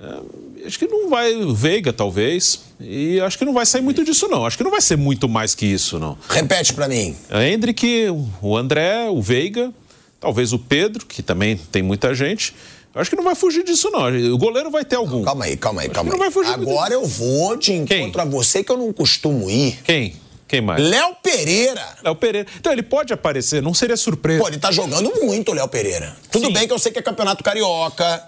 É, 0.01 0.19
acho 0.67 0.77
que 0.77 0.87
não 0.87 1.09
vai. 1.09 1.33
O 1.35 1.53
Veiga, 1.55 1.91
talvez. 1.91 2.59
E 2.79 3.19
acho 3.21 3.37
que 3.37 3.45
não 3.45 3.53
vai 3.53 3.65
sair 3.65 3.81
muito 3.81 4.03
disso, 4.03 4.27
não. 4.27 4.45
Acho 4.45 4.57
que 4.57 4.63
não 4.63 4.71
vai 4.71 4.81
ser 4.81 4.97
muito 4.97 5.27
mais 5.27 5.55
que 5.55 5.65
isso, 5.65 5.97
não. 5.97 6.17
Repete 6.29 6.73
para 6.73 6.87
mim. 6.87 7.15
A 7.29 7.43
Hendrick, 7.43 8.07
o 8.41 8.55
André, 8.55 9.09
o 9.09 9.21
Veiga, 9.21 9.73
talvez 10.19 10.53
o 10.53 10.59
Pedro, 10.59 11.05
que 11.05 11.23
também 11.23 11.57
tem 11.71 11.81
muita 11.81 12.13
gente. 12.13 12.53
Acho 12.93 13.11
que 13.11 13.15
não 13.15 13.23
vai 13.23 13.35
fugir 13.35 13.63
disso, 13.63 13.89
não. 13.91 14.07
O 14.33 14.37
goleiro 14.37 14.71
vai 14.71 14.83
ter 14.83 14.95
algum. 14.95 15.23
Calma 15.23 15.45
aí, 15.45 15.55
calma 15.55 15.81
aí, 15.81 15.89
calma 15.89 16.09
aí. 16.09 16.11
não 16.11 16.19
vai 16.19 16.31
fugir 16.31 16.51
Agora 16.51 16.93
eu 16.93 17.05
vou 17.05 17.55
de 17.55 17.73
encontro 17.73 18.11
Quem? 18.11 18.21
a 18.21 18.25
você 18.25 18.63
que 18.63 18.71
eu 18.71 18.77
não 18.77 18.91
costumo 18.91 19.49
ir. 19.49 19.79
Quem? 19.83 20.15
Quem 20.47 20.61
mais? 20.61 20.81
Léo 20.81 21.15
Pereira. 21.21 21.85
Léo 22.03 22.15
Pereira. 22.15 22.47
Então 22.59 22.71
ele 22.71 22.83
pode 22.83 23.11
aparecer, 23.11 23.61
não 23.61 23.73
seria 23.73 23.97
surpresa. 23.97 24.41
Pô, 24.41 24.47
ele 24.47 24.57
tá 24.57 24.71
jogando 24.71 25.11
muito, 25.21 25.51
o 25.51 25.53
Léo 25.53 25.67
Pereira. 25.67 26.15
Tudo 26.31 26.51
bem 26.51 26.67
que 26.67 26.73
eu 26.73 26.79
sei 26.79 26.91
que 26.91 26.99
é 26.99 27.01
campeonato 27.01 27.43
carioca, 27.43 28.23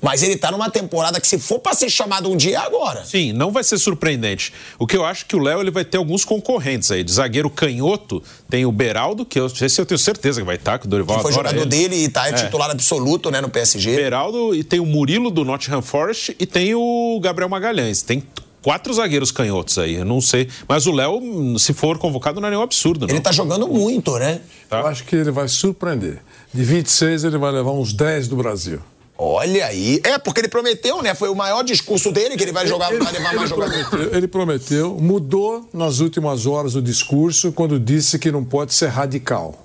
mas 0.00 0.22
ele 0.22 0.36
tá 0.36 0.52
numa 0.52 0.70
temporada 0.70 1.20
que 1.20 1.26
se 1.26 1.38
for 1.38 1.58
pra 1.58 1.74
ser 1.74 1.90
chamado 1.90 2.30
um 2.30 2.36
dia 2.36 2.58
é 2.58 2.60
agora. 2.60 3.04
Sim, 3.04 3.32
não 3.32 3.50
vai 3.50 3.64
ser 3.64 3.78
surpreendente. 3.78 4.52
O 4.78 4.86
que 4.86 4.96
eu 4.96 5.04
acho 5.04 5.26
que 5.26 5.34
o 5.34 5.38
Léo 5.38 5.60
ele 5.60 5.70
vai 5.70 5.84
ter 5.84 5.96
alguns 5.96 6.24
concorrentes 6.24 6.92
aí. 6.92 7.02
De 7.02 7.10
zagueiro 7.10 7.50
canhoto, 7.50 8.22
tem 8.48 8.64
o 8.64 8.70
Beraldo, 8.70 9.24
que 9.24 9.40
eu 9.40 9.46
esse 9.46 9.80
eu 9.80 9.86
tenho 9.86 9.98
certeza 9.98 10.40
que 10.40 10.46
vai 10.46 10.56
estar, 10.56 10.78
que 10.78 10.86
o 10.86 10.88
Dorival 10.88 11.16
Que 11.16 11.22
foi 11.22 11.32
jogador 11.32 11.62
ele. 11.62 11.66
dele 11.66 11.96
e 12.04 12.08
tá 12.08 12.28
é 12.28 12.32
titular 12.32 12.70
absoluto, 12.70 13.30
né, 13.30 13.40
no 13.40 13.48
PSG. 13.48 13.96
Beraldo 13.96 14.54
e 14.54 14.62
tem 14.62 14.78
o 14.78 14.86
Murilo 14.86 15.30
do 15.30 15.44
Nottingham 15.44 15.82
Forest 15.82 16.36
e 16.38 16.46
tem 16.46 16.74
o 16.74 17.18
Gabriel 17.20 17.48
Magalhães. 17.48 18.02
Tem 18.02 18.22
quatro 18.64 18.94
zagueiros 18.94 19.30
canhotos 19.30 19.76
aí, 19.76 19.96
eu 19.96 20.06
não 20.06 20.22
sei. 20.22 20.48
Mas 20.66 20.86
o 20.86 20.92
Léo, 20.92 21.20
se 21.58 21.74
for 21.74 21.98
convocado, 21.98 22.40
não 22.40 22.48
é 22.48 22.50
nenhum 22.50 22.62
absurdo, 22.62 23.06
não. 23.06 23.14
Ele 23.14 23.20
tá 23.20 23.30
jogando 23.30 23.68
muito, 23.68 24.18
né? 24.18 24.40
Eu 24.70 24.86
acho 24.86 25.04
que 25.04 25.14
ele 25.14 25.30
vai 25.30 25.46
surpreender. 25.48 26.22
De 26.52 26.64
26, 26.64 27.24
ele 27.24 27.36
vai 27.36 27.52
levar 27.52 27.72
uns 27.72 27.92
10 27.92 28.26
do 28.26 28.36
Brasil. 28.36 28.80
Olha 29.18 29.66
aí. 29.66 30.00
É, 30.02 30.16
porque 30.16 30.40
ele 30.40 30.48
prometeu, 30.48 31.02
né? 31.02 31.14
Foi 31.14 31.28
o 31.28 31.34
maior 31.34 31.62
discurso 31.62 32.10
dele 32.10 32.38
que 32.38 32.42
ele 32.42 32.52
vai 32.52 32.66
jogar, 32.66 32.90
vai 32.90 33.12
levar 33.12 33.34
mais 33.34 33.50
jogadores. 33.50 33.86
Ele 34.10 34.26
prometeu, 34.26 34.98
mudou 34.98 35.68
nas 35.72 36.00
últimas 36.00 36.46
horas 36.46 36.74
o 36.74 36.80
discurso 36.80 37.52
quando 37.52 37.78
disse 37.78 38.18
que 38.18 38.32
não 38.32 38.42
pode 38.42 38.72
ser 38.72 38.88
radical. 38.88 39.62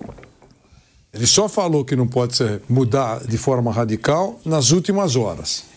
Ele 1.13 1.25
só 1.25 1.47
falou 1.47 1.85
que 1.85 1.95
não 1.95 2.05
pode 2.05 2.35
ser, 2.35 2.61
mudar 2.69 3.25
de 3.25 3.37
forma 3.37 3.71
radical 3.71 4.39
nas 4.43 4.71
últimas 4.71 5.15
horas. 5.15 5.68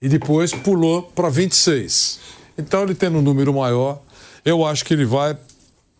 E 0.00 0.08
depois 0.08 0.52
pulou 0.52 1.02
para 1.02 1.28
26. 1.28 2.20
Então, 2.56 2.84
ele 2.84 2.94
tendo 2.94 3.18
um 3.18 3.22
número 3.22 3.52
maior, 3.52 4.00
eu 4.44 4.64
acho 4.64 4.84
que 4.84 4.94
ele 4.94 5.04
vai 5.04 5.36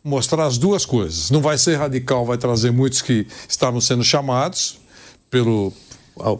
mostrar 0.04 0.46
as 0.46 0.56
duas 0.56 0.86
coisas. 0.86 1.30
Não 1.30 1.40
vai 1.40 1.58
ser 1.58 1.76
radical, 1.76 2.24
vai 2.24 2.38
trazer 2.38 2.70
muitos 2.70 3.02
que 3.02 3.26
estavam 3.48 3.80
sendo 3.80 4.04
chamados 4.04 4.78
pelo, 5.28 5.72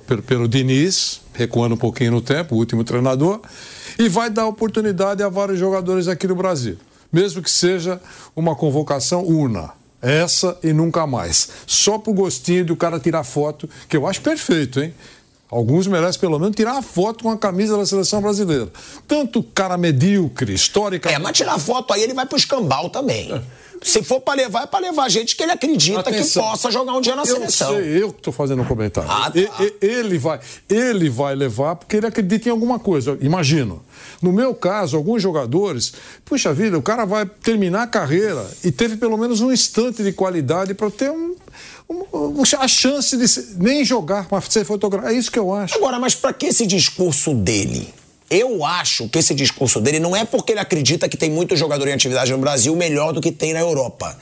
pelo, 0.06 0.22
pelo 0.22 0.48
Diniz, 0.48 1.20
recuando 1.32 1.74
um 1.74 1.78
pouquinho 1.78 2.12
no 2.12 2.20
tempo, 2.20 2.54
o 2.54 2.58
último 2.58 2.84
treinador, 2.84 3.40
e 3.98 4.08
vai 4.08 4.30
dar 4.30 4.46
oportunidade 4.46 5.22
a 5.24 5.28
vários 5.28 5.58
jogadores 5.58 6.06
aqui 6.06 6.28
no 6.28 6.36
Brasil. 6.36 6.76
Mesmo 7.12 7.42
que 7.42 7.50
seja 7.50 8.00
uma 8.36 8.54
convocação 8.54 9.24
una. 9.24 9.76
Essa 10.00 10.56
e 10.62 10.72
nunca 10.72 11.08
mais. 11.08 11.48
Só 11.66 11.98
pro 11.98 12.12
gostinho 12.12 12.64
de 12.64 12.72
o 12.72 12.76
cara 12.76 13.00
tirar 13.00 13.24
foto, 13.24 13.68
que 13.88 13.96
eu 13.96 14.06
acho 14.06 14.20
perfeito, 14.20 14.80
hein? 14.80 14.94
Alguns 15.50 15.86
merecem 15.86 16.20
pelo 16.20 16.38
menos 16.38 16.54
tirar 16.54 16.72
uma 16.74 16.82
foto 16.82 17.24
com 17.24 17.30
a 17.30 17.38
camisa 17.38 17.76
da 17.76 17.86
seleção 17.86 18.20
brasileira. 18.20 18.68
Tanto 19.06 19.42
cara 19.42 19.78
medíocre, 19.78 20.52
histórica. 20.52 21.10
É, 21.10 21.18
mas 21.18 21.36
tirar 21.36 21.58
foto 21.58 21.92
aí 21.94 22.02
ele 22.02 22.12
vai 22.14 22.26
pro 22.26 22.36
escambau 22.36 22.90
também. 22.90 23.42
Se 23.80 24.02
for 24.02 24.20
pra 24.20 24.34
levar, 24.34 24.64
é 24.64 24.66
pra 24.66 24.80
levar 24.80 25.08
gente 25.08 25.36
que 25.36 25.42
ele 25.42 25.52
acredita 25.52 26.00
Atenção. 26.00 26.42
que 26.42 26.48
possa 26.50 26.68
jogar 26.70 26.94
um 26.94 27.00
dia 27.00 27.14
na 27.14 27.22
eu 27.22 27.26
seleção. 27.26 27.76
Sei, 27.76 28.02
eu 28.02 28.12
que 28.12 28.18
estou 28.18 28.32
fazendo 28.32 28.60
um 28.60 28.64
comentário. 28.64 29.08
Ah, 29.08 29.30
tá. 29.30 29.38
E- 29.38 29.48
e- 29.64 29.74
ele, 29.86 30.18
vai, 30.18 30.40
ele 30.68 31.08
vai 31.08 31.34
levar 31.36 31.76
porque 31.76 31.96
ele 31.96 32.06
acredita 32.06 32.48
em 32.48 32.52
alguma 32.52 32.80
coisa. 32.80 33.16
Imagino. 33.20 33.80
No 34.20 34.32
meu 34.32 34.52
caso, 34.52 34.96
alguns 34.96 35.22
jogadores, 35.22 35.92
puxa 36.24 36.52
vida, 36.52 36.76
o 36.76 36.82
cara 36.82 37.04
vai 37.04 37.24
terminar 37.24 37.84
a 37.84 37.86
carreira 37.86 38.44
e 38.64 38.72
teve 38.72 38.96
pelo 38.96 39.16
menos 39.16 39.40
um 39.40 39.52
instante 39.52 40.02
de 40.02 40.12
qualidade 40.12 40.74
para 40.74 40.90
ter 40.90 41.10
um- 41.12 41.36
a 42.58 42.68
chance 42.68 43.16
de 43.16 43.56
nem 43.56 43.84
jogar, 43.84 44.26
mas 44.30 44.44
ser 44.48 44.64
fotografado. 44.64 45.12
É 45.12 45.18
isso 45.18 45.30
que 45.30 45.38
eu 45.38 45.52
acho. 45.54 45.76
Agora, 45.76 45.98
mas 45.98 46.14
pra 46.14 46.32
que 46.32 46.46
esse 46.46 46.66
discurso 46.66 47.34
dele? 47.34 47.92
Eu 48.30 48.64
acho 48.64 49.08
que 49.08 49.18
esse 49.18 49.34
discurso 49.34 49.80
dele 49.80 49.98
não 49.98 50.14
é 50.14 50.24
porque 50.24 50.52
ele 50.52 50.60
acredita 50.60 51.08
que 51.08 51.16
tem 51.16 51.30
muito 51.30 51.56
jogador 51.56 51.88
em 51.88 51.92
atividade 51.92 52.30
no 52.30 52.38
Brasil 52.38 52.76
melhor 52.76 53.12
do 53.12 53.20
que 53.22 53.32
tem 53.32 53.54
na 53.54 53.60
Europa. 53.60 54.16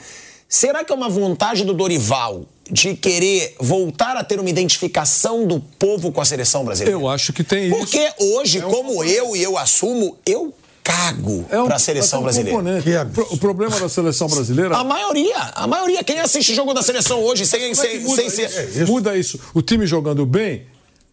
Será 0.47 0.83
que 0.83 0.93
é 0.93 0.95
uma 0.95 1.09
vontade 1.09 1.65
do 1.65 1.73
Dorival 1.73 2.45
de 2.71 2.95
querer 2.95 3.55
voltar 3.59 4.15
a 4.15 4.23
ter 4.23 4.39
uma 4.39 4.49
identificação 4.49 5.45
do 5.45 5.59
povo 5.59 6.09
com 6.11 6.21
a 6.21 6.25
seleção 6.25 6.63
brasileira? 6.63 6.97
Eu 6.97 7.07
acho 7.09 7.33
que 7.33 7.43
tem 7.43 7.67
isso. 7.67 7.77
Porque 7.77 8.11
hoje, 8.17 8.61
como 8.61 9.03
eu 9.03 9.35
e 9.35 9.43
eu 9.43 9.57
assumo, 9.57 10.17
eu 10.25 10.53
cago 10.87 11.45
É 11.49 11.59
um, 11.61 11.65
pra 11.65 11.77
seleção 11.77 12.19
é 12.19 12.21
um 12.21 12.23
brasileira. 12.23 12.57
componente. 12.57 12.89
O 12.89 13.09
pro- 13.13 13.27
O 13.31 13.37
problema 13.37 13.77
da 13.77 13.89
seleção 13.89 14.27
brasileira. 14.29 14.75
A 14.77 14.83
maioria, 14.85 15.37
a 15.53 15.67
maioria. 15.67 16.01
Quem 16.03 16.19
assiste 16.19 16.55
jogo 16.55 16.73
da 16.73 16.81
seleção 16.81 17.21
hoje 17.21 17.45
sem, 17.45 17.61
é 17.63 17.69
que 17.69 17.75
sem, 17.75 17.99
muda, 17.99 18.15
sem 18.21 18.29
ser. 18.29 18.69
isso? 18.69 18.91
muda 18.91 19.17
isso. 19.17 19.39
O 19.53 19.61
time 19.61 19.85
jogando 19.85 20.25
bem, 20.25 20.65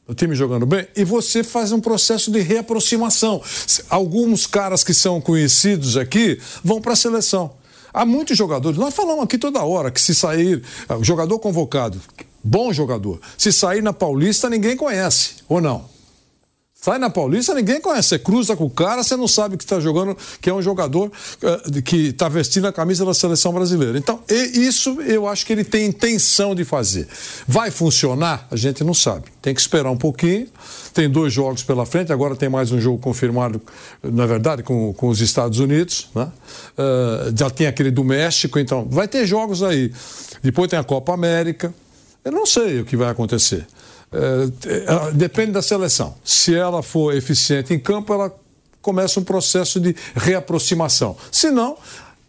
o 0.06 0.14
time 0.14 0.34
jogando 0.36 0.64
bem, 0.64 0.86
e 0.94 1.02
você 1.02 1.42
faz 1.42 1.72
um 1.72 1.80
processo 1.80 2.30
de 2.30 2.40
reaproximação. 2.40 3.42
Alguns 3.90 4.46
caras 4.46 4.84
que 4.84 4.94
são 4.94 5.20
conhecidos 5.20 5.96
aqui 5.96 6.38
vão 6.62 6.80
para 6.80 6.92
a 6.92 6.96
seleção. 6.96 7.50
Há 7.92 8.04
muitos 8.04 8.36
jogadores, 8.36 8.78
nós 8.78 8.92
falamos 8.94 9.22
aqui 9.24 9.38
toda 9.38 9.62
hora 9.64 9.90
que 9.90 10.00
se 10.00 10.14
sair, 10.14 10.62
ah, 10.88 10.96
o 10.96 11.04
jogador 11.04 11.38
convocado, 11.38 12.00
bom 12.42 12.72
jogador, 12.72 13.20
se 13.38 13.52
sair 13.52 13.82
na 13.82 13.92
Paulista 13.92 14.50
ninguém 14.50 14.76
conhece, 14.76 15.36
ou 15.48 15.60
não? 15.60 15.84
Sai 16.84 16.98
na 16.98 17.08
Paulista, 17.08 17.54
ninguém 17.54 17.80
conhece. 17.80 18.10
Você 18.10 18.18
cruza 18.18 18.54
com 18.54 18.64
o 18.64 18.68
cara, 18.70 19.02
você 19.02 19.16
não 19.16 19.26
sabe 19.26 19.56
que 19.56 19.64
está 19.64 19.80
jogando, 19.80 20.14
que 20.38 20.50
é 20.50 20.52
um 20.52 20.60
jogador 20.60 21.10
de- 21.70 21.80
que 21.80 22.08
está 22.08 22.28
vestindo 22.28 22.66
a 22.66 22.72
camisa 22.74 23.06
da 23.06 23.14
seleção 23.14 23.54
brasileira. 23.54 23.96
Então, 23.96 24.20
isso 24.28 25.00
eu 25.00 25.26
acho 25.26 25.46
que 25.46 25.54
ele 25.54 25.64
tem 25.64 25.86
intenção 25.86 26.54
de 26.54 26.62
fazer. 26.62 27.08
Vai 27.48 27.70
funcionar? 27.70 28.46
A 28.50 28.56
gente 28.56 28.84
não 28.84 28.92
sabe. 28.92 29.24
Tem 29.40 29.54
que 29.54 29.62
esperar 29.62 29.90
um 29.90 29.96
pouquinho. 29.96 30.46
Tem 30.92 31.08
dois 31.08 31.32
jogos 31.32 31.62
pela 31.62 31.86
frente, 31.86 32.12
agora 32.12 32.36
tem 32.36 32.50
mais 32.50 32.70
um 32.70 32.78
jogo 32.78 32.98
confirmado, 32.98 33.62
na 34.02 34.26
verdade, 34.26 34.62
com, 34.62 34.92
com 34.92 35.08
os 35.08 35.22
Estados 35.22 35.60
Unidos. 35.60 36.10
Né? 36.14 36.28
Eh, 36.76 37.32
já 37.34 37.48
tem 37.48 37.66
aquele 37.66 37.90
do 37.90 38.04
México, 38.04 38.58
então 38.58 38.86
vai 38.90 39.08
ter 39.08 39.26
jogos 39.26 39.62
aí. 39.62 39.90
Depois 40.42 40.68
tem 40.68 40.78
a 40.78 40.84
Copa 40.84 41.14
América. 41.14 41.72
Eu 42.22 42.30
não 42.32 42.44
sei 42.44 42.80
o 42.80 42.84
que 42.84 42.94
vai 42.94 43.08
acontecer. 43.08 43.66
É, 44.12 45.08
é, 45.08 45.12
depende 45.12 45.52
da 45.52 45.62
seleção. 45.62 46.14
Se 46.24 46.54
ela 46.54 46.82
for 46.82 47.14
eficiente 47.14 47.74
em 47.74 47.78
campo, 47.78 48.12
ela 48.12 48.34
começa 48.80 49.18
um 49.18 49.24
processo 49.24 49.80
de 49.80 49.96
reaproximação. 50.14 51.16
Se 51.32 51.50
não, 51.50 51.76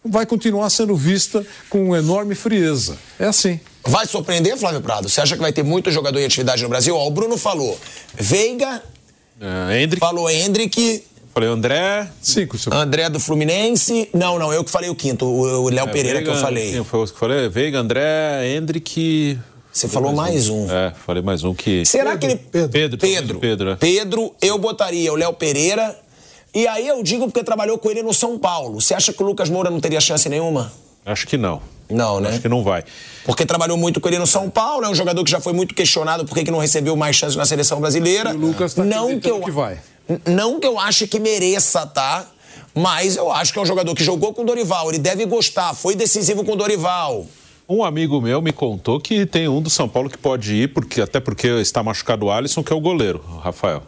vai 0.04 0.26
continuar 0.26 0.70
sendo 0.70 0.96
vista 0.96 1.46
com 1.70 1.96
enorme 1.96 2.36
frieza. 2.36 2.98
É 3.20 3.26
assim. 3.26 3.60
Vai 3.84 4.06
surpreender, 4.08 4.58
Flávio 4.58 4.82
Prado? 4.82 5.10
Você 5.10 5.22
acha 5.22 5.36
que 5.36 5.42
vai 5.42 5.54
ter 5.54 5.64
muito 5.64 5.92
jogador 5.92 6.20
em 6.20 6.26
atividade 6.26 6.64
no 6.64 6.70
Brasil? 6.70 6.96
Ó, 6.96 7.06
o 7.08 7.12
Bruno 7.12 7.38
falou. 7.38 7.78
Veiga. 8.16 8.82
É, 9.40 9.82
Hendrick. 9.82 10.00
Falou 10.00 10.30
Hendrick. 10.30 11.04
Falei 11.34 11.50
André. 11.50 12.10
Cinco, 12.22 12.58
seu... 12.58 12.74
André 12.74 13.10
do 13.10 13.20
Fluminense. 13.20 14.10
Não, 14.14 14.40
não, 14.40 14.54
eu 14.54 14.64
que 14.64 14.72
falei 14.72 14.90
o 14.90 14.96
quinto. 14.96 15.26
O 15.26 15.66
o 15.66 15.70
Léo 15.70 15.86
É, 15.86 15.92
Pereira 15.92 16.20
Veiga, 16.20 16.32
que 16.32 16.38
eu 16.38 16.42
falei. 16.42 16.72
Quem 16.72 16.84
foi 16.84 17.00
o 17.02 17.06
que 17.06 17.12
eu 17.12 17.18
falei? 17.18 17.50
Veiga, 17.50 17.80
André, 17.80 18.56
Hendrick. 18.56 19.38
Você 19.76 19.90
falou 19.90 20.14
mais 20.14 20.48
um. 20.48 20.72
É, 20.72 20.94
falei 21.06 21.22
mais 21.22 21.44
um 21.44 21.54
que. 21.54 21.84
Será 21.86 22.18
que 22.18 22.26
ele. 22.26 22.36
Pedro. 22.38 22.70
Pedro. 22.70 22.98
Pedro. 22.98 23.40
Pedro, 23.40 23.72
é. 23.72 23.76
Pedro, 23.76 24.34
eu 24.42 24.58
botaria 24.58 25.12
o 25.12 25.18
Léo 25.18 25.34
Pereira. 25.34 26.00
E 26.54 26.66
aí 26.66 26.88
eu 26.88 27.04
digo 27.04 27.26
porque 27.26 27.44
trabalhou 27.44 27.78
com 27.78 27.92
ele 27.92 28.02
no 28.02 28.14
São 28.14 28.40
Paulo. 28.40 28.80
Você 28.80 28.94
acha 28.94 29.12
que 29.12 29.22
o 29.22 29.26
Lucas 29.26 29.50
Moura 29.50 29.70
não 29.70 29.82
teria 29.82 30.00
chance 30.00 30.30
nenhuma? 30.30 30.72
Acho 31.06 31.28
que 31.28 31.36
não. 31.36 31.62
Não, 31.90 32.22
né? 32.22 32.30
Acho 32.30 32.40
que 32.40 32.48
não 32.48 32.64
vai. 32.64 32.86
Porque 33.26 33.46
trabalhou 33.46 33.78
muito 33.78 34.00
com 34.00 34.08
ele 34.08 34.18
no 34.18 34.26
São 34.26 34.50
Paulo, 34.50 34.86
é 34.86 34.90
um 34.90 34.96
jogador 34.96 35.22
que 35.26 35.30
já 35.30 35.42
foi 35.42 35.52
muito 35.52 35.76
questionado 35.76 36.24
por 36.24 36.34
que 36.36 36.46
que 36.46 36.52
não 36.52 36.60
recebeu 36.60 36.96
mais 36.96 37.18
chances 37.18 37.36
na 37.36 37.44
seleção 37.44 37.82
brasileira. 37.82 38.32
E 38.32 38.38
o 38.38 38.40
Lucas 38.40 38.74
tá 38.74 38.82
não 38.82 39.20
que 39.20 39.30
eu 39.30 39.42
que 39.42 39.52
vai. 39.52 39.78
Não 40.26 40.58
que 40.58 40.66
eu 40.66 40.80
ache 40.80 41.06
que 41.06 41.20
mereça, 41.20 41.86
tá? 41.86 42.26
Mas 42.74 43.18
eu 43.18 43.30
acho 43.30 43.52
que 43.52 43.60
é 43.60 43.62
um 43.62 43.66
jogador 43.66 43.94
que 43.94 44.06
jogou 44.06 44.34
com 44.34 44.44
o 44.44 44.46
Dorival, 44.46 44.88
ele 44.88 45.00
deve 45.00 45.26
gostar, 45.26 45.74
foi 45.74 45.96
decisivo 45.96 46.46
com 46.46 46.54
o 46.54 46.56
Dorival. 46.56 47.26
Um 47.68 47.84
amigo 47.84 48.22
meu 48.22 48.42
me 48.42 48.54
contou 48.54 49.00
que 49.00 49.26
tem 49.26 49.48
um 49.48 49.62
do 49.62 49.70
São 49.70 49.90
Paulo 49.90 50.10
que 50.10 50.18
pode 50.18 50.54
ir, 50.54 50.74
porque, 50.74 51.02
até 51.02 51.20
porque 51.20 51.48
está 51.48 51.82
machucado 51.82 52.28
o 52.28 52.32
Alisson, 52.32 52.64
que 52.64 52.72
é 52.72 52.76
o 52.76 52.80
goleiro, 52.80 53.24
o 53.28 53.38
Rafael. 53.38 53.82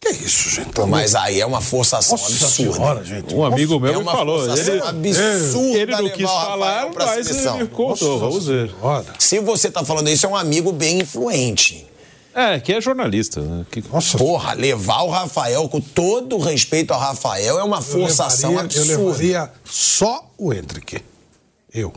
Que 0.00 0.10
isso, 0.10 0.48
gente? 0.50 0.70
Pô, 0.70 0.86
mas 0.86 1.14
aí 1.14 1.40
é 1.40 1.46
uma 1.46 1.60
forçação 1.60 2.16
Nossa 2.16 2.44
absurda. 2.44 2.72
senhora, 2.72 3.04
gente. 3.04 3.34
Um 3.34 3.44
amigo 3.44 3.80
meu 3.80 3.92
é 3.92 3.96
me 3.96 4.02
uma 4.02 4.12
falou. 4.12 4.38
forçação 4.44 4.74
Ele, 4.74 4.82
absurda 4.82 5.78
ele 5.78 5.92
não 5.96 6.10
quis 6.10 6.30
falar, 6.30 6.88
mas 6.94 7.26
seleção. 7.26 7.54
ele 7.56 7.64
me 7.64 7.70
contou. 7.70 8.18
Vamos 8.18 8.46
ver. 8.46 8.70
Se 9.18 9.40
você 9.40 9.70
tá 9.70 9.84
falando 9.84 10.08
isso, 10.08 10.26
é 10.26 10.28
um 10.28 10.36
amigo 10.36 10.70
bem 10.72 11.00
influente. 11.00 11.84
É, 12.32 12.60
que 12.60 12.72
é 12.72 12.80
jornalista. 12.80 13.40
Né? 13.40 13.66
Que... 13.70 13.82
Nossa, 13.92 14.16
Porra, 14.16 14.52
levar 14.54 15.02
o 15.02 15.10
Rafael, 15.10 15.68
com 15.68 15.80
todo 15.80 16.36
o 16.36 16.38
respeito 16.40 16.92
ao 16.92 17.00
Rafael, 17.00 17.58
é 17.58 17.64
uma 17.64 17.78
eu 17.78 17.82
forçação 17.82 18.50
levaria, 18.50 18.76
eu 18.78 18.82
absurda. 18.84 19.02
levaria 19.08 19.52
só 19.64 20.30
o 20.38 20.52
Hendrick. 20.52 21.02
Eu. 21.74 21.92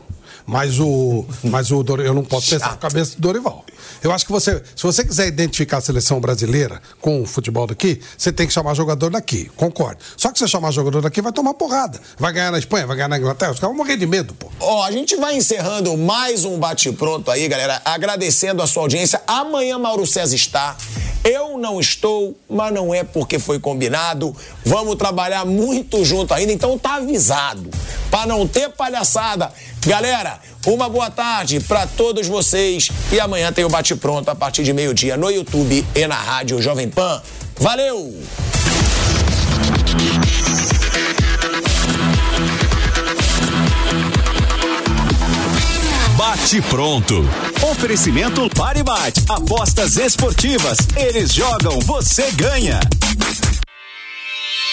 Mas 0.46 0.78
o, 0.78 1.24
mas 1.44 1.70
o 1.70 1.84
eu 2.04 2.14
não 2.14 2.24
posso 2.24 2.50
pensar 2.50 2.70
na 2.70 2.76
cabeça 2.76 3.14
do 3.16 3.20
Dorival. 3.20 3.64
Eu 4.02 4.12
acho 4.12 4.26
que 4.26 4.32
você, 4.32 4.62
se 4.74 4.82
você 4.82 5.04
quiser 5.04 5.28
identificar 5.28 5.78
a 5.78 5.80
seleção 5.80 6.20
brasileira 6.20 6.80
com 7.00 7.22
o 7.22 7.26
futebol 7.26 7.66
daqui, 7.66 8.00
você 8.16 8.32
tem 8.32 8.46
que 8.46 8.52
chamar 8.52 8.74
jogador 8.74 9.10
daqui. 9.10 9.50
Concordo. 9.56 9.98
Só 10.16 10.32
que 10.32 10.38
você 10.38 10.48
chamar 10.48 10.72
jogador 10.72 11.02
daqui 11.02 11.22
vai 11.22 11.32
tomar 11.32 11.54
porrada. 11.54 12.00
Vai 12.18 12.32
ganhar 12.32 12.50
na 12.50 12.58
Espanha, 12.58 12.86
vai 12.86 12.96
ganhar 12.96 13.08
na 13.08 13.18
Inglaterra. 13.18 13.52
Os 13.52 13.60
caras 13.60 13.76
vão 13.76 13.84
morrer 13.84 13.96
de 13.96 14.06
medo, 14.06 14.34
pô. 14.34 14.50
Ó, 14.58 14.82
a 14.82 14.90
gente 14.90 15.14
vai 15.16 15.36
encerrando 15.36 15.96
mais 15.96 16.44
um 16.44 16.58
bate-pronto 16.58 17.30
aí, 17.30 17.46
galera. 17.46 17.80
Agradecendo 17.84 18.62
a 18.62 18.66
sua 18.66 18.82
audiência. 18.82 19.20
Amanhã 19.26 19.78
Mauro 19.78 20.06
César 20.06 20.34
está. 20.34 20.76
Eu 21.24 21.56
não 21.56 21.78
estou, 21.78 22.36
mas 22.50 22.72
não 22.74 22.92
é 22.92 23.04
porque 23.04 23.38
foi 23.38 23.60
combinado. 23.60 24.34
Vamos 24.64 24.96
trabalhar 24.96 25.44
muito 25.44 26.04
junto 26.04 26.34
ainda, 26.34 26.52
então 26.52 26.76
tá 26.76 26.96
avisado. 26.96 27.70
Para 28.10 28.26
não 28.26 28.46
ter 28.46 28.70
palhaçada. 28.70 29.52
Galera, 29.84 30.38
uma 30.64 30.88
boa 30.88 31.10
tarde 31.10 31.58
para 31.58 31.88
todos 31.88 32.28
vocês 32.28 32.88
e 33.10 33.18
amanhã 33.18 33.52
tem 33.52 33.64
o 33.64 33.68
bate 33.68 33.96
pronto 33.96 34.28
a 34.28 34.34
partir 34.34 34.62
de 34.62 34.72
meio-dia 34.72 35.16
no 35.16 35.28
YouTube 35.28 35.84
e 35.92 36.06
na 36.06 36.14
rádio 36.14 36.62
Jovem 36.62 36.88
Pan. 36.88 37.20
Valeu! 37.58 38.14
Bate 46.16 46.62
pronto. 46.62 47.24
Oferecimento 47.72 48.48
Paribate. 48.50 49.20
Apostas 49.28 49.96
esportivas. 49.96 50.78
Eles 50.96 51.34
jogam, 51.34 51.80
você 51.80 52.30
ganha. 52.32 52.78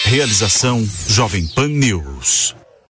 Realização 0.04 0.88
Jovem 1.08 1.46
Pan 1.48 1.68
News. 1.68 2.59